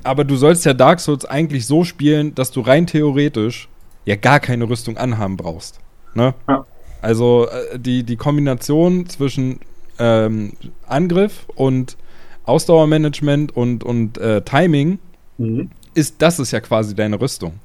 Aber 0.03 0.25
du 0.25 0.35
sollst 0.35 0.65
ja 0.65 0.73
Dark 0.73 0.99
Souls 0.99 1.25
eigentlich 1.25 1.65
so 1.65 1.83
spielen, 1.85 2.35
dass 2.35 2.51
du 2.51 2.59
rein 2.59 2.87
theoretisch 2.87 3.69
ja 4.05 4.17
gar 4.17 4.41
keine 4.41 4.69
Rüstung 4.69 4.97
anhaben 4.97 5.37
brauchst. 5.37 5.79
Ne? 6.13 6.33
Ja. 6.47 6.65
Also 7.01 7.47
äh, 7.47 7.79
die, 7.79 8.03
die 8.03 8.17
Kombination 8.17 9.07
zwischen 9.07 9.59
ähm, 9.97 10.53
Angriff 10.87 11.45
und 11.55 11.97
Ausdauermanagement 12.45 13.55
und, 13.55 13.83
und 13.83 14.17
äh, 14.17 14.41
Timing 14.41 14.99
mhm. 15.37 15.69
ist, 15.93 16.21
das 16.21 16.39
ist 16.39 16.51
ja 16.51 16.59
quasi 16.59 16.95
deine 16.95 17.19
Rüstung. 17.19 17.59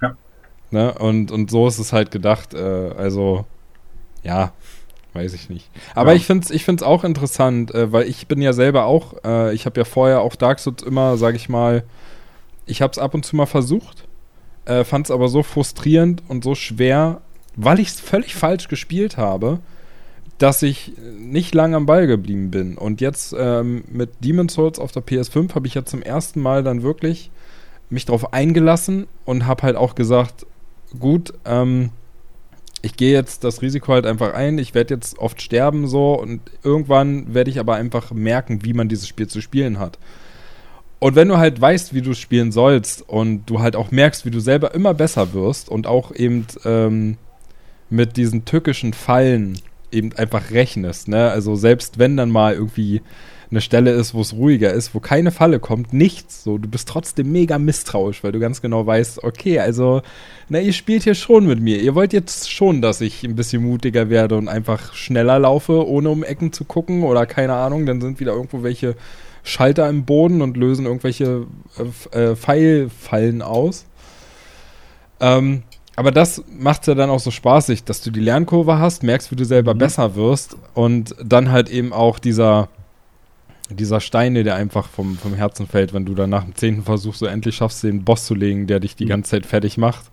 Ja. 0.00 0.16
Ne? 0.70 0.94
Und, 0.94 1.30
und 1.30 1.50
so 1.50 1.66
ist 1.66 1.78
es 1.78 1.92
halt 1.92 2.10
gedacht. 2.10 2.54
Äh, 2.54 2.58
also, 2.58 3.44
ja, 4.22 4.52
weiß 5.14 5.34
ich 5.34 5.48
nicht. 5.48 5.68
Aber 5.94 6.12
ja. 6.12 6.16
ich 6.16 6.26
finde 6.26 6.44
es 6.44 6.50
ich 6.50 6.64
find's 6.64 6.82
auch 6.82 7.04
interessant, 7.04 7.74
äh, 7.74 7.92
weil 7.92 8.08
ich 8.08 8.26
bin 8.28 8.40
ja 8.40 8.52
selber 8.52 8.84
auch, 8.84 9.14
äh, 9.24 9.54
ich 9.54 9.66
habe 9.66 9.80
ja 9.80 9.84
vorher 9.84 10.20
auch 10.20 10.36
Dark 10.36 10.58
Souls 10.58 10.82
immer, 10.82 11.16
sage 11.16 11.36
ich 11.36 11.48
mal, 11.48 11.84
ich 12.66 12.82
habe 12.82 12.92
es 12.92 12.98
ab 12.98 13.14
und 13.14 13.24
zu 13.24 13.34
mal 13.34 13.46
versucht 13.46 14.08
äh, 14.68 14.84
fand 14.84 15.06
es 15.06 15.10
aber 15.10 15.28
so 15.28 15.42
frustrierend 15.42 16.22
und 16.28 16.44
so 16.44 16.54
schwer, 16.54 17.22
weil 17.56 17.80
ich 17.80 17.88
es 17.88 18.00
völlig 18.00 18.34
falsch 18.34 18.68
gespielt 18.68 19.16
habe, 19.16 19.60
dass 20.38 20.62
ich 20.62 20.92
nicht 21.18 21.54
lange 21.54 21.76
am 21.76 21.86
Ball 21.86 22.06
geblieben 22.06 22.50
bin. 22.50 22.78
Und 22.78 23.00
jetzt 23.00 23.34
ähm, 23.36 23.84
mit 23.90 24.10
Demon's 24.24 24.54
Souls 24.54 24.78
auf 24.78 24.92
der 24.92 25.02
PS5 25.02 25.54
habe 25.54 25.66
ich 25.66 25.74
ja 25.74 25.84
zum 25.84 26.02
ersten 26.02 26.40
Mal 26.40 26.62
dann 26.62 26.82
wirklich 26.82 27.30
mich 27.90 28.04
darauf 28.04 28.32
eingelassen 28.32 29.06
und 29.24 29.46
habe 29.46 29.62
halt 29.64 29.76
auch 29.76 29.94
gesagt, 29.94 30.46
gut, 30.98 31.34
ähm, 31.44 31.90
ich 32.82 32.96
gehe 32.96 33.12
jetzt 33.12 33.42
das 33.42 33.62
Risiko 33.62 33.92
halt 33.92 34.06
einfach 34.06 34.34
ein, 34.34 34.58
ich 34.58 34.74
werde 34.74 34.94
jetzt 34.94 35.18
oft 35.18 35.42
sterben 35.42 35.88
so 35.88 36.14
und 36.14 36.40
irgendwann 36.62 37.34
werde 37.34 37.50
ich 37.50 37.58
aber 37.58 37.74
einfach 37.74 38.12
merken, 38.12 38.64
wie 38.64 38.72
man 38.72 38.88
dieses 38.88 39.08
Spiel 39.08 39.26
zu 39.26 39.40
spielen 39.40 39.80
hat. 39.80 39.98
Und 41.00 41.14
wenn 41.16 41.28
du 41.28 41.38
halt 41.38 41.60
weißt, 41.60 41.94
wie 41.94 42.02
du 42.02 42.14
spielen 42.14 42.52
sollst 42.52 43.08
und 43.08 43.46
du 43.46 43.60
halt 43.60 43.76
auch 43.76 43.90
merkst, 43.90 44.24
wie 44.24 44.30
du 44.30 44.40
selber 44.40 44.74
immer 44.74 44.94
besser 44.94 45.32
wirst 45.32 45.68
und 45.68 45.86
auch 45.86 46.14
eben 46.14 46.46
ähm, 46.64 47.16
mit 47.90 48.16
diesen 48.16 48.44
tückischen 48.44 48.92
Fallen 48.92 49.58
eben 49.92 50.12
einfach 50.14 50.50
rechnest, 50.50 51.08
ne? 51.08 51.30
Also 51.30 51.56
selbst 51.56 51.98
wenn 51.98 52.16
dann 52.16 52.30
mal 52.30 52.54
irgendwie 52.54 53.02
eine 53.50 53.60
Stelle 53.60 53.92
ist, 53.92 54.14
wo 54.14 54.20
es 54.20 54.34
ruhiger 54.34 54.72
ist, 54.72 54.94
wo 54.94 55.00
keine 55.00 55.30
Falle 55.30 55.58
kommt, 55.58 55.92
nichts, 55.92 56.44
so, 56.44 56.58
du 56.58 56.68
bist 56.68 56.88
trotzdem 56.88 57.32
mega 57.32 57.58
misstrauisch, 57.58 58.22
weil 58.22 58.32
du 58.32 58.40
ganz 58.40 58.60
genau 58.60 58.86
weißt, 58.86 59.24
okay, 59.24 59.58
also, 59.58 60.02
na, 60.48 60.60
ihr 60.60 60.72
spielt 60.72 61.04
hier 61.04 61.14
schon 61.14 61.46
mit 61.46 61.60
mir. 61.60 61.80
Ihr 61.80 61.94
wollt 61.94 62.12
jetzt 62.12 62.50
schon, 62.52 62.82
dass 62.82 63.00
ich 63.00 63.24
ein 63.24 63.36
bisschen 63.36 63.62
mutiger 63.62 64.10
werde 64.10 64.36
und 64.36 64.48
einfach 64.48 64.94
schneller 64.94 65.38
laufe, 65.38 65.86
ohne 65.86 66.10
um 66.10 66.24
Ecken 66.24 66.52
zu 66.52 66.64
gucken 66.64 67.02
oder 67.02 67.26
keine 67.26 67.54
Ahnung, 67.54 67.86
dann 67.86 68.00
sind 68.00 68.20
wieder 68.20 68.32
irgendwo 68.32 68.62
welche 68.62 68.96
Schalter 69.44 69.88
im 69.88 70.04
Boden 70.04 70.42
und 70.42 70.56
lösen 70.56 70.84
irgendwelche 70.84 71.46
äh, 72.12 72.18
äh, 72.18 72.36
Pfeilfallen 72.36 73.40
aus. 73.40 73.86
Ähm, 75.20 75.62
aber 75.98 76.12
das 76.12 76.44
macht 76.56 76.86
ja 76.86 76.94
dann 76.94 77.10
auch 77.10 77.18
so 77.18 77.32
spaßig, 77.32 77.82
dass 77.82 78.00
du 78.00 78.12
die 78.12 78.20
Lernkurve 78.20 78.78
hast, 78.78 79.02
merkst, 79.02 79.32
wie 79.32 79.36
du 79.36 79.44
selber 79.44 79.74
mhm. 79.74 79.78
besser 79.78 80.14
wirst 80.14 80.56
und 80.74 81.16
dann 81.20 81.50
halt 81.50 81.68
eben 81.68 81.92
auch 81.92 82.20
dieser, 82.20 82.68
dieser 83.68 83.98
Stein, 83.98 84.34
der 84.34 84.54
einfach 84.54 84.88
vom, 84.88 85.18
vom 85.18 85.34
Herzen 85.34 85.66
fällt, 85.66 85.92
wenn 85.92 86.04
du 86.04 86.14
dann 86.14 86.30
nach 86.30 86.44
dem 86.44 86.54
zehnten 86.54 86.84
Versuch 86.84 87.16
so 87.16 87.26
endlich 87.26 87.56
schaffst, 87.56 87.82
den 87.82 88.04
Boss 88.04 88.26
zu 88.26 88.36
legen, 88.36 88.68
der 88.68 88.78
dich 88.78 88.94
die 88.94 89.06
mhm. 89.06 89.08
ganze 89.08 89.30
Zeit 89.32 89.44
fertig 89.44 89.76
macht. 89.76 90.04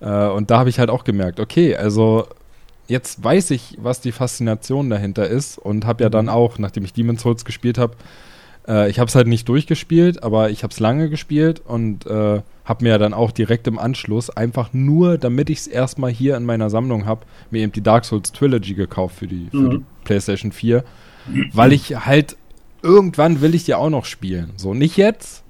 Äh, 0.00 0.26
und 0.30 0.50
da 0.50 0.58
habe 0.58 0.68
ich 0.68 0.80
halt 0.80 0.90
auch 0.90 1.04
gemerkt, 1.04 1.38
okay, 1.38 1.76
also 1.76 2.26
jetzt 2.88 3.22
weiß 3.22 3.52
ich, 3.52 3.78
was 3.80 4.00
die 4.00 4.10
Faszination 4.10 4.90
dahinter 4.90 5.28
ist 5.28 5.58
und 5.58 5.86
habe 5.86 6.02
ja 6.02 6.10
dann 6.10 6.24
mhm. 6.24 6.30
auch, 6.32 6.58
nachdem 6.58 6.84
ich 6.84 6.92
Demon's 6.92 7.22
Souls 7.22 7.44
gespielt 7.44 7.78
habe, 7.78 7.94
äh, 8.66 8.90
ich 8.90 8.98
habe 8.98 9.08
es 9.08 9.14
halt 9.14 9.26
nicht 9.26 9.48
durchgespielt, 9.48 10.22
aber 10.22 10.50
ich 10.50 10.62
habe 10.62 10.72
es 10.72 10.80
lange 10.80 11.08
gespielt 11.08 11.60
und 11.64 12.06
äh, 12.06 12.42
habe 12.64 12.84
mir 12.84 12.98
dann 12.98 13.14
auch 13.14 13.30
direkt 13.30 13.66
im 13.66 13.78
Anschluss, 13.78 14.30
einfach 14.30 14.72
nur, 14.72 15.18
damit 15.18 15.50
ich 15.50 15.58
es 15.58 15.66
erstmal 15.66 16.10
hier 16.10 16.36
in 16.36 16.44
meiner 16.44 16.70
Sammlung 16.70 17.06
habe, 17.06 17.26
mir 17.50 17.62
eben 17.62 17.72
die 17.72 17.82
Dark 17.82 18.04
Souls 18.04 18.32
Trilogy 18.32 18.74
gekauft 18.74 19.16
für 19.16 19.26
die, 19.26 19.48
mhm. 19.52 19.62
für 19.62 19.68
die 19.70 19.84
PlayStation 20.04 20.52
4, 20.52 20.84
weil 21.52 21.72
ich 21.72 22.06
halt 22.06 22.36
irgendwann 22.82 23.40
will 23.40 23.54
ich 23.54 23.64
die 23.64 23.74
auch 23.74 23.90
noch 23.90 24.04
spielen. 24.04 24.52
So, 24.56 24.74
nicht 24.74 24.96
jetzt, 24.96 25.42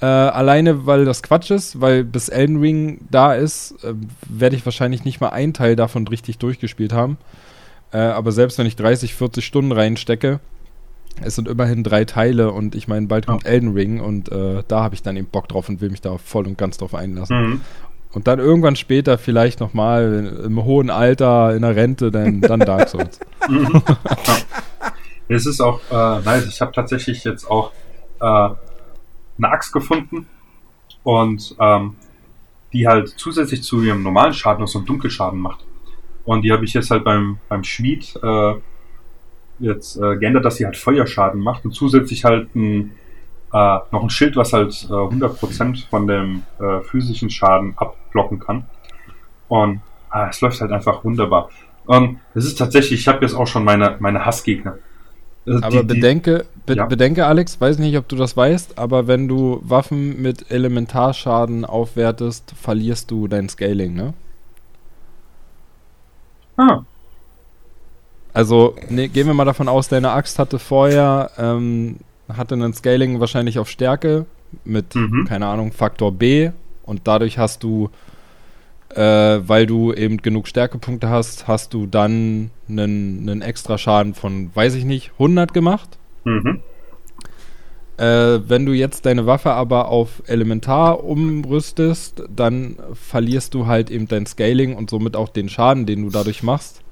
äh, 0.00 0.06
alleine, 0.06 0.86
weil 0.86 1.04
das 1.04 1.22
Quatsch 1.22 1.50
ist, 1.50 1.80
weil 1.80 2.04
bis 2.04 2.28
Elden 2.28 2.58
Ring 2.60 3.00
da 3.10 3.34
ist, 3.34 3.72
äh, 3.84 3.94
werde 4.28 4.56
ich 4.56 4.64
wahrscheinlich 4.64 5.04
nicht 5.04 5.20
mal 5.20 5.30
einen 5.30 5.52
Teil 5.52 5.76
davon 5.76 6.06
richtig 6.08 6.38
durchgespielt 6.38 6.92
haben. 6.92 7.18
Äh, 7.92 7.98
aber 7.98 8.32
selbst 8.32 8.58
wenn 8.58 8.66
ich 8.66 8.76
30, 8.76 9.14
40 9.14 9.44
Stunden 9.44 9.72
reinstecke, 9.72 10.40
es 11.22 11.34
sind 11.34 11.48
immerhin 11.48 11.84
drei 11.84 12.04
Teile 12.04 12.52
und 12.52 12.74
ich 12.74 12.88
meine, 12.88 13.06
bald 13.06 13.26
kommt 13.26 13.44
oh. 13.44 13.48
Elden 13.48 13.72
Ring 13.72 14.00
und 14.00 14.30
äh, 14.32 14.62
da 14.66 14.82
habe 14.82 14.94
ich 14.94 15.02
dann 15.02 15.16
eben 15.16 15.26
Bock 15.26 15.48
drauf 15.48 15.68
und 15.68 15.80
will 15.80 15.90
mich 15.90 16.00
da 16.00 16.16
voll 16.18 16.46
und 16.46 16.56
ganz 16.56 16.78
drauf 16.78 16.94
einlassen. 16.94 17.36
Mhm. 17.36 17.60
Und 18.12 18.26
dann 18.26 18.38
irgendwann 18.38 18.74
später 18.74 19.18
vielleicht 19.18 19.60
nochmal 19.60 20.42
im 20.44 20.64
hohen 20.64 20.90
Alter, 20.90 21.54
in 21.54 21.62
der 21.62 21.76
Rente, 21.76 22.10
dann, 22.10 22.40
dann 22.40 22.60
Dark 22.60 22.88
Souls. 22.88 23.20
Mhm. 23.48 23.82
Es 25.28 25.46
ist 25.46 25.60
auch 25.60 25.80
äh, 25.90 26.20
nice. 26.24 26.46
Ich 26.46 26.60
habe 26.60 26.72
tatsächlich 26.72 27.22
jetzt 27.22 27.48
auch 27.48 27.70
äh, 28.20 28.24
eine 28.24 28.56
Axt 29.40 29.72
gefunden 29.72 30.26
und 31.04 31.54
ähm, 31.60 31.94
die 32.72 32.88
halt 32.88 33.08
zusätzlich 33.16 33.62
zu 33.62 33.82
ihrem 33.82 34.02
normalen 34.02 34.32
Schaden 34.32 34.60
noch 34.60 34.68
so 34.68 34.78
einen 34.78 34.86
Dunkelschaden 34.86 35.38
macht. 35.38 35.64
Und 36.24 36.42
die 36.42 36.52
habe 36.52 36.64
ich 36.64 36.74
jetzt 36.74 36.90
halt 36.90 37.04
beim, 37.04 37.38
beim 37.48 37.64
Schmied 37.64 38.16
äh, 38.22 38.54
jetzt 39.60 39.96
äh, 39.96 40.16
geändert, 40.16 40.44
dass 40.44 40.56
sie 40.56 40.64
halt 40.64 40.76
Feuerschaden 40.76 41.40
macht 41.40 41.64
und 41.64 41.72
zusätzlich 41.72 42.24
halt 42.24 42.54
ein, 42.54 42.92
äh, 43.52 43.78
noch 43.90 44.02
ein 44.02 44.10
Schild, 44.10 44.36
was 44.36 44.52
halt 44.52 44.72
äh, 44.88 44.92
100% 44.92 45.88
von 45.88 46.06
dem 46.06 46.42
äh, 46.58 46.80
physischen 46.80 47.30
Schaden 47.30 47.74
abblocken 47.76 48.38
kann. 48.38 48.64
Und 49.48 49.80
äh, 50.12 50.28
es 50.30 50.40
läuft 50.40 50.60
halt 50.60 50.72
einfach 50.72 51.04
wunderbar. 51.04 51.50
Und 51.86 52.20
es 52.34 52.44
ist 52.44 52.56
tatsächlich, 52.56 53.00
ich 53.00 53.08
habe 53.08 53.24
jetzt 53.24 53.34
auch 53.34 53.46
schon 53.46 53.64
meine, 53.64 53.96
meine 54.00 54.24
Hassgegner. 54.24 54.78
Also 55.46 55.64
aber 55.64 55.82
die, 55.82 55.94
bedenke, 55.94 56.46
be 56.66 56.76
ja. 56.76 56.86
bedenke, 56.86 57.26
Alex, 57.26 57.60
weiß 57.60 57.78
nicht, 57.78 57.96
ob 57.96 58.06
du 58.08 58.16
das 58.16 58.36
weißt, 58.36 58.78
aber 58.78 59.06
wenn 59.06 59.26
du 59.26 59.60
Waffen 59.62 60.20
mit 60.20 60.50
Elementarschaden 60.50 61.64
aufwertest, 61.64 62.52
verlierst 62.60 63.10
du 63.10 63.26
dein 63.26 63.48
Scaling, 63.48 63.94
ne? 63.94 64.14
Ah, 66.56 66.82
also 68.32 68.76
ne, 68.88 69.08
gehen 69.08 69.26
wir 69.26 69.34
mal 69.34 69.44
davon 69.44 69.68
aus, 69.68 69.88
deine 69.88 70.10
Axt 70.10 70.38
hatte 70.38 70.58
vorher, 70.58 71.30
ähm, 71.38 71.96
hatte 72.28 72.54
einen 72.54 72.74
Scaling 72.74 73.20
wahrscheinlich 73.20 73.58
auf 73.58 73.68
Stärke 73.68 74.26
mit, 74.64 74.94
mhm. 74.94 75.26
keine 75.28 75.46
Ahnung, 75.46 75.72
Faktor 75.72 76.12
B 76.12 76.50
und 76.84 77.02
dadurch 77.04 77.38
hast 77.38 77.62
du 77.62 77.90
äh, 78.94 79.48
weil 79.48 79.66
du 79.66 79.92
eben 79.92 80.18
genug 80.18 80.48
Stärkepunkte 80.48 81.08
hast, 81.08 81.46
hast 81.46 81.74
du 81.74 81.86
dann 81.86 82.50
einen, 82.68 83.28
einen 83.28 83.42
extra 83.42 83.78
Schaden 83.78 84.14
von, 84.14 84.50
weiß 84.54 84.74
ich 84.74 84.84
nicht, 84.84 85.12
100 85.12 85.54
gemacht. 85.54 85.98
Mhm. 86.24 86.60
Äh, 87.96 88.48
wenn 88.48 88.66
du 88.66 88.72
jetzt 88.72 89.06
deine 89.06 89.26
Waffe 89.26 89.52
aber 89.52 89.88
auf 89.88 90.22
Elementar 90.26 91.04
umrüstest, 91.04 92.24
dann 92.34 92.76
verlierst 92.94 93.54
du 93.54 93.66
halt 93.66 93.90
eben 93.90 94.08
dein 94.08 94.26
Scaling 94.26 94.74
und 94.74 94.90
somit 94.90 95.16
auch 95.16 95.28
den 95.28 95.48
Schaden, 95.48 95.86
den 95.86 96.02
du 96.02 96.10
dadurch 96.10 96.42
machst, 96.42 96.82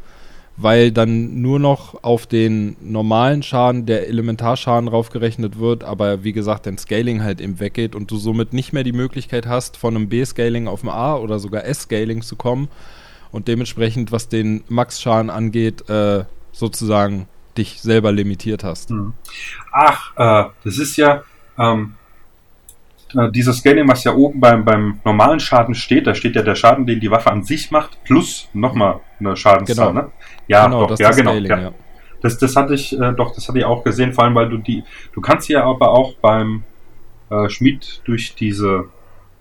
weil 0.60 0.90
dann 0.90 1.40
nur 1.40 1.60
noch 1.60 2.02
auf 2.02 2.26
den 2.26 2.76
normalen 2.80 3.44
Schaden 3.44 3.86
der 3.86 4.08
Elementarschaden 4.08 4.88
raufgerechnet 4.88 5.58
wird, 5.58 5.84
aber 5.84 6.24
wie 6.24 6.32
gesagt, 6.32 6.66
dein 6.66 6.76
Scaling 6.78 7.22
halt 7.22 7.40
eben 7.40 7.60
weggeht 7.60 7.94
und 7.94 8.10
du 8.10 8.16
somit 8.16 8.52
nicht 8.52 8.72
mehr 8.72 8.82
die 8.82 8.92
Möglichkeit 8.92 9.46
hast, 9.46 9.76
von 9.76 9.94
einem 9.94 10.08
B-Scaling 10.08 10.66
auf 10.66 10.82
ein 10.82 10.88
A 10.88 11.16
oder 11.16 11.38
sogar 11.38 11.64
S-Scaling 11.64 12.22
zu 12.22 12.34
kommen 12.34 12.68
und 13.30 13.46
dementsprechend, 13.46 14.10
was 14.10 14.28
den 14.28 14.64
Max-Schaden 14.68 15.30
angeht, 15.30 15.88
äh, 15.88 16.24
sozusagen 16.50 17.28
dich 17.56 17.80
selber 17.80 18.10
limitiert 18.10 18.64
hast. 18.64 18.90
Mhm. 18.90 19.12
Ach, 19.72 20.12
äh, 20.16 20.50
das 20.64 20.78
ist 20.78 20.96
ja 20.96 21.22
ähm, 21.56 21.94
äh, 23.14 23.30
dieses 23.30 23.58
Scaling, 23.58 23.88
was 23.88 24.02
ja 24.02 24.12
oben 24.12 24.40
beim, 24.40 24.64
beim 24.64 24.98
normalen 25.04 25.38
Schaden 25.38 25.76
steht, 25.76 26.08
da 26.08 26.14
steht 26.14 26.34
ja 26.34 26.42
der 26.42 26.56
Schaden, 26.56 26.84
den 26.84 26.98
die 26.98 27.10
Waffe 27.12 27.30
an 27.30 27.44
sich 27.44 27.70
macht, 27.70 28.02
plus 28.04 28.48
nochmal 28.52 29.00
eine 29.20 29.36
Schadenszahl, 29.36 29.88
Genau. 29.88 30.02
ne? 30.02 30.10
Ja, 30.48 30.64
genau, 30.66 30.80
doch, 30.80 30.88
das 30.88 30.98
ja, 30.98 31.10
genau. 31.12 31.32
Scaling, 31.32 31.56
ja. 31.56 31.60
ja. 31.60 31.72
Das, 32.20 32.38
das 32.38 32.56
hatte 32.56 32.74
ich, 32.74 32.98
äh, 32.98 33.12
doch, 33.12 33.34
das 33.34 33.48
hatte 33.48 33.58
ich 33.58 33.64
auch 33.64 33.84
gesehen, 33.84 34.12
vor 34.12 34.24
allem, 34.24 34.34
weil 34.34 34.48
du 34.48 34.58
die, 34.58 34.84
du 35.12 35.20
kannst 35.20 35.48
ja 35.48 35.64
aber 35.64 35.90
auch 35.92 36.14
beim 36.16 36.64
äh, 37.30 37.48
Schmied 37.48 38.00
durch 38.04 38.34
diese, 38.34 38.86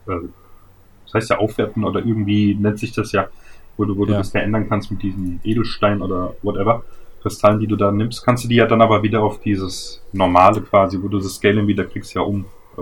äh, 0.07 0.11
das 1.05 1.13
heißt 1.15 1.29
ja 1.31 1.37
aufwerten 1.39 1.83
oder 1.85 1.99
irgendwie 2.01 2.55
nennt 2.55 2.79
sich 2.79 2.91
das 2.91 3.11
ja, 3.13 3.27
wo 3.77 3.85
du, 3.85 3.97
wo 3.97 4.05
du 4.05 4.13
Ja. 4.13 4.19
das 4.19 4.33
ja 4.33 4.41
ändern 4.41 4.67
kannst 4.69 4.91
mit 4.91 5.01
diesen 5.03 5.39
Edelstein 5.43 6.01
oder 6.01 6.35
whatever, 6.43 6.83
Kristallen, 7.21 7.59
die 7.59 7.67
du 7.67 7.75
da 7.75 7.91
nimmst, 7.91 8.23
kannst 8.25 8.43
du 8.43 8.47
die 8.47 8.55
ja 8.55 8.67
dann 8.67 8.81
aber 8.81 9.03
wieder 9.03 9.23
auf 9.23 9.39
dieses 9.41 10.01
normale 10.13 10.61
quasi, 10.61 11.01
wo 11.01 11.07
du 11.07 11.19
das 11.19 11.35
Scaling 11.35 11.67
wieder 11.67 11.85
kriegst, 11.85 12.13
ja 12.13 12.21
um, 12.21 12.45
äh, 12.77 12.81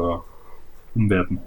umwerten. 0.95 1.39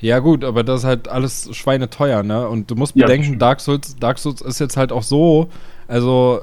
Ja 0.00 0.18
gut, 0.18 0.44
aber 0.44 0.62
das 0.64 0.80
ist 0.80 0.86
halt 0.86 1.08
alles 1.08 1.54
schweineteuer, 1.56 2.22
ne? 2.22 2.48
Und 2.48 2.70
du 2.70 2.74
musst 2.74 2.94
Ja, 2.94 3.06
bedenken, 3.06 3.24
stimmt. 3.24 3.42
Dark 3.42 3.60
Souls, 3.60 3.96
Dark 3.96 4.18
Souls 4.18 4.40
ist 4.40 4.58
jetzt 4.58 4.76
halt 4.76 4.92
auch 4.92 5.02
so, 5.02 5.48
also 5.88 6.40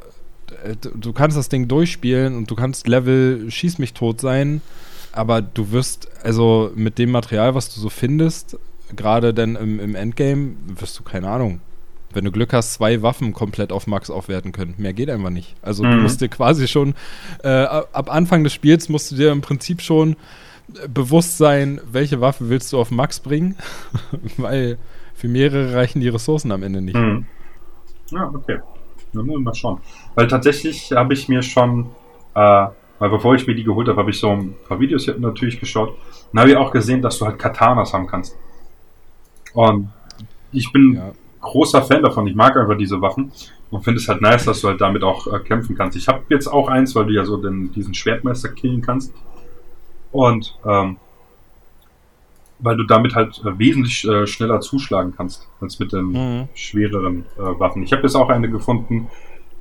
äh, 0.64 0.76
du- 0.80 0.92
du 0.98 1.14
kannst 1.14 1.38
das 1.38 1.50
Ding 1.50 1.68
durchspielen 1.68 2.36
und 2.36 2.50
du 2.52 2.56
kannst 2.56 2.88
Level 2.88 3.50
schieß 3.50 3.78
mich 3.80 3.94
tot 3.94 4.22
sein, 4.22 4.62
aber 5.12 5.42
du 5.42 5.72
wirst, 5.72 6.08
also 6.24 6.72
mit 6.76 6.98
dem 6.98 7.12
Material, 7.12 7.56
was 7.56 7.74
du 7.74 7.80
so 7.80 7.90
findest, 7.90 8.58
gerade 8.96 9.34
dann 9.34 9.56
im, 9.56 9.80
im 9.80 9.96
Endgame, 9.96 10.54
wirst 10.68 10.98
du, 11.00 11.04
keine 11.04 11.30
Ahnung, 11.30 11.62
wenn 12.14 12.26
du 12.26 12.32
Glück 12.32 12.52
hast, 12.52 12.74
zwei 12.74 13.02
Waffen 13.02 13.32
komplett 13.34 13.72
auf 13.72 13.88
Max 13.88 14.10
aufwerten 14.10 14.52
können. 14.52 14.74
Mehr 14.78 14.92
geht 14.94 15.10
einfach 15.10 15.30
nicht. 15.30 15.56
Also 15.62 15.84
du 15.84 15.90
Mhm. 15.96 16.02
musst 16.02 16.20
dir 16.20 16.28
quasi 16.28 16.68
schon, 16.68 16.94
äh, 17.44 17.48
ab 17.50 17.90
ab 17.94 18.14
Anfang 18.14 18.44
des 18.44 18.54
Spiels 18.54 18.90
musst 18.90 19.12
du 19.12 19.16
dir 19.16 19.32
im 19.32 19.40
Prinzip 19.42 19.82
schon 19.82 20.18
äh, 20.84 20.88
bewusst 20.90 21.38
sein, 21.38 21.80
welche 21.90 22.20
Waffe 22.20 22.50
willst 22.50 22.74
du 22.74 22.80
auf 22.80 22.92
Max 22.92 23.22
bringen, 23.22 23.56
weil 24.38 24.78
für 25.16 25.28
mehrere 25.30 25.74
reichen 25.76 26.02
die 26.02 26.10
Ressourcen 26.10 26.52
am 26.52 26.64
Ende 26.64 26.82
nicht. 26.82 26.96
Mhm. 26.98 27.26
Ja, 28.10 28.30
okay. 28.34 28.60
Müssen 29.14 29.30
wir 29.30 29.40
mal 29.40 29.54
schauen. 29.54 29.80
Weil 30.16 30.28
tatsächlich 30.28 30.92
habe 30.92 31.14
ich 31.14 31.28
mir 31.28 31.42
schon, 31.42 31.88
äh, 32.36 32.68
weil 33.00 33.10
bevor 33.10 33.36
ich 33.36 33.46
mir 33.48 33.56
die 33.56 33.64
geholt 33.64 33.88
habe, 33.88 34.00
habe 34.00 34.12
ich 34.12 34.20
so 34.20 34.30
ein 34.30 34.56
paar 34.68 34.80
Videos 34.80 35.06
hier 35.06 35.18
natürlich 35.20 35.60
geschaut. 35.60 35.96
Und 36.32 36.40
habe 36.40 36.50
ich 36.52 36.56
auch 36.58 36.72
gesehen, 36.72 37.02
dass 37.02 37.18
du 37.20 37.26
halt 37.26 37.40
Katanas 37.40 37.94
haben 37.94 38.08
kannst. 38.08 38.38
Und 39.54 39.90
ich 40.52 40.72
bin 40.72 40.96
Ja. 40.96 41.12
großer 41.42 41.82
Fan 41.82 42.04
davon. 42.04 42.28
Ich 42.28 42.36
mag 42.36 42.56
einfach 42.56 42.78
diese 42.78 43.02
Waffen 43.02 43.32
und 43.70 43.84
finde 43.84 44.00
es 44.00 44.08
halt 44.08 44.22
nice, 44.22 44.46
dass 44.46 44.62
du 44.62 44.68
halt 44.70 44.80
damit 44.80 45.04
auch 45.04 45.28
äh, 45.28 45.40
kämpfen 45.40 45.76
kannst. 45.76 45.98
Ich 45.98 46.08
habe 46.08 46.22
jetzt 46.30 46.48
auch 46.48 46.68
eins, 46.68 46.96
weil 46.96 47.06
du 47.06 47.14
ja 47.14 47.26
so 47.26 47.38
den, 47.38 47.72
diesen 47.74 47.94
Schwertmeister 47.94 48.50
killen 48.50 48.82
kannst. 48.82 49.14
Und 50.12 50.58
ähm, 50.66 50.98
weil 52.62 52.78
du 52.78 52.84
damit 52.84 53.16
halt 53.16 53.42
äh, 53.44 53.58
wesentlich 53.58 54.08
äh, 54.08 54.26
schneller 54.28 54.62
zuschlagen 54.62 55.14
kannst 55.16 55.48
als 55.60 55.80
mit 55.80 55.92
den 55.94 56.06
Mhm. 56.12 56.48
schwereren 56.54 57.26
äh, 57.38 57.42
Waffen. 57.42 57.84
Ich 57.84 57.92
habe 57.92 58.04
jetzt 58.04 58.16
auch 58.16 58.30
eine 58.30 58.50
gefunden, 58.50 59.08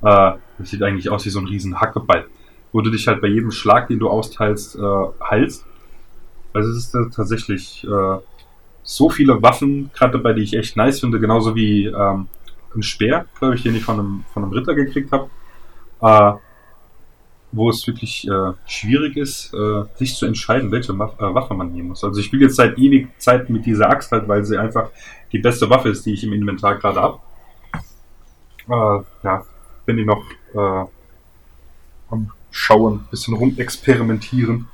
äh, 0.03 0.31
das 0.57 0.69
sieht 0.69 0.83
eigentlich 0.83 1.09
aus 1.09 1.25
wie 1.25 1.29
so 1.29 1.39
ein 1.39 1.47
riesen 1.47 1.81
Hackeball, 1.81 2.25
wo 2.71 2.81
du 2.81 2.89
dich 2.89 3.07
halt 3.07 3.21
bei 3.21 3.27
jedem 3.27 3.51
Schlag, 3.51 3.87
den 3.87 3.99
du 3.99 4.09
austeilst, 4.09 4.75
äh, 4.75 4.79
heilst. 5.29 5.65
Also 6.53 6.69
es 6.71 6.77
ist 6.77 6.95
äh, 6.95 7.09
tatsächlich 7.15 7.83
äh, 7.85 8.17
so 8.83 9.09
viele 9.09 9.41
Waffen, 9.41 9.89
gerade 9.93 10.17
bei 10.19 10.33
die 10.33 10.41
ich 10.43 10.55
echt 10.55 10.77
nice 10.77 10.99
finde, 10.99 11.19
genauso 11.19 11.55
wie 11.55 11.85
ähm, 11.85 12.27
ein 12.75 12.83
Speer, 12.83 13.25
glaube 13.39 13.55
ich, 13.55 13.63
den 13.63 13.75
ich 13.75 13.83
von 13.83 13.99
einem, 13.99 14.23
von 14.33 14.43
einem 14.43 14.51
Ritter 14.53 14.73
gekriegt 14.75 15.11
habe, 15.11 15.29
äh, 16.01 16.33
wo 17.51 17.69
es 17.69 17.85
wirklich 17.85 18.27
äh, 18.27 18.53
schwierig 18.65 19.17
ist, 19.17 19.53
äh, 19.53 19.83
sich 19.95 20.15
zu 20.15 20.25
entscheiden, 20.25 20.71
welche 20.71 20.93
äh, 20.93 20.95
Waffe 20.97 21.53
man 21.53 21.71
nehmen 21.73 21.89
muss. 21.89 22.03
Also 22.03 22.19
ich 22.19 22.27
spiele 22.27 22.45
jetzt 22.45 22.55
seit 22.55 22.77
ewig 22.77 23.09
Zeit 23.19 23.49
mit 23.49 23.65
dieser 23.65 23.89
Axt 23.89 24.11
halt, 24.11 24.27
weil 24.27 24.45
sie 24.45 24.57
einfach 24.57 24.89
die 25.31 25.39
beste 25.39 25.69
Waffe 25.69 25.89
ist, 25.89 26.05
die 26.05 26.13
ich 26.13 26.23
im 26.23 26.33
Inventar 26.33 26.75
gerade 26.75 27.01
habe. 27.01 27.19
Äh, 28.67 29.03
ja, 29.23 29.45
bin 29.85 29.97
ich 29.97 30.05
noch 30.05 30.23
äh, 30.53 30.85
am 32.09 32.31
Schauen, 32.51 33.05
bisschen 33.09 33.33
rumexperimentieren. 33.33 34.67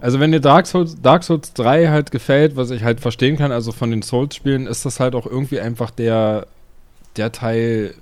Also 0.00 0.20
wenn 0.20 0.32
dir 0.32 0.40
Dark 0.40 0.66
Souls, 0.66 1.00
Dark 1.00 1.24
Souls 1.24 1.52
3 1.54 1.88
halt 1.88 2.10
gefällt, 2.10 2.56
was 2.56 2.70
ich 2.70 2.84
halt 2.84 3.00
verstehen 3.00 3.36
kann, 3.36 3.52
also 3.52 3.72
von 3.72 3.90
den 3.90 4.02
Souls-Spielen, 4.02 4.66
ist 4.66 4.84
das 4.86 5.00
halt 5.00 5.14
auch 5.14 5.26
irgendwie 5.26 5.60
einfach 5.60 5.90
der, 5.90 6.46
der 7.16 7.32
Teil, 7.32 7.94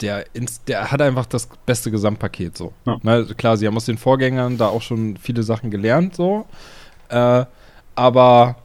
der, 0.00 0.24
der 0.66 0.90
hat 0.90 1.02
einfach 1.02 1.26
das 1.26 1.48
beste 1.66 1.90
Gesamtpaket 1.90 2.56
so. 2.56 2.72
Ja. 2.86 2.98
Na, 3.02 3.22
klar, 3.24 3.56
sie 3.56 3.66
haben 3.66 3.76
aus 3.76 3.86
den 3.86 3.98
Vorgängern 3.98 4.58
da 4.58 4.68
auch 4.68 4.82
schon 4.82 5.16
viele 5.16 5.42
Sachen 5.42 5.70
gelernt 5.70 6.14
so, 6.14 6.46
äh, 7.08 7.44
aber 7.94 8.56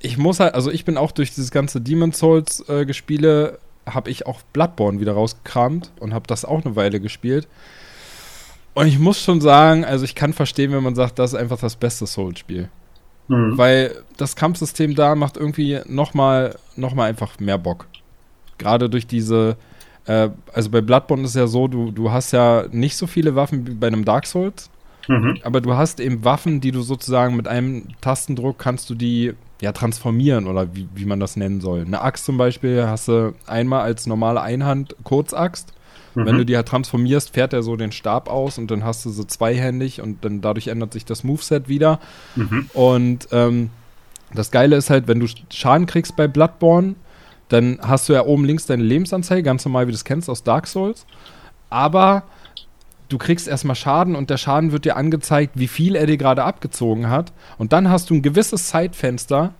ich 0.00 0.18
muss 0.18 0.40
halt, 0.40 0.54
also 0.54 0.70
ich 0.70 0.84
bin 0.84 0.96
auch 0.96 1.12
durch 1.12 1.30
dieses 1.30 1.50
ganze 1.50 1.80
Demon 1.80 2.12
Souls 2.12 2.68
äh, 2.68 2.84
gespiele, 2.84 3.58
habe 3.86 4.10
ich 4.10 4.26
auch 4.26 4.42
Bloodborne 4.52 5.00
wieder 5.00 5.12
rausgekramt 5.12 5.90
und 6.00 6.14
habe 6.14 6.26
das 6.26 6.44
auch 6.44 6.64
eine 6.64 6.76
Weile 6.76 7.00
gespielt. 7.00 7.48
Und 8.74 8.86
ich 8.86 8.98
muss 8.98 9.20
schon 9.22 9.40
sagen, 9.40 9.84
also 9.84 10.04
ich 10.04 10.14
kann 10.14 10.32
verstehen, 10.32 10.72
wenn 10.72 10.82
man 10.82 10.94
sagt, 10.94 11.18
das 11.18 11.32
ist 11.32 11.38
einfach 11.38 11.58
das 11.58 11.76
beste 11.76 12.06
Souls-Spiel. 12.06 12.68
Mhm. 13.28 13.58
Weil 13.58 14.02
das 14.16 14.34
Kampfsystem 14.34 14.94
da 14.94 15.14
macht 15.14 15.36
irgendwie 15.36 15.80
nochmal 15.86 16.56
noch 16.76 16.94
mal 16.94 17.08
einfach 17.08 17.38
mehr 17.38 17.58
Bock. 17.58 17.86
Gerade 18.58 18.88
durch 18.88 19.06
diese, 19.06 19.56
äh, 20.06 20.30
also 20.52 20.70
bei 20.70 20.80
Bloodborne 20.80 21.24
ist 21.24 21.36
ja 21.36 21.46
so, 21.46 21.68
du, 21.68 21.90
du 21.90 22.10
hast 22.10 22.32
ja 22.32 22.64
nicht 22.70 22.96
so 22.96 23.06
viele 23.06 23.34
Waffen 23.34 23.66
wie 23.66 23.74
bei 23.74 23.86
einem 23.88 24.04
Dark 24.04 24.26
Souls, 24.26 24.68
Mhm. 25.08 25.38
aber 25.42 25.60
du 25.60 25.74
hast 25.74 25.98
eben 25.98 26.24
Waffen, 26.24 26.60
die 26.60 26.70
du 26.70 26.80
sozusagen 26.82 27.34
mit 27.34 27.48
einem 27.48 27.88
Tastendruck 28.00 28.58
kannst 28.60 28.88
du 28.88 28.94
die 28.94 29.32
ja 29.60 29.72
transformieren 29.72 30.46
oder 30.46 30.76
wie, 30.76 30.86
wie 30.94 31.04
man 31.06 31.18
das 31.18 31.34
nennen 31.36 31.60
soll. 31.60 31.80
Eine 31.80 32.02
Axt 32.02 32.24
zum 32.24 32.36
Beispiel 32.38 32.84
hast 32.86 33.08
du 33.08 33.34
einmal 33.48 33.82
als 33.82 34.06
normale 34.06 34.40
Einhand 34.40 34.94
Kurzaxt. 35.02 35.72
Wenn 36.14 36.34
Mhm. 36.34 36.38
du 36.38 36.44
die 36.46 36.56
halt 36.56 36.68
transformierst, 36.68 37.30
fährt 37.34 37.52
er 37.52 37.62
so 37.64 37.74
den 37.74 37.90
Stab 37.90 38.28
aus 38.30 38.58
und 38.58 38.70
dann 38.70 38.84
hast 38.84 39.04
du 39.04 39.10
sie 39.10 39.26
zweihändig 39.26 40.00
und 40.02 40.24
dann 40.24 40.40
dadurch 40.40 40.68
ändert 40.68 40.92
sich 40.92 41.04
das 41.04 41.24
Moveset 41.24 41.68
wieder. 41.68 41.98
Mhm. 42.36 42.68
Und 42.74 43.28
ähm, 43.32 43.70
das 44.34 44.50
Geile 44.52 44.76
ist 44.76 44.88
halt, 44.90 45.08
wenn 45.08 45.18
du 45.20 45.26
Schaden 45.50 45.86
kriegst 45.86 46.14
bei 46.16 46.28
Bloodborne, 46.28 46.94
dann 47.52 47.78
hast 47.82 48.08
du 48.08 48.12
ja 48.14 48.24
oben 48.24 48.44
links 48.44 48.66
deine 48.66 48.82
Lebensanzeige, 48.82 49.42
ganz 49.42 49.64
normal, 49.64 49.86
wie 49.86 49.92
du 49.92 49.96
es 49.96 50.04
kennst 50.04 50.30
aus 50.30 50.42
Dark 50.42 50.66
Souls. 50.66 51.06
Aber 51.68 52.24
du 53.08 53.18
kriegst 53.18 53.46
erstmal 53.46 53.76
Schaden 53.76 54.16
und 54.16 54.30
der 54.30 54.38
Schaden 54.38 54.72
wird 54.72 54.84
dir 54.84 54.96
angezeigt, 54.96 55.52
wie 55.56 55.68
viel 55.68 55.94
er 55.96 56.06
dir 56.06 56.16
gerade 56.16 56.44
abgezogen 56.44 57.10
hat. 57.10 57.32
Und 57.58 57.72
dann 57.72 57.90
hast 57.90 58.08
du 58.10 58.14
ein 58.14 58.22
gewisses 58.22 58.68
Zeitfenster. 58.68 59.52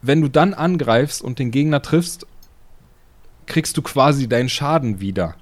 Wenn 0.00 0.20
du 0.20 0.28
dann 0.28 0.54
angreifst 0.54 1.22
und 1.22 1.38
den 1.38 1.50
Gegner 1.50 1.82
triffst, 1.82 2.26
kriegst 3.46 3.76
du 3.76 3.82
quasi 3.82 4.28
deinen 4.28 4.48
Schaden 4.48 5.00
wieder. 5.00 5.34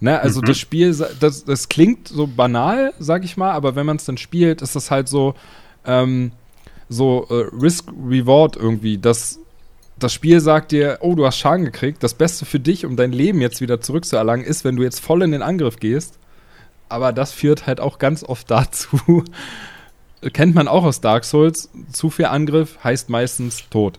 Ne, 0.00 0.18
also 0.20 0.40
Mhm. 0.40 0.46
das 0.46 0.58
Spiel, 0.58 0.96
das, 1.20 1.44
das 1.44 1.68
klingt 1.68 2.08
so 2.08 2.26
banal, 2.26 2.92
sag 2.98 3.24
ich 3.24 3.36
mal, 3.36 3.52
aber 3.52 3.76
wenn 3.76 3.86
man 3.86 3.96
es 3.96 4.04
dann 4.04 4.16
spielt, 4.18 4.60
ist 4.60 4.74
das 4.74 4.90
halt 4.90 5.08
so, 5.08 5.34
ähm, 5.86 6.32
so 6.88 7.26
äh, 7.30 7.54
Risk-Reward 7.56 8.56
irgendwie. 8.56 8.98
Das, 8.98 9.38
das 10.02 10.12
Spiel 10.12 10.40
sagt 10.40 10.72
dir, 10.72 10.98
oh, 11.00 11.14
du 11.14 11.24
hast 11.26 11.38
Schaden 11.38 11.64
gekriegt. 11.64 12.02
Das 12.02 12.14
Beste 12.14 12.44
für 12.44 12.60
dich, 12.60 12.84
um 12.86 12.96
dein 12.96 13.12
Leben 13.12 13.40
jetzt 13.40 13.60
wieder 13.60 13.80
zurückzuerlangen, 13.80 14.44
ist, 14.44 14.64
wenn 14.64 14.76
du 14.76 14.82
jetzt 14.82 15.00
voll 15.00 15.22
in 15.22 15.32
den 15.32 15.42
Angriff 15.42 15.78
gehst. 15.78 16.18
Aber 16.88 17.12
das 17.12 17.32
führt 17.32 17.66
halt 17.66 17.80
auch 17.80 17.98
ganz 17.98 18.22
oft 18.24 18.50
dazu, 18.50 19.24
kennt 20.32 20.54
man 20.54 20.68
auch 20.68 20.84
aus 20.84 21.00
Dark 21.00 21.24
Souls, 21.24 21.70
zu 21.92 22.10
viel 22.10 22.26
Angriff 22.26 22.78
heißt 22.84 23.10
meistens 23.10 23.68
Tod. 23.70 23.98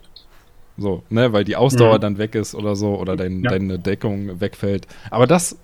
So, 0.77 1.03
ne, 1.09 1.33
weil 1.33 1.43
die 1.43 1.55
Ausdauer 1.55 1.97
Mhm. 1.97 2.01
dann 2.01 2.17
weg 2.17 2.33
ist 2.35 2.55
oder 2.55 2.75
so, 2.75 2.95
oder 2.95 3.15
dein, 3.15 3.43
Ja. 3.43 3.51
deine 3.51 3.77
Deckung 3.77 4.39
wegfällt. 4.41 4.87
Aber 5.11 5.27
das 5.27 5.57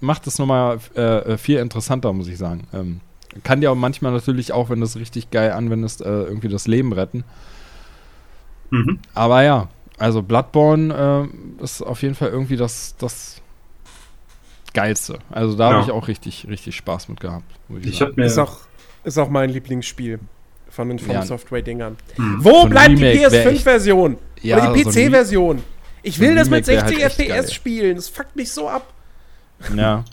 macht 0.00 0.26
es 0.26 0.38
nochmal 0.38 0.78
äh, 0.94 1.36
viel 1.36 1.58
interessanter, 1.58 2.12
muss 2.12 2.26
ich 2.28 2.38
sagen. 2.38 2.66
Ähm, 2.74 3.00
kann 3.44 3.60
dir 3.60 3.70
auch 3.70 3.76
manchmal 3.76 4.12
natürlich 4.12 4.52
auch, 4.52 4.68
wenn 4.70 4.80
du 4.80 4.86
es 4.86 4.96
richtig 4.96 5.30
geil 5.30 5.52
anwendest, 5.52 6.00
äh, 6.00 6.04
irgendwie 6.24 6.48
das 6.48 6.66
Leben 6.66 6.92
retten. 6.92 7.22
Mhm. 8.70 8.98
Aber 9.14 9.42
ja, 9.42 9.68
also 9.98 10.22
Bloodborne 10.22 11.28
äh, 11.60 11.62
ist 11.64 11.82
auf 11.82 12.02
jeden 12.02 12.14
Fall 12.14 12.28
irgendwie 12.30 12.56
das, 12.56 12.94
das 12.98 13.40
Geilste. 14.74 15.18
Also 15.30 15.56
da 15.56 15.70
Ja. 15.70 15.74
habe 15.76 15.84
ich 15.84 15.90
auch 15.90 16.08
richtig, 16.08 16.46
richtig 16.48 16.76
Spaß 16.76 17.08
mit 17.08 17.20
gehabt. 17.20 17.44
muss 17.68 17.84
Ich 17.84 17.98
sagen. 17.98 18.10
habe 18.12 18.20
mir. 18.20 18.26
Ist 18.26 18.38
auch, 18.38 18.58
ist 19.04 19.18
auch 19.18 19.28
mein 19.28 19.50
Lieblingsspiel 19.50 20.20
von 20.70 20.88
den 20.88 20.98
From 20.98 21.14
Ja. 21.14 21.22
Software-Dingern. 21.22 21.96
Hm. 22.16 22.36
Wo 22.44 22.62
ein 22.64 22.70
bleibt 22.70 22.88
die 22.98 23.04
Remake 23.04 23.32
wär 23.32 23.46
echt- 23.46 23.60
PS5-Version? 23.60 24.18
Ja, 24.42 24.56
Oder 24.58 24.72
die 24.74 24.82
so 24.84 24.90
PC-Version? 24.90 25.62
Ich 26.02 26.16
so 26.16 26.20
will 26.22 26.30
ein 26.30 26.36
das 26.36 26.50
mit 26.50 26.68
Remake 26.68 26.82
wär 26.82 26.88
60 26.88 27.02
halt 27.02 27.12
FPS 27.14 27.28
geil. 27.46 27.52
spielen. 27.52 27.96
Das 27.96 28.08
fuckt 28.08 28.36
mich 28.36 28.52
so 28.52 28.68
ab. 28.68 28.86
Ja, 29.74 30.04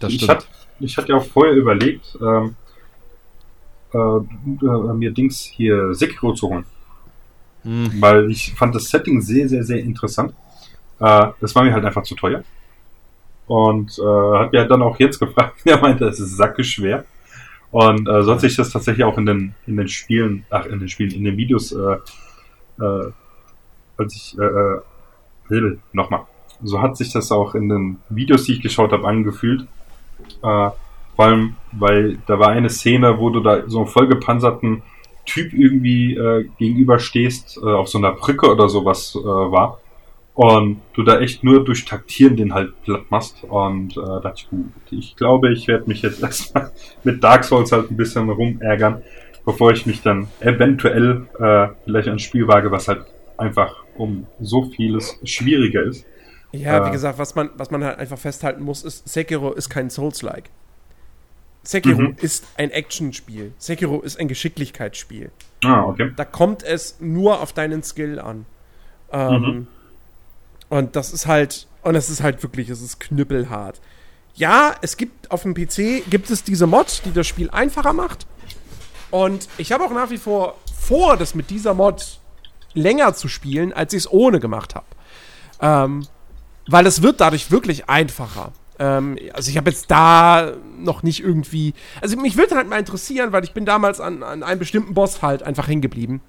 das 0.00 0.12
ich, 0.12 0.16
stimmt. 0.22 0.30
hat, 0.40 0.48
ich 0.80 0.96
hatte 0.98 1.08
ja 1.08 1.16
auch 1.16 1.24
vorher 1.24 1.54
überlegt, 1.54 2.18
ähm, 2.20 2.54
äh, 3.94 3.98
äh, 3.98 4.92
mir 4.94 5.10
Dings 5.12 5.40
hier 5.40 5.94
Sekiro 5.94 6.34
zu 6.34 6.48
holen. 6.50 6.66
Hm. 7.68 8.00
Weil 8.00 8.30
ich 8.30 8.54
fand 8.54 8.74
das 8.74 8.84
Setting 8.84 9.20
sehr, 9.20 9.46
sehr, 9.46 9.62
sehr 9.62 9.80
interessant. 9.80 10.32
Äh, 11.00 11.26
das 11.38 11.54
war 11.54 11.64
mir 11.64 11.74
halt 11.74 11.84
einfach 11.84 12.02
zu 12.02 12.14
teuer. 12.14 12.42
Und 13.46 13.98
äh, 13.98 14.38
hat 14.38 14.52
mir 14.52 14.64
dann 14.64 14.80
auch 14.80 14.98
jetzt 14.98 15.18
gefragt, 15.18 15.60
er 15.66 15.78
meinte, 15.78 16.06
es 16.06 16.18
ist 16.18 16.38
sackeschwer. 16.38 17.04
Und 17.70 18.08
äh, 18.08 18.22
so 18.22 18.32
hat 18.32 18.40
sich 18.40 18.56
das 18.56 18.70
tatsächlich 18.70 19.04
auch 19.04 19.18
in 19.18 19.26
den, 19.26 19.54
in 19.66 19.76
den 19.76 19.88
Spielen, 19.88 20.46
ach, 20.48 20.64
in 20.64 20.78
den 20.78 20.88
Spielen, 20.88 21.10
in 21.10 21.24
den 21.24 21.36
Videos, 21.36 21.72
äh, 21.72 21.98
äh, 22.80 23.12
als 23.98 24.14
ich, 24.14 24.38
äh, 24.38 24.44
äh, 24.44 24.80
Hilde, 25.48 25.78
nochmal. 25.92 26.22
So 26.62 26.80
hat 26.80 26.96
sich 26.96 27.12
das 27.12 27.30
auch 27.30 27.54
in 27.54 27.68
den 27.68 27.98
Videos, 28.08 28.44
die 28.44 28.54
ich 28.54 28.62
geschaut 28.62 28.92
habe, 28.92 29.06
angefühlt. 29.06 29.66
Äh, 30.42 30.70
vor 31.16 31.24
allem, 31.24 31.56
weil 31.72 32.18
da 32.26 32.38
war 32.38 32.48
eine 32.48 32.70
Szene, 32.70 33.18
wo 33.18 33.28
du 33.28 33.40
da 33.40 33.68
so 33.68 33.78
einen 33.78 33.86
vollgepanzerten 33.88 34.82
Typ 35.28 35.52
irgendwie 35.52 36.16
äh, 36.16 36.48
gegenüberstehst, 36.58 37.58
äh, 37.58 37.66
auf 37.66 37.88
so 37.88 37.98
einer 37.98 38.12
Brücke 38.12 38.50
oder 38.50 38.68
sowas 38.68 39.14
äh, 39.16 39.24
war. 39.24 39.80
Und 40.34 40.82
du 40.94 41.02
da 41.02 41.20
echt 41.20 41.44
nur 41.44 41.64
durch 41.64 41.84
Taktieren 41.84 42.36
den 42.36 42.54
halt 42.54 42.80
platt 42.84 43.10
machst. 43.10 43.44
Und 43.44 43.96
äh, 43.96 44.00
dachte 44.22 44.34
ich, 44.36 44.48
gut, 44.50 44.72
ich 44.90 45.16
glaube, 45.16 45.52
ich 45.52 45.68
werde 45.68 45.86
mich 45.88 46.02
jetzt 46.02 46.22
erstmal 46.24 46.72
mit 47.04 47.22
Dark 47.24 47.44
Souls 47.44 47.72
halt 47.72 47.90
ein 47.90 47.96
bisschen 47.96 48.30
rumärgern, 48.30 49.02
bevor 49.44 49.72
ich 49.72 49.86
mich 49.86 50.02
dann 50.02 50.28
eventuell 50.40 51.26
äh, 51.40 51.68
vielleicht 51.84 52.08
ein 52.08 52.18
Spiel 52.20 52.48
wage, 52.48 52.70
was 52.70 52.88
halt 52.88 53.04
einfach 53.36 53.84
um 53.94 54.26
so 54.40 54.64
vieles 54.76 55.18
schwieriger 55.24 55.82
ist. 55.84 56.06
Ja, 56.52 56.84
wie 56.84 56.90
Äh. 56.90 56.92
gesagt, 56.92 57.18
was 57.18 57.34
man, 57.34 57.50
was 57.56 57.70
man 57.70 57.84
halt 57.84 57.98
einfach 57.98 58.18
festhalten 58.18 58.62
muss, 58.62 58.84
ist, 58.84 59.08
Sekiro 59.08 59.52
ist 59.52 59.68
kein 59.70 59.90
Souls-like. 59.90 60.50
Sekiro 61.68 62.00
Mhm. 62.00 62.16
ist 62.22 62.46
ein 62.56 62.70
Actionspiel. 62.70 63.52
Sekiro 63.58 64.00
ist 64.00 64.18
ein 64.18 64.26
Geschicklichkeitsspiel. 64.26 65.30
Ah, 65.64 65.82
okay. 65.82 66.12
Da 66.16 66.24
kommt 66.24 66.62
es 66.62 66.96
nur 66.98 67.42
auf 67.42 67.52
deinen 67.52 67.82
Skill 67.82 68.18
an. 68.18 68.46
Ähm, 69.12 69.42
Mhm. 69.42 69.66
Und 70.70 70.96
das 70.96 71.12
ist 71.12 71.26
halt, 71.26 71.66
und 71.82 71.94
es 71.94 72.08
ist 72.08 72.22
halt 72.22 72.42
wirklich, 72.42 72.70
es 72.70 72.80
ist 72.80 73.00
knüppelhart. 73.00 73.80
Ja, 74.34 74.76
es 74.80 74.96
gibt 74.96 75.30
auf 75.30 75.42
dem 75.42 75.52
PC, 75.52 76.02
gibt 76.08 76.30
es 76.30 76.42
diese 76.42 76.66
Mod, 76.66 77.02
die 77.04 77.12
das 77.12 77.26
Spiel 77.26 77.50
einfacher 77.50 77.92
macht. 77.92 78.26
Und 79.10 79.46
ich 79.58 79.70
habe 79.70 79.84
auch 79.84 79.92
nach 79.92 80.08
wie 80.08 80.18
vor 80.18 80.56
vor, 80.74 81.18
das 81.18 81.34
mit 81.34 81.50
dieser 81.50 81.74
Mod 81.74 82.18
länger 82.72 83.12
zu 83.12 83.28
spielen, 83.28 83.74
als 83.74 83.92
ich 83.92 84.04
es 84.04 84.10
ohne 84.10 84.40
gemacht 84.40 84.74
habe. 84.74 84.86
Ähm, 85.60 86.06
weil 86.66 86.86
es 86.86 87.02
wird 87.02 87.20
dadurch 87.20 87.50
wirklich 87.50 87.90
einfacher. 87.90 88.52
Ähm, 88.78 89.18
also 89.32 89.50
ich 89.50 89.56
habe 89.56 89.70
jetzt 89.70 89.90
da 89.90 90.52
noch 90.78 91.02
nicht 91.02 91.20
irgendwie. 91.20 91.74
Also 92.00 92.16
mich 92.16 92.36
würde 92.36 92.56
halt 92.56 92.68
mal 92.68 92.78
interessieren, 92.78 93.32
weil 93.32 93.44
ich 93.44 93.52
bin 93.52 93.64
damals 93.64 94.00
an, 94.00 94.22
an 94.22 94.42
einem 94.42 94.58
bestimmten 94.58 94.94
Boss 94.94 95.22
halt 95.22 95.42
einfach 95.42 95.68
hängen 95.68 95.82
geblieben. 95.82 96.20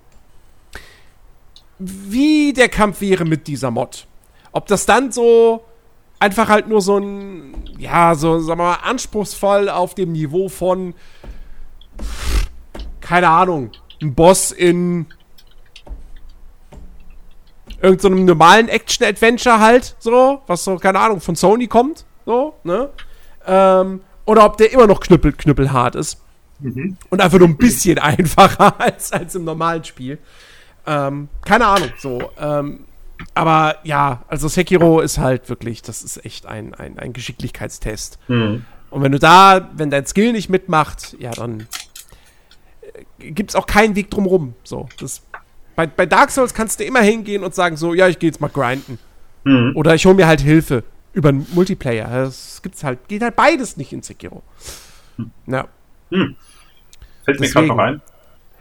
Wie 1.78 2.54
der 2.54 2.70
Kampf 2.70 3.02
wäre 3.02 3.26
mit 3.26 3.48
dieser 3.48 3.72
Mod. 3.72 4.08
Ob 4.52 4.68
das 4.68 4.86
dann 4.86 5.12
so 5.12 5.64
einfach 6.20 6.50
halt 6.50 6.68
nur 6.68 6.82
so 6.82 6.98
ein, 6.98 7.54
ja, 7.78 8.16
so, 8.16 8.40
sagen 8.40 8.60
wir 8.60 8.66
mal, 8.66 8.74
anspruchsvoll 8.84 9.70
auf 9.70 9.96
dem 9.96 10.12
Niveau 10.12 10.50
von, 10.50 10.94
keine 13.00 13.30
Ahnung, 13.30 13.72
ein 14.02 14.14
Boss 14.14 14.52
in 14.52 15.06
irgendeinem 17.82 18.18
so 18.18 18.24
normalen 18.26 18.68
Action-Adventure 18.68 19.60
halt, 19.60 19.96
so, 20.00 20.42
was 20.48 20.64
so, 20.64 20.76
keine 20.76 21.00
Ahnung, 21.00 21.22
von 21.22 21.36
Sony 21.36 21.68
kommt, 21.68 22.06
so, 22.30 22.54
ne? 22.64 22.90
Ähm, 23.48 24.02
oder 24.26 24.46
ob 24.46 24.58
der 24.58 24.72
immer 24.72 24.86
noch 24.86 25.00
knüppel, 25.00 25.32
knüppelhart 25.32 25.96
ist. 25.96 26.22
Mhm. 26.60 26.96
Und 27.10 27.22
einfach 27.22 27.40
nur 27.40 27.48
ein 27.48 27.58
bisschen 27.58 27.98
einfacher 27.98 28.80
als, 28.80 29.12
als 29.12 29.34
im 29.34 29.46
normalen 29.46 29.84
Spiel. 29.84 30.20
Ähm, 30.86 31.30
keine 31.44 31.66
Ahnung, 31.66 31.90
so. 31.98 32.30
Ähm, 32.40 32.82
aber 33.34 33.78
ja, 33.84 34.22
also 34.28 34.48
Sekiro 34.48 35.00
ist 35.00 35.18
halt 35.18 35.50
wirklich, 35.50 35.82
das 35.82 36.04
ist 36.04 36.24
echt 36.24 36.46
ein, 36.46 36.76
ein, 36.76 37.00
ein 37.00 37.14
Geschicklichkeitstest. 37.14 38.20
Mhm. 38.28 38.64
Und 38.92 39.02
wenn 39.02 39.12
du 39.12 39.18
da, 39.18 39.72
wenn 39.74 39.90
dein 39.90 40.06
Skill 40.06 40.32
nicht 40.32 40.50
mitmacht, 40.50 41.16
ja, 41.18 41.32
dann 41.32 41.68
äh, 43.18 43.32
gibt's 43.32 43.56
auch 43.56 43.66
keinen 43.66 43.96
Weg 43.96 44.12
drumrum. 44.12 44.54
So, 44.64 44.88
das, 45.00 45.24
bei, 45.76 45.88
bei 45.88 46.06
Dark 46.06 46.30
Souls 46.30 46.54
kannst 46.54 46.80
du 46.80 46.84
immer 46.84 47.02
hingehen 47.02 47.44
und 47.44 47.56
sagen 47.56 47.76
so, 47.76 47.96
ja, 47.96 48.08
ich 48.08 48.20
gehe 48.20 48.30
jetzt 48.30 48.40
mal 48.40 48.50
grinden. 48.50 49.00
Mhm. 49.46 49.72
Oder 49.76 49.96
ich 49.96 50.06
hole 50.06 50.14
mir 50.14 50.28
halt 50.28 50.42
Hilfe 50.42 50.84
über 51.14 51.30
einen 51.30 51.46
Multiplayer. 51.54 52.08
Das 52.10 52.62
gibt's 52.62 52.84
halt, 52.84 53.08
geht 53.08 53.22
halt 53.22 53.36
beides 53.36 53.78
nicht 53.78 53.94
in 53.94 54.02
Sekiro. 54.02 54.44
Ja. 55.48 55.68
Fällt 56.10 57.40
mir 57.40 57.50
gerade 57.50 57.68
noch 57.68 57.78
ein. 57.78 58.02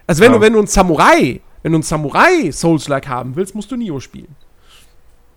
Also 0.07 0.23
wenn 0.23 0.33
Ja. 0.33 0.39
du, 0.39 0.43
wenn 0.45 0.53
du 0.55 0.59
einen 0.61 0.69
Samurai, 0.69 1.41
wenn 1.63 1.73
du 1.73 1.77
einen 1.77 1.83
Samurai 1.83 2.51
Souls-like 2.51 3.09
haben 3.09 3.37
willst, 3.37 3.55
musst 3.55 3.71
du 3.71 3.77
Nio 3.77 4.01
spielen. 4.01 4.35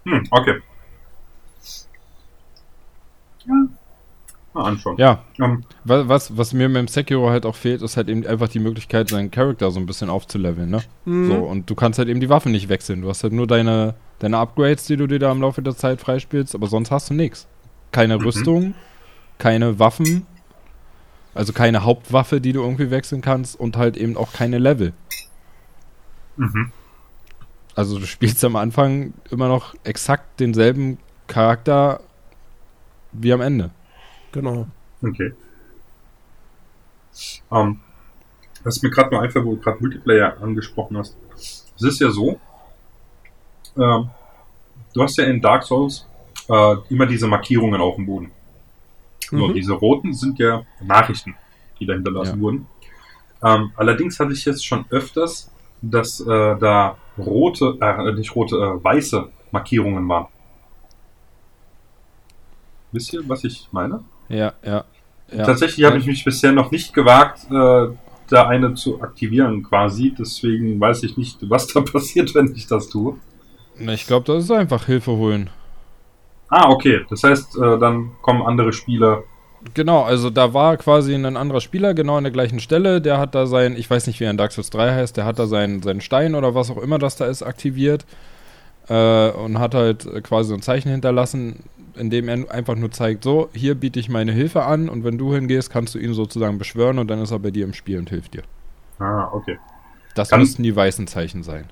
Hm, 0.05 0.27
okay. 0.31 0.61
Ja. 3.45 3.53
Mal 4.53 4.63
anschauen. 4.65 4.97
Ja, 4.97 5.23
Ähm, 5.39 5.63
wa- 5.85 6.07
was, 6.07 6.35
was 6.37 6.51
mir 6.53 6.67
mit 6.67 6.77
dem 6.77 6.87
Sekiro 6.89 7.29
halt 7.29 7.45
auch 7.45 7.55
fehlt, 7.55 7.81
ist 7.81 7.95
halt 7.95 8.09
eben 8.09 8.25
einfach 8.27 8.49
die 8.49 8.59
Möglichkeit, 8.59 9.09
seinen 9.09 9.31
Charakter 9.31 9.71
so 9.71 9.79
ein 9.79 9.85
bisschen 9.85 10.09
aufzuleveln, 10.09 10.69
ne? 10.69 10.81
Mhm. 11.05 11.27
So, 11.27 11.35
und 11.35 11.69
du 11.69 11.75
kannst 11.75 11.99
halt 11.99 12.09
eben 12.09 12.19
die 12.19 12.29
Waffen 12.29 12.51
nicht 12.51 12.67
wechseln. 12.67 13.01
Du 13.01 13.09
hast 13.09 13.23
halt 13.23 13.31
nur 13.33 13.47
deine, 13.47 13.95
deine 14.21 14.37
Upgrades, 14.37 14.85
die 14.85 14.97
du 14.97 15.07
dir 15.07 15.19
da 15.19 15.31
im 15.31 15.41
Laufe 15.41 15.61
der 15.61 15.75
Zeit 15.75 15.99
freispielst, 15.99 16.55
aber 16.55 16.67
sonst 16.67 16.91
hast 16.91 17.09
du 17.09 17.13
nichts. 17.13 17.47
Keine 17.91 18.17
Mhm. 18.17 18.23
Rüstung, 18.23 18.73
keine 19.37 19.79
Waffen, 19.79 20.25
also 21.33 21.53
keine 21.53 21.83
Hauptwaffe, 21.83 22.39
die 22.41 22.53
du 22.53 22.61
irgendwie 22.61 22.91
wechseln 22.91 23.21
kannst 23.21 23.59
und 23.59 23.77
halt 23.77 23.97
eben 23.97 24.15
auch 24.17 24.31
keine 24.33 24.57
Level. 24.59 24.93
mhm. 26.37 26.71
Also 27.75 27.99
du 27.99 28.05
spielst 28.05 28.43
am 28.43 28.55
Anfang 28.57 29.13
immer 29.29 29.47
noch 29.47 29.75
exakt 29.85 30.39
denselben 30.41 30.97
Charakter 31.27 32.01
wie 33.13 33.31
am 33.31 33.39
Ende. 33.41 33.71
Genau. 34.33 34.67
Okay. 35.01 35.33
Ähm, 37.51 37.79
was 38.63 38.81
mir 38.81 38.89
gerade 38.89 39.13
noch 39.15 39.21
einfällt, 39.21 39.45
wo 39.45 39.55
du 39.55 39.61
gerade 39.61 39.79
Multiplayer 39.79 40.37
angesprochen 40.41 40.97
hast. 40.97 41.15
Es 41.33 41.81
ist 41.81 41.99
ja 42.01 42.11
so, 42.11 42.39
ähm, 43.77 44.09
du 44.93 45.03
hast 45.03 45.17
ja 45.17 45.25
in 45.25 45.41
Dark 45.41 45.63
Souls 45.63 46.07
äh, 46.49 46.75
immer 46.89 47.05
diese 47.05 47.27
Markierungen 47.27 47.79
auf 47.81 47.95
dem 47.95 48.05
Boden. 48.05 48.31
So, 49.29 49.47
Mhm. 49.47 49.53
diese 49.53 49.73
roten 49.73 50.13
sind 50.13 50.37
ja 50.39 50.63
Nachrichten, 50.81 51.35
die 51.79 51.85
da 51.85 51.93
hinterlassen 51.93 52.35
Ja. 52.37 52.41
wurden. 52.41 52.67
Ähm, 53.43 53.71
allerdings 53.75 54.19
hatte 54.19 54.33
ich 54.33 54.43
jetzt 54.45 54.65
schon 54.65 54.85
öfters, 54.89 55.49
dass 55.81 56.19
äh, 56.19 56.25
da 56.27 56.97
rote, 57.17 57.77
äh, 57.81 58.11
nicht 58.13 58.35
rote, 58.35 58.55
äh, 58.55 58.83
weiße 58.83 59.29
Markierungen 59.51 60.07
waren. 60.09 60.27
Wisst 62.91 63.13
ihr, 63.13 63.21
was 63.27 63.43
ich 63.43 63.67
meine? 63.71 64.03
Ja, 64.29 64.53
ja. 64.63 64.83
ja. 65.31 65.45
Tatsächlich 65.45 65.85
habe 65.85 65.97
ich 65.97 66.05
mich 66.05 66.23
bisher 66.23 66.51
noch 66.51 66.71
nicht 66.71 66.93
gewagt, 66.93 67.45
äh, 67.49 67.87
da 68.29 68.47
eine 68.47 68.73
zu 68.75 69.01
aktivieren 69.01 69.63
quasi. 69.63 70.13
Deswegen 70.17 70.79
weiß 70.79 71.03
ich 71.03 71.17
nicht, 71.17 71.37
was 71.49 71.67
da 71.67 71.81
passiert, 71.93 72.35
wenn 72.35 72.53
ich 72.55 72.67
das 72.67 72.89
tue. 72.89 73.17
Na, 73.77 73.93
Ich 73.93 74.05
glaube, 74.07 74.25
das 74.31 74.43
ist 74.45 74.51
einfach 74.51 74.85
Hilfe 74.85 75.11
holen. 75.11 75.49
Ah, 76.49 76.69
okay. 76.69 77.05
Das 77.09 77.23
heißt, 77.23 77.57
äh, 77.57 77.79
dann 77.79 78.11
kommen 78.21 78.41
andere 78.41 78.73
Spieler. 78.73 79.23
Genau, 79.73 80.01
also 80.03 80.29
da 80.29 80.53
war 80.53 80.75
quasi 80.77 81.13
ein 81.13 81.37
anderer 81.37 81.61
Spieler 81.61 81.93
genau 81.93 82.17
an 82.17 82.23
der 82.23 82.33
gleichen 82.33 82.59
Stelle. 82.59 82.99
Der 82.99 83.19
hat 83.19 83.35
da 83.35 83.45
sein, 83.45 83.75
ich 83.77 83.89
weiß 83.89 84.07
nicht, 84.07 84.19
wie 84.19 84.23
er 84.25 84.31
in 84.31 84.37
Dark 84.37 84.51
Souls 84.51 84.69
3 84.71 84.91
heißt, 84.95 85.15
der 85.17 85.25
hat 85.25 85.37
da 85.39 85.45
seinen, 85.45 85.81
seinen 85.83 86.01
Stein 86.01 86.35
oder 86.35 86.55
was 86.55 86.71
auch 86.71 86.77
immer 86.77 86.97
das 86.97 87.15
da 87.15 87.25
ist, 87.27 87.43
aktiviert. 87.43 88.05
Äh, 88.89 89.29
und 89.31 89.59
hat 89.59 89.75
halt 89.75 90.07
quasi 90.23 90.49
so 90.49 90.55
ein 90.55 90.61
Zeichen 90.63 90.89
hinterlassen, 90.89 91.63
in 91.95 92.09
dem 92.09 92.27
er 92.27 92.51
einfach 92.51 92.75
nur 92.75 92.89
zeigt, 92.91 93.23
so, 93.23 93.49
hier 93.53 93.75
biete 93.75 93.99
ich 93.99 94.09
meine 94.09 94.31
Hilfe 94.31 94.63
an 94.63 94.89
und 94.89 95.03
wenn 95.03 95.17
du 95.17 95.33
hingehst, 95.33 95.69
kannst 95.71 95.93
du 95.95 95.99
ihn 95.99 96.13
sozusagen 96.13 96.57
beschwören 96.57 96.97
und 96.99 97.07
dann 97.09 97.21
ist 97.21 97.31
er 97.31 97.39
bei 97.39 97.51
dir 97.51 97.63
im 97.65 97.73
Spiel 97.73 97.99
und 97.99 98.09
hilft 98.09 98.33
dir. 98.33 98.43
Ah, 98.99 99.29
okay. 99.31 99.59
Das 100.15 100.29
Kann- 100.29 100.39
müssten 100.39 100.63
die 100.63 100.75
weißen 100.75 101.05
Zeichen 101.07 101.43
sein. 101.43 101.65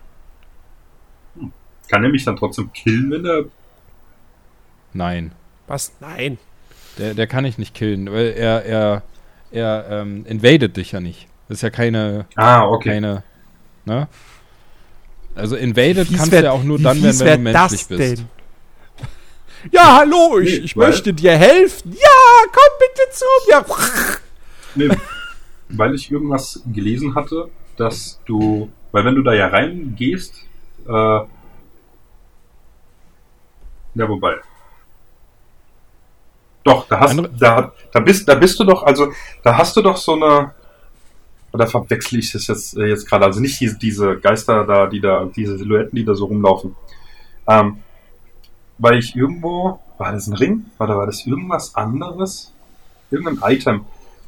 Kann 1.90 2.03
er 2.03 2.10
mich 2.10 2.24
dann 2.26 2.36
trotzdem 2.38 2.72
killen, 2.74 3.11
wenn 3.11 3.26
er. 3.26 3.45
Nein. 4.94 5.32
Was? 5.68 5.91
Nein. 5.99 6.38
Der, 6.98 7.14
der 7.14 7.28
kann 7.28 7.45
ich 7.45 7.57
nicht 7.57 7.74
killen, 7.74 8.11
weil 8.11 8.34
er, 8.36 8.64
er, 8.66 9.03
er 9.52 9.86
ähm, 9.90 10.26
invadet 10.28 10.78
dich 10.78 10.91
ja 10.91 10.99
nicht. 10.99 11.28
Das 11.48 11.60
ist 11.60 11.61
ja 11.61 11.70
keine, 11.70 12.26
Ah, 12.36 12.66
okay. 12.68 12.90
keine, 12.90 13.24
ne? 13.86 14.07
Also 15.36 15.56
invaded 15.56 16.11
Wie 16.11 16.16
kannst 16.16 16.32
wär- 16.32 16.41
du 16.41 16.45
ja 16.48 16.52
auch 16.52 16.64
nur 16.64 16.80
dann, 16.80 17.02
wenn, 17.02 17.11
fies 17.11 17.20
wenn 17.22 17.44
du 17.45 17.52
menschlich 17.52 17.88
bist. 17.88 17.99
denn? 18.20 18.26
Ja, 19.72 19.98
hallo, 19.99 20.40
ich, 20.40 20.60
Nee, 20.60 20.66
ich 20.66 20.76
möchte 20.76 21.14
dir 21.14 21.38
helfen. 21.38 21.91
Ja, 21.91 22.48
komm 22.52 22.80
bitte 22.80 23.10
zu 23.11 23.26
mir. 23.48 23.66
Nee, 24.76 24.90
weil 25.70 25.95
ich 25.95 26.11
irgendwas 26.11 26.61
gelesen 26.72 27.16
hatte, 27.16 27.49
dass 27.78 28.20
du, 28.26 28.70
weil 28.91 29.03
wenn 29.06 29.16
du 29.16 29.22
da 29.24 29.34
ja 29.34 29.48
reingehst, 29.48 30.34
äh, 30.88 31.20
ja, 33.95 34.07
wobei. 34.07 34.36
Doch, 36.64 36.88
da 36.88 36.99
hast 36.99 37.11
Andere- 37.11 37.30
da, 37.38 37.72
da 37.91 37.99
bist, 37.99 38.28
da 38.28 38.36
bist 38.36 38.60
du 38.60 38.64
doch, 38.64 38.84
also, 38.84 39.11
da 39.44 39.57
hast 39.57 39.76
du 39.78 39.82
doch 39.82 39.98
so 39.98 40.14
eine, 40.14 40.53
oder 41.52 41.68
verwechsel 41.68 42.20
ich 42.20 42.32
das 42.32 42.48
jetzt, 42.48 42.78
äh, 42.78 42.86
jetzt 42.86 43.07
gerade, 43.07 43.26
also 43.26 43.40
nicht 43.40 43.60
diese, 43.60 43.78
diese 43.78 44.18
Geister 44.20 44.66
da, 44.66 44.88
die 44.88 44.99
da, 45.02 45.26
diese 45.36 45.57
Silhouetten, 45.57 45.95
die 45.95 46.06
da 46.06 46.14
so 46.14 46.26
rumlaufen. 46.26 46.76
Ähm, 47.48 47.80
weil 48.78 48.99
ich 48.99 49.16
irgendwo, 49.16 49.80
war 49.98 50.11
das 50.11 50.28
ein 50.28 50.34
Ring? 50.36 50.66
Oder 50.78 50.98
war 50.98 51.06
das 51.06 51.26
irgendwas 51.26 51.76
anderes? 51.76 52.53
Irgendein 53.10 53.52
Item, 53.52 53.86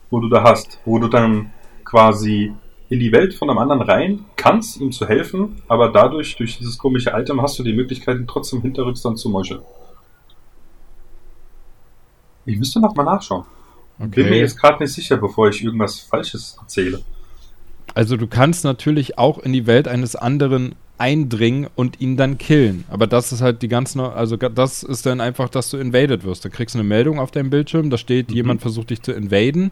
wo 0.09 0.19
du 0.19 0.29
da 0.29 0.43
hast, 0.43 0.79
wo 0.85 0.97
du 0.99 1.07
dann 1.07 1.53
quasi 1.85 2.53
in 2.91 2.99
die 2.99 3.11
Welt 3.13 3.33
von 3.33 3.49
einem 3.49 3.57
anderen 3.57 3.81
rein 3.81 4.25
kannst, 4.35 4.79
ihm 4.81 4.91
zu 4.91 5.07
helfen, 5.07 5.61
aber 5.69 5.89
dadurch, 5.89 6.35
durch 6.35 6.57
dieses 6.57 6.77
komische 6.77 7.11
Item, 7.15 7.41
hast 7.41 7.57
du 7.57 7.63
die 7.63 7.71
Möglichkeit, 7.73 8.17
ihn 8.19 8.27
trotzdem 8.27 8.61
hinterrücks 8.61 9.01
dann 9.01 9.15
zu 9.15 9.29
meucheln. 9.29 9.61
Ich 12.45 12.57
müsste 12.57 12.79
noch 12.81 12.93
mal 12.95 13.03
nachschauen. 13.03 13.45
Bin 13.97 14.09
mir 14.25 14.31
Okay. 14.31 14.39
jetzt 14.39 14.59
gerade 14.59 14.83
nicht 14.83 14.93
sicher, 14.93 15.17
bevor 15.17 15.49
ich 15.49 15.63
irgendwas 15.63 15.99
Falsches 15.99 16.57
erzähle. 16.59 17.01
Also 17.93 18.17
du 18.17 18.27
kannst 18.27 18.63
natürlich 18.63 19.17
auch 19.17 19.37
in 19.39 19.53
die 19.53 19.67
Welt 19.67 19.87
eines 19.87 20.15
anderen 20.15 20.75
eindringen 20.97 21.67
und 21.75 22.01
ihn 22.01 22.17
dann 22.17 22.37
killen. 22.37 22.83
Aber 22.89 23.07
das 23.07 23.31
ist 23.31 23.41
halt 23.41 23.61
die 23.61 23.67
ganz 23.67 23.95
neu, 23.95 24.07
also 24.07 24.35
das 24.37 24.83
ist 24.83 25.05
dann 25.05 25.21
einfach, 25.21 25.49
dass 25.49 25.69
du 25.69 25.77
invaded 25.77 26.23
wirst. 26.23 26.43
Da 26.45 26.49
kriegst 26.49 26.75
du 26.75 26.79
eine 26.79 26.87
Meldung 26.87 27.19
auf 27.19 27.31
deinem 27.31 27.49
Bildschirm, 27.49 27.89
da 27.89 27.97
steht, 27.97 28.29
Mhm. 28.29 28.35
jemand 28.35 28.61
versucht 28.61 28.89
dich 28.89 29.01
zu 29.01 29.11
invaden. 29.11 29.71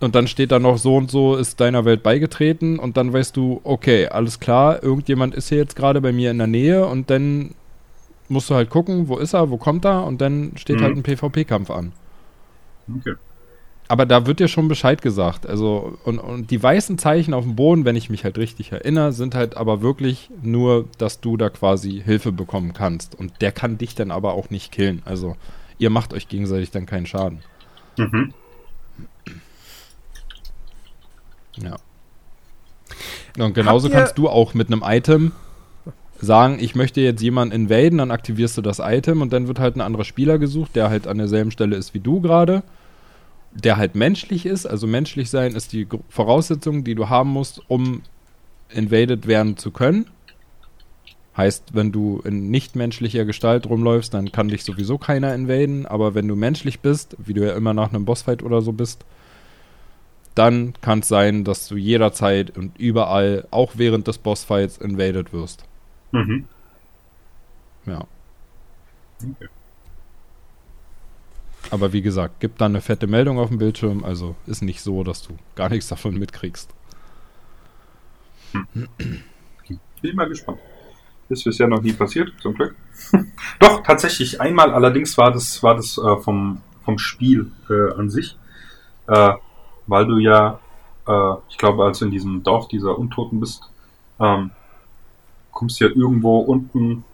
Und 0.00 0.14
dann 0.14 0.26
steht 0.26 0.50
da 0.50 0.58
noch 0.58 0.78
so 0.78 0.96
und 0.96 1.10
so 1.10 1.36
ist 1.36 1.60
deiner 1.60 1.84
Welt 1.84 2.02
beigetreten 2.02 2.78
und 2.78 2.96
dann 2.96 3.12
weißt 3.12 3.36
du, 3.36 3.60
okay, 3.64 4.06
alles 4.08 4.40
klar, 4.40 4.82
irgendjemand 4.82 5.34
ist 5.34 5.50
hier 5.50 5.58
jetzt 5.58 5.76
gerade 5.76 6.00
bei 6.00 6.10
mir 6.12 6.30
in 6.30 6.38
der 6.38 6.46
Nähe 6.46 6.86
und 6.86 7.10
dann 7.10 7.54
musst 8.28 8.48
du 8.48 8.54
halt 8.54 8.70
gucken, 8.70 9.08
wo 9.08 9.18
ist 9.18 9.34
er, 9.34 9.50
wo 9.50 9.58
kommt 9.58 9.84
er 9.84 10.04
und 10.06 10.20
dann 10.20 10.52
steht 10.56 10.78
Mhm. 10.78 10.82
halt 10.84 10.96
ein 10.96 11.02
PvP-Kampf 11.02 11.70
an. 11.70 11.92
Okay. 12.98 13.14
Aber 13.88 14.06
da 14.06 14.24
wird 14.24 14.38
dir 14.38 14.46
schon 14.48 14.68
Bescheid 14.68 15.02
gesagt. 15.02 15.46
Also, 15.48 15.98
und, 16.04 16.20
und 16.20 16.50
die 16.52 16.62
weißen 16.62 16.96
Zeichen 16.96 17.34
auf 17.34 17.42
dem 17.44 17.56
Boden, 17.56 17.84
wenn 17.84 17.96
ich 17.96 18.08
mich 18.08 18.22
halt 18.22 18.38
richtig 18.38 18.70
erinnere, 18.70 19.12
sind 19.12 19.34
halt 19.34 19.56
aber 19.56 19.82
wirklich 19.82 20.30
nur, 20.42 20.86
dass 20.98 21.20
du 21.20 21.36
da 21.36 21.50
quasi 21.50 22.00
Hilfe 22.02 22.30
bekommen 22.30 22.72
kannst. 22.72 23.18
Und 23.18 23.32
der 23.42 23.50
kann 23.50 23.78
dich 23.78 23.96
dann 23.96 24.12
aber 24.12 24.34
auch 24.34 24.48
nicht 24.48 24.70
killen. 24.70 25.02
Also, 25.04 25.36
ihr 25.78 25.90
macht 25.90 26.14
euch 26.14 26.28
gegenseitig 26.28 26.70
dann 26.70 26.86
keinen 26.86 27.06
Schaden. 27.06 27.40
Mhm. 27.98 28.32
Ja. 31.56 31.76
Und 33.38 33.54
genauso 33.54 33.88
kannst 33.88 34.18
du 34.18 34.28
auch 34.28 34.54
mit 34.54 34.68
einem 34.68 34.82
Item 34.84 35.32
sagen, 36.20 36.58
ich 36.60 36.74
möchte 36.74 37.00
jetzt 37.00 37.22
jemanden 37.22 37.54
invaden, 37.54 37.98
dann 37.98 38.10
aktivierst 38.10 38.56
du 38.56 38.62
das 38.62 38.78
Item 38.78 39.22
und 39.22 39.32
dann 39.32 39.48
wird 39.48 39.58
halt 39.58 39.76
ein 39.76 39.80
anderer 39.80 40.04
Spieler 40.04 40.38
gesucht, 40.38 40.76
der 40.76 40.90
halt 40.90 41.06
an 41.06 41.18
derselben 41.18 41.50
Stelle 41.50 41.76
ist 41.76 41.94
wie 41.94 42.00
du 42.00 42.20
gerade, 42.20 42.62
der 43.52 43.76
halt 43.76 43.94
menschlich 43.94 44.46
ist. 44.46 44.66
Also 44.66 44.86
menschlich 44.86 45.30
sein 45.30 45.54
ist 45.54 45.72
die 45.72 45.86
Voraussetzung, 46.08 46.84
die 46.84 46.94
du 46.94 47.08
haben 47.08 47.30
musst, 47.30 47.62
um 47.68 48.02
invaded 48.68 49.26
werden 49.26 49.56
zu 49.56 49.70
können. 49.70 50.06
Heißt, 51.36 51.74
wenn 51.74 51.92
du 51.92 52.20
in 52.24 52.50
nichtmenschlicher 52.50 53.24
Gestalt 53.24 53.66
rumläufst, 53.68 54.12
dann 54.12 54.32
kann 54.32 54.48
dich 54.48 54.64
sowieso 54.64 54.98
keiner 54.98 55.34
invaden. 55.34 55.86
Aber 55.86 56.14
wenn 56.14 56.28
du 56.28 56.36
menschlich 56.36 56.80
bist, 56.80 57.16
wie 57.18 57.34
du 57.34 57.46
ja 57.46 57.54
immer 57.54 57.72
nach 57.72 57.90
einem 57.90 58.04
Bossfight 58.04 58.42
oder 58.42 58.62
so 58.62 58.72
bist, 58.72 59.04
dann 60.34 60.74
kann 60.80 61.00
es 61.00 61.08
sein, 61.08 61.44
dass 61.44 61.68
du 61.68 61.76
jederzeit 61.76 62.56
und 62.56 62.78
überall, 62.78 63.46
auch 63.50 63.72
während 63.76 64.06
des 64.06 64.18
Bossfights, 64.18 64.78
invaded 64.78 65.32
wirst. 65.32 65.64
Mhm. 66.12 66.46
Ja. 67.86 68.06
Okay. 69.22 69.48
Aber 71.70 71.92
wie 71.92 72.02
gesagt, 72.02 72.40
gibt 72.40 72.60
dann 72.60 72.72
eine 72.72 72.80
fette 72.80 73.06
Meldung 73.06 73.38
auf 73.38 73.48
dem 73.48 73.58
Bildschirm, 73.58 74.04
also 74.04 74.34
ist 74.46 74.62
nicht 74.62 74.80
so, 74.80 75.04
dass 75.04 75.22
du 75.22 75.36
gar 75.54 75.68
nichts 75.68 75.88
davon 75.88 76.18
mitkriegst. 76.18 76.70
Bin 80.02 80.16
mal 80.16 80.28
gespannt. 80.28 80.58
Ist 81.28 81.44
bisher 81.44 81.68
noch 81.68 81.82
nie 81.82 81.92
passiert, 81.92 82.32
zum 82.40 82.54
Glück. 82.54 82.74
Doch, 83.60 83.82
tatsächlich, 83.84 84.40
einmal 84.40 84.72
allerdings 84.72 85.16
war 85.16 85.30
das, 85.30 85.62
war 85.62 85.76
das 85.76 85.96
äh, 85.96 86.16
vom, 86.16 86.60
vom 86.84 86.98
Spiel 86.98 87.52
äh, 87.68 87.92
an 87.96 88.10
sich. 88.10 88.36
Äh, 89.06 89.34
weil 89.90 90.06
du 90.06 90.18
ja, 90.18 90.58
äh, 91.06 91.34
ich 91.48 91.58
glaube, 91.58 91.84
als 91.84 91.98
du 91.98 92.06
in 92.06 92.10
diesem 92.10 92.42
Dorf 92.42 92.68
dieser 92.68 92.96
Untoten 92.96 93.40
bist, 93.40 93.68
ähm, 94.18 94.50
kommst 95.50 95.80
ja 95.80 95.88
irgendwo 95.88 96.38
unten. 96.38 97.04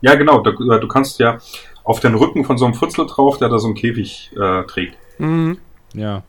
Ja, 0.00 0.14
genau, 0.16 0.40
du, 0.40 0.52
du 0.52 0.88
kannst 0.88 1.18
ja 1.20 1.38
auf 1.84 2.00
den 2.00 2.14
Rücken 2.14 2.44
von 2.44 2.58
so 2.58 2.64
einem 2.64 2.74
Fritzel 2.74 3.06
drauf, 3.06 3.38
der 3.38 3.48
da 3.48 3.58
so 3.58 3.68
einen 3.68 3.76
Käfig 3.76 4.30
äh, 4.36 4.64
trägt. 4.64 4.98
Mhm. 5.18 5.58
Ja, 5.94 6.22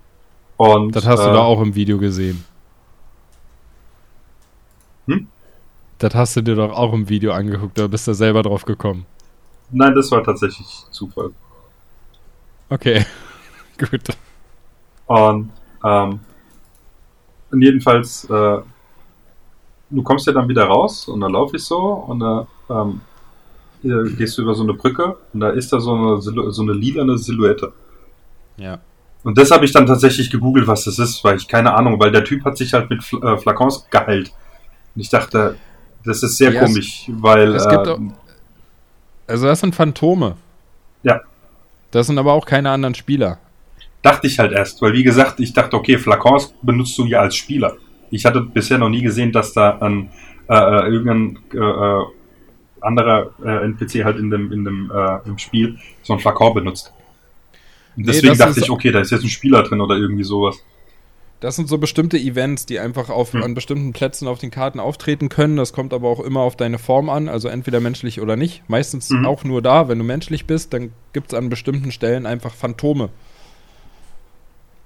Und, 0.58 0.96
das 0.96 1.06
hast 1.06 1.24
du 1.24 1.30
äh, 1.30 1.34
da 1.34 1.42
auch 1.42 1.62
im 1.62 1.76
Video 1.76 1.98
gesehen. 1.98 2.44
Hm? 5.08 5.28
Das 5.98 6.16
hast 6.16 6.36
du 6.36 6.42
dir 6.42 6.56
doch 6.56 6.72
auch 6.72 6.94
im 6.94 7.10
Video 7.10 7.32
angeguckt, 7.32 7.78
da 7.78 7.88
bist 7.88 8.08
du 8.08 8.14
selber 8.14 8.44
drauf 8.44 8.66
gekommen. 8.66 9.06
Nein, 9.72 9.96
das 9.96 10.12
war 10.12 10.24
tatsächlich 10.24 10.86
Zufall. 10.92 11.32
Okay, 12.70 13.06
gut. 13.78 14.04
Und, 15.12 15.52
ähm, 15.84 16.20
und 17.52 17.62
jedenfalls, 17.62 18.24
äh, 18.26 18.58
du 19.90 20.04
kommst 20.04 20.26
ja 20.28 20.34
dann 20.34 20.48
wieder 20.48 20.66
raus 20.66 21.08
und 21.10 21.20
dann 21.20 21.32
laufe 21.34 21.58
ich 21.58 21.64
so 21.64 21.78
und 21.78 22.20
da 22.22 22.48
ähm, 22.70 23.02
gehst 24.18 24.38
du 24.38 24.44
über 24.44 24.54
so 24.56 24.64
eine 24.64 24.74
Brücke 24.74 25.18
und 25.34 25.42
da 25.42 25.50
ist 25.50 25.74
da 25.74 25.80
so 25.82 25.94
eine, 25.94 26.22
Silu 26.22 26.50
so 26.52 26.62
eine 26.62 26.72
lilane 26.74 27.18
Silhouette. 27.18 27.74
Ja. 28.58 28.80
Und 29.24 29.38
das 29.38 29.52
habe 29.52 29.66
ich 29.66 29.72
dann 29.74 29.86
tatsächlich 29.86 30.30
gegoogelt, 30.30 30.68
was 30.68 30.86
das 30.86 30.98
ist, 30.98 31.24
weil 31.24 31.36
ich 31.38 31.48
keine 31.48 31.74
Ahnung, 31.74 32.00
weil 32.00 32.12
der 32.12 32.24
Typ 32.24 32.46
hat 32.46 32.58
sich 32.58 32.74
halt 32.74 32.90
mit 32.90 33.04
Fl 33.04 33.22
äh, 33.24 33.38
Flakons 33.38 33.86
geheilt. 33.90 34.32
Und 34.96 35.02
ich 35.02 35.10
dachte, 35.10 35.58
das 36.06 36.24
ist 36.24 36.38
sehr 36.38 36.52
Ja, 36.54 36.62
es- 36.62 36.68
komisch, 36.70 37.06
weil 37.10 37.54
es 37.56 37.66
äh, 37.66 37.70
gibt 37.70 37.88
auch- 37.88 38.00
Also 39.28 39.46
das 39.48 39.60
sind 39.60 39.76
Phantome. 39.76 40.36
Ja. 41.04 41.20
Das 41.92 42.08
sind 42.08 42.18
aber 42.18 42.32
auch 42.34 42.46
keine 42.46 42.70
anderen 42.72 42.96
Spieler. 42.96 43.40
Dachte 44.02 44.28
ich 44.28 44.40
halt 44.40 44.52
erst, 44.52 44.82
weil 44.82 44.94
wie 44.94 45.04
gesagt, 45.04 45.40
ich 45.40 45.54
dachte, 45.54 45.76
okay, 45.78 45.98
Flakons 45.98 46.54
benutzt 46.62 46.98
du 46.98 47.06
ja 47.06 47.22
als 47.22 47.36
Spieler. 47.36 47.78
Ich 48.10 48.26
hatte 48.26 48.42
bisher 48.42 48.78
noch 48.78 48.90
nie 48.90 49.02
gesehen, 49.02 49.32
dass 49.32 49.54
da 49.54 49.78
ein 49.80 50.10
äh, 50.50 50.54
äh, 50.56 50.88
irgendein 50.92 51.40
äh, 51.54 51.58
äh, 51.58 52.04
anderer 52.82 53.32
äh, 53.44 53.64
NPC 53.66 54.04
halt 54.04 54.18
in 54.18 54.30
dem 54.30 54.52
in 54.52 54.66
dem 54.66 54.92
äh, 54.94 55.20
im 55.28 55.38
Spiel 55.38 55.78
so 56.04 56.14
ein 56.14 56.20
Flakon 56.20 56.54
benutzt. 56.54 56.92
Und 57.96 58.06
Nee, 58.06 58.12
deswegen 58.14 58.38
das 58.38 58.38
dachte 58.50 58.60
ich, 58.62 58.70
okay, 58.70 58.92
da 58.92 59.00
ist 59.02 59.12
jetzt 59.12 59.24
ein 59.24 59.30
Spieler 59.30 59.64
drin 59.64 59.82
oder 59.82 59.96
irgendwie 59.98 60.24
sowas. 60.24 60.58
Das 61.42 61.56
sind 61.56 61.68
so 61.68 61.78
bestimmte 61.80 62.18
Events, 62.20 62.66
die 62.68 62.80
einfach 62.80 63.10
auf, 63.10 63.34
Hm. 63.34 63.42
an 63.44 63.54
bestimmten 63.56 63.94
Plätzen 63.94 64.28
auf 64.28 64.38
den 64.40 64.52
Karten 64.52 64.80
auftreten 64.80 65.28
können. 65.30 65.58
Das 65.58 65.74
kommt 65.74 65.92
aber 65.94 66.08
auch 66.08 66.20
immer 66.20 66.42
auf 66.42 66.56
deine 66.56 66.78
Form 66.78 67.10
an, 67.10 67.30
also 67.30 67.48
entweder 67.48 67.80
menschlich 67.80 68.22
oder 68.22 68.36
nicht. 68.36 68.64
Meistens 68.68 69.10
Mhm. 69.10 69.26
auch 69.26 69.44
nur 69.44 69.62
da, 69.62 69.88
wenn 69.88 69.98
du 69.98 70.04
menschlich 70.04 70.46
bist, 70.46 70.72
dann 70.74 70.92
gibt 71.14 71.34
es 71.34 71.38
an 71.38 71.50
bestimmten 71.50 71.92
Stellen 71.92 72.26
einfach 72.28 72.54
Phantome. 72.54 73.10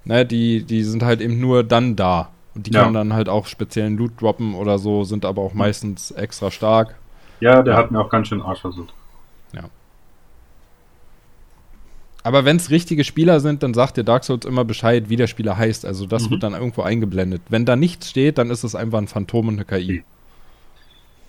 Ne, 0.05 0.25
die, 0.25 0.63
die 0.63 0.83
sind 0.83 1.03
halt 1.03 1.19
eben 1.21 1.39
nur 1.39 1.63
dann 1.63 1.95
da. 1.95 2.29
Und 2.53 2.67
die 2.67 2.71
Ja. 2.71 2.83
können 2.83 2.93
dann 2.93 3.13
halt 3.13 3.27
auch 3.27 3.47
speziellen 3.47 3.97
Loot 3.97 4.21
droppen 4.21 4.55
oder 4.55 4.77
so, 4.77 5.03
sind 5.03 5.25
aber 5.25 5.41
auch 5.41 5.53
meistens 5.53 6.11
extra 6.11 6.51
stark. 6.51 6.95
Ja, 7.41 7.61
der 7.63 7.73
Ja. 7.73 7.79
hat 7.79 7.91
mir 7.91 7.99
auch 7.99 8.09
ganz 8.09 8.27
schön 8.29 8.41
Arsch 8.41 8.61
versucht. 8.61 8.93
Aber 12.23 12.43
wenn 12.43 12.55
es 12.55 12.71
richtige 12.71 13.03
Spieler 13.03 13.39
sind, 13.39 13.61
dann 13.61 13.75
sagt 13.75 13.97
dir 13.97 14.03
Dark 14.03 14.23
Souls 14.23 14.45
immer 14.47 14.65
Bescheid, 14.65 15.09
wie 15.09 15.15
der 15.15 15.27
Spieler 15.27 15.57
heißt. 15.57 15.85
Also 15.85 16.07
das 16.07 16.23
Mhm. 16.25 16.31
wird 16.31 16.41
dann 16.43 16.53
irgendwo 16.53 16.81
eingeblendet. 16.81 17.43
Wenn 17.49 17.65
da 17.65 17.75
nichts 17.75 18.09
steht, 18.09 18.39
dann 18.39 18.49
ist 18.49 18.63
es 18.63 18.73
einfach 18.73 18.97
ein 18.97 19.07
Phantom 19.07 19.47
und 19.49 19.53
eine 19.55 19.65
KI. 19.65 20.03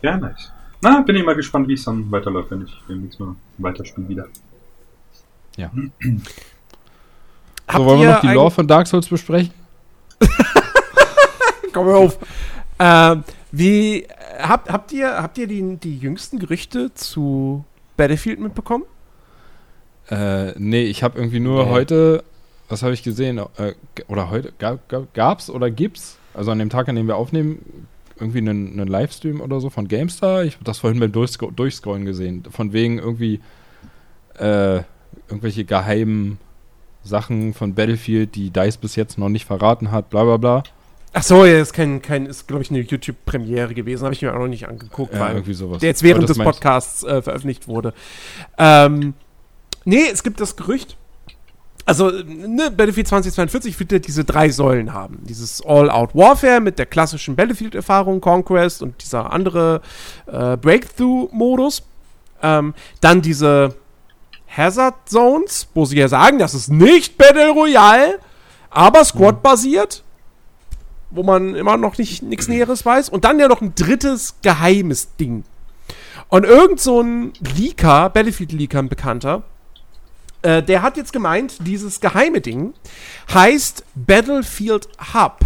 Ja, 0.00 0.16
nice. 0.16 0.50
Na, 0.80 1.02
bin 1.02 1.16
ich 1.16 1.22
mal 1.26 1.34
gespannt, 1.34 1.68
wie 1.68 1.74
es 1.74 1.84
dann 1.84 2.10
weiterläuft, 2.10 2.50
wenn 2.50 2.62
ich 2.62 2.72
demnächst 2.88 3.20
mal 3.20 3.36
weiterspiele 3.58 4.08
wieder. 4.08 4.26
Ja. 5.58 5.70
Habt 7.68 7.78
So, 7.78 7.84
wollen 7.84 8.00
wir 8.00 8.10
noch 8.12 8.20
die 8.20 8.28
Lore 8.28 8.50
von 8.50 8.66
Dark 8.66 8.86
Souls 8.86 9.08
besprechen? 9.08 9.52
Komm 11.72 11.88
auf. 11.88 12.18
Ähm, 12.78 13.24
wie 13.52 14.02
äh, 14.02 14.08
habt, 14.40 14.70
habt 14.70 14.92
ihr 14.92 15.22
habt 15.22 15.38
ihr 15.38 15.46
die, 15.46 15.76
die 15.76 15.98
jüngsten 15.98 16.38
Gerüchte 16.38 16.92
zu 16.94 17.64
Battlefield 17.96 18.40
mitbekommen? 18.40 18.84
Äh, 20.10 20.52
nee, 20.58 20.84
ich 20.84 21.02
habe 21.02 21.18
irgendwie 21.18 21.40
nur 21.40 21.64
Nee. 21.64 21.70
heute, 21.70 22.24
was 22.68 22.82
habe 22.82 22.94
ich 22.94 23.02
gesehen? 23.02 23.38
Äh, 23.38 23.74
oder 24.08 24.30
heute, 24.30 24.52
gab, 24.58 24.88
gab, 24.88 25.12
gab's 25.14 25.50
oder 25.50 25.70
gibt's? 25.70 26.18
Also 26.34 26.50
an 26.50 26.58
dem 26.58 26.70
Tag, 26.70 26.88
an 26.88 26.96
dem 26.96 27.06
wir 27.08 27.16
aufnehmen, 27.16 27.86
irgendwie 28.18 28.38
einen, 28.38 28.72
einen 28.78 28.86
Livestream 28.88 29.40
oder 29.40 29.60
so 29.60 29.68
von 29.70 29.88
GameStar. 29.88 30.44
Ich 30.44 30.54
habe 30.54 30.64
das 30.64 30.78
vorhin 30.78 31.00
beim 31.00 31.12
Durchscro 31.12 31.50
Durchscrollen 31.50 32.04
gesehen. 32.04 32.44
Von 32.50 32.72
wegen 32.72 32.98
irgendwie 32.98 33.40
äh, 34.38 34.82
irgendwelche 35.28 35.64
geheimen 35.64 36.38
Sachen 37.06 37.54
von 37.54 37.74
Battlefield, 37.74 38.34
die 38.34 38.50
DICE 38.50 38.76
bis 38.78 38.96
jetzt 38.96 39.18
noch 39.18 39.28
nicht 39.28 39.44
verraten 39.46 39.90
hat, 39.90 40.10
bla 40.10 40.24
bla 40.24 40.36
bla. 40.36 40.62
Ach 41.12 41.22
so, 41.22 41.46
ja, 41.46 41.60
ist 41.60 41.72
kein, 41.72 42.02
kein 42.02 42.26
ist 42.26 42.46
glaube 42.46 42.62
ich 42.62 42.70
eine 42.70 42.80
YouTube-Premiere 42.80 43.72
gewesen, 43.72 44.04
habe 44.04 44.14
ich 44.14 44.20
mir 44.20 44.34
auch 44.34 44.38
noch 44.38 44.48
nicht 44.48 44.68
angeguckt, 44.68 45.14
Ja, 45.14 45.20
weil 45.20 45.32
irgendwie 45.36 45.54
sowas. 45.54 45.78
der 45.78 45.88
jetzt 45.88 46.02
während 46.02 46.28
des 46.28 46.36
Podcasts 46.38 47.04
äh, 47.04 47.22
veröffentlicht 47.22 47.68
wurde. 47.68 47.94
Ähm, 48.58 49.14
nee, 49.84 50.04
es 50.12 50.22
gibt 50.22 50.40
das 50.40 50.56
Gerücht. 50.56 50.96
Also, 51.88 52.10
ne, 52.10 52.70
Battlefield 52.70 53.06
2042 53.06 53.78
wird 53.78 53.92
ja 53.92 53.98
diese 54.00 54.24
drei 54.24 54.50
Säulen 54.50 54.92
haben. 54.92 55.20
Dieses 55.22 55.64
All-Out-Warfare 55.64 56.60
mit 56.60 56.80
der 56.80 56.86
klassischen 56.86 57.36
Battlefield-Erfahrung, 57.36 58.20
Conquest 58.20 58.82
und 58.82 59.00
dieser 59.02 59.32
andere 59.32 59.80
äh, 60.26 60.56
Breakthrough-Modus. 60.56 61.84
Ähm, 62.42 62.74
dann 63.00 63.22
diese 63.22 63.76
Hazard 64.48 65.08
Zones, 65.08 65.68
wo 65.74 65.84
sie 65.84 65.98
ja 65.98 66.08
sagen, 66.08 66.38
das 66.38 66.54
ist 66.54 66.68
nicht 66.68 67.18
Battle 67.18 67.50
Royale, 67.50 68.18
aber 68.70 69.04
Squad-basiert, 69.04 70.02
wo 71.10 71.22
man 71.22 71.54
immer 71.54 71.76
noch 71.76 71.98
nicht 71.98 72.22
nichts 72.22 72.48
Näheres 72.48 72.84
weiß. 72.84 73.08
Und 73.08 73.24
dann 73.24 73.38
ja 73.38 73.48
noch 73.48 73.60
ein 73.60 73.74
drittes 73.74 74.36
geheimes 74.42 75.16
Ding. 75.16 75.44
Und 76.28 76.44
irgend 76.44 76.80
so 76.80 77.00
ein 77.00 77.32
Leaker, 77.56 78.10
Battlefield-Leaker, 78.10 78.80
ein 78.80 78.88
Bekannter, 78.88 79.44
äh, 80.42 80.62
der 80.62 80.82
hat 80.82 80.96
jetzt 80.96 81.12
gemeint, 81.12 81.56
dieses 81.60 82.00
geheime 82.00 82.40
Ding 82.40 82.74
heißt 83.32 83.84
Battlefield 83.94 84.88
Hub 85.14 85.40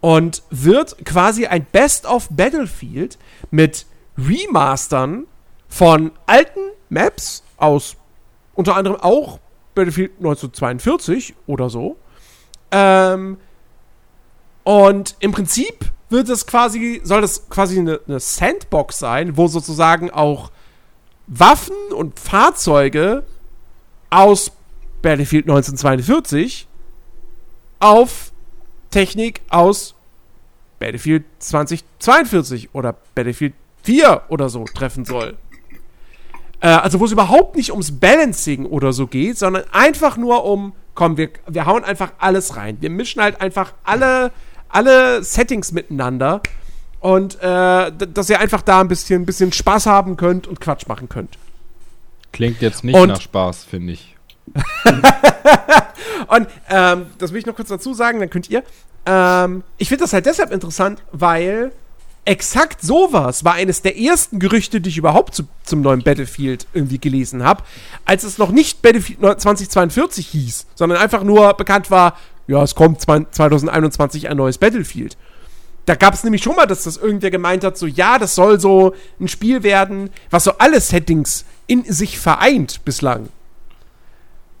und 0.00 0.42
wird 0.50 1.04
quasi 1.04 1.46
ein 1.46 1.66
Best 1.70 2.06
of 2.06 2.28
Battlefield 2.30 3.18
mit 3.50 3.86
Remastern 4.18 5.26
von 5.68 6.12
alten 6.26 6.60
Maps 6.88 7.44
aus 7.56 7.96
unter 8.54 8.76
anderem 8.76 9.00
auch 9.00 9.38
Battlefield 9.74 10.12
1942 10.18 11.34
oder 11.46 11.70
so. 11.70 11.96
Ähm, 12.70 13.38
und 14.64 15.16
im 15.20 15.32
Prinzip 15.32 15.90
wird 16.08 16.28
es 16.28 16.46
quasi, 16.46 17.00
soll 17.04 17.20
das 17.20 17.48
quasi 17.48 17.78
eine, 17.78 18.00
eine 18.06 18.20
Sandbox 18.20 18.98
sein, 18.98 19.36
wo 19.36 19.46
sozusagen 19.46 20.10
auch 20.10 20.50
Waffen 21.26 21.76
und 21.94 22.18
Fahrzeuge 22.18 23.24
aus 24.10 24.52
Battlefield 25.02 25.44
1942 25.44 26.66
auf 27.78 28.32
Technik 28.90 29.40
aus 29.48 29.94
Battlefield 30.80 31.24
2042 31.38 32.74
oder 32.74 32.96
Battlefield 33.14 33.54
4 33.82 34.22
oder 34.28 34.48
so 34.48 34.64
treffen 34.64 35.04
soll. 35.04 35.36
Äh, 36.60 36.68
also 36.68 37.00
wo 37.00 37.04
es 37.04 37.12
überhaupt 37.12 37.56
nicht 37.56 37.70
ums 37.70 37.98
Balancing 37.98 38.66
oder 38.66 38.92
so 38.92 39.06
geht, 39.06 39.38
sondern 39.38 39.64
einfach 39.72 40.16
nur 40.16 40.44
um, 40.44 40.72
komm, 40.94 41.16
wir, 41.16 41.30
wir 41.46 41.66
hauen 41.66 41.84
einfach 41.84 42.12
alles 42.18 42.56
rein. 42.56 42.76
Wir 42.80 42.90
mischen 42.90 43.22
halt 43.22 43.40
einfach 43.40 43.72
alle, 43.84 44.30
alle 44.68 45.22
Settings 45.24 45.72
miteinander 45.72 46.42
und 47.00 47.36
äh, 47.42 47.90
dass 47.92 48.28
ihr 48.28 48.40
einfach 48.40 48.62
da 48.62 48.80
ein 48.80 48.88
bisschen, 48.88 49.24
bisschen 49.24 49.52
Spaß 49.52 49.86
haben 49.86 50.16
könnt 50.16 50.46
und 50.46 50.60
Quatsch 50.60 50.86
machen 50.86 51.08
könnt. 51.08 51.38
Klingt 52.32 52.60
jetzt 52.60 52.84
nicht 52.84 52.94
Und- 52.94 53.08
nach 53.08 53.20
Spaß, 53.20 53.64
finde 53.64 53.94
ich. 53.94 54.16
Und 56.28 56.48
ähm, 56.68 57.06
das 57.18 57.32
will 57.32 57.38
ich 57.38 57.46
noch 57.46 57.56
kurz 57.56 57.68
dazu 57.68 57.94
sagen, 57.94 58.20
dann 58.20 58.30
könnt 58.30 58.50
ihr. 58.50 58.62
Ähm, 59.06 59.62
ich 59.78 59.88
finde 59.88 60.04
das 60.04 60.12
halt 60.12 60.26
deshalb 60.26 60.52
interessant, 60.52 61.02
weil 61.12 61.72
exakt 62.24 62.82
sowas 62.82 63.44
war 63.44 63.54
eines 63.54 63.82
der 63.82 63.98
ersten 63.98 64.38
Gerüchte, 64.38 64.80
die 64.80 64.90
ich 64.90 64.98
überhaupt 64.98 65.34
zu, 65.34 65.44
zum 65.64 65.80
neuen 65.80 66.02
Battlefield 66.02 66.66
irgendwie 66.74 66.98
gelesen 66.98 67.44
habe, 67.44 67.62
als 68.04 68.24
es 68.24 68.38
noch 68.38 68.50
nicht 68.50 68.82
Battlefield 68.82 69.18
2042 69.20 70.26
hieß, 70.28 70.66
sondern 70.74 70.98
einfach 70.98 71.22
nur 71.22 71.54
bekannt 71.54 71.90
war, 71.90 72.16
ja, 72.46 72.62
es 72.62 72.74
kommt 72.74 73.00
2021 73.00 74.28
ein 74.28 74.36
neues 74.36 74.58
Battlefield. 74.58 75.16
Da 75.86 75.94
gab 75.94 76.14
es 76.14 76.24
nämlich 76.24 76.42
schon 76.42 76.56
mal, 76.56 76.66
dass 76.66 76.84
das 76.84 76.96
irgendwer 76.98 77.30
gemeint 77.30 77.64
hat, 77.64 77.78
so 77.78 77.86
ja, 77.86 78.18
das 78.18 78.34
soll 78.34 78.60
so 78.60 78.94
ein 79.18 79.28
Spiel 79.28 79.62
werden, 79.62 80.10
was 80.30 80.44
so 80.44 80.52
alle 80.58 80.80
Settings 80.80 81.44
in 81.66 81.84
sich 81.84 82.18
vereint 82.18 82.84
bislang. 82.84 83.28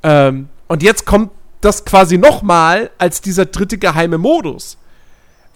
Ähm, 0.02 0.48
und 0.66 0.82
jetzt 0.82 1.04
kommt 1.04 1.30
das 1.60 1.84
quasi 1.84 2.16
nochmal 2.16 2.90
als 2.98 3.20
dieser 3.20 3.44
dritte 3.44 3.76
geheime 3.76 4.18
Modus. 4.18 4.78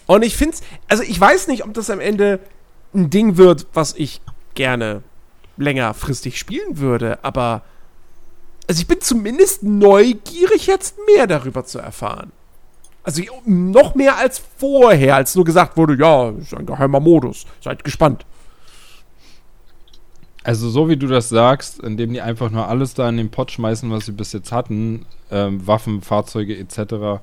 Und 0.06 0.22
ich 0.22 0.36
finde 0.36 0.56
also 0.88 1.02
ich 1.02 1.20
weiß 1.20 1.48
nicht, 1.48 1.64
ob 1.64 1.74
das 1.74 1.90
am 1.90 2.00
Ende 2.00 2.40
ein 2.94 3.10
Ding 3.10 3.36
wird, 3.36 3.66
was 3.72 3.94
ich 3.94 4.20
gerne 4.54 5.02
längerfristig 5.56 6.38
spielen 6.38 6.78
würde, 6.78 7.22
aber 7.22 7.62
also 8.68 8.80
ich 8.80 8.86
bin 8.86 9.00
zumindest 9.00 9.62
neugierig, 9.62 10.66
jetzt 10.66 10.96
mehr 11.14 11.26
darüber 11.26 11.64
zu 11.64 11.78
erfahren. 11.78 12.32
Also 13.02 13.22
noch 13.44 13.94
mehr 13.94 14.16
als 14.16 14.40
vorher, 14.56 15.16
als 15.16 15.34
nur 15.34 15.44
gesagt 15.44 15.76
wurde, 15.76 15.94
ja, 15.96 16.30
ist 16.30 16.54
ein 16.54 16.64
geheimer 16.64 17.00
Modus. 17.00 17.44
Seid 17.60 17.84
gespannt. 17.84 18.24
Also 20.42 20.70
so 20.70 20.88
wie 20.88 20.96
du 20.96 21.06
das 21.06 21.28
sagst, 21.28 21.80
indem 21.80 22.14
die 22.14 22.22
einfach 22.22 22.50
nur 22.50 22.66
alles 22.66 22.94
da 22.94 23.08
in 23.08 23.18
den 23.18 23.30
Pott 23.30 23.50
schmeißen, 23.50 23.90
was 23.90 24.06
sie 24.06 24.12
bis 24.12 24.32
jetzt 24.32 24.52
hatten, 24.52 25.04
ähm, 25.30 25.66
Waffen, 25.66 26.00
Fahrzeuge 26.00 26.56
etc. 26.56 27.22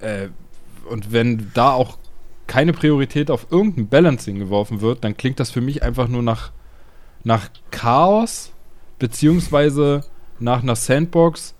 Äh, 0.00 0.28
und 0.88 1.12
wenn 1.12 1.50
da 1.54 1.72
auch 1.72 1.98
keine 2.46 2.72
Priorität 2.72 3.30
auf 3.30 3.46
irgendein 3.50 3.88
Balancing 3.88 4.38
geworfen 4.38 4.80
wird, 4.80 5.04
dann 5.04 5.16
klingt 5.16 5.40
das 5.40 5.50
für 5.50 5.60
mich 5.60 5.82
einfach 5.82 6.08
nur 6.08 6.22
nach, 6.22 6.52
nach 7.24 7.48
Chaos, 7.70 8.52
beziehungsweise 8.98 10.04
nach 10.38 10.62
einer 10.62 10.76
Sandbox, 10.76 11.54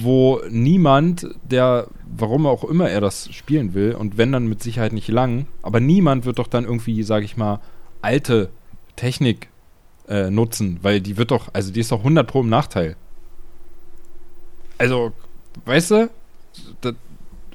wo 0.00 0.40
niemand, 0.48 1.26
der, 1.42 1.88
warum 2.06 2.46
auch 2.46 2.64
immer 2.64 2.88
er 2.88 3.00
das 3.00 3.32
spielen 3.32 3.74
will, 3.74 3.94
und 3.94 4.16
wenn 4.16 4.32
dann 4.32 4.46
mit 4.46 4.62
Sicherheit 4.62 4.92
nicht 4.92 5.08
lang, 5.08 5.46
aber 5.62 5.80
niemand 5.80 6.24
wird 6.24 6.38
doch 6.38 6.46
dann 6.46 6.64
irgendwie, 6.64 7.02
sage 7.02 7.24
ich 7.24 7.36
mal, 7.36 7.60
alte 8.00 8.50
Technik 8.96 9.48
äh, 10.08 10.30
nutzen, 10.30 10.78
weil 10.82 11.00
die 11.00 11.16
wird 11.16 11.30
doch, 11.30 11.48
also 11.52 11.72
die 11.72 11.80
ist 11.80 11.92
doch 11.92 11.98
100 11.98 12.26
pro 12.26 12.40
im 12.40 12.48
Nachteil. 12.48 12.96
Also, 14.78 15.12
weißt 15.66 15.90
du, 15.90 16.10
das 16.80 16.94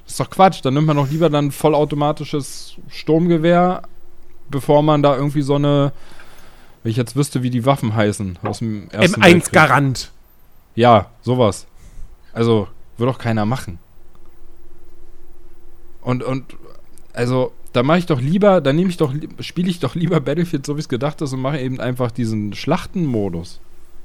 ist 0.06 0.20
doch 0.20 0.30
Quatsch. 0.30 0.60
Dann 0.64 0.74
nimmt 0.74 0.86
man 0.86 0.96
doch 0.96 1.10
lieber 1.10 1.30
dann 1.30 1.50
vollautomatisches 1.50 2.76
Sturmgewehr, 2.88 3.82
bevor 4.50 4.82
man 4.82 5.02
da 5.02 5.16
irgendwie 5.16 5.42
so 5.42 5.56
eine, 5.56 5.92
wenn 6.82 6.90
ich 6.90 6.96
jetzt 6.96 7.16
wüsste, 7.16 7.42
wie 7.42 7.50
die 7.50 7.66
Waffen 7.66 7.94
heißen 7.94 8.38
aus 8.42 8.60
dem 8.60 8.88
ersten 8.90 9.20
M1 9.20 9.24
Weltkrieg. 9.24 9.52
Garant. 9.52 10.12
Ja, 10.74 11.10
sowas. 11.22 11.66
Also, 12.32 12.68
wird 12.98 13.10
doch 13.10 13.18
keiner 13.18 13.46
machen. 13.46 13.78
Und, 16.02 16.22
und, 16.22 16.56
also, 17.12 17.52
da 17.72 17.82
mache 17.82 17.98
ich 17.98 18.06
doch 18.06 18.20
lieber, 18.20 18.60
da 18.60 18.72
nehme 18.72 18.90
ich 18.90 18.96
doch, 18.96 19.12
spiele 19.40 19.68
ich 19.68 19.80
doch 19.80 19.94
lieber 19.94 20.20
Battlefield, 20.20 20.64
so 20.64 20.76
wie 20.76 20.80
es 20.80 20.88
gedacht 20.88 21.20
ist, 21.20 21.32
und 21.32 21.40
mache 21.40 21.60
eben 21.60 21.80
einfach 21.80 22.10
diesen 22.10 22.54
Schlachtenmodus. 22.54 23.60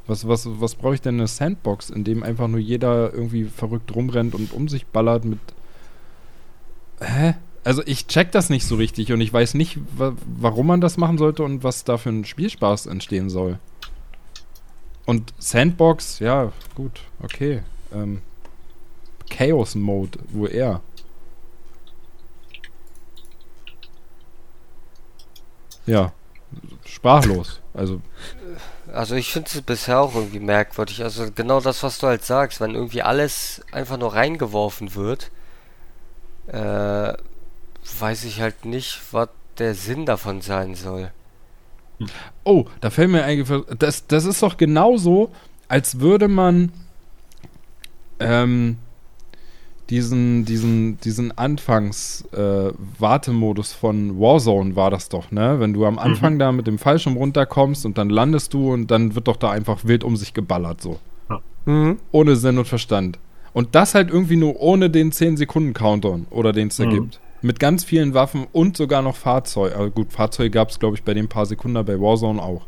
Was, 0.07 0.27
was, 0.27 0.47
was 0.59 0.75
brauche 0.75 0.95
ich 0.95 1.01
denn 1.01 1.15
eine 1.15 1.27
Sandbox, 1.27 1.89
in 1.89 2.03
dem 2.03 2.23
einfach 2.23 2.47
nur 2.47 2.59
jeder 2.59 3.13
irgendwie 3.13 3.45
verrückt 3.45 3.93
rumrennt 3.95 4.33
und 4.33 4.51
um 4.51 4.67
sich 4.67 4.87
ballert 4.87 5.25
mit. 5.25 5.39
Hä? 7.01 7.35
Also 7.63 7.83
ich 7.85 8.07
check 8.07 8.31
das 8.31 8.49
nicht 8.49 8.65
so 8.65 8.75
richtig 8.75 9.11
und 9.13 9.21
ich 9.21 9.31
weiß 9.31 9.53
nicht, 9.53 9.77
wa 9.95 10.13
warum 10.25 10.67
man 10.67 10.81
das 10.81 10.97
machen 10.97 11.17
sollte 11.17 11.43
und 11.43 11.63
was 11.63 11.83
da 11.83 11.97
für 11.97 12.09
ein 12.09 12.25
Spielspaß 12.25 12.87
entstehen 12.87 13.29
soll. 13.29 13.59
Und 15.05 15.33
Sandbox, 15.37 16.19
ja, 16.19 16.51
gut, 16.75 17.01
okay. 17.21 17.61
Ähm, 17.93 18.21
Chaos 19.29 19.75
Mode, 19.75 20.19
wo 20.29 20.45
er. 20.47 20.81
Ja, 25.85 26.13
sprachlos. 26.85 27.59
Also, 27.73 28.01
Also 28.93 29.15
ich 29.15 29.31
finde 29.31 29.49
es 29.53 29.61
bisher 29.61 30.01
auch 30.01 30.15
irgendwie 30.15 30.39
merkwürdig. 30.39 31.03
Also 31.03 31.31
genau 31.33 31.61
das, 31.61 31.83
was 31.83 31.97
du 31.99 32.07
halt 32.07 32.25
sagst, 32.25 32.59
wenn 32.59 32.75
irgendwie 32.75 33.01
alles 33.01 33.61
einfach 33.71 33.97
nur 33.97 34.13
reingeworfen 34.13 34.95
wird, 34.95 35.31
äh, 36.51 37.13
weiß 37.99 38.23
ich 38.25 38.41
halt 38.41 38.65
nicht, 38.65 38.99
was 39.11 39.29
der 39.57 39.73
Sinn 39.75 40.05
davon 40.05 40.41
sein 40.41 40.75
soll. 40.75 41.11
oh, 42.43 42.65
da 42.81 42.89
fällt 42.89 43.11
mir 43.11 43.23
ein, 43.23 43.45
das, 43.77 44.07
das 44.07 44.25
ist 44.25 44.41
doch 44.41 44.57
genauso, 44.57 45.31
als 45.67 45.99
würde 45.99 46.27
man 46.27 46.71
ähm, 48.19 48.77
diesen, 49.89 50.45
diesen, 50.45 50.99
diesen 51.01 51.37
Anfangs-Wartemodus 51.37 53.73
von 53.73 54.19
Warzone 54.19 54.75
war 54.75 54.89
das 54.89 55.09
doch, 55.09 55.29
ne? 55.31 55.59
Wenn 55.59 55.73
du 55.73 55.85
am 55.85 55.99
Anfang 55.99 56.39
da 56.39 56.51
mit 56.51 56.65
dem 56.65 56.79
Fallschirm 56.79 57.17
runterkommst 57.17 57.85
und 57.85 57.97
dann 57.97 58.09
landest 58.09 58.53
du 58.53 58.73
und 58.73 58.89
dann 58.89 59.15
wird 59.15 59.27
doch 59.27 59.37
da 59.37 59.51
einfach 59.51 59.83
wild 59.83 60.03
um 60.03 60.15
sich 60.15 60.33
geballert, 60.33 60.81
so. 60.81 60.99
Mhm. 61.65 61.99
Ohne 62.11 62.35
Sinn 62.35 62.57
und 62.57 62.67
Verstand. 62.67 63.19
Und 63.53 63.75
das 63.75 63.95
halt 63.95 64.09
irgendwie 64.09 64.37
nur 64.37 64.59
ohne 64.61 64.89
den 64.89 65.11
10-Sekunden-Countdown 65.11 66.27
oder 66.29 66.53
den 66.53 66.69
es 66.69 66.77
da 66.77 66.85
Mhm. 66.85 66.91
gibt. 66.91 67.19
Mit 67.41 67.59
ganz 67.59 67.83
vielen 67.83 68.13
Waffen 68.13 68.45
und 68.51 68.77
sogar 68.77 69.01
noch 69.01 69.15
Fahrzeuge. 69.15 69.75
Also 69.75 69.89
gut, 69.91 70.13
Fahrzeuge 70.13 70.51
gab 70.51 70.69
es, 70.69 70.79
glaube 70.79 70.95
ich, 70.95 71.03
bei 71.03 71.13
den 71.13 71.27
paar 71.27 71.45
Sekunden 71.45 71.83
bei 71.85 71.99
Warzone 71.99 72.41
auch. 72.41 72.67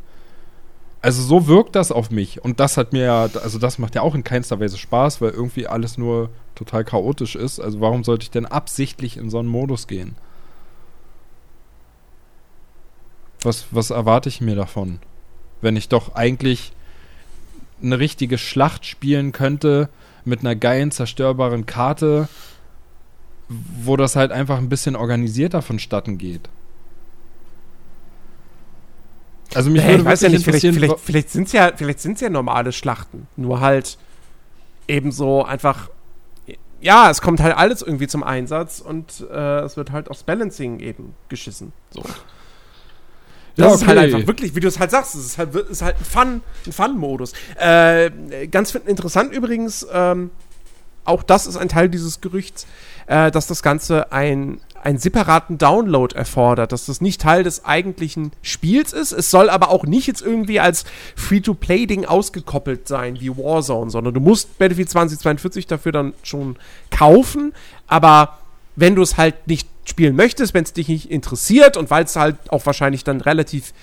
Also 1.02 1.22
so 1.22 1.48
wirkt 1.48 1.76
das 1.76 1.92
auf 1.92 2.10
mich. 2.12 2.44
Und 2.44 2.60
das 2.60 2.76
hat 2.78 2.92
mir 2.92 3.04
ja, 3.04 3.22
also 3.44 3.60
das 3.60 3.78
macht 3.78 3.94
ja 3.94 4.02
auch 4.02 4.16
in 4.16 4.24
keinster 4.24 4.60
Weise 4.60 4.78
Spaß, 4.78 5.22
weil 5.22 5.30
irgendwie 5.32 5.68
alles 5.68 5.98
nur 5.98 6.30
total 6.56 6.84
chaotisch 6.84 7.36
ist. 7.36 7.60
Also 7.60 7.82
warum 7.82 8.04
sollte 8.04 8.24
ich 8.24 8.32
denn 8.32 8.46
absichtlich 8.46 9.18
in 9.18 9.30
so 9.30 9.38
einen 9.40 9.50
Modus 9.50 9.88
gehen? 9.88 10.16
Was, 13.42 13.66
was 13.72 13.90
erwarte 13.90 14.30
ich 14.30 14.42
mir 14.42 14.56
davon? 14.56 15.00
Wenn 15.62 15.76
ich 15.76 15.90
doch 15.90 16.16
eigentlich 16.16 16.72
eine 17.82 18.00
richtige 18.00 18.38
Schlacht 18.38 18.86
spielen 18.86 19.34
könnte 19.34 19.90
mit 20.26 20.42
einer 20.42 20.56
geilen, 20.56 20.92
zerstörbaren 20.92 21.66
Karte, 21.66 22.28
wo 23.50 23.98
das 23.98 24.16
halt 24.16 24.32
einfach 24.32 24.58
ein 24.58 24.70
bisschen 24.70 24.96
organisierter 24.96 25.62
vonstatten 25.62 26.18
geht. 26.18 26.50
Also 29.56 29.70
mich 29.70 29.84
würde 29.84 29.98
ich 30.00 30.06
weiß 30.06 30.22
ja 30.22 30.30
nicht, 30.30 30.44
vielleicht, 30.44 30.66
vielleicht, 30.66 31.00
vielleicht 31.00 31.30
sind 31.30 31.48
es 31.48 31.54
ja, 31.54 31.72
vielleicht 31.76 32.00
sind's 32.00 32.22
ja 32.22 32.30
normale 32.30 32.72
Schlachten. 32.72 33.28
Nur 33.36 33.60
halt 33.60 33.98
eben 34.88 35.12
so 35.12 35.44
einfach, 35.44 35.90
ja, 36.82 37.10
es 37.10 37.22
kommt 37.22 37.40
halt 37.40 37.56
alles 37.56 37.82
irgendwie 37.82 38.08
zum 38.08 38.24
Einsatz 38.24 38.80
und 38.80 39.26
äh, 39.32 39.60
es 39.60 39.78
wird 39.78 39.92
halt 39.92 40.10
aufs 40.10 40.24
Balancing 40.24 40.80
eben 40.80 41.14
geschissen. 41.30 41.72
So. 41.92 42.04
Das 43.56 43.66
ja, 43.66 43.72
okay. 43.72 43.76
ist 43.76 43.88
halt 43.88 44.00
einfach 44.00 44.28
wirklich, 44.28 44.56
wie 44.56 44.60
du 44.60 44.68
es 44.68 44.80
halt 44.80 44.92
sagst, 44.92 45.16
es 45.16 45.26
ist 45.26 45.38
halt, 45.38 45.56
ist 45.56 45.82
halt 45.82 45.98
ein 46.00 46.06
Fun, 46.06 46.42
ein 46.66 46.72
Fun-Modus. 46.72 47.34
Äh, 47.56 48.10
ganz 48.48 48.74
interessant 48.74 49.32
übrigens, 49.32 49.86
ähm, 49.94 50.32
auch 51.06 51.24
das 51.24 51.46
ist 51.46 51.58
ein 51.58 51.70
Teil 51.70 51.90
dieses 51.90 52.22
Gerüchts, 52.22 52.66
äh, 53.08 53.30
dass 53.30 53.48
das 53.48 53.62
Ganze 53.62 54.12
ein, 54.12 54.60
einen 54.82 54.98
separaten 54.98 55.58
Download 55.58 56.16
erfordert, 56.16 56.72
dass 56.72 56.86
das 56.86 57.00
nicht 57.00 57.22
Teil 57.22 57.44
des 57.44 57.64
eigentlichen 57.66 58.32
Spiels 58.42 58.92
ist. 58.92 59.12
Es 59.12 59.30
soll 59.30 59.50
aber 59.50 59.70
auch 59.70 59.86
nicht 59.86 60.08
jetzt 60.08 60.22
irgendwie 60.22 60.60
als 60.60 60.86
Free-to-Play-Ding 61.16 62.06
ausgekoppelt 62.06 62.88
sein 62.88 63.20
wie 63.20 63.30
Warzone, 63.30 63.92
sondern 63.92 64.14
du 64.14 64.20
musst 64.20 64.58
Battlefield 64.58 64.90
2042 64.90 65.68
dafür 65.68 65.92
dann 65.92 66.14
schon 66.24 66.58
kaufen, 66.90 67.54
aber 67.88 68.40
wenn 68.76 68.96
du 68.96 69.02
es 69.04 69.18
halt 69.18 69.48
nicht 69.48 69.68
spielen 69.86 70.16
möchtest, 70.16 70.54
wenn 70.54 70.64
es 70.64 70.74
dich 70.74 70.88
nicht 70.88 71.12
interessiert 71.12 71.78
und 71.78 71.90
weil 71.90 72.06
es 72.06 72.16
halt 72.16 72.38
auch 72.50 72.66
wahrscheinlich 72.66 73.04
dann 73.04 73.22
relativ 73.22 73.74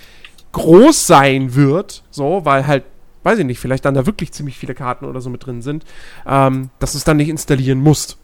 groß 0.52 1.06
sein 1.06 1.54
wird, 1.54 2.02
so, 2.10 2.44
weil 2.44 2.66
halt 2.66 2.84
weiß 3.22 3.38
ich 3.38 3.44
nicht, 3.44 3.58
vielleicht 3.58 3.84
dann 3.84 3.94
da 3.94 4.06
wirklich 4.06 4.32
ziemlich 4.32 4.56
viele 4.56 4.74
Karten 4.74 5.04
oder 5.04 5.20
so 5.20 5.30
mit 5.30 5.44
drin 5.44 5.62
sind, 5.62 5.84
ähm, 6.26 6.70
dass 6.78 6.92
du 6.92 6.98
es 6.98 7.04
dann 7.04 7.18
nicht 7.18 7.28
installieren 7.28 7.78
musst. 7.78 8.16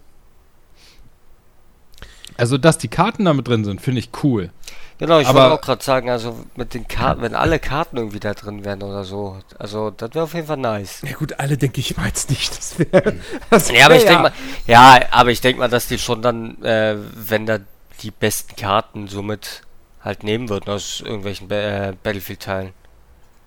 Also, 2.36 2.58
dass 2.58 2.78
die 2.78 2.88
Karten 2.88 3.24
damit 3.24 3.48
drin 3.48 3.64
sind, 3.64 3.80
finde 3.80 4.00
ich 4.00 4.10
cool. 4.22 4.50
Genau, 4.98 5.20
ich 5.20 5.26
wollte 5.28 5.52
auch 5.52 5.60
gerade 5.60 5.84
sagen, 5.84 6.08
also 6.08 6.38
mit 6.56 6.72
den 6.72 6.88
Karten, 6.88 7.20
wenn 7.20 7.34
alle 7.34 7.58
Karten 7.58 7.98
irgendwie 7.98 8.20
da 8.20 8.32
drin 8.32 8.64
wären 8.64 8.82
oder 8.82 9.04
so, 9.04 9.36
also 9.58 9.90
das 9.90 10.14
wäre 10.14 10.24
auf 10.24 10.32
jeden 10.32 10.46
Fall 10.46 10.56
nice. 10.56 11.02
Ja 11.02 11.14
gut, 11.16 11.38
alle 11.38 11.58
denke 11.58 11.80
ich 11.80 11.96
mal 11.98 12.06
jetzt 12.06 12.30
nicht, 12.30 12.56
das 12.56 12.78
wäre. 12.78 13.14
Wär, 13.50 13.74
ja, 13.74 13.86
aber 13.86 13.96
ich 13.96 14.04
ja. 14.04 14.08
denke 14.08 14.22
mal, 14.22 14.32
ja, 14.66 15.00
aber 15.10 15.30
ich 15.30 15.42
denke 15.42 15.60
mal, 15.60 15.68
dass 15.68 15.88
die 15.88 15.98
schon 15.98 16.22
dann, 16.22 16.62
äh, 16.62 16.96
wenn 17.14 17.44
da 17.44 17.58
die 18.00 18.10
besten 18.10 18.56
Karten 18.56 19.08
somit 19.08 19.62
halt 20.02 20.22
nehmen 20.22 20.48
würden 20.48 20.70
aus 20.70 21.02
irgendwelchen 21.04 21.50
äh, 21.50 21.92
Battlefield-Teilen. 22.02 22.72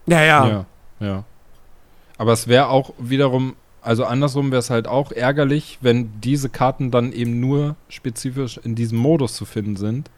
Ja, 0.05 0.21
ja. 0.21 0.47
Ja, 0.47 0.65
ja. 0.99 1.23
Aber 2.19 2.33
es 2.33 2.47
wäre 2.47 2.67
auch 2.67 2.93
wiederum 2.99 3.55
also 3.81 4.03
andersrum 4.03 4.51
wäre 4.51 4.59
es 4.59 4.69
halt 4.69 4.87
auch 4.87 5.13
ärgerlich, 5.13 5.77
wenn 5.79 6.19
diese 6.19 6.49
Karten 6.49 6.91
dann 6.91 7.13
eben 7.13 7.39
nur 7.39 7.77
spezifisch 7.87 8.59
in 8.61 8.75
diesem 8.75 8.97
Modus 8.97 9.35
zu 9.35 9.45
finden 9.45 9.77
sind 9.77 10.09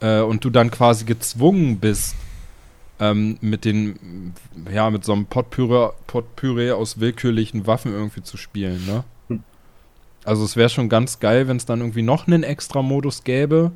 äh, 0.00 0.20
und 0.20 0.44
du 0.44 0.50
dann 0.50 0.70
quasi 0.70 1.04
gezwungen 1.04 1.78
bist, 1.78 2.14
ähm, 3.00 3.38
mit 3.40 3.64
den, 3.64 4.34
ja, 4.72 4.90
mit 4.90 5.04
so 5.04 5.12
einem 5.12 5.26
Potpüree, 5.26 5.92
Potpüree 6.06 6.72
aus 6.72 7.00
willkürlichen 7.00 7.66
Waffen 7.66 7.92
irgendwie 7.92 8.22
zu 8.22 8.36
spielen, 8.36 8.84
ne? 8.86 9.04
Hm. 9.28 9.42
Also 10.24 10.44
es 10.44 10.56
wäre 10.56 10.68
schon 10.68 10.88
ganz 10.88 11.20
geil, 11.20 11.48
wenn 11.48 11.56
es 11.56 11.66
dann 11.66 11.80
irgendwie 11.80 12.02
noch 12.02 12.26
einen 12.26 12.42
extra 12.42 12.82
Modus 12.82 13.24
gäbe, 13.24 13.72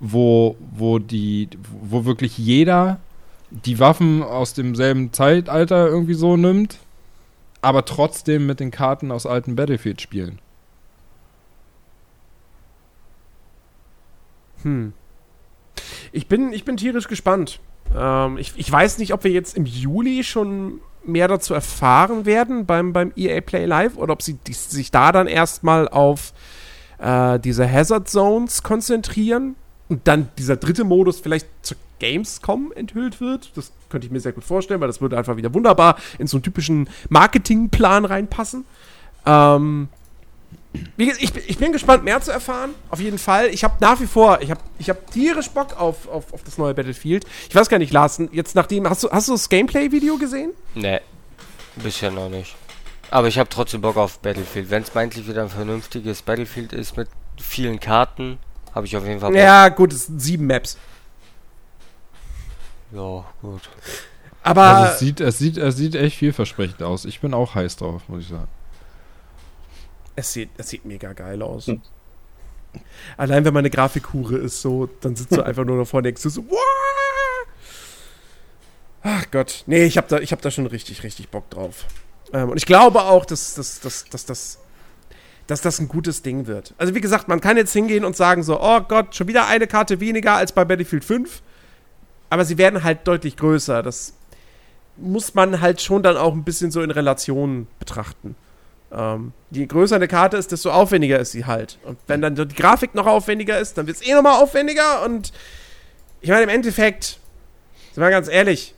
wo, 0.00 0.56
wo 0.72 0.98
die, 0.98 1.48
wo 1.82 2.04
wirklich 2.04 2.36
jeder 2.36 2.98
die 3.50 3.78
Waffen 3.78 4.22
aus 4.22 4.54
demselben 4.54 5.12
Zeitalter 5.12 5.86
irgendwie 5.86 6.14
so 6.14 6.36
nimmt 6.36 6.78
aber 7.66 7.84
trotzdem 7.84 8.46
mit 8.46 8.60
den 8.60 8.70
Karten 8.70 9.10
aus 9.10 9.26
alten 9.26 9.56
Battlefield 9.56 10.00
spielen. 10.00 10.38
Hm. 14.62 14.92
Ich 16.16 16.28
bin, 16.28 16.54
ich 16.54 16.64
bin 16.64 16.78
tierisch 16.78 17.08
gespannt. 17.08 17.60
Ähm, 17.94 18.38
ich, 18.38 18.54
ich 18.56 18.72
weiß 18.72 18.96
nicht, 18.96 19.12
ob 19.12 19.22
wir 19.22 19.30
jetzt 19.30 19.54
im 19.54 19.66
Juli 19.66 20.24
schon 20.24 20.80
mehr 21.04 21.28
dazu 21.28 21.52
erfahren 21.52 22.24
werden 22.24 22.64
beim, 22.64 22.94
beim 22.94 23.12
EA 23.16 23.42
Play 23.42 23.66
Live 23.66 23.98
oder 23.98 24.14
ob 24.14 24.22
sie 24.22 24.38
die, 24.46 24.54
sich 24.54 24.90
da 24.90 25.12
dann 25.12 25.26
erstmal 25.26 25.88
auf 25.88 26.32
äh, 26.98 27.38
diese 27.38 27.70
Hazard 27.70 28.08
Zones 28.08 28.62
konzentrieren 28.62 29.56
und 29.90 30.08
dann 30.08 30.30
dieser 30.38 30.56
dritte 30.56 30.84
Modus 30.84 31.20
vielleicht 31.20 31.48
zur 31.60 31.76
Gamescom 31.98 32.72
enthüllt 32.74 33.20
wird. 33.20 33.50
Das 33.54 33.70
könnte 33.90 34.06
ich 34.06 34.10
mir 34.10 34.20
sehr 34.20 34.32
gut 34.32 34.44
vorstellen, 34.44 34.80
weil 34.80 34.88
das 34.88 35.02
würde 35.02 35.18
einfach 35.18 35.36
wieder 35.36 35.52
wunderbar 35.52 35.96
in 36.18 36.26
so 36.26 36.38
einen 36.38 36.44
typischen 36.44 36.88
Marketingplan 37.10 38.06
reinpassen. 38.06 38.64
Ähm, 39.26 39.88
ich, 40.96 41.34
ich, 41.48 41.58
bin 41.58 41.72
gespannt, 41.72 42.04
mehr 42.04 42.20
zu 42.20 42.30
erfahren. 42.30 42.74
Auf 42.90 43.00
jeden 43.00 43.18
Fall. 43.18 43.48
Ich 43.48 43.64
habe 43.64 43.74
nach 43.80 44.00
wie 44.00 44.06
vor, 44.06 44.40
ich 44.40 44.50
habe 44.50 44.60
ich 44.78 44.90
hab 44.90 45.10
tierisch 45.10 45.50
Bock 45.50 45.78
auf, 45.78 46.08
auf, 46.08 46.32
auf 46.32 46.42
das 46.42 46.58
neue 46.58 46.74
Battlefield. 46.74 47.24
Ich 47.48 47.54
weiß 47.54 47.68
gar 47.68 47.78
nicht, 47.78 47.92
Lars, 47.92 48.20
jetzt 48.32 48.54
nachdem, 48.54 48.88
hast 48.88 49.04
du, 49.04 49.10
hast 49.10 49.28
du 49.28 49.32
das 49.32 49.48
Gameplay-Video 49.48 50.16
gesehen? 50.18 50.52
Nee, 50.74 51.00
bisher 51.76 52.10
noch 52.10 52.28
nicht. 52.28 52.54
Aber 53.10 53.28
ich 53.28 53.38
habe 53.38 53.48
trotzdem 53.48 53.80
Bock 53.80 53.96
auf 53.96 54.18
Battlefield. 54.18 54.70
Wenn 54.70 54.82
es 54.82 54.94
mal 54.94 55.02
endlich 55.02 55.28
wieder 55.28 55.42
ein 55.42 55.48
vernünftiges 55.48 56.22
Battlefield 56.22 56.72
ist 56.72 56.96
mit 56.96 57.08
vielen 57.40 57.78
Karten, 57.78 58.38
habe 58.74 58.86
ich 58.86 58.96
auf 58.96 59.06
jeden 59.06 59.20
Fall 59.20 59.30
Bock. 59.30 59.38
Ja, 59.38 59.68
gut, 59.68 59.92
es 59.92 60.06
sind 60.06 60.20
sieben 60.20 60.46
Maps. 60.46 60.76
Ja, 62.92 63.24
gut. 63.42 63.62
Aber. 64.42 64.62
Also 64.62 64.92
es, 64.92 64.98
sieht, 65.00 65.20
es, 65.20 65.38
sieht, 65.38 65.56
es 65.56 65.76
sieht 65.76 65.94
echt 65.94 66.16
vielversprechend 66.16 66.82
aus. 66.82 67.04
Ich 67.04 67.20
bin 67.20 67.34
auch 67.34 67.54
heiß 67.54 67.76
drauf, 67.76 68.02
muss 68.08 68.22
ich 68.22 68.28
sagen. 68.28 68.48
Es 70.16 70.32
sieht, 70.32 70.50
es 70.56 70.68
sieht 70.68 70.84
mega 70.84 71.12
geil 71.12 71.42
aus. 71.42 71.66
Hm. 71.66 71.82
Allein 73.16 73.44
wenn 73.44 73.54
man 73.54 73.60
eine 73.60 73.70
Grafikhure 73.70 74.36
ist, 74.38 74.60
so, 74.60 74.88
dann 75.00 75.14
sitzt 75.16 75.36
du 75.36 75.42
einfach 75.44 75.64
nur 75.64 75.78
davor 75.78 75.98
und 75.98 76.04
denkst 76.04 76.22
du 76.22 76.28
so, 76.28 76.44
Wah! 76.48 76.56
Ach 79.02 79.30
Gott. 79.30 79.62
Nee, 79.66 79.84
ich 79.84 79.96
hab 79.96 80.08
da, 80.08 80.18
hab 80.18 80.42
da 80.42 80.50
schon 80.50 80.66
richtig, 80.66 81.04
richtig 81.04 81.28
Bock 81.28 81.48
drauf. 81.50 81.84
Ähm, 82.32 82.50
und 82.50 82.56
ich 82.56 82.66
glaube 82.66 83.02
auch, 83.02 83.24
dass, 83.24 83.54
dass, 83.54 83.78
dass, 83.78 84.04
dass, 84.06 84.26
dass, 84.26 84.58
dass 85.46 85.60
das 85.60 85.78
ein 85.78 85.86
gutes 85.86 86.22
Ding 86.22 86.48
wird. 86.48 86.74
Also 86.76 86.94
wie 86.94 87.00
gesagt, 87.00 87.28
man 87.28 87.40
kann 87.40 87.56
jetzt 87.56 87.72
hingehen 87.72 88.04
und 88.04 88.16
sagen 88.16 88.42
so, 88.42 88.60
oh 88.60 88.80
Gott, 88.80 89.14
schon 89.14 89.28
wieder 89.28 89.46
eine 89.46 89.68
Karte 89.68 90.00
weniger 90.00 90.34
als 90.34 90.50
bei 90.50 90.64
Battlefield 90.64 91.04
5 91.04 91.42
aber 92.30 92.44
sie 92.44 92.58
werden 92.58 92.82
halt 92.82 93.06
deutlich 93.06 93.36
größer. 93.36 93.82
Das 93.82 94.14
muss 94.96 95.34
man 95.34 95.60
halt 95.60 95.80
schon 95.80 96.02
dann 96.02 96.16
auch 96.16 96.32
ein 96.32 96.44
bisschen 96.44 96.70
so 96.70 96.82
in 96.82 96.90
Relation 96.90 97.66
betrachten. 97.78 98.34
Ähm, 98.92 99.32
je 99.50 99.66
größer 99.66 99.96
eine 99.96 100.08
Karte 100.08 100.36
ist, 100.36 100.52
desto 100.52 100.70
aufwendiger 100.70 101.18
ist 101.18 101.32
sie 101.32 101.44
halt. 101.44 101.78
Und 101.84 101.98
wenn 102.06 102.20
dann 102.22 102.34
die 102.34 102.54
Grafik 102.54 102.94
noch 102.94 103.06
aufwendiger 103.06 103.58
ist, 103.58 103.76
dann 103.76 103.86
wird 103.86 103.96
es 103.96 104.06
eh 104.06 104.14
nochmal 104.14 104.40
aufwendiger. 104.40 105.04
Und 105.04 105.32
ich 106.20 106.30
meine, 106.30 106.44
im 106.44 106.48
Endeffekt, 106.48 107.18
sind 107.92 108.02
wir 108.02 108.10
ganz 108.10 108.28
ehrlich, 108.28 108.74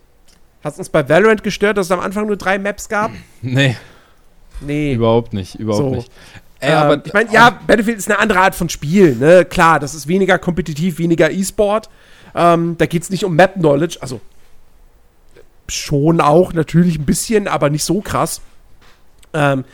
hat 0.64 0.72
es 0.72 0.78
uns 0.78 0.88
bei 0.88 1.08
Valorant 1.08 1.42
gestört, 1.42 1.76
dass 1.76 1.86
es 1.86 1.92
am 1.92 2.00
Anfang 2.00 2.26
nur 2.26 2.36
drei 2.36 2.58
Maps 2.58 2.88
gab? 2.88 3.10
Nee. 3.42 3.76
Nee. 4.60 4.94
Überhaupt 4.94 5.34
nicht, 5.34 5.54
überhaupt 5.54 5.84
so. 5.84 5.94
nicht. 5.94 6.10
Ey, 6.58 6.72
ähm, 6.72 6.78
aber, 6.78 7.06
ich 7.06 7.12
meine, 7.12 7.32
ja, 7.32 7.50
Battlefield 7.50 7.98
ist 7.98 8.10
eine 8.10 8.18
andere 8.18 8.40
Art 8.40 8.56
von 8.56 8.68
Spiel, 8.68 9.14
ne? 9.14 9.44
Klar, 9.44 9.78
das 9.78 9.94
ist 9.94 10.08
weniger 10.08 10.38
kompetitiv, 10.38 10.98
weniger 10.98 11.30
E-Sport. 11.30 11.88
Ähm, 12.34 12.74
da 12.76 12.86
geht 12.86 13.04
es 13.04 13.10
nicht 13.10 13.24
um 13.24 13.36
Map-Knowledge, 13.36 13.98
also 14.00 14.20
schon 15.68 16.20
auch 16.20 16.52
natürlich 16.52 16.98
ein 16.98 17.04
bisschen, 17.04 17.46
aber 17.46 17.70
nicht 17.70 17.84
so 17.84 18.00
krass. 18.00 18.40
Ähm, 19.32 19.64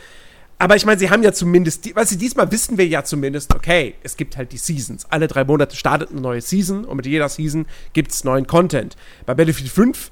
aber 0.57 0.75
ich 0.75 0.85
meine, 0.85 0.99
sie 0.99 1.09
haben 1.09 1.21
ja 1.21 1.33
zumindest, 1.33 1.93
weißt 1.93 2.13
du, 2.13 2.15
diesmal 2.15 2.51
wissen 2.51 2.77
wir 2.77 2.87
ja 2.87 3.03
zumindest, 3.03 3.53
okay, 3.53 3.95
es 4.03 4.15
gibt 4.15 4.37
halt 4.37 4.51
die 4.53 4.57
Seasons. 4.57 5.05
Alle 5.09 5.27
drei 5.27 5.43
Monate 5.43 5.75
startet 5.75 6.11
eine 6.11 6.21
neue 6.21 6.41
Season 6.41 6.85
und 6.85 6.97
mit 6.97 7.05
jeder 7.05 7.27
Season 7.27 7.65
gibt 7.93 8.11
es 8.11 8.23
neuen 8.23 8.47
Content. 8.47 8.95
Bei 9.25 9.33
Battlefield 9.33 9.69
5 9.69 10.11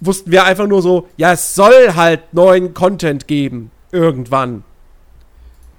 wussten 0.00 0.30
wir 0.30 0.44
einfach 0.44 0.66
nur 0.66 0.82
so, 0.82 1.08
ja, 1.16 1.32
es 1.32 1.54
soll 1.54 1.94
halt 1.94 2.34
neuen 2.34 2.74
Content 2.74 3.26
geben. 3.26 3.70
Irgendwann. 3.90 4.64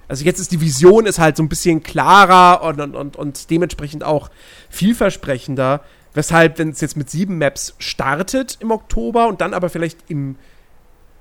Also 0.08 0.26
jetzt 0.26 0.40
ist 0.40 0.52
die 0.52 0.60
Vision 0.60 1.06
ist 1.06 1.20
halt 1.20 1.38
so 1.38 1.44
ein 1.44 1.50
bisschen 1.50 1.84
klarer 1.84 2.64
und, 2.64 2.82
und, 2.82 2.96
und, 2.96 3.16
und 3.16 3.50
dementsprechend 3.52 4.04
auch 4.04 4.32
vielversprechender. 4.70 5.82
Weshalb, 6.16 6.58
wenn 6.58 6.70
es 6.70 6.82
jetzt 6.82 6.98
mit 6.98 7.12
sieben 7.12 7.38
Maps 7.38 7.76
startet 7.78 8.58
im 8.60 8.72
Oktober 8.72 9.28
und 9.28 9.42
dann 9.42 9.54
aber 9.54 9.70
vielleicht 9.70 10.00
im 10.08 10.38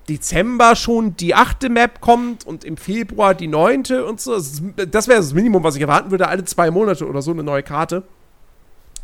Dezember 0.09 0.75
schon 0.77 1.17
die 1.17 1.35
achte 1.35 1.69
Map 1.69 2.01
kommt 2.01 2.47
und 2.47 2.65
im 2.65 2.77
Februar 2.77 3.35
die 3.35 3.49
neunte 3.49 4.05
und 4.07 4.21
so. 4.21 4.35
Das, 4.37 5.09
wäre 5.09 5.19
das 5.19 5.35
Minimum, 5.35 5.63
was 5.63 5.77
ich 5.77 5.83
erwarten 5.83 6.11
würde, 6.11 6.29
alle 6.29 6.45
zwei 6.45 6.71
Monate 6.71 7.07
oder 7.07 7.23
so 7.23 7.31
eine 7.31 7.43
neue 7.43 7.63
Karte. 7.63 8.03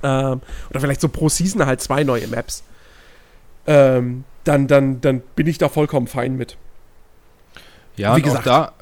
Ähm, 0.02 0.40
oder 0.70 0.80
vielleicht 0.80 1.00
so 1.00 1.08
pro 1.08 1.28
Season 1.28 1.64
halt 1.66 1.80
zwei 1.80 2.04
neue 2.04 2.26
Maps. 2.28 2.62
Ähm, 3.66 4.24
dann, 4.44 4.66
dann, 4.66 5.00
dann 5.00 5.22
bin 5.36 5.46
ich 5.46 5.58
da 5.58 5.68
vollkommen 5.68 6.06
fein 6.06 6.36
mit. 6.36 6.56
Ja, 7.96 8.16
Wie 8.16 8.22
gesagt, 8.22 8.46
da, 8.46 8.72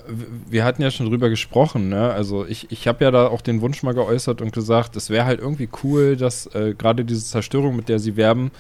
wir 0.49 0.65
hatten 0.65 0.81
ja 0.81 0.91
schon 0.91 1.07
drüber 1.07 1.29
gesprochen, 1.29 1.91
ne? 1.91 2.13
Also 2.13 2.47
ich, 2.47 2.73
ich 2.73 2.89
habe 2.89 3.05
ja 3.05 3.11
da 3.11 3.27
auch 3.27 3.43
den 3.43 3.61
Wunsch 3.61 3.83
mal 3.83 3.93
geäußert 3.93 4.41
und 4.41 4.53
gesagt, 4.53 4.97
es 4.97 5.11
wäre 5.11 5.27
halt 5.27 5.39
irgendwie 5.39 5.69
cool, 5.83 6.17
dass 6.17 6.47
äh, 6.55 6.75
gerade 6.77 7.05
diese 7.05 7.25
Zerstörung, 7.25 7.77
mit 7.77 7.91
der 7.91 7.99
sie 7.99 8.17
werben, 8.17 8.51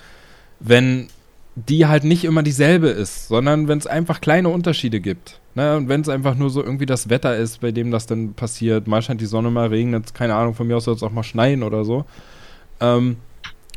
wenn 0.60 1.09
die 1.55 1.87
halt 1.87 2.05
nicht 2.05 2.24
immer 2.24 2.43
dieselbe 2.43 2.89
ist, 2.89 3.29
sondern 3.29 3.69
wenn 3.69 3.79
es 3.79 3.87
einfach 3.87 4.20
kleine 4.20 4.49
Unterschiede 4.49 5.01
gibt. 5.01 5.41
Ne? 5.55 5.77
Und 5.77 5.89
wenn 5.89 6.01
es 6.01 6.09
einfach 6.09 6.35
nur 6.35 6.51
so 6.51 6.62
irgendwie 6.62 6.87
das 6.87 7.11
Wetter 7.11 7.37
ist, 7.37 7.61
bei 7.61 7.73
dem 7.73 7.91
das 7.91 8.07
dann 8.07 8.33
passiert, 8.35 8.87
mal 8.87 9.03
scheint 9.03 9.20
die 9.20 9.27
Sonne, 9.27 9.51
mal 9.51 9.69
regnet, 9.69 10.15
keine 10.15 10.35
Ahnung, 10.35 10.55
von 10.55 10.66
mir 10.66 10.77
aus 10.77 10.85
soll 10.85 10.95
es 10.95 11.03
auch 11.03 11.12
mal 11.12 11.23
schneien 11.23 11.62
oder 11.62 11.85
so. 11.85 12.07
Ähm, 12.81 13.16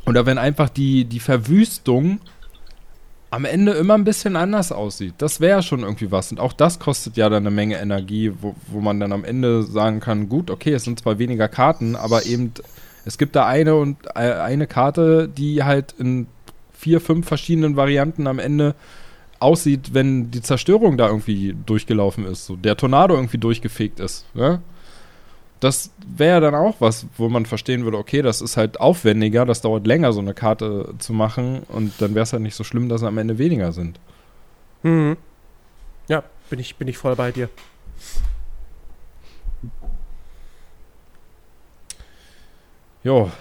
oder 0.05 0.25
wenn 0.25 0.37
einfach 0.37 0.69
die, 0.69 1.05
die 1.05 1.19
Verwüstung 1.19 2.19
am 3.29 3.43
Ende 3.43 3.73
immer 3.73 3.95
ein 3.95 4.05
bisschen 4.05 4.37
anders 4.37 4.71
aussieht. 4.71 5.15
Das 5.17 5.41
wäre 5.41 5.61
schon 5.61 5.81
irgendwie 5.81 6.09
was. 6.09 6.31
Und 6.31 6.39
auch 6.39 6.53
das 6.53 6.79
kostet 6.79 7.17
ja 7.17 7.27
dann 7.27 7.43
eine 7.43 7.53
Menge 7.53 7.77
Energie, 7.77 8.31
wo, 8.39 8.55
wo 8.67 8.79
man 8.79 9.01
dann 9.01 9.11
am 9.11 9.25
Ende 9.25 9.63
sagen 9.63 9.99
kann, 9.99 10.29
gut, 10.29 10.49
okay, 10.49 10.73
es 10.73 10.85
sind 10.85 10.99
zwar 10.99 11.19
weniger 11.19 11.49
Karten, 11.49 11.97
aber 11.97 12.25
eben, 12.25 12.53
es 13.03 13.17
gibt 13.17 13.35
da 13.35 13.45
eine 13.45 13.75
und 13.75 13.97
äh, 14.15 14.31
eine 14.31 14.67
Karte, 14.67 15.27
die 15.27 15.63
halt 15.63 15.93
in 15.99 16.27
vier, 16.85 17.01
fünf 17.01 17.27
verschiedenen 17.27 17.75
Varianten 17.75 18.27
am 18.27 18.37
Ende 18.37 18.75
aussieht, 19.39 19.93
wenn 19.93 20.29
die 20.29 20.43
Zerstörung 20.43 20.97
da 20.97 21.07
irgendwie 21.07 21.55
durchgelaufen 21.65 22.27
ist, 22.27 22.45
so 22.45 22.55
der 22.55 22.77
Tornado 22.77 23.15
irgendwie 23.15 23.39
durchgefegt 23.39 23.99
ist. 23.99 24.25
Ne? 24.35 24.61
das 25.59 25.89
wäre 26.05 26.41
dann 26.41 26.53
auch 26.53 26.75
was, 26.79 27.07
wo 27.17 27.27
man 27.27 27.47
verstehen 27.47 27.85
würde, 27.85 27.97
okay, 27.97 28.21
das 28.21 28.39
ist 28.39 28.55
halt 28.55 28.79
aufwendiger, 28.79 29.45
das 29.45 29.61
dauert 29.61 29.87
länger, 29.87 30.13
so 30.13 30.19
eine 30.19 30.35
Karte 30.35 30.93
zu 30.99 31.11
machen 31.11 31.63
und 31.69 31.99
dann 31.99 32.13
wäre 32.13 32.21
es 32.21 32.33
halt 32.33 32.43
nicht 32.43 32.53
so 32.53 32.63
schlimm, 32.63 32.87
dass 32.87 33.01
am 33.01 33.17
Ende 33.17 33.39
weniger 33.39 33.71
sind. 33.71 33.99
Mhm. 34.83 35.17
Ja, 36.07 36.23
bin 36.51 36.59
ich, 36.59 36.75
bin 36.75 36.87
ich 36.87 36.99
voll 36.99 37.15
bei 37.15 37.31
dir. 37.31 37.49
Jo. 43.03 43.31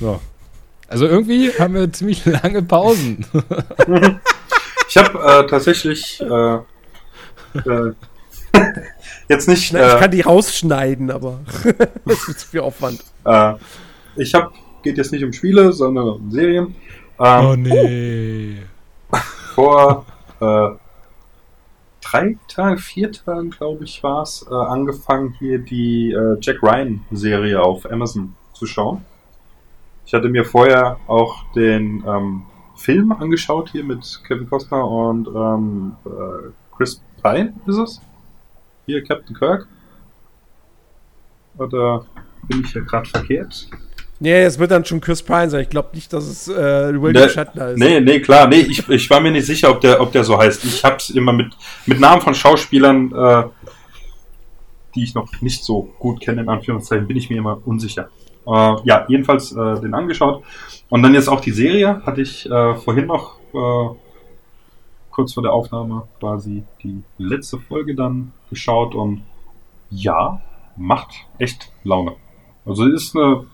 So. 0.00 0.20
Also 0.88 1.06
irgendwie 1.06 1.50
haben 1.58 1.74
wir 1.74 1.92
ziemlich 1.92 2.24
lange 2.24 2.62
Pausen. 2.62 3.26
ich 4.88 4.96
habe 4.96 5.18
äh, 5.18 5.46
tatsächlich 5.46 6.20
äh, 6.20 6.54
äh, 7.54 7.92
jetzt 9.28 9.48
nicht. 9.48 9.72
Ich 9.72 9.78
äh, 9.78 9.98
kann 9.98 10.10
die 10.10 10.22
rausschneiden, 10.22 11.10
aber 11.10 11.40
das 12.04 12.28
ist 12.28 12.40
zu 12.40 12.48
viel 12.48 12.60
Aufwand. 12.60 13.04
Äh, 13.24 13.54
ich 14.16 14.34
habe, 14.34 14.50
geht 14.82 14.96
jetzt 14.96 15.12
nicht 15.12 15.24
um 15.24 15.32
Spiele, 15.32 15.72
sondern 15.72 16.08
um 16.08 16.30
Serien. 16.30 16.74
Ähm, 17.20 17.46
oh 17.46 17.54
nee. 17.56 18.56
Vor 19.54 20.06
äh, 20.40 20.68
drei 22.00 22.36
Tagen, 22.48 22.78
vier 22.78 23.12
Tagen, 23.12 23.50
glaube 23.50 23.84
ich, 23.84 24.02
war 24.02 24.22
es, 24.22 24.46
äh, 24.50 24.54
angefangen, 24.54 25.34
hier 25.38 25.58
die 25.58 26.12
äh, 26.12 26.36
Jack 26.40 26.62
Ryan-Serie 26.62 27.60
auf 27.60 27.90
Amazon 27.90 28.34
zu 28.54 28.66
schauen. 28.66 29.04
Ich 30.08 30.14
hatte 30.14 30.30
mir 30.30 30.46
vorher 30.46 30.98
auch 31.06 31.52
den 31.52 32.02
ähm, 32.08 32.42
Film 32.76 33.12
angeschaut 33.12 33.68
hier 33.68 33.84
mit 33.84 34.22
Kevin 34.26 34.48
Costner 34.48 34.82
und 34.82 35.28
ähm, 35.28 35.96
äh, 36.06 36.48
Chris 36.74 37.02
Pine, 37.22 37.52
ist 37.66 37.76
es? 37.76 38.00
Hier, 38.86 39.04
Captain 39.04 39.36
Kirk? 39.36 39.68
Oder 41.58 42.06
bin 42.44 42.62
ich 42.64 42.72
hier 42.72 42.80
gerade 42.86 43.06
verkehrt? 43.06 43.68
Nee, 44.18 44.44
es 44.44 44.58
wird 44.58 44.70
dann 44.70 44.86
schon 44.86 45.02
Chris 45.02 45.22
Pine 45.22 45.50
sein. 45.50 45.60
Ich 45.60 45.68
glaube 45.68 45.90
nicht, 45.92 46.10
dass 46.10 46.24
es 46.24 46.48
äh, 46.48 46.54
William 47.02 47.24
ne, 47.24 47.28
Shatner 47.28 47.68
ist. 47.68 47.78
Nee, 47.78 48.00
nee, 48.00 48.20
klar. 48.20 48.48
Nee, 48.48 48.60
ich, 48.60 48.88
ich 48.88 49.10
war 49.10 49.20
mir 49.20 49.32
nicht 49.32 49.44
sicher, 49.44 49.70
ob 49.70 49.82
der, 49.82 50.00
ob 50.00 50.10
der 50.12 50.24
so 50.24 50.38
heißt. 50.38 50.64
Ich 50.64 50.82
habe 50.84 50.96
es 50.96 51.10
immer 51.10 51.34
mit, 51.34 51.54
mit 51.84 52.00
Namen 52.00 52.22
von 52.22 52.34
Schauspielern, 52.34 53.12
äh, 53.14 53.44
die 54.94 55.04
ich 55.04 55.14
noch 55.14 55.30
nicht 55.42 55.62
so 55.62 55.82
gut 55.98 56.22
kenne, 56.22 56.40
in 56.40 56.48
Anführungszeichen, 56.48 57.06
bin 57.06 57.18
ich 57.18 57.28
mir 57.28 57.36
immer 57.36 57.60
unsicher. 57.66 58.08
Äh, 58.48 58.76
ja, 58.84 59.04
jedenfalls 59.08 59.52
äh, 59.52 59.80
den 59.80 59.94
angeschaut. 59.94 60.42
Und 60.88 61.02
dann 61.02 61.14
jetzt 61.14 61.28
auch 61.28 61.40
die 61.40 61.50
Serie 61.50 62.02
hatte 62.06 62.22
ich 62.22 62.50
äh, 62.50 62.74
vorhin 62.76 63.06
noch 63.06 63.38
äh, 63.52 63.94
kurz 65.10 65.34
vor 65.34 65.42
der 65.42 65.52
Aufnahme 65.52 66.08
quasi 66.18 66.64
die 66.82 67.02
letzte 67.18 67.58
Folge 67.58 67.94
dann 67.94 68.32
geschaut 68.50 68.94
und 68.94 69.22
ja, 69.90 70.40
macht 70.76 71.26
echt 71.38 71.70
Laune. 71.84 72.14
Also 72.64 72.86
ist 72.86 73.16
eine 73.16 73.44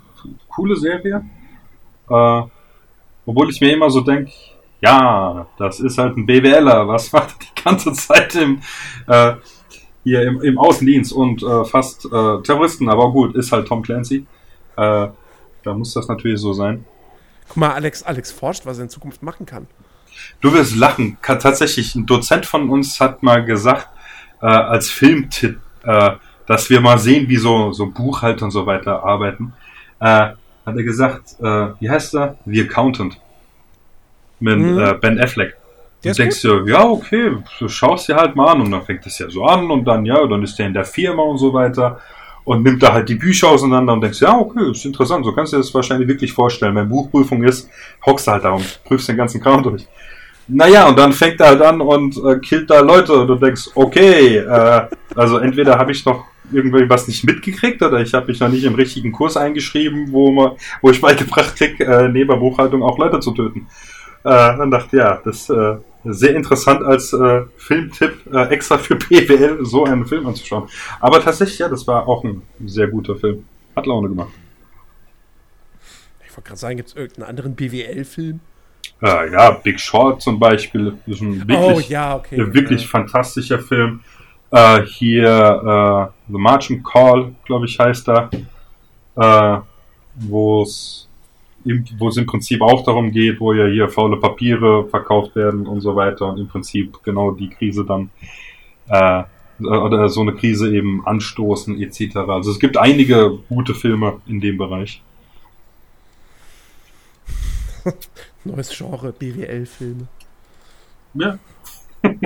coole 0.48 0.76
Serie. 0.76 1.24
Äh, 2.08 2.42
obwohl 3.26 3.50
ich 3.50 3.60
mir 3.60 3.72
immer 3.72 3.90
so 3.90 4.00
denke, 4.00 4.30
ja, 4.80 5.46
das 5.58 5.80
ist 5.80 5.98
halt 5.98 6.16
ein 6.16 6.26
BWLer, 6.26 6.86
was 6.86 7.10
macht 7.12 7.36
die 7.40 7.62
ganze 7.62 7.92
Zeit 7.94 8.34
im, 8.34 8.60
äh, 9.06 9.34
hier 10.04 10.22
im, 10.22 10.42
im 10.42 10.58
Außendienst 10.58 11.12
und 11.12 11.42
äh, 11.42 11.64
fast 11.64 12.04
äh, 12.04 12.42
Terroristen, 12.42 12.88
aber 12.90 13.10
gut, 13.10 13.34
ist 13.34 13.50
halt 13.50 13.66
Tom 13.66 13.82
Clancy. 13.82 14.26
Äh, 14.76 15.08
da 15.62 15.74
muss 15.74 15.94
das 15.94 16.08
natürlich 16.08 16.40
so 16.40 16.52
sein. 16.52 16.84
Guck 17.48 17.56
mal, 17.56 17.72
Alex, 17.72 18.02
Alex 18.02 18.32
forscht, 18.32 18.66
was 18.66 18.78
er 18.78 18.84
in 18.84 18.90
Zukunft 18.90 19.22
machen 19.22 19.46
kann. 19.46 19.66
Du 20.40 20.52
wirst 20.52 20.76
lachen. 20.76 21.18
Tatsächlich, 21.22 21.94
ein 21.94 22.06
Dozent 22.06 22.46
von 22.46 22.70
uns 22.70 23.00
hat 23.00 23.22
mal 23.22 23.44
gesagt, 23.44 23.88
äh, 24.40 24.46
als 24.46 24.90
Filmtipp, 24.90 25.58
äh, 25.84 26.12
dass 26.46 26.70
wir 26.70 26.80
mal 26.80 26.98
sehen, 26.98 27.28
wie 27.28 27.36
so, 27.36 27.72
so 27.72 27.86
Buchhalter 27.86 28.44
und 28.44 28.50
so 28.50 28.66
weiter 28.66 29.02
arbeiten. 29.02 29.52
Äh, 30.00 30.32
hat 30.66 30.76
er 30.76 30.82
gesagt, 30.82 31.36
äh, 31.40 31.68
wie 31.80 31.90
heißt 31.90 32.14
er? 32.14 32.38
The 32.46 32.62
Accountant. 32.62 33.18
Mit 34.40 34.58
mhm. 34.58 34.78
äh, 34.78 34.94
Ben 34.94 35.20
Affleck. 35.20 35.56
Du 36.02 36.12
denkst 36.12 36.42
dir, 36.42 36.62
ja, 36.66 36.84
okay, 36.84 37.36
du 37.58 37.68
schaust 37.68 38.08
dir 38.08 38.16
halt 38.16 38.36
mal 38.36 38.52
an 38.52 38.60
und 38.60 38.70
dann 38.70 38.84
fängt 38.84 39.06
es 39.06 39.18
ja 39.18 39.30
so 39.30 39.44
an 39.44 39.70
und 39.70 39.86
dann, 39.86 40.04
ja, 40.04 40.26
dann 40.26 40.42
ist 40.42 40.58
der 40.58 40.66
in 40.66 40.74
der 40.74 40.84
Firma 40.84 41.22
und 41.22 41.38
so 41.38 41.52
weiter 41.54 41.98
und 42.44 42.62
nimmt 42.62 42.82
da 42.82 42.92
halt 42.92 43.08
die 43.08 43.14
Bücher 43.14 43.48
auseinander 43.48 43.92
und 43.92 44.00
denkst, 44.02 44.20
ja, 44.20 44.36
okay, 44.38 44.70
ist 44.70 44.84
interessant, 44.84 45.24
so 45.24 45.32
kannst 45.32 45.52
du 45.52 45.56
dir 45.56 45.62
das 45.62 45.74
wahrscheinlich 45.74 46.08
wirklich 46.08 46.32
vorstellen. 46.32 46.74
Wenn 46.74 46.88
Buchprüfung 46.88 47.42
ist, 47.42 47.68
hockst 48.04 48.26
du 48.26 48.32
halt 48.32 48.44
da 48.44 48.52
und 48.52 48.80
prüfst 48.84 49.08
den 49.08 49.16
ganzen 49.16 49.40
Kram 49.40 49.62
durch. 49.62 49.86
Naja, 50.46 50.88
und 50.88 50.98
dann 50.98 51.12
fängt 51.12 51.40
er 51.40 51.48
halt 51.48 51.62
an 51.62 51.80
und 51.80 52.16
äh, 52.18 52.38
killt 52.38 52.68
da 52.68 52.80
Leute 52.80 53.14
und 53.14 53.28
du 53.28 53.36
denkst, 53.36 53.70
okay, 53.74 54.36
äh, 54.36 54.82
also 55.16 55.38
entweder 55.38 55.78
habe 55.78 55.92
ich 55.92 56.04
noch 56.04 56.26
irgendwie 56.52 56.88
was 56.88 57.08
nicht 57.08 57.24
mitgekriegt 57.24 57.80
oder 57.82 58.00
ich 58.00 58.12
habe 58.12 58.26
mich 58.26 58.40
noch 58.40 58.50
nicht 58.50 58.64
im 58.64 58.74
richtigen 58.74 59.10
Kurs 59.10 59.38
eingeschrieben, 59.38 60.08
wo, 60.12 60.30
man, 60.30 60.52
wo 60.82 60.90
ich 60.90 61.00
beigebracht 61.00 61.56
krieg, 61.56 61.80
äh, 61.80 62.08
neben 62.08 62.38
Buchhaltung 62.38 62.82
auch 62.82 62.98
Leute 62.98 63.20
zu 63.20 63.32
töten. 63.32 63.66
Äh, 64.22 64.56
dann 64.58 64.70
dachte 64.70 64.98
ja, 64.98 65.20
das 65.24 65.48
äh, 65.48 65.76
sehr 66.04 66.34
interessant 66.36 66.82
als 66.82 67.12
äh, 67.12 67.42
Filmtipp 67.56 68.26
äh, 68.32 68.48
extra 68.48 68.78
für 68.78 68.96
PWL 68.96 69.64
so 69.64 69.84
einen 69.84 70.06
Film 70.06 70.26
anzuschauen. 70.26 70.68
Aber 71.00 71.20
tatsächlich, 71.20 71.58
ja, 71.58 71.68
das 71.68 71.86
war 71.86 72.06
auch 72.06 72.24
ein 72.24 72.42
sehr 72.64 72.88
guter 72.88 73.16
Film. 73.16 73.44
Hat 73.74 73.86
Laune 73.86 74.08
gemacht. 74.08 74.32
Ich 76.26 76.36
wollte 76.36 76.48
gerade 76.48 76.60
sagen, 76.60 76.76
gibt 76.76 76.88
es 76.90 76.96
irgendeinen 76.96 77.28
anderen 77.28 77.54
BWL-Film? 77.54 78.40
Äh, 79.02 79.32
ja, 79.32 79.50
Big 79.50 79.80
Short 79.80 80.22
zum 80.22 80.38
Beispiel 80.38 80.94
ist 81.06 81.20
ein 81.20 81.48
wirklich, 81.48 81.58
oh, 81.58 81.80
ja, 81.88 82.16
okay. 82.16 82.52
wirklich 82.52 82.82
ja. 82.82 82.88
fantastischer 82.88 83.58
Film. 83.58 84.00
Äh, 84.50 84.82
hier 84.82 86.12
äh, 86.28 86.32
The 86.32 86.38
Margin 86.38 86.82
Call, 86.82 87.34
glaube 87.44 87.66
ich, 87.66 87.78
heißt 87.78 88.08
er, 88.08 88.30
äh, 89.16 89.60
wo 90.16 90.62
es 90.62 91.08
wo 91.98 92.08
es 92.08 92.16
im 92.16 92.26
Prinzip 92.26 92.60
auch 92.60 92.84
darum 92.84 93.10
geht, 93.10 93.40
wo 93.40 93.52
ja 93.52 93.66
hier 93.66 93.88
faule 93.88 94.18
Papiere 94.18 94.86
verkauft 94.88 95.34
werden 95.34 95.66
und 95.66 95.80
so 95.80 95.96
weiter 95.96 96.26
und 96.28 96.38
im 96.38 96.48
Prinzip 96.48 97.02
genau 97.02 97.30
die 97.30 97.48
Krise 97.48 97.84
dann 97.84 98.10
äh, 98.88 99.24
oder 99.60 100.08
so 100.08 100.20
eine 100.20 100.34
Krise 100.34 100.74
eben 100.74 101.06
anstoßen 101.06 101.80
etc. 101.80 102.16
Also 102.16 102.50
es 102.50 102.58
gibt 102.58 102.76
einige 102.76 103.38
gute 103.48 103.74
Filme 103.74 104.20
in 104.26 104.40
dem 104.40 104.58
Bereich. 104.58 105.02
Neues 108.44 108.76
Genre, 108.76 109.12
BWL-Filme. 109.12 110.06
Ja. 111.14 111.38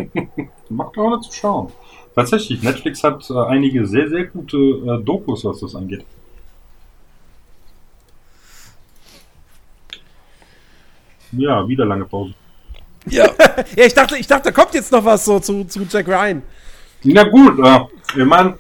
Macht 0.69 0.97
Laune 0.97 1.21
zu 1.21 1.33
schauen. 1.33 1.73
Tatsächlich, 2.15 2.63
Netflix 2.63 3.05
hat 3.05 3.29
äh, 3.31 3.35
einige 3.35 3.87
sehr, 3.87 4.09
sehr 4.09 4.25
gute 4.25 4.57
äh, 4.57 5.05
Dokus, 5.05 5.45
was 5.45 5.61
das 5.61 5.75
angeht. 5.77 6.05
Ja, 11.33 11.67
wieder 11.67 11.85
lange 11.85 12.05
Pause. 12.05 12.35
Ja. 13.07 13.25
ja, 13.77 13.85
ich 13.85 13.95
dachte, 13.95 14.17
ich 14.17 14.27
dachte, 14.27 14.45
da 14.45 14.53
kommt 14.53 14.75
jetzt 14.75 14.93
noch 14.93 15.05
was 15.05 15.25
so 15.25 15.39
zu, 15.41 15.65
zu 15.65 15.87
Jack 15.89 16.09
Ryan. 16.09 16.43
Na 17.05 17.23
gut, 17.25 17.59
äh, 17.59 17.81
ich 18.17 18.25
meine, 18.25 18.59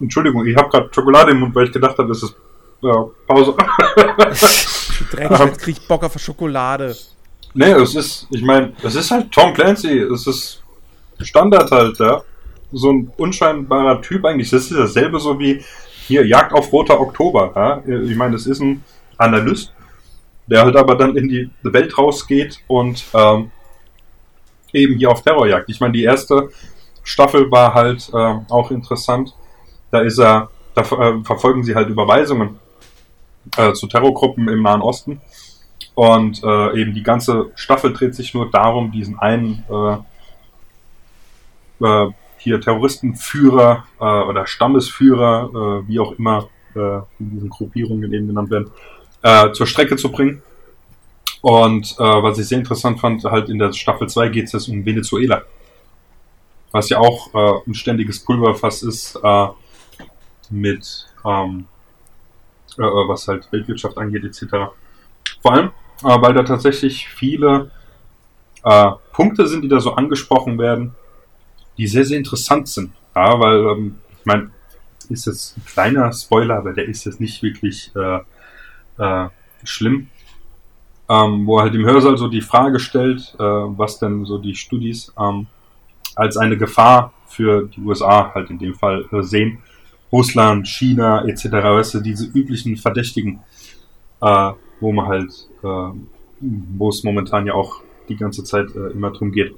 Entschuldigung, 0.00 0.46
ich 0.46 0.56
habe 0.56 0.68
gerade 0.68 0.88
Schokolade 0.92 1.30
im 1.32 1.40
Mund, 1.40 1.54
weil 1.54 1.66
ich 1.66 1.72
gedacht 1.72 1.96
habe, 1.98 2.08
das 2.08 2.22
ist 2.22 2.34
ja, 2.82 3.04
Pause. 3.26 3.54
Dreck, 5.10 5.30
jetzt 5.30 5.60
krieg 5.60 5.78
ich 5.78 5.86
Bock 5.86 6.02
auf 6.02 6.18
Schokolade. 6.18 6.96
Nee, 7.52 7.72
es 7.72 7.94
ist, 7.94 8.26
ich 8.30 8.42
meine, 8.42 8.72
es 8.82 8.94
ist 8.94 9.10
halt 9.10 9.30
Tom 9.30 9.52
Clancy, 9.52 9.98
es 9.98 10.26
ist 10.26 10.62
Standard 11.20 11.70
halt, 11.70 11.98
ja. 11.98 12.22
So 12.72 12.92
ein 12.92 13.12
unscheinbarer 13.16 14.00
Typ 14.00 14.24
eigentlich. 14.24 14.50
Das 14.50 14.62
ist 14.62 14.78
dasselbe 14.78 15.18
so 15.18 15.38
wie 15.38 15.62
hier 16.06 16.24
Jagd 16.26 16.52
auf 16.52 16.72
Roter 16.72 17.00
Oktober, 17.00 17.52
ja. 17.54 17.94
Ich 18.02 18.16
meine, 18.16 18.36
es 18.36 18.46
ist 18.46 18.60
ein 18.60 18.82
Analyst, 19.18 19.72
der 20.50 20.64
halt 20.64 20.76
aber 20.76 20.96
dann 20.96 21.16
in 21.16 21.28
die 21.28 21.50
Welt 21.62 21.96
rausgeht 21.96 22.60
und 22.66 23.04
ähm, 23.14 23.52
eben 24.72 24.96
hier 24.96 25.10
auf 25.10 25.22
Terrorjagd. 25.22 25.70
Ich 25.70 25.80
meine, 25.80 25.92
die 25.92 26.02
erste 26.02 26.50
Staffel 27.04 27.50
war 27.50 27.72
halt 27.74 28.10
äh, 28.12 28.34
auch 28.48 28.70
interessant. 28.70 29.34
Da 29.90 30.00
ist 30.00 30.18
er, 30.18 30.50
da 30.74 30.82
äh, 30.82 31.24
verfolgen 31.24 31.62
sie 31.62 31.74
halt 31.74 31.88
Überweisungen 31.88 32.58
äh, 33.56 33.72
zu 33.72 33.86
Terrorgruppen 33.86 34.48
im 34.48 34.62
Nahen 34.62 34.82
Osten. 34.82 35.20
Und 35.94 36.42
äh, 36.42 36.80
eben 36.80 36.94
die 36.94 37.02
ganze 37.02 37.52
Staffel 37.54 37.92
dreht 37.92 38.14
sich 38.14 38.34
nur 38.34 38.50
darum, 38.50 38.90
diesen 38.90 39.18
einen 39.18 39.64
äh, 39.70 39.96
äh, 41.84 42.10
hier 42.38 42.60
Terroristenführer 42.60 43.84
oder 43.98 44.46
Stammesführer, 44.46 45.84
wie 45.86 46.00
auch 46.00 46.12
immer 46.12 46.48
in 46.74 47.04
diesen 47.18 47.50
Gruppierungen 47.50 48.10
eben 48.14 48.28
genannt 48.28 48.50
werden, 48.50 48.70
äh, 49.22 49.52
zur 49.52 49.66
Strecke 49.66 49.96
zu 49.96 50.10
bringen. 50.10 50.42
Und 51.42 51.94
äh, 51.98 52.02
was 52.02 52.38
ich 52.38 52.48
sehr 52.48 52.58
interessant 52.58 53.00
fand, 53.00 53.24
halt 53.24 53.48
in 53.48 53.58
der 53.58 53.72
Staffel 53.72 54.08
2 54.08 54.28
geht 54.28 54.52
es 54.52 54.68
um 54.68 54.84
Venezuela. 54.84 55.42
Was 56.72 56.88
ja 56.88 56.98
auch 56.98 57.34
äh, 57.34 57.68
ein 57.68 57.74
ständiges 57.74 58.20
Pulverfass 58.20 58.82
ist 58.82 59.18
äh, 59.22 59.46
mit 60.50 61.06
ähm, 61.24 61.66
äh, 62.78 62.82
was 62.82 63.26
halt 63.28 63.50
Weltwirtschaft 63.52 63.98
angeht, 63.98 64.24
etc. 64.24 64.72
Vor 65.42 65.52
allem, 65.52 65.70
äh, 66.04 66.20
weil 66.20 66.34
da 66.34 66.42
tatsächlich 66.42 67.08
viele 67.08 67.70
äh, 68.64 68.90
Punkte 69.12 69.46
sind, 69.46 69.62
die 69.62 69.68
da 69.68 69.80
so 69.80 69.94
angesprochen 69.94 70.58
werden, 70.58 70.94
die 71.78 71.86
sehr, 71.86 72.04
sehr 72.04 72.18
interessant 72.18 72.68
sind. 72.68 72.92
Ja, 73.14 73.40
weil, 73.40 73.58
ähm, 73.66 73.98
ich 74.18 74.26
meine, 74.26 74.50
ist 75.08 75.26
jetzt 75.26 75.56
ein 75.56 75.64
kleiner 75.64 76.12
Spoiler, 76.12 76.58
aber 76.58 76.72
der 76.72 76.86
ist 76.86 77.04
jetzt 77.04 77.20
nicht 77.20 77.42
wirklich 77.42 77.90
äh, 77.96 78.20
äh, 79.00 79.28
schlimm. 79.64 80.08
Ähm, 81.08 81.44
wo 81.46 81.58
er 81.58 81.64
halt 81.64 81.74
im 81.74 81.84
Hörsaal 81.84 82.16
so 82.16 82.28
die 82.28 82.40
Frage 82.40 82.78
stellt, 82.78 83.34
äh, 83.36 83.42
was 83.42 83.98
denn 83.98 84.24
so 84.24 84.38
die 84.38 84.54
Studis 84.54 85.12
ähm, 85.18 85.48
als 86.14 86.36
eine 86.36 86.56
Gefahr 86.56 87.12
für 87.26 87.66
die 87.66 87.80
USA 87.80 88.32
halt 88.32 88.50
in 88.50 88.58
dem 88.58 88.74
Fall 88.74 89.04
äh, 89.10 89.22
sehen. 89.22 89.58
Russland, 90.12 90.68
China 90.68 91.24
etc. 91.24 91.46
Weißt 91.46 91.94
du, 91.94 92.00
diese 92.00 92.26
üblichen 92.26 92.76
Verdächtigen, 92.76 93.40
äh, 94.20 94.52
wo 94.80 94.92
man 94.92 95.06
halt, 95.06 95.30
äh, 95.64 95.98
wo 96.40 96.88
es 96.88 97.02
momentan 97.02 97.46
ja 97.46 97.54
auch 97.54 97.82
die 98.08 98.16
ganze 98.16 98.44
Zeit 98.44 98.74
äh, 98.74 98.92
immer 98.92 99.10
drum 99.10 99.32
geht. 99.32 99.54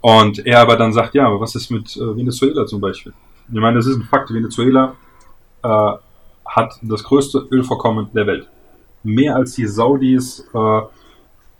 Und 0.00 0.46
er 0.46 0.60
aber 0.60 0.76
dann 0.76 0.92
sagt, 0.92 1.14
ja, 1.14 1.26
aber 1.26 1.40
was 1.40 1.54
ist 1.54 1.70
mit 1.70 1.96
äh, 1.96 2.16
Venezuela 2.16 2.66
zum 2.66 2.80
Beispiel? 2.80 3.12
Ich 3.48 3.60
meine, 3.60 3.76
das 3.76 3.86
ist 3.86 3.96
ein 3.96 4.04
Fakt, 4.04 4.32
Venezuela 4.32 4.96
äh, 5.62 5.92
hat 6.50 6.78
das 6.82 7.04
größte 7.04 7.46
Ölvorkommen 7.50 8.08
der 8.12 8.26
Welt. 8.26 8.48
Mehr 9.02 9.36
als 9.36 9.54
die 9.54 9.66
Saudis 9.66 10.46
äh, 10.52 10.80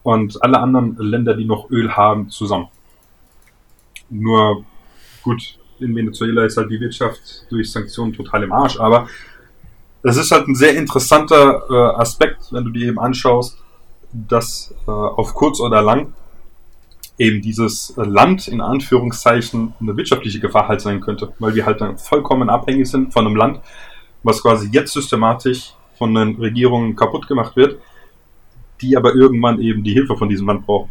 und 0.02 0.42
alle 0.42 0.58
anderen 0.58 0.96
Länder, 0.98 1.34
die 1.34 1.44
noch 1.44 1.70
Öl 1.70 1.92
haben, 1.92 2.28
zusammen. 2.28 2.68
Nur 4.10 4.64
gut, 5.22 5.58
in 5.78 5.94
Venezuela 5.94 6.44
ist 6.44 6.56
halt 6.56 6.70
die 6.70 6.80
Wirtschaft 6.80 7.46
durch 7.50 7.70
Sanktionen 7.70 8.12
total 8.12 8.42
im 8.42 8.52
Arsch, 8.52 8.78
aber 8.78 9.08
es 10.02 10.16
ist 10.16 10.30
halt 10.32 10.48
ein 10.48 10.54
sehr 10.54 10.74
interessanter 10.76 11.62
äh, 11.70 12.00
Aspekt, 12.00 12.52
wenn 12.52 12.64
du 12.64 12.70
dir 12.70 12.88
eben 12.88 12.98
anschaust, 12.98 13.58
dass 14.12 14.74
äh, 14.86 14.90
auf 14.90 15.34
kurz 15.34 15.60
oder 15.60 15.82
lang 15.82 16.12
eben 17.16 17.42
dieses 17.42 17.92
Land 17.96 18.48
in 18.48 18.60
Anführungszeichen 18.60 19.74
eine 19.78 19.96
wirtschaftliche 19.96 20.40
Gefahr 20.40 20.68
halt 20.68 20.80
sein 20.80 21.00
könnte, 21.00 21.32
weil 21.38 21.54
wir 21.54 21.66
halt 21.66 21.80
dann 21.80 21.98
vollkommen 21.98 22.48
abhängig 22.48 22.90
sind 22.90 23.12
von 23.12 23.26
einem 23.26 23.36
Land, 23.36 23.60
was 24.22 24.42
quasi 24.42 24.68
jetzt 24.72 24.92
systematisch 24.92 25.74
von 25.96 26.14
den 26.14 26.36
Regierungen 26.36 26.96
kaputt 26.96 27.26
gemacht 27.28 27.56
wird, 27.56 27.80
die 28.80 28.96
aber 28.96 29.14
irgendwann 29.14 29.60
eben 29.60 29.82
die 29.82 29.92
Hilfe 29.92 30.16
von 30.16 30.28
diesem 30.28 30.46
Land 30.46 30.66
brauchen. 30.66 30.90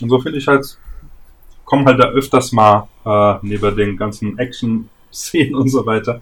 Und 0.00 0.08
so 0.08 0.18
finde 0.18 0.38
ich 0.38 0.46
halt, 0.46 0.78
kommen 1.64 1.86
halt 1.86 2.00
da 2.00 2.08
öfters 2.08 2.52
mal 2.52 2.88
äh, 3.04 3.38
neben 3.42 3.76
den 3.76 3.96
ganzen 3.96 4.38
Action-Szenen 4.38 5.54
und 5.60 5.68
so 5.68 5.84
weiter 5.84 6.20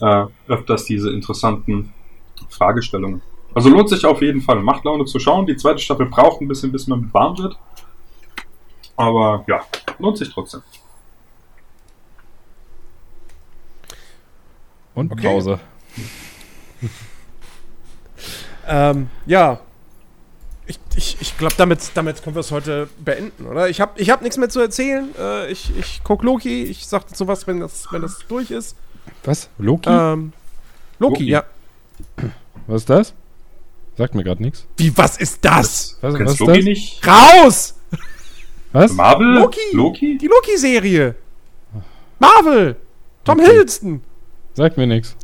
äh, 0.00 0.26
öfters 0.48 0.84
diese 0.84 1.10
interessanten 1.10 1.92
Fragestellungen. 2.48 3.22
Also 3.54 3.68
lohnt 3.68 3.88
sich 3.88 4.04
auf 4.04 4.22
jeden 4.22 4.40
Fall. 4.40 4.60
Macht 4.62 4.84
Laune 4.84 5.04
zu 5.04 5.18
schauen. 5.18 5.46
Die 5.46 5.56
zweite 5.56 5.80
Staffel 5.80 6.06
braucht 6.06 6.40
ein 6.40 6.48
bisschen, 6.48 6.70
bis 6.72 6.86
man 6.86 7.00
mit 7.00 7.14
warm 7.14 7.36
wird. 7.38 7.58
Aber 8.96 9.44
ja, 9.48 9.60
lohnt 9.98 10.18
sich 10.18 10.32
trotzdem. 10.32 10.62
Und 14.94 15.12
Okay. 15.12 15.22
Pause. 15.26 15.60
Ähm, 18.66 19.08
ja. 19.26 19.60
Ich, 20.66 20.78
ich, 20.94 21.16
ich 21.20 21.38
glaube, 21.38 21.54
damit, 21.56 21.90
damit 21.94 22.22
können 22.22 22.36
wir 22.36 22.40
es 22.40 22.52
heute 22.52 22.88
beenden, 22.98 23.46
oder? 23.46 23.68
Ich 23.68 23.80
habe 23.80 24.00
ich 24.00 24.10
hab 24.10 24.22
nichts 24.22 24.36
mehr 24.36 24.48
zu 24.48 24.60
erzählen. 24.60 25.08
Äh, 25.18 25.50
ich, 25.50 25.76
ich 25.76 26.00
guck 26.04 26.22
Loki. 26.22 26.62
Ich 26.64 26.86
sag 26.86 27.08
dazu 27.08 27.26
was, 27.26 27.46
wenn 27.48 27.58
das, 27.58 27.86
wenn 27.90 28.02
das 28.02 28.18
durch 28.28 28.52
ist. 28.52 28.76
Was? 29.24 29.48
Loki? 29.58 29.88
Ähm, 29.90 30.32
Loki, 31.00 31.14
Loki. 31.24 31.30
ja. 31.30 31.44
Was 32.68 32.82
ist 32.82 32.90
das? 32.90 33.14
Sagt 33.98 34.14
mir 34.14 34.22
gerade 34.22 34.42
nichts. 34.42 34.66
Wie, 34.76 34.96
was 34.96 35.16
ist 35.16 35.44
das? 35.44 35.98
Was, 36.00 36.14
was 36.14 36.32
ist 36.34 36.38
Loki 36.40 36.52
das? 36.58 36.64
nicht? 36.64 37.06
Raus! 37.06 37.74
Was? 38.72 38.92
Marvel? 38.92 39.26
Loki! 39.26 39.58
Loki? 39.72 40.16
Die 40.18 40.28
Loki-Serie. 40.28 41.16
Marvel. 42.20 42.76
Tom 43.24 43.40
Okay. 43.40 43.48
Hiddleston. 43.50 44.02
Sagt 44.54 44.76
mir 44.76 44.86
nichts. 44.86 45.16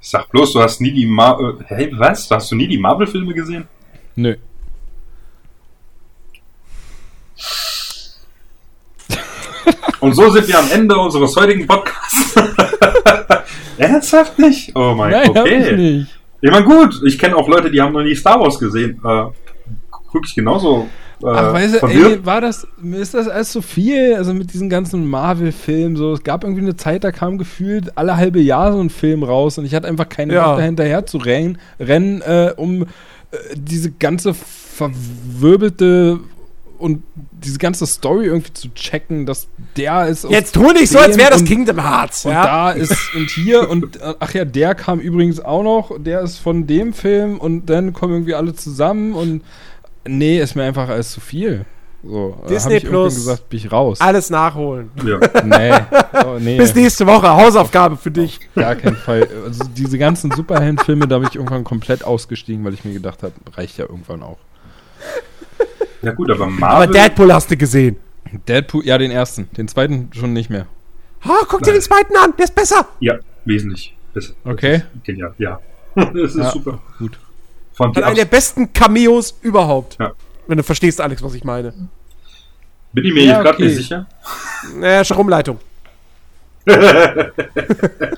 Sag 0.00 0.28
bloß, 0.30 0.54
du 0.54 0.60
hast 0.60 0.80
nie 0.80 0.92
die 0.92 1.06
Mar 1.06 1.38
äh, 1.40 1.52
Hey, 1.66 1.92
was? 1.96 2.28
Hast 2.30 2.50
du 2.50 2.56
nie 2.56 2.66
die 2.66 2.78
Marvel-Filme 2.78 3.34
gesehen? 3.34 3.68
Nö. 4.16 4.34
Und 10.00 10.14
so 10.14 10.30
sind 10.30 10.48
wir 10.48 10.58
am 10.58 10.70
Ende 10.72 10.96
unseres 10.96 11.36
heutigen 11.36 11.66
Podcasts. 11.66 12.34
Ernsthaft 13.78 14.38
nicht? 14.38 14.72
Oh 14.74 14.94
mein 14.94 15.14
hab 15.14 15.24
ich 15.24 15.30
okay. 15.30 15.76
nicht. 15.76 16.18
Ich 16.40 16.50
meine, 16.50 16.64
gut, 16.64 17.00
ich 17.06 17.18
kenne 17.18 17.36
auch 17.36 17.46
Leute, 17.46 17.70
die 17.70 17.80
haben 17.80 17.92
noch 17.92 18.02
nie 18.02 18.16
Star 18.16 18.40
Wars 18.40 18.58
gesehen. 18.58 19.00
Äh, 19.04 19.24
guck 19.90 20.26
ich 20.26 20.34
genauso. 20.34 20.88
Äh, 21.22 21.26
Ach, 21.28 21.52
weißt 21.52 21.82
du, 21.82 21.86
ey, 21.86 22.24
war 22.26 22.40
das, 22.40 22.66
ist 22.82 23.14
das 23.14 23.28
alles 23.28 23.52
so 23.52 23.62
viel? 23.62 24.14
Also 24.14 24.34
mit 24.34 24.52
diesen 24.52 24.68
ganzen 24.68 25.06
Marvel-Filmen, 25.06 25.96
so, 25.96 26.12
es 26.12 26.24
gab 26.24 26.44
irgendwie 26.44 26.62
eine 26.62 26.76
Zeit, 26.76 27.04
da 27.04 27.12
kam 27.12 27.38
gefühlt 27.38 27.96
alle 27.96 28.16
halbe 28.16 28.40
Jahr 28.40 28.72
so 28.72 28.80
ein 28.80 28.90
Film 28.90 29.22
raus 29.22 29.58
und 29.58 29.64
ich 29.64 29.74
hatte 29.74 29.86
einfach 29.86 30.08
keine 30.08 30.34
Ja. 30.34 30.46
Lust, 30.46 30.58
da 30.60 30.64
hinterher 30.64 31.06
zu 31.06 31.18
rennen, 31.18 31.58
rennen 31.78 32.22
äh, 32.22 32.52
um 32.56 32.82
äh, 32.82 32.86
diese 33.54 33.92
ganze 33.92 34.34
verwirbelte 34.34 36.20
und 36.78 37.04
diese 37.14 37.58
ganze 37.58 37.86
Story 37.86 38.26
irgendwie 38.26 38.52
zu 38.52 38.74
checken, 38.74 39.24
dass 39.24 39.46
der 39.76 40.08
ist. 40.08 40.26
Jetzt 40.28 40.52
tu 40.52 40.72
nicht 40.72 40.90
so, 40.90 40.98
als 40.98 41.16
wäre 41.16 41.30
das 41.30 41.44
Kingdom 41.44 41.80
Hearts. 41.80 42.24
Und 42.24 42.32
ja? 42.32 42.44
da 42.44 42.70
ist 42.72 43.14
und 43.14 43.30
hier 43.30 43.70
und 43.70 44.00
äh, 44.00 44.14
ach 44.18 44.34
ja, 44.34 44.44
der 44.44 44.74
kam 44.74 44.98
übrigens 44.98 45.38
auch 45.38 45.62
noch, 45.62 45.96
der 45.96 46.22
ist 46.22 46.38
von 46.38 46.66
dem 46.66 46.92
Film 46.92 47.38
und 47.38 47.66
dann 47.66 47.92
kommen 47.92 48.14
irgendwie 48.14 48.34
alle 48.34 48.54
zusammen 48.54 49.12
und 49.12 49.42
nee, 50.06 50.40
ist 50.40 50.54
mir 50.54 50.64
einfach 50.64 50.88
alles 50.88 51.12
zu 51.12 51.20
viel. 51.20 51.64
So, 52.04 52.36
äh, 52.44 52.48
Disney 52.48 52.72
hab 52.72 52.78
ich 52.78 52.84
irgendwann 52.84 53.02
Plus. 53.04 53.14
gesagt, 53.14 53.48
bin 53.48 53.58
ich 53.60 53.70
raus. 53.70 54.00
Alles 54.00 54.28
nachholen. 54.30 54.90
Ja. 55.04 55.20
Nee, 55.44 55.72
oh, 56.26 56.38
nee, 56.40 56.56
Bis 56.58 56.74
nächste 56.74 57.06
Woche. 57.06 57.28
Hausaufgabe 57.30 57.96
für 57.96 58.10
dich. 58.10 58.40
gar 58.56 58.74
keinen 58.74 58.96
Fall. 58.96 59.28
Also 59.46 59.64
diese 59.76 59.98
ganzen 59.98 60.32
Superheldenfilme, 60.32 61.06
da 61.06 61.18
bin 61.18 61.28
ich 61.28 61.36
irgendwann 61.36 61.62
komplett 61.62 62.02
ausgestiegen, 62.04 62.64
weil 62.64 62.74
ich 62.74 62.84
mir 62.84 62.92
gedacht 62.92 63.22
habe, 63.22 63.34
reicht 63.54 63.78
ja 63.78 63.84
irgendwann 63.84 64.22
auch. 64.24 64.38
ja 66.02 66.12
gut, 66.12 66.30
aber 66.30 66.44
Aber 66.44 66.50
Marvel... 66.50 66.88
Deadpool 66.92 67.32
hast 67.32 67.50
du 67.52 67.56
gesehen. 67.56 67.96
Deadpool, 68.48 68.84
ja, 68.84 68.98
den 68.98 69.10
ersten, 69.12 69.48
den 69.56 69.68
zweiten 69.68 70.10
schon 70.12 70.32
nicht 70.32 70.50
mehr. 70.50 70.66
Oh, 71.24 71.44
guck 71.48 71.62
dir 71.62 71.72
den 71.72 71.82
zweiten 71.82 72.16
an, 72.16 72.32
der 72.36 72.46
ist 72.46 72.54
besser. 72.54 72.88
ja, 72.98 73.14
wesentlich. 73.44 73.94
besser. 74.12 74.32
Okay. 74.44 74.78
Das 74.78 74.82
ist 74.96 75.04
Genial, 75.04 75.34
ja. 75.38 75.60
das 75.94 76.14
ist 76.14 76.36
Ja. 76.36 76.50
super. 76.50 76.80
Gut. 76.98 77.16
Von 77.88 77.96
Hat 77.96 78.04
einen 78.04 78.16
der 78.16 78.24
besten 78.24 78.72
Cameos 78.72 79.36
überhaupt. 79.42 79.96
Ja. 79.98 80.12
Wenn 80.46 80.58
du 80.58 80.62
verstehst, 80.62 81.00
Alex, 81.00 81.22
was 81.22 81.34
ich 81.34 81.44
meine. 81.44 81.72
Bin 82.92 83.04
ich 83.04 83.14
mir 83.14 83.24
Ja, 83.24 83.32
jetzt 83.32 83.42
gerade 83.42 83.54
okay. 83.54 83.64
nicht 83.64 83.76
sicher. 83.76 84.06
Äh, 84.80 85.04
Stromleitung. 85.04 85.58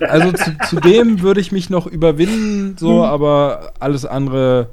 Also 0.01 0.33
zu, 0.33 0.57
zu 0.69 0.81
dem 0.81 1.23
würde 1.23 1.41
ich 1.41 1.51
mich 1.51 1.71
noch 1.71 1.87
überwinden, 1.87 2.77
so, 2.79 3.03
aber 3.03 3.73
alles 3.81 4.05
andere, 4.05 4.69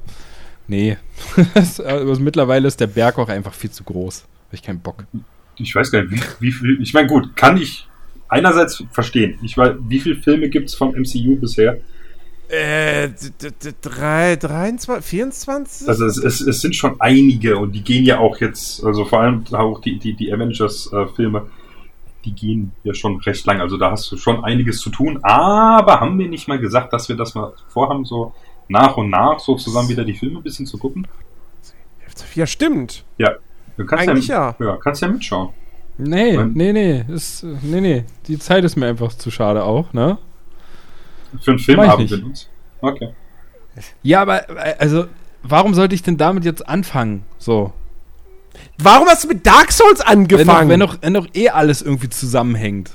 nee. 0.68 0.97
Also 1.55 2.22
mittlerweile 2.22 2.68
ist 2.68 2.80
der 2.80 2.88
Berg 2.88 3.18
auch 3.18 3.30
einfach 3.30 3.53
viel 3.53 3.72
zu 3.72 3.84
groß. 3.84 4.26
Hab 4.47 4.53
ich 4.53 4.61
keinen 4.61 4.81
Bock. 4.81 5.05
Ich 5.57 5.73
weiß 5.73 5.91
gar 5.91 6.03
nicht, 6.03 6.11
wie, 6.11 6.47
wie 6.47 6.51
viel... 6.51 6.81
Ich 6.81 6.93
meine, 6.93 7.07
gut, 7.07 7.35
kann 7.35 7.57
ich 7.57 7.88
einerseits 8.27 8.84
verstehen. 8.91 9.39
Ich 9.41 9.57
weiß, 9.57 9.76
wie 9.88 9.99
viele 9.99 10.15
Filme 10.15 10.49
gibt 10.49 10.69
es 10.69 10.76
vom 10.76 10.89
MCU 10.91 11.38
bisher? 11.38 11.77
Äh, 12.52 13.07
d- 13.10 13.32
d- 13.41 13.52
d- 13.64 13.73
drei- 13.82 14.36
23, 14.36 15.06
24? 15.06 15.88
Also 15.88 16.06
es, 16.06 16.18
es, 16.18 16.41
es 16.41 16.60
sind 16.60 16.76
schon 16.76 16.99
einige 16.99 17.57
und 17.57 17.72
die 17.72 17.82
gehen 17.82 18.03
ja 18.03 18.19
auch 18.19 18.38
jetzt, 18.41 18.84
also 18.84 19.06
vor 19.06 19.22
allem 19.22 19.45
auch 19.53 19.80
die, 19.80 19.98
die, 19.99 20.14
die 20.14 20.34
Avengers-Filme, 20.34 21.48
die 22.26 22.34
gehen 22.34 22.73
ja 22.84 22.94
schon 22.94 23.18
recht 23.22 23.45
lang. 23.45 23.61
Also 23.61 23.78
da 23.78 23.91
hast 23.91 24.11
du 24.11 24.18
schon 24.18 24.44
einiges 24.44 24.80
zu 24.80 24.90
tun. 24.90 25.19
Aber 25.23 26.02
haben 26.02 26.19
wir 26.19 26.28
nicht 26.28 26.48
mal 26.49 26.60
gesagt, 26.60 26.91
dass 26.91 27.07
wir 27.07 27.15
das 27.15 27.36
mal 27.36 27.53
vorhaben, 27.69 28.03
so 28.03 28.34
nach 28.68 28.98
und 28.98 29.10
nach 29.10 29.40
so 29.40 29.56
zusammen 29.56 29.88
wieder 29.90 30.03
die 30.03 30.14
Filme 30.14 30.40
ein 30.40 30.44
bisschen 30.44 30.65
zu 30.65 30.78
gucken? 30.78 31.07
ja, 32.36 32.45
stimmt. 32.45 33.03
Ja. 33.18 33.32
Du 33.78 33.86
kannst 33.86 34.07
Eigentlich 34.10 34.28
ja, 34.28 34.56
ja. 34.60 34.78
kannst 34.78 35.02
ja 35.02 35.07
mitschauen. 35.07 35.49
Nee, 35.98 36.36
Nein. 36.36 36.52
nee, 36.53 36.73
nee, 36.73 37.06
ist, 37.07 37.44
nee, 37.61 37.82
nee. 37.82 38.03
Die 38.28 38.38
Zeit 38.40 38.64
ist 38.64 38.76
mir 38.76 38.88
einfach 38.88 39.14
zu 39.14 39.32
schade 39.32 39.64
auch, 39.64 39.94
ne? 39.94 40.18
Für 41.41 41.52
einen 41.52 41.60
Filmabend 41.60 42.12
uns. 42.12 42.48
Okay. 42.82 43.10
Ja, 44.03 44.22
aber, 44.22 44.49
äh, 44.49 44.76
also, 44.80 45.06
warum 45.44 45.74
sollte 45.74 45.95
ich 45.95 46.03
denn 46.03 46.18
damit 46.18 46.44
jetzt 46.45 46.68
anfangen? 46.68 47.24
So. 47.38 47.72
Warum 48.78 49.08
hast 49.08 49.24
du 49.24 49.28
mit 49.30 49.45
Dark 49.45 49.72
Souls 49.72 50.02
angefangen? 50.02 50.70
wenn, 50.70 50.80
doch, 50.82 50.98
wenn 51.02 51.14
doch 51.14 51.28
eh 51.34 51.49
alles 51.49 51.82
irgendwie 51.82 52.10
zusammenhängt. 52.10 52.91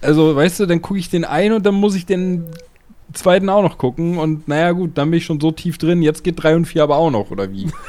Also, 0.00 0.34
weißt 0.36 0.60
du, 0.60 0.66
dann 0.66 0.80
gucke 0.82 0.98
ich 1.00 1.10
den 1.10 1.24
einen 1.24 1.54
und 1.54 1.66
dann 1.66 1.74
muss 1.74 1.94
ich 1.94 2.06
den 2.06 2.46
zweiten 3.12 3.48
auch 3.48 3.62
noch 3.62 3.78
gucken. 3.78 4.18
Und 4.18 4.46
naja, 4.48 4.72
gut, 4.72 4.92
dann 4.96 5.10
bin 5.10 5.18
ich 5.18 5.24
schon 5.24 5.40
so 5.40 5.50
tief 5.50 5.78
drin. 5.78 6.02
Jetzt 6.02 6.22
geht 6.24 6.42
drei 6.42 6.54
und 6.54 6.66
vier 6.66 6.82
aber 6.84 6.96
auch 6.96 7.10
noch, 7.10 7.30
oder 7.30 7.50
wie? 7.50 7.68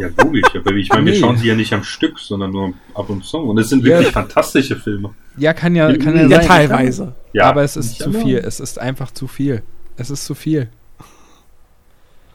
Ja, 0.00 0.06
logisch. 0.22 0.44
Aber 0.54 0.70
ich 0.76 0.88
meine, 0.88 1.06
wir 1.06 1.12
Nee. 1.14 1.18
schauen 1.18 1.36
sie 1.36 1.48
ja 1.48 1.56
nicht 1.56 1.72
am 1.72 1.82
Stück, 1.82 2.16
sondern 2.20 2.52
nur 2.52 2.74
ab 2.94 3.10
und 3.10 3.24
zu. 3.24 3.38
Und 3.38 3.58
es 3.58 3.70
sind 3.70 3.80
Ja. 3.84 3.96
wirklich 3.96 4.12
fantastische 4.12 4.76
Filme. 4.76 5.10
Ja, 5.36 5.52
kann 5.52 5.74
ja, 5.74 5.92
kann 5.96 6.14
ja, 6.14 6.22
ja, 6.22 6.28
sein. 6.28 6.46
teilweise. 6.46 7.12
Ja, 7.32 7.44
aber 7.44 7.62
es 7.62 7.76
ist 7.76 7.88
nicht 7.90 8.02
zu 8.02 8.12
viel. 8.12 8.38
Es 8.38 8.60
ist 8.60 8.78
einfach 8.78 9.10
zu 9.12 9.26
viel. 9.26 9.62
Es 9.96 10.10
ist 10.10 10.24
zu 10.24 10.34
viel. 10.34 10.68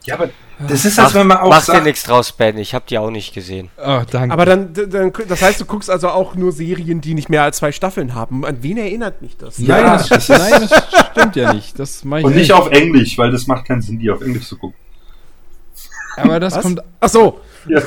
Ja, 0.04 0.14
aber 0.14 0.30
das 0.68 0.84
ist, 0.84 0.98
als 0.98 1.08
Mach, 1.08 1.20
wenn 1.20 1.26
man 1.26 1.38
auch 1.38 1.48
mach 1.50 1.66
dir 1.66 1.82
nichts 1.82 2.04
draus, 2.04 2.32
Ben. 2.32 2.56
Ich 2.58 2.74
hab 2.74 2.86
die 2.86 2.96
auch 2.96 3.10
nicht 3.10 3.34
gesehen. 3.34 3.68
Oh, 3.76 4.02
danke. 4.08 4.32
Aber 4.32 4.46
dann, 4.46 4.72
dann, 4.72 5.12
das 5.28 5.42
heißt, 5.42 5.60
du 5.60 5.64
guckst 5.64 5.90
also 5.90 6.08
auch 6.08 6.36
nur 6.36 6.52
Serien, 6.52 7.00
die 7.00 7.14
nicht 7.14 7.28
mehr 7.28 7.42
als 7.42 7.58
zwei 7.58 7.72
Staffeln 7.72 8.14
haben. 8.14 8.44
An 8.44 8.62
wen 8.62 8.78
erinnert 8.78 9.20
mich 9.20 9.36
das? 9.36 9.58
nein, 9.58 9.68
Ja, 9.68 9.96
das, 9.98 10.08
das 10.08 10.28
nein, 10.28 10.68
das 10.68 11.10
stimmt 11.10 11.36
ja 11.36 11.52
nicht. 11.52 11.78
Das 11.78 12.02
und 12.04 12.36
nicht 12.36 12.52
auf 12.52 12.70
Englisch, 12.70 13.18
weil 13.18 13.32
das 13.32 13.48
macht 13.48 13.66
keinen 13.66 13.82
Sinn, 13.82 13.98
die 13.98 14.10
auf 14.10 14.22
Englisch 14.22 14.46
zu 14.46 14.56
gucken. 14.56 14.78
Aber 16.16 16.40
das 16.40 16.54
Was? 16.54 16.62
kommt, 16.62 16.80
Ach 17.00 17.08
so. 17.08 17.40
Ja. 17.68 17.82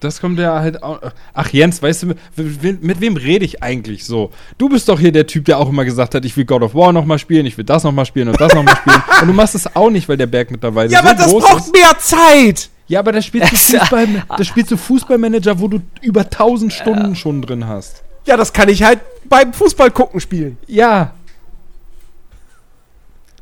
Das 0.00 0.20
kommt 0.20 0.38
ja 0.38 0.60
halt 0.60 0.82
auch. 0.82 1.00
Ach 1.34 1.48
Jens, 1.50 1.82
weißt 1.82 2.04
du, 2.04 2.06
mit, 2.36 3.00
wem 3.00 3.16
rede 3.16 3.44
ich 3.44 3.62
eigentlich 3.62 4.04
so? 4.04 4.30
Du 4.56 4.68
bist 4.68 4.88
doch 4.88 4.98
hier 5.00 5.12
der 5.12 5.26
Typ, 5.26 5.44
der 5.46 5.58
auch 5.58 5.68
immer 5.68 5.84
gesagt 5.84 6.14
hat, 6.14 6.24
ich 6.24 6.36
will 6.36 6.44
God 6.44 6.62
of 6.62 6.74
War 6.74 6.92
nochmal 6.92 7.18
spielen, 7.18 7.46
ich 7.46 7.56
will 7.58 7.64
das 7.64 7.84
nochmal 7.84 8.06
spielen 8.06 8.28
und 8.28 8.40
das 8.40 8.54
nochmal 8.54 8.76
spielen. 8.76 9.02
Und 9.22 9.26
du 9.28 9.32
machst 9.34 9.54
es 9.56 9.74
auch 9.74 9.90
nicht, 9.90 10.08
weil 10.08 10.16
der 10.16 10.26
Berg 10.26 10.50
mittlerweile 10.50 10.90
Ja, 10.90 11.02
so 11.02 11.08
aber 11.08 11.16
das 11.16 11.26
groß 11.26 11.44
braucht 11.44 11.58
ist. 11.64 11.72
mehr 11.72 11.98
Zeit. 11.98 12.68
Ja, 12.86 13.00
aber 13.00 13.12
da 13.12 13.20
spielst 13.20 13.52
du 13.52 13.56
Fußball, 13.78 14.06
da 14.36 14.44
spielst 14.44 14.70
du 14.70 14.76
Fußballmanager, 14.76 15.58
wo 15.60 15.68
du 15.68 15.80
über 16.00 16.20
1000 16.20 16.72
Stunden 16.72 17.16
schon 17.16 17.42
drin 17.42 17.66
hast. 17.66 18.02
Ja, 18.26 18.36
das 18.36 18.52
kann 18.52 18.68
ich 18.68 18.82
halt 18.84 19.00
beim 19.28 19.52
Fußball 19.52 19.90
gucken 19.90 20.20
spielen. 20.20 20.56
Ja. 20.66 21.12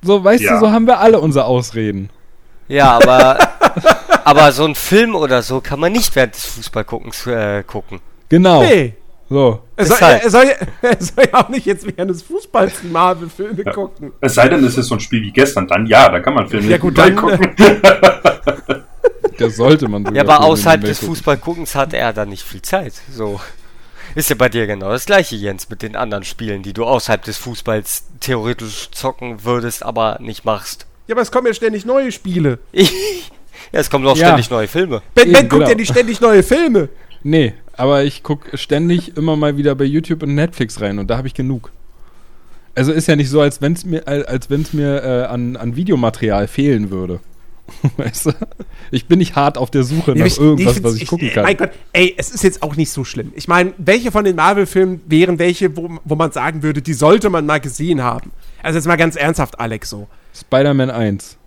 So, 0.03 0.23
weißt 0.23 0.43
Ja. 0.43 0.55
du, 0.55 0.61
so 0.66 0.70
haben 0.73 0.87
wir 0.87 0.99
alle 1.01 1.20
unsere 1.20 1.45
Ausreden. 1.45 2.11
Ja, 2.69 2.93
aber, 2.97 3.39
aber 4.27 4.51
so 4.51 4.65
ein 4.65 4.74
Film 4.74 5.15
oder 5.15 5.40
so 5.43 5.61
kann 5.61 5.78
man 5.78 5.93
nicht 5.93 6.15
während 6.16 6.35
des 6.35 6.44
Fußballguckens 6.47 7.27
äh, 7.28 7.62
gucken. 7.62 8.01
Genau. 8.28 8.62
Nee. 8.62 8.94
So. 9.28 9.61
Er 9.77 9.86
soll, 9.86 9.98
er, 10.01 10.31
soll, 10.31 10.44
er 10.82 10.97
soll 11.01 11.24
ja 11.32 11.44
auch 11.44 11.48
nicht 11.48 11.65
jetzt 11.66 11.86
während 11.86 12.11
des 12.11 12.23
Fußballs 12.23 12.82
Marvel-Filme 12.85 13.62
Ja. 13.65 13.73
gucken. 13.73 14.12
Es 14.20 14.35
sei 14.35 14.48
denn, 14.48 14.65
es 14.65 14.77
ist 14.77 14.89
so 14.89 14.94
ein 14.97 15.01
Spiel 15.01 15.23
wie 15.23 15.31
gestern, 15.31 15.69
dann 15.69 15.86
ja, 15.86 16.09
da 16.09 16.19
kann 16.19 16.35
man 16.35 16.48
Filme 16.48 16.69
Ja, 16.69 16.78
gut, 16.78 16.98
dann, 16.98 17.15
gucken. 17.15 17.55
Das 19.39 19.57
sollte 19.57 19.86
man 19.86 20.03
Ja, 20.15 20.23
sogar 20.23 20.39
aber 20.39 20.44
außerhalb 20.47 20.81
des 20.81 20.98
gucken. 21.01 21.15
Fußballguckens 21.15 21.74
hat 21.74 21.93
er 21.93 22.12
dann 22.12 22.31
nicht 22.31 22.43
viel 22.43 22.62
Zeit. 22.62 22.94
So. 23.12 23.40
Ist 24.16 24.31
ja 24.31 24.35
bei 24.36 24.48
dir 24.48 24.66
genau 24.66 24.89
das 24.90 25.05
gleiche, 25.07 25.36
Jens, 25.36 25.69
mit 25.69 25.82
den 25.82 25.94
anderen 25.94 26.24
Spielen, 26.24 26.62
die 26.62 26.73
du 26.73 26.85
außerhalb 26.85 27.23
des 27.23 27.36
Fußballs 27.36 28.05
theoretisch 28.20 28.90
zocken 28.90 29.44
würdest, 29.44 29.85
aber 29.85 30.19
nicht 30.20 30.44
machst. 30.44 30.86
Ja, 31.07 31.15
aber 31.15 31.23
es 31.23 31.31
kommen 31.31 31.47
ja 31.47 31.55
ständig 31.55 31.85
neue 31.85 32.11
Spiele. 32.11 32.59
ja, 33.73 33.81
es 33.81 33.91
kommen 33.91 34.07
auch 34.07 34.17
Ja. 34.17 34.27
ständig 34.29 34.51
neue 34.51 34.69
Filme. 34.69 35.03
Ben, 35.15 35.25
ben 35.25 35.29
Eben, 35.29 35.49
guckt 35.49 35.51
genau. 35.61 35.69
ja 35.69 35.75
nicht 35.75 35.91
ständig 35.93 36.21
neue 36.21 36.43
Filme. 36.43 36.89
Nee, 37.23 37.55
aber 37.73 38.05
ich 38.05 38.23
gucke 38.23 38.57
ständig 38.57 39.17
immer 39.17 39.37
mal 39.37 39.57
wieder 39.57 39.75
bei 39.75 39.85
YouTube 39.85 40.23
und 40.23 40.35
Netflix 40.35 40.81
rein 40.81 40.99
und 40.99 41.09
da 41.11 41.17
habe 41.19 41.27
ich 41.29 41.35
genug. 41.35 41.73
Also 42.75 42.93
ist 42.93 43.09
ja 43.09 43.17
nicht 43.17 43.31
so, 43.31 43.41
als 43.41 43.61
wenn 43.63 43.73
es 43.73 43.85
mir, 43.85 44.07
al- 44.07 44.27
als 44.27 44.51
wenn's 44.51 44.73
mir 44.73 45.03
äh, 45.03 45.25
an, 45.25 45.57
an 45.57 45.77
Videomaterial 45.77 46.47
fehlen 46.47 46.91
würde. 46.91 47.21
Weißt 47.97 48.27
du? 48.27 48.33
Ich 48.93 49.07
bin 49.07 49.19
nicht 49.19 49.35
hart 49.35 49.59
auf 49.59 49.71
der 49.73 49.83
Suche 49.83 50.13
nach 50.13 50.27
Ich- 50.27 50.39
irgendwas, 50.39 50.83
was 50.85 50.95
ich 50.97 51.07
gucken 51.09 51.31
kann. 51.33 51.43
Mein 51.45 51.57
Gott, 51.57 51.71
ey, 51.95 52.15
es 52.17 52.31
ist 52.31 52.45
jetzt 52.45 52.63
auch 52.63 52.77
nicht 52.77 52.91
so 52.91 53.03
schlimm. 53.03 53.33
Ich 53.35 53.49
meine, 53.49 53.73
welche 53.79 54.13
von 54.13 54.25
den 54.25 54.37
Marvel-Filmen 54.37 55.01
wären 55.07 55.39
welche, 55.41 55.77
wo, 55.77 55.99
wo 56.05 56.15
man 56.15 56.31
sagen 56.31 56.63
würde, 56.63 56.81
die 56.83 56.93
sollte 56.95 57.29
man 57.31 57.45
mal 57.47 57.59
gesehen 57.61 58.03
haben? 58.03 58.31
Also 58.63 58.77
jetzt 58.79 58.87
mal 58.87 58.95
ganz 58.97 59.17
ernsthaft, 59.17 59.59
Alex, 59.59 59.91
so. 59.91 60.07
Spider-Man 60.39 60.91
1. 60.91 61.39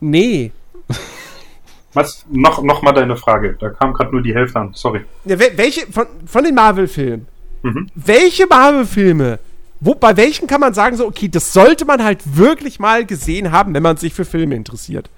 Nee. 0.00 0.52
Was? 1.92 2.26
Noch, 2.30 2.62
noch 2.62 2.82
mal 2.82 2.92
deine 2.92 3.16
Frage. 3.16 3.56
Da 3.58 3.70
kam 3.70 3.94
gerade 3.94 4.10
nur 4.12 4.22
die 4.22 4.34
Hälfte 4.34 4.58
an. 4.60 4.72
Sorry. 4.74 5.04
Ja, 5.24 5.36
wel- 5.36 5.56
welche 5.56 5.86
von, 5.90 6.06
von 6.26 6.44
den 6.44 6.54
Marvel-Filmen? 6.54 7.26
Mhm. 7.62 7.90
Welche 7.94 8.46
Marvel-Filme? 8.46 9.38
Wo, 9.80 9.94
bei 9.94 10.16
welchen 10.16 10.46
kann 10.46 10.60
man 10.60 10.74
sagen, 10.74 10.96
so, 10.96 11.06
okay, 11.06 11.28
das 11.28 11.52
sollte 11.52 11.84
man 11.84 12.02
halt 12.04 12.20
wirklich 12.36 12.78
mal 12.78 13.04
gesehen 13.06 13.50
haben, 13.52 13.72
wenn 13.74 13.82
man 13.82 13.96
sich 13.96 14.12
für 14.14 14.24
Filme 14.26 14.54
interessiert? 14.54 15.08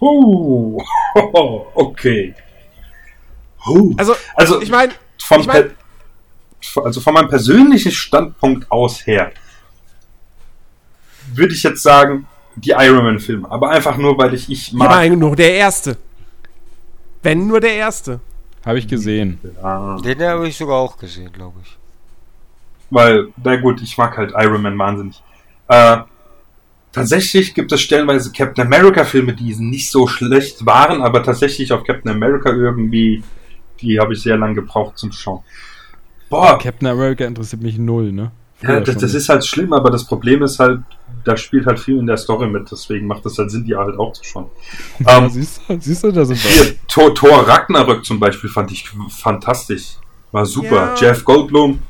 Uh, 0.00 0.78
okay. 1.74 2.34
Uh. 3.66 3.92
Also, 3.98 4.14
Also, 4.34 4.60
ich 4.62 4.70
meine, 4.70 4.92
ich 5.18 5.46
mein- 5.46 5.70
also 6.82 7.00
von 7.00 7.14
meinem 7.14 7.28
persönlichen 7.28 7.92
Standpunkt 7.92 8.70
aus 8.70 9.06
her 9.06 9.32
würde 11.34 11.54
ich 11.54 11.62
jetzt 11.62 11.82
sagen, 11.82 12.26
die 12.56 12.70
Iron 12.70 13.04
Man 13.04 13.18
Filme. 13.20 13.50
Aber 13.50 13.70
einfach 13.70 13.96
nur, 13.96 14.16
weil 14.18 14.34
ich, 14.34 14.50
ich 14.50 14.72
ja, 14.72 14.78
mag. 14.78 14.90
aber 14.90 15.08
nur 15.16 15.36
der 15.36 15.54
erste. 15.54 15.96
Wenn 17.22 17.46
nur 17.46 17.60
der 17.60 17.74
erste. 17.74 18.20
Habe 18.64 18.78
ich 18.78 18.88
gesehen. 18.88 19.38
Ja, 19.62 19.96
Den 19.98 20.20
habe 20.22 20.48
ich 20.48 20.56
sogar 20.56 20.76
auch 20.76 20.96
gesehen, 20.98 21.30
glaube 21.32 21.60
ich. 21.62 21.76
weil, 22.90 23.28
na 23.42 23.56
gut, 23.56 23.80
ich 23.82 23.96
mag 23.98 24.16
halt 24.16 24.32
Iron 24.36 24.62
Man 24.62 24.78
wahnsinnig. 24.78 25.22
Äh, 25.68 25.98
tatsächlich 26.92 27.54
gibt 27.54 27.70
es 27.72 27.80
stellenweise 27.80 28.32
Captain 28.32 28.66
America 28.66 29.04
Filme, 29.04 29.34
die 29.34 29.54
nicht 29.56 29.90
so 29.90 30.06
schlecht 30.06 30.64
waren, 30.66 31.02
aber 31.02 31.22
tatsächlich 31.22 31.72
auf 31.72 31.84
Captain 31.84 32.10
America 32.10 32.50
irgendwie, 32.50 33.22
die 33.80 33.98
habe 34.00 34.14
ich 34.14 34.22
sehr 34.22 34.36
lange 34.36 34.54
gebraucht 34.54 34.98
zum 34.98 35.12
Schauen. 35.12 35.42
Boah, 36.28 36.58
Captain 36.58 36.88
America 36.88 37.24
interessiert 37.24 37.62
mich 37.62 37.78
null, 37.78 38.10
ne? 38.12 38.32
Ja, 38.62 38.80
das, 38.80 38.94
schon. 38.94 39.02
das 39.02 39.14
ist 39.14 39.28
halt 39.28 39.44
schlimm, 39.44 39.72
aber 39.72 39.90
das 39.90 40.04
Problem 40.06 40.42
ist 40.42 40.58
halt, 40.58 40.80
da 41.24 41.36
spielt 41.36 41.66
halt 41.66 41.78
viel 41.78 41.98
in 41.98 42.06
der 42.06 42.16
Story 42.16 42.46
mit, 42.48 42.70
deswegen 42.70 43.06
macht 43.06 43.26
es 43.26 43.36
halt 43.38 43.50
Sinn, 43.50 43.64
die 43.64 43.76
halt 43.76 43.98
auch 43.98 44.12
zu 44.12 44.24
schauen. 44.24 44.46
Ja, 45.00 45.18
ähm, 45.18 45.28
siehst, 45.30 45.60
du, 45.68 45.78
siehst 45.80 46.04
du, 46.04 46.12
da 46.12 46.24
sind 46.24 46.42
wir. 46.42 46.50
hier, 46.50 46.74
Thor, 46.88 47.14
Thor 47.14 47.46
Ragnarök 47.46 48.04
zum 48.04 48.18
Beispiel 48.18 48.48
fand 48.50 48.70
ich 48.72 48.88
fantastisch. 49.10 49.96
War 50.32 50.46
super. 50.46 50.94
Ja. 51.00 51.08
Jeff 51.10 51.24
Goldblum, 51.24 51.80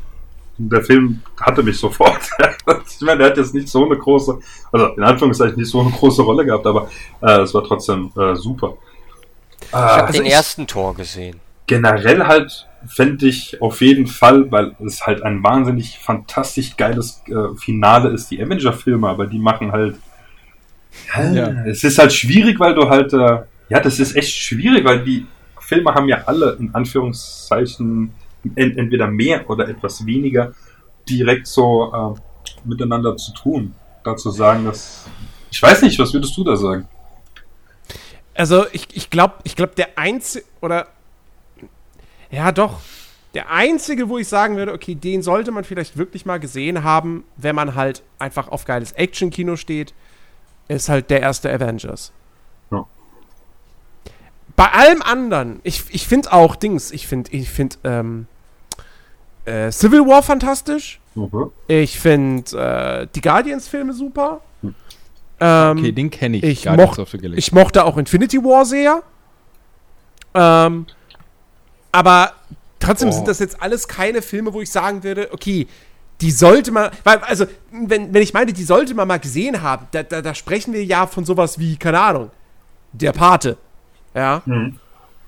der 0.59 0.83
Film 0.83 1.23
hatte 1.41 1.63
mich 1.63 1.79
sofort. 1.79 2.21
ich 2.89 3.01
meine, 3.03 3.19
der 3.19 3.27
hat 3.31 3.37
jetzt 3.37 3.55
nicht 3.55 3.69
so 3.69 3.85
eine 3.85 3.97
große, 3.97 4.39
also 4.73 4.87
in 4.89 5.03
Anführungszeichen 5.03 5.57
nicht 5.57 5.71
so 5.71 5.81
eine 5.81 5.91
große 5.91 6.23
Rolle 6.23 6.45
gehabt, 6.45 6.67
aber 6.67 6.89
äh, 7.23 7.41
es 7.43 7.55
war 7.55 7.63
trotzdem 7.65 8.11
äh, 8.19 8.35
super. 8.35 8.75
Ich 9.69 9.73
habe 9.73 10.09
Äh, 10.09 10.13
den 10.13 10.27
ersten 10.27 10.67
Tor 10.67 10.95
gesehen. 10.95 11.41
generell 11.67 12.27
halt 12.27 12.66
fände 12.87 13.27
ich 13.27 13.61
auf 13.61 13.81
jeden 13.81 14.07
Fall, 14.07 14.51
weil 14.51 14.77
es 14.85 15.07
halt 15.07 15.23
ein 15.23 15.43
wahnsinnig 15.43 15.99
fantastisch 15.99 16.77
geiles 16.77 17.23
äh, 17.29 17.57
Finale 17.57 18.11
ist, 18.11 18.31
die 18.31 18.43
Avenger-Filme, 18.43 19.09
aber 19.09 19.27
die 19.27 19.39
machen 19.39 19.73
halt. 19.73 19.97
Ja, 21.15 21.33
Ja. 21.33 21.65
Es 21.67 21.85
ist 21.85 21.99
halt 21.99 22.13
schwierig, 22.13 22.59
weil 22.61 22.75
du 22.75 22.89
halt. 22.89 23.13
Äh, 23.13 23.43
ja, 23.69 23.81
das 23.81 23.99
ist 23.99 24.15
echt 24.15 24.33
schwierig, 24.35 24.85
weil 24.85 25.05
die 25.05 25.27
Filme 25.61 25.93
haben 25.93 26.09
ja 26.09 26.23
alle 26.27 26.57
in 26.61 26.73
Anführungszeichen 26.75 28.13
en 28.55 28.79
entweder 28.79 29.09
mehr 29.09 29.49
oder 29.51 29.69
etwas 29.69 30.07
weniger 30.07 30.53
direkt 31.09 31.49
so 31.49 31.93
äh, 31.93 32.21
miteinander 32.65 33.17
zu 33.17 33.33
tun. 33.33 33.75
Dazu 34.05 34.31
sagen, 34.31 34.65
dass. 34.65 35.07
Ich 35.51 35.61
weiß 35.61 35.83
nicht, 35.83 35.99
was 35.99 36.13
würdest 36.13 36.37
du 36.37 36.45
da 36.45 36.57
sagen? 36.57 36.89
Also, 38.35 38.67
ich, 38.73 38.89
ich 38.95 39.09
glaube, 39.11 39.35
ich 39.45 39.57
glaub, 39.57 39.75
der 39.75 39.99
einzige, 39.99 40.45
oder, 40.61 40.89
ja 42.31 42.53
doch, 42.53 42.81
der 43.35 43.51
einzige, 43.51 44.09
wo 44.09 44.19
ich 44.19 44.29
sagen 44.29 44.57
würde, 44.57 44.73
okay, 44.73 44.95
den 44.95 45.23
sollte 45.23 45.51
man 45.53 45.65
vielleicht 45.65 45.97
wirklich 45.99 46.25
mal 46.25 46.41
gesehen 46.41 46.85
haben, 46.85 47.25
wenn 47.37 47.55
man 47.55 47.75
halt 47.75 48.03
einfach 48.19 48.49
auf 48.49 48.65
geiles 48.65 48.93
Action-Kino 48.93 49.57
steht, 49.57 49.93
ist 50.69 50.89
halt 50.89 51.11
der 51.11 51.21
erste 51.21 51.53
Avengers. 51.53 52.13
Ja. 52.71 52.87
Bei 54.57 54.73
allem 54.73 55.03
anderen, 55.03 55.61
ich, 55.65 55.85
ich 55.91 56.07
finde 56.07 56.33
auch 56.33 56.57
Dings, 56.57 56.91
ich 56.91 57.07
finde, 57.07 57.31
ich 57.33 57.51
finde, 57.51 57.77
ähm, 57.85 58.27
äh, 59.45 59.71
Civil 59.71 60.07
War 60.07 60.23
fantastisch. 60.23 60.99
Mhm. 61.15 61.51
Ich 61.69 62.01
finde 62.01 62.59
äh, 62.59 63.07
die 63.15 63.21
Guardians-Filme 63.21 63.93
super. 63.93 64.41
Ähm, 65.39 65.79
Okay, 65.79 65.93
den 65.93 66.11
kenne 66.11 66.39
ich. 66.39 66.43
ich, 66.43 66.71
moch, 66.71 66.99
ich 67.23 67.53
mochte 67.53 67.85
auch 67.85 67.99
Infinity 67.99 68.43
War 68.43 68.65
sehr. 68.65 69.03
Ähm, 70.35 70.87
aber 71.97 72.33
trotzdem 72.79 73.09
Oh. 73.09 73.13
sind 73.13 73.27
das 73.29 73.39
jetzt 73.39 73.63
alles 73.63 73.89
keine 73.89 74.21
Filme, 74.23 74.53
wo 74.53 74.61
ich 74.61 74.71
sagen 74.71 75.03
würde, 75.03 75.33
okay, 75.33 75.67
die 76.21 76.31
sollte 76.31 76.71
man, 76.73 76.91
weil, 77.05 77.19
also, 77.19 77.47
wenn, 77.73 78.13
wenn 78.15 78.23
ich 78.23 78.33
meine, 78.35 78.53
die 78.53 78.65
sollte 78.65 78.95
man 78.95 79.09
mal 79.09 79.19
gesehen 79.19 79.63
haben, 79.63 79.87
da, 79.93 80.03
da, 80.03 80.23
da 80.23 80.35
sprechen 80.35 80.73
wir 80.73 80.85
ja 80.85 81.07
von 81.07 81.25
sowas 81.25 81.59
wie, 81.59 81.77
keine 81.77 82.01
Ahnung, 82.01 82.31
der 82.93 83.13
Pate. 83.13 83.57
Ja. 84.15 84.43
Mhm. 84.47 84.79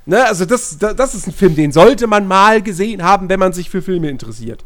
Ne, 0.06 0.24
also 0.24 0.44
das, 0.46 0.78
da- 0.78 0.94
das 0.94 1.14
ist 1.14 1.26
ein 1.26 1.32
Film, 1.34 1.54
den 1.54 1.72
sollte 1.72 2.06
man 2.06 2.26
mal 2.26 2.62
gesehen 2.62 3.02
haben, 3.02 3.28
wenn 3.28 3.38
man 3.40 3.52
sich 3.52 3.68
für 3.68 3.82
Filme 3.82 4.08
interessiert. 4.08 4.64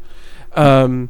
Ähm, 0.55 1.09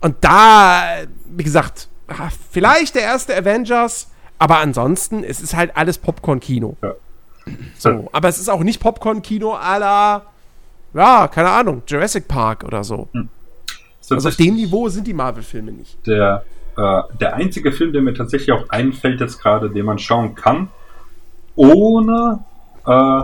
und 0.00 0.16
da, 0.22 0.82
wie 1.26 1.44
gesagt, 1.44 1.88
ah, 2.08 2.28
vielleicht 2.52 2.94
der 2.94 3.02
erste 3.02 3.36
Avengers, 3.36 4.08
aber 4.38 4.58
ansonsten, 4.58 5.22
es 5.24 5.40
ist 5.42 5.54
halt 5.54 5.76
alles 5.76 5.98
Popcorn-Kino. 5.98 6.76
So, 7.78 8.08
aber 8.12 8.28
es 8.28 8.38
ist 8.38 8.48
auch 8.48 8.60
nicht 8.62 8.80
Popcorn-Kino 8.80 9.54
à 9.54 9.78
la, 9.78 10.22
ja, 10.94 11.28
keine 11.28 11.50
Ahnung, 11.50 11.82
Jurassic 11.86 12.28
Park 12.28 12.64
oder 12.64 12.84
so. 12.84 13.08
Also 14.10 14.28
auf 14.28 14.36
dem 14.36 14.54
Niveau 14.54 14.88
sind 14.88 15.06
die 15.06 15.14
Marvel-Filme 15.14 15.72
nicht. 15.72 16.06
der, 16.06 16.44
äh, 16.76 17.02
der 17.20 17.34
einzige 17.34 17.72
Film, 17.72 17.92
der 17.92 18.02
mir 18.02 18.14
tatsächlich 18.14 18.52
auch 18.52 18.68
einfällt 18.68 19.20
jetzt 19.20 19.40
gerade, 19.40 19.70
den 19.70 19.86
man 19.86 19.98
schauen 19.98 20.34
kann, 20.34 20.68
ohne 21.56 22.40
äh, 22.86 23.22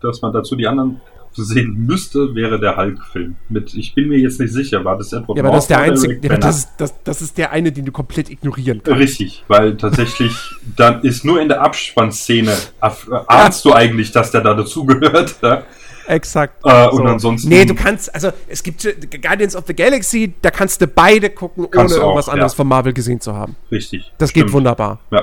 dass 0.00 0.22
man 0.22 0.32
dazu 0.32 0.56
die 0.56 0.66
anderen 0.66 1.00
sehen 1.32 1.86
müsste, 1.86 2.34
wäre 2.34 2.58
der 2.58 2.76
Hulk-Film. 2.76 3.36
Mit, 3.48 3.74
ich 3.74 3.94
bin 3.94 4.08
mir 4.08 4.18
jetzt 4.18 4.40
nicht 4.40 4.52
sicher, 4.52 4.84
war 4.84 4.96
das 4.96 5.12
Edward 5.12 5.36
Ja, 5.36 5.44
aber 5.44 5.52
das 5.52 5.64
ist 5.64 5.70
der 5.70 5.80
einzige, 5.80 6.26
ja, 6.26 6.36
das, 6.38 6.58
ist, 6.58 6.68
das, 6.78 6.94
das 7.02 7.22
ist 7.22 7.36
der 7.36 7.52
eine, 7.52 7.72
den 7.72 7.84
du 7.84 7.92
komplett 7.92 8.30
ignorieren 8.30 8.80
kannst. 8.82 8.98
Richtig, 8.98 9.44
weil 9.48 9.76
tatsächlich 9.76 10.34
dann 10.76 11.02
ist 11.02 11.24
nur 11.24 11.40
in 11.40 11.48
der 11.48 11.60
Abspannszene 11.60 12.52
äh, 12.80 12.90
ahnst 13.26 13.64
du 13.64 13.74
eigentlich, 13.74 14.12
dass 14.12 14.30
der 14.30 14.40
da 14.40 14.54
dazugehört. 14.54 15.36
Ja? 15.42 15.64
Exakt. 16.06 16.64
Äh, 16.64 16.88
und 16.88 17.06
ansonsten- 17.06 17.48
Nee, 17.48 17.64
du 17.64 17.74
kannst, 17.74 18.14
also 18.14 18.32
es 18.48 18.62
gibt 18.62 18.86
Guardians 19.22 19.56
of 19.56 19.64
the 19.66 19.74
Galaxy, 19.74 20.34
da 20.40 20.50
kannst 20.50 20.80
du 20.80 20.86
beide 20.86 21.30
gucken, 21.30 21.66
ohne 21.66 21.84
auch, 21.84 21.90
irgendwas 21.90 22.28
anderes 22.28 22.52
ja. 22.52 22.56
von 22.56 22.68
Marvel 22.68 22.92
gesehen 22.92 23.20
zu 23.20 23.34
haben. 23.34 23.56
Richtig. 23.70 24.12
Das 24.18 24.32
geht 24.32 24.42
stimmt. 24.42 24.52
wunderbar. 24.54 25.00
Ja. 25.10 25.22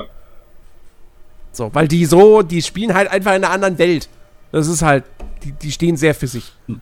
So, 1.52 1.70
weil 1.72 1.88
die 1.88 2.04
so, 2.04 2.42
die 2.42 2.62
spielen 2.62 2.94
halt 2.94 3.08
einfach 3.08 3.32
in 3.32 3.44
einer 3.44 3.52
anderen 3.52 3.78
Welt. 3.78 4.08
Das 4.52 4.66
ist 4.68 4.82
halt, 4.82 5.04
die, 5.42 5.52
die 5.52 5.72
stehen 5.72 5.96
sehr 5.96 6.14
für 6.14 6.26
sich. 6.26 6.52
Hm. 6.66 6.80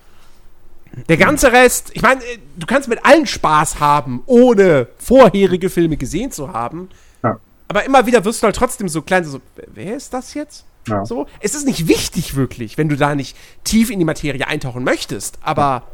Der 1.08 1.16
ganze 1.16 1.52
Rest, 1.52 1.90
ich 1.94 2.02
meine, 2.02 2.20
äh, 2.22 2.38
du 2.56 2.66
kannst 2.66 2.88
mit 2.88 3.04
allen 3.04 3.26
Spaß 3.26 3.80
haben, 3.80 4.22
ohne 4.26 4.88
vorherige 4.98 5.70
Filme 5.70 5.96
gesehen 5.96 6.30
zu 6.30 6.52
haben. 6.52 6.90
Ja. 7.22 7.38
Aber 7.68 7.84
immer 7.84 8.04
wieder 8.06 8.24
wirst 8.24 8.42
du 8.42 8.44
halt 8.44 8.56
trotzdem 8.56 8.88
so 8.88 9.00
klein, 9.00 9.24
so, 9.24 9.40
wer 9.74 9.96
ist 9.96 10.12
das 10.12 10.34
jetzt? 10.34 10.64
Ja. 10.88 11.04
So, 11.04 11.26
es 11.40 11.54
ist 11.54 11.66
nicht 11.66 11.86
wichtig 11.86 12.34
wirklich, 12.34 12.76
wenn 12.76 12.88
du 12.88 12.96
da 12.96 13.14
nicht 13.14 13.36
tief 13.62 13.90
in 13.90 13.98
die 13.98 14.04
Materie 14.04 14.46
eintauchen 14.46 14.82
möchtest, 14.82 15.38
aber 15.42 15.84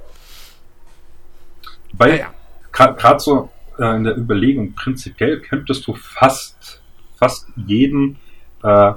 Weil 1.93 2.19
Ja, 2.19 2.33
gerade 2.93 3.21
so 3.21 3.51
äh, 3.79 3.97
in 3.97 4.05
der 4.05 4.17
Überlegung, 4.17 4.75
prinzipiell 4.75 5.41
könntest 5.41 5.87
du 5.87 5.95
fast, 5.95 6.81
fast 7.17 7.47
jeden 7.57 8.19
äh, 8.63 8.93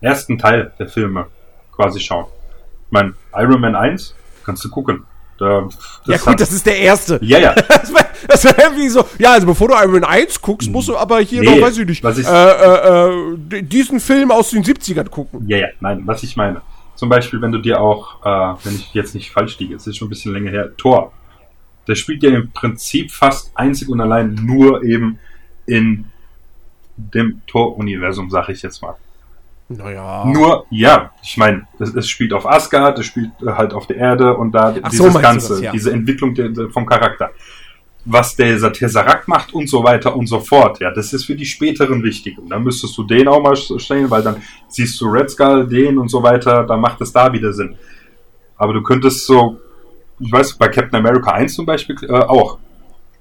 ersten 0.00 0.38
Teil 0.38 0.72
der 0.78 0.88
Filme 0.88 1.26
quasi 1.72 2.00
schauen. 2.00 2.26
Ich 2.86 2.92
meine, 2.92 3.14
Iron 3.34 3.60
Man 3.60 3.76
1 3.76 4.14
kannst 4.44 4.64
du 4.64 4.70
gucken. 4.70 5.04
Da, 5.40 5.66
ja 6.06 6.14
hat- 6.18 6.24
gut, 6.26 6.40
das 6.40 6.52
ist 6.52 6.66
der 6.66 6.76
erste. 6.78 7.18
ja, 7.22 7.38
ja. 7.38 7.54
Das 7.64 7.92
wäre 7.94 8.06
das 8.28 8.44
irgendwie 8.44 8.88
so, 8.90 9.02
ja, 9.18 9.32
also 9.32 9.46
bevor 9.46 9.68
du 9.68 9.74
Iron 9.74 9.92
Man 9.92 10.04
1 10.04 10.42
guckst, 10.42 10.70
musst 10.70 10.88
du 10.88 10.96
aber 10.96 11.20
hier 11.20 11.40
Nee, 11.40 11.56
noch, 11.56 11.62
weiß 11.66 11.78
ich 11.78 11.86
nicht, 11.86 12.04
ich- 12.04 12.26
äh, 12.26 12.50
äh, 12.50 13.56
äh, 13.58 13.62
diesen 13.62 13.98
Film 13.98 14.30
aus 14.30 14.50
den 14.50 14.62
70ern 14.62 15.08
gucken. 15.08 15.48
Ja, 15.48 15.56
ja, 15.56 15.68
nein, 15.80 16.02
was 16.04 16.22
ich 16.22 16.36
meine. 16.36 16.60
Zum 16.96 17.08
Beispiel, 17.08 17.40
wenn 17.40 17.50
du 17.52 17.58
dir 17.58 17.80
auch, 17.80 18.20
äh, 18.24 18.56
wenn 18.64 18.74
ich 18.74 18.92
jetzt 18.92 19.14
nicht 19.14 19.30
falsch 19.30 19.58
liege, 19.58 19.74
es 19.74 19.86
ist 19.86 19.96
schon 19.96 20.06
ein 20.08 20.10
bisschen 20.10 20.34
länger 20.34 20.50
her, 20.50 20.76
Thor. 20.76 21.12
Der 21.88 21.94
spielt 21.94 22.22
ja 22.22 22.30
im 22.30 22.50
Prinzip 22.52 23.10
fast 23.10 23.50
einzig 23.54 23.88
und 23.88 24.00
allein 24.02 24.34
nur 24.34 24.84
eben 24.84 25.18
in 25.66 26.04
dem 26.98 27.40
Thor-Universum, 27.46 28.28
sag 28.30 28.50
ich 28.50 28.60
jetzt 28.60 28.82
mal. 28.82 28.96
Naja. 29.72 30.24
Nur, 30.26 30.66
ja, 30.70 31.12
ich 31.22 31.36
meine, 31.36 31.66
es, 31.78 31.94
es 31.94 32.08
spielt 32.08 32.32
auf 32.32 32.44
Asgard, 32.44 32.98
es 32.98 33.06
spielt 33.06 33.30
äh, 33.40 33.52
halt 33.52 33.72
auf 33.72 33.86
der 33.86 33.96
Erde 33.98 34.36
und 34.36 34.50
da 34.52 34.74
Ach 34.82 34.90
so, 34.90 35.04
dieses 35.04 35.14
du 35.14 35.20
Ganze, 35.20 35.48
das, 35.54 35.60
ja. 35.60 35.70
diese 35.70 35.92
Entwicklung 35.92 36.34
der, 36.34 36.48
der, 36.48 36.70
vom 36.70 36.84
Charakter. 36.86 37.30
Was 38.04 38.34
der 38.34 38.58
Tesseract 38.72 39.28
macht 39.28 39.52
und 39.54 39.68
so 39.68 39.84
weiter 39.84 40.16
und 40.16 40.26
so 40.26 40.40
fort, 40.40 40.80
ja, 40.80 40.90
das 40.90 41.12
ist 41.12 41.26
für 41.26 41.36
die 41.36 41.44
späteren 41.44 42.02
wichtig. 42.02 42.36
Und 42.38 42.48
dann 42.48 42.64
müsstest 42.64 42.96
du 42.98 43.04
den 43.04 43.28
auch 43.28 43.40
mal 43.42 43.54
stellen, 43.54 44.10
weil 44.10 44.22
dann 44.22 44.42
siehst 44.68 45.00
du 45.00 45.06
Red 45.06 45.30
Skull, 45.30 45.68
den 45.68 45.98
und 45.98 46.08
so 46.08 46.20
weiter, 46.22 46.64
dann 46.64 46.80
macht 46.80 47.00
es 47.02 47.12
da 47.12 47.32
wieder 47.32 47.52
Sinn. 47.52 47.76
Aber 48.56 48.72
du 48.72 48.82
könntest 48.82 49.24
so, 49.26 49.60
ich 50.18 50.32
weiß, 50.32 50.54
bei 50.54 50.68
Captain 50.68 50.98
America 50.98 51.30
1 51.30 51.54
zum 51.54 51.66
Beispiel 51.66 51.96
äh, 52.08 52.12
auch. 52.12 52.58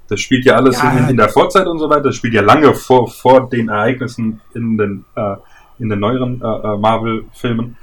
Das 0.07 0.19
spielt 0.19 0.45
ja 0.45 0.55
alles 0.55 0.81
Ja. 0.81 0.91
in, 0.97 1.09
in 1.09 1.17
der 1.17 1.29
Vorzeit 1.29 1.67
und 1.67 1.77
so 1.77 1.89
weiter. 1.89 2.03
Das 2.03 2.15
spielt 2.15 2.33
ja 2.33 2.41
lange 2.41 2.73
vor, 2.73 3.07
vor 3.11 3.47
den 3.49 3.69
Ereignissen 3.69 4.41
in 4.55 4.77
den, 4.77 5.05
äh, 5.15 5.35
in 5.79 5.89
den 5.89 5.99
neueren 5.99 6.41
äh, 6.41 6.45
äh, 6.45 6.77
Marvel-Filmen. 6.77 7.77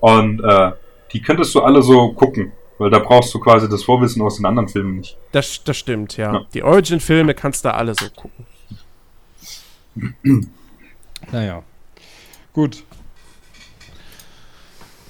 Und 0.00 0.42
äh, 0.42 0.72
die 1.12 1.20
könntest 1.20 1.54
du 1.54 1.60
alle 1.60 1.82
so 1.82 2.12
gucken, 2.12 2.52
weil 2.78 2.90
da 2.90 2.98
brauchst 2.98 3.34
du 3.34 3.40
quasi 3.40 3.68
das 3.68 3.82
Vorwissen 3.82 4.22
aus 4.22 4.36
den 4.36 4.46
anderen 4.46 4.68
Filmen 4.68 4.98
nicht. 4.98 5.16
Das, 5.32 5.62
das 5.64 5.76
stimmt, 5.76 6.16
ja. 6.16 6.32
Ja. 6.32 6.40
Die 6.54 6.62
Origin-Filme 6.62 7.34
kannst 7.34 7.64
du 7.64 7.74
alle 7.74 7.94
so 7.94 8.06
gucken. 8.14 8.46
Naja. 11.32 11.62
Gut. 12.54 12.82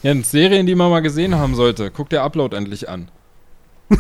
Jens, 0.03 0.31
Serien, 0.31 0.67
die 0.67 0.75
man 0.75 0.91
mal 0.91 1.01
gesehen 1.01 1.37
haben 1.37 1.55
sollte. 1.55 1.91
Guck 1.91 2.11
der 2.11 2.25
Upload 2.25 2.55
endlich 2.55 2.89
an. 2.89 3.11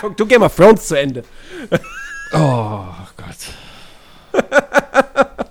Guck, 0.00 0.16
du 0.16 0.26
Game 0.26 0.42
of 0.42 0.56
Thrones 0.56 0.88
zu 0.88 0.98
Ende. 0.98 1.24
Oh 2.32 2.84
Gott. 3.16 4.42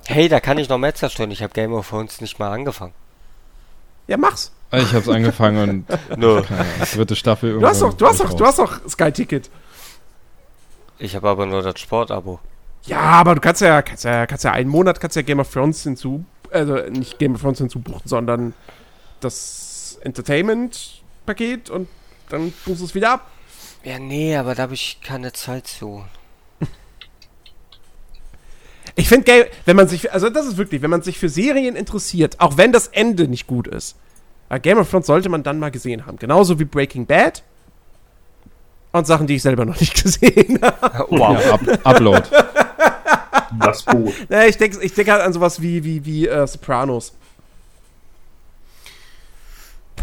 Hey, 0.07 0.27
da 0.27 0.39
kann 0.39 0.57
ich 0.57 0.69
noch 0.69 0.77
mehr 0.77 0.93
zerstören. 0.93 1.31
Ich 1.31 1.41
habe 1.41 1.53
Game 1.53 1.73
of 1.73 1.89
Thrones 1.89 2.21
nicht 2.21 2.37
mal 2.39 2.51
angefangen. 2.51 2.93
Ja, 4.07 4.17
mach's. 4.17 4.51
Ich 4.73 4.93
hab's 4.93 5.09
angefangen 5.09 5.85
und 5.87 5.99
Ahnung, 6.11 6.45
dritte 6.93 7.15
Staffel 7.15 7.59
Du 7.59 7.67
hast 7.67 7.81
doch, 7.81 7.93
du 7.93 8.07
hast 8.07 8.19
doch, 8.19 8.33
du 8.33 8.45
hast 8.45 8.59
doch 8.59 8.79
Sky-Ticket. 8.87 9.49
Ich 10.97 11.15
habe 11.15 11.29
aber 11.29 11.45
nur 11.45 11.61
das 11.61 11.79
Sportabo. 11.79 12.39
Ja, 12.83 12.99
aber 12.99 13.35
du 13.35 13.41
kannst 13.41 13.61
ja, 13.61 13.81
kannst 13.81 14.03
ja, 14.05 14.25
kannst 14.25 14.43
ja 14.43 14.51
einen 14.51 14.69
Monat 14.69 14.99
kannst 14.99 15.15
ja 15.15 15.21
Game 15.21 15.39
of 15.39 15.51
Thrones 15.51 15.83
hinzu, 15.83 16.25
also 16.51 16.75
nicht 16.89 17.19
Game 17.19 17.35
of 17.35 17.41
Thrones 17.41 17.59
hinzubuchen, 17.59 18.01
sondern 18.05 18.53
das 19.19 19.99
Entertainment-Paket 20.01 21.69
und 21.69 21.87
dann 22.29 22.53
buchst 22.65 22.81
du 22.81 22.85
es 22.85 22.95
wieder 22.95 23.13
ab. 23.13 23.27
Ja, 23.83 23.99
nee, 23.99 24.35
aber 24.35 24.55
da 24.55 24.63
habe 24.63 24.73
ich 24.73 24.99
keine 25.01 25.33
Zeit 25.33 25.67
zu. 25.67 26.03
Ich 28.95 29.07
finde, 29.07 29.47
wenn 29.65 29.75
man 29.75 29.87
sich, 29.87 30.11
also 30.11 30.29
das 30.29 30.45
ist 30.45 30.57
wirklich, 30.57 30.81
wenn 30.81 30.89
man 30.89 31.01
sich 31.01 31.17
für 31.17 31.29
Serien 31.29 31.75
interessiert, 31.75 32.39
auch 32.39 32.57
wenn 32.57 32.71
das 32.71 32.87
Ende 32.87 33.27
nicht 33.27 33.47
gut 33.47 33.67
ist, 33.67 33.95
äh, 34.49 34.59
Game 34.59 34.77
of 34.77 34.89
Thrones 34.89 35.07
sollte 35.07 35.29
man 35.29 35.43
dann 35.43 35.59
mal 35.59 35.71
gesehen 35.71 36.05
haben. 36.05 36.17
Genauso 36.17 36.59
wie 36.59 36.65
Breaking 36.65 37.05
Bad 37.05 37.43
und 38.91 39.07
Sachen, 39.07 39.27
die 39.27 39.35
ich 39.35 39.41
selber 39.41 39.65
noch 39.65 39.79
nicht 39.79 40.03
gesehen 40.03 40.59
habe. 40.61 41.05
Wow. 41.09 41.39
Ja, 41.41 41.53
up, 41.53 41.85
Upload. 41.85 42.23
Das 43.59 43.83
Boot. 43.83 44.13
Naja, 44.29 44.47
ich 44.47 44.57
denke 44.57 44.79
ich 44.81 44.93
denk 44.93 45.09
halt 45.09 45.21
an 45.21 45.33
sowas 45.33 45.61
wie, 45.61 45.83
wie, 45.83 46.05
wie 46.05 46.27
äh, 46.27 46.47
Sopranos. 46.47 47.13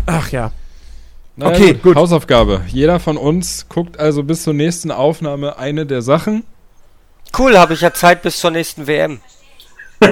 Ach 0.06 0.30
ja. 0.30 0.52
Naja, 1.36 1.54
Okay, 1.54 1.74
gut. 1.74 1.96
Hausaufgabe. 1.96 2.62
Jeder 2.68 3.00
von 3.00 3.16
uns 3.16 3.68
guckt 3.68 3.98
also 3.98 4.22
bis 4.22 4.42
zur 4.42 4.54
nächsten 4.54 4.90
Aufnahme 4.90 5.58
eine 5.58 5.86
der 5.86 6.02
Sachen. 6.02 6.44
Cool, 7.36 7.56
habe 7.58 7.74
ich 7.74 7.80
ja 7.80 7.92
Zeit 7.92 8.22
bis 8.22 8.38
zur 8.38 8.50
nächsten 8.50 8.86
WM. 8.86 9.20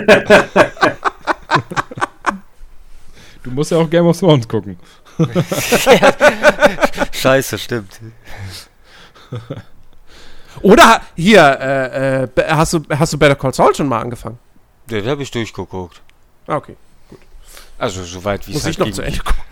Du 3.42 3.52
musst 3.52 3.70
ja 3.70 3.78
auch 3.78 3.88
Game 3.88 4.04
of 4.06 4.18
Thrones 4.18 4.48
gucken. 4.48 4.76
Scheiße, 7.12 7.56
stimmt. 7.58 8.00
Oder 10.62 11.00
hier, 11.14 11.42
äh, 11.60 12.24
äh, 12.24 12.28
hast, 12.48 12.72
du, 12.72 12.80
hast 12.90 13.12
du 13.12 13.18
Better 13.18 13.36
Call 13.36 13.54
Saul 13.54 13.72
schon 13.72 13.86
mal 13.86 14.00
angefangen? 14.00 14.40
Den 14.90 15.06
habe 15.06 15.22
ich 15.22 15.30
durchgeguckt. 15.30 16.02
Ah, 16.48 16.56
Okay. 16.56 16.76
Also 17.78 18.02
soweit 18.04 18.46
wie 18.46 18.52
es 18.52 18.54
Muss 18.56 18.64
halt 18.64 18.72
ich 18.74 18.78
noch 18.78 18.86
ging. 18.86 18.94
zu 18.94 19.02
Ende 19.02 19.18
gucken. 19.18 19.42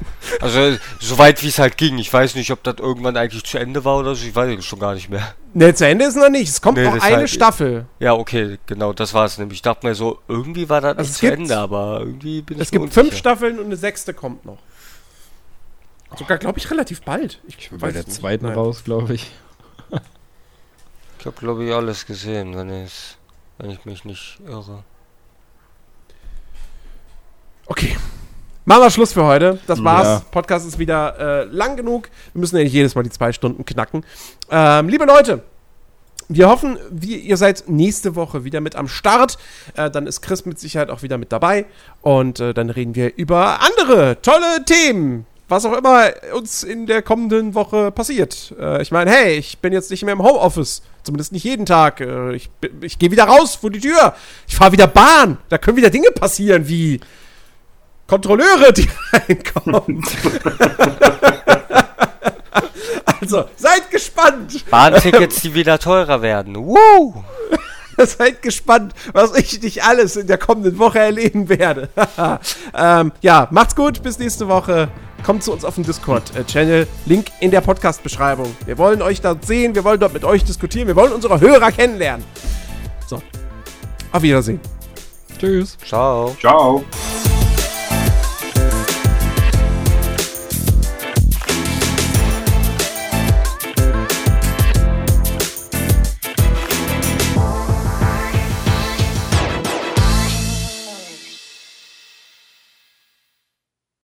Also 0.41 0.79
soweit 0.99 1.43
wie 1.43 1.49
es 1.49 1.59
halt 1.59 1.77
ging. 1.77 1.99
Ich 1.99 2.11
weiß 2.11 2.35
nicht, 2.37 2.51
ob 2.51 2.63
das 2.63 2.77
irgendwann 2.79 3.17
eigentlich 3.19 3.45
zu 3.45 3.59
Ende 3.59 3.85
war 3.85 3.99
oder 3.99 4.15
so. 4.15 4.27
Ich 4.27 4.35
weiß 4.35 4.59
es 4.59 4.65
schon 4.65 4.79
gar 4.79 4.95
nicht 4.95 5.11
mehr. 5.11 5.35
Ne, 5.53 5.75
zu 5.75 5.87
Ende 5.87 6.07
ist 6.07 6.17
noch 6.17 6.31
nicht. 6.31 6.49
Es 6.49 6.63
kommt 6.63 6.79
Nee, 6.79 6.85
noch 6.85 6.95
eine 7.03 7.17
halt- 7.17 7.31
Staffel. 7.31 7.85
Ja, 7.99 8.15
okay, 8.15 8.59
genau, 8.67 8.95
das 8.95 9.13
war 9.13 9.27
es 9.27 9.37
nämlich. 9.37 9.59
Ich 9.59 9.63
dachte 9.63 9.87
mir 9.87 9.95
so, 9.95 10.21
irgendwie 10.27 10.69
war 10.71 10.81
das 10.81 10.97
Also 10.97 11.01
nicht 11.03 11.11
es 11.11 11.17
zu 11.19 11.27
gibt- 11.27 11.39
Ende, 11.39 11.59
aber 11.59 12.01
irgendwie 12.01 12.41
bin 12.41 12.59
Es 12.59 12.69
ich 12.69 12.73
mir 12.73 12.81
gibt 12.81 12.95
fünf. 12.95 13.15
Staffeln 13.17 13.59
und 13.59 13.67
eine 13.67 13.77
sechste 13.77 14.15
kommt 14.15 14.45
noch. 14.47 14.59
Sogar, 16.17 16.39
glaube 16.39 16.59
ich, 16.59 16.71
relativ 16.71 17.03
bald. 17.03 17.41
Ich 17.47 17.69
bin 17.69 17.79
bei 17.79 17.91
der 17.93 18.01
es 18.03 18.07
nicht. 18.07 18.21
zweiten 18.21 18.47
Nein. 18.47 18.55
raus, 18.55 18.85
glaube 18.85 19.15
ich. 19.15 19.31
Ich 21.19 21.27
habe, 21.27 21.37
glaube 21.41 21.65
ich, 21.65 21.73
alles 21.75 22.07
gesehen, 22.07 22.57
wenn 22.57 22.71
es. 22.71 23.17
wenn 23.59 23.71
ich 23.71 23.85
mich 23.85 24.05
nicht 24.05 24.39
irre. 24.47 24.83
Okay. 27.67 27.97
Machen 28.67 28.83
wir 28.83 28.91
Schluss 28.91 29.13
für 29.13 29.25
heute. 29.25 29.59
Das 29.67 29.83
war's. 29.85 30.07
Ja. 30.07 30.23
Podcast 30.31 30.67
ist 30.67 30.79
wieder 30.79 31.19
äh, 31.19 31.45
lang 31.45 31.77
genug. 31.77 32.09
Wir 32.33 32.41
müssen 32.41 32.57
ja 32.57 32.63
nicht 32.63 32.73
jedes 32.73 32.95
Mal 32.95 33.03
die 33.03 33.11
zwei 33.11 33.33
Stunden 33.33 33.65
knacken. 33.65 34.05
Ähm, 34.51 34.89
liebe 34.89 35.05
Leute, 35.05 35.43
wir 36.29 36.49
hoffen, 36.49 36.79
wir, 36.91 37.19
ihr 37.19 37.37
seid 37.37 37.65
nächste 37.69 38.17
Woche 38.17 38.45
wieder 38.45 38.61
mit 38.61 38.77
am 38.77 38.89
Start. 38.89 39.37
Äh, 39.77 39.91
dann 39.91 40.07
ist 40.07 40.23
Chris 40.23 40.47
mit 40.47 40.59
Sicherheit 40.59 40.91
auch 40.91 41.03
wieder 41.03 41.19
mit 41.19 41.33
dabei. 41.33 41.67
Und 42.01 42.41
äh, 42.41 42.55
dann 42.55 42.71
reden 42.71 42.95
wir 42.95 43.17
über 43.17 43.61
andere 43.61 44.21
tolle 44.23 44.65
Themen. 44.65 45.27
Was 45.49 45.67
auch 45.67 45.77
immer 45.77 46.07
uns 46.35 46.63
in 46.63 46.87
der 46.87 47.03
kommenden 47.03 47.55
Woche 47.55 47.91
passiert. 47.91 48.55
Äh, 48.59 48.81
ich 48.81 48.91
meine, 48.91 49.11
hey, 49.11 49.37
ich 49.37 49.59
bin 49.59 49.75
jetzt 49.75 49.91
nicht 49.91 50.05
mehr 50.05 50.15
im 50.15 50.23
Homeoffice. 50.23 50.83
Zumindest 51.03 51.33
nicht 51.33 51.45
jeden 51.45 51.67
Tag. 51.67 52.01
Äh, 52.01 52.35
ich 52.35 52.49
ich 52.81 52.99
gehe 52.99 53.11
wieder 53.11 53.25
raus 53.25 53.57
vor 53.57 53.71
die 53.71 53.81
Tür. 53.81 54.15
Ich 54.49 54.57
fahre 54.57 54.73
wieder 54.73 54.87
Bahn. 54.87 55.37
Da 55.51 55.59
können 55.59 55.77
wieder 55.77 55.91
Dinge 55.91 56.11
passieren 56.13 56.67
wie 56.67 57.01
Kontrolleure, 58.07 58.73
die 58.73 58.89
reinkommen. 59.13 60.05
also, 63.21 63.45
seid 63.57 63.91
gespannt. 63.91 64.69
Bahntickets, 64.71 65.41
die 65.41 65.55
wieder 65.55 65.79
teurer 65.79 66.23
werden. 66.23 66.57
Woo! 66.57 67.25
Seid 67.97 68.43
gespannt, 68.43 68.93
was 69.13 69.37
ich 69.37 69.63
nicht 69.63 69.85
alles 69.85 70.17
in 70.17 70.27
der 70.27 70.37
kommenden 70.39 70.79
Woche 70.79 70.99
erleben 70.99 71.49
werde. 71.49 71.89
ähm, 72.77 73.13
ja, 73.21 73.47
macht's 73.53 73.77
gut, 73.77 74.03
bis 74.03 74.19
nächste 74.19 74.49
Woche. 74.49 74.89
Kommt 75.25 75.43
zu 75.45 75.53
uns 75.53 75.65
auf 75.65 75.77
den 75.77 75.85
Discord-Channel. 75.85 76.87
Link 77.07 77.29
in 77.41 77.51
der 77.51 77.61
Podcast-Beschreibung. 77.61 78.55
Wir 78.67 78.79
wollen 78.79 79.01
euch 79.01 79.21
dort 79.21 79.47
sehen, 79.47 79.75
wir 79.75 79.85
wollen 79.85 80.01
dort 80.01 80.13
mit 80.13 80.25
euch 80.25 80.45
diskutieren, 80.45 80.87
wir 80.89 80.97
wollen 80.97 81.13
unsere 81.13 81.41
Hörer 81.41 81.73
kennenlernen. 81.73 82.25
So. 83.07 83.23
Auf 84.13 84.23
Wiedersehen. 84.23 84.61
Tschüss. 85.39 85.79
Ciao. 85.87 86.37
Ciao. 86.41 86.85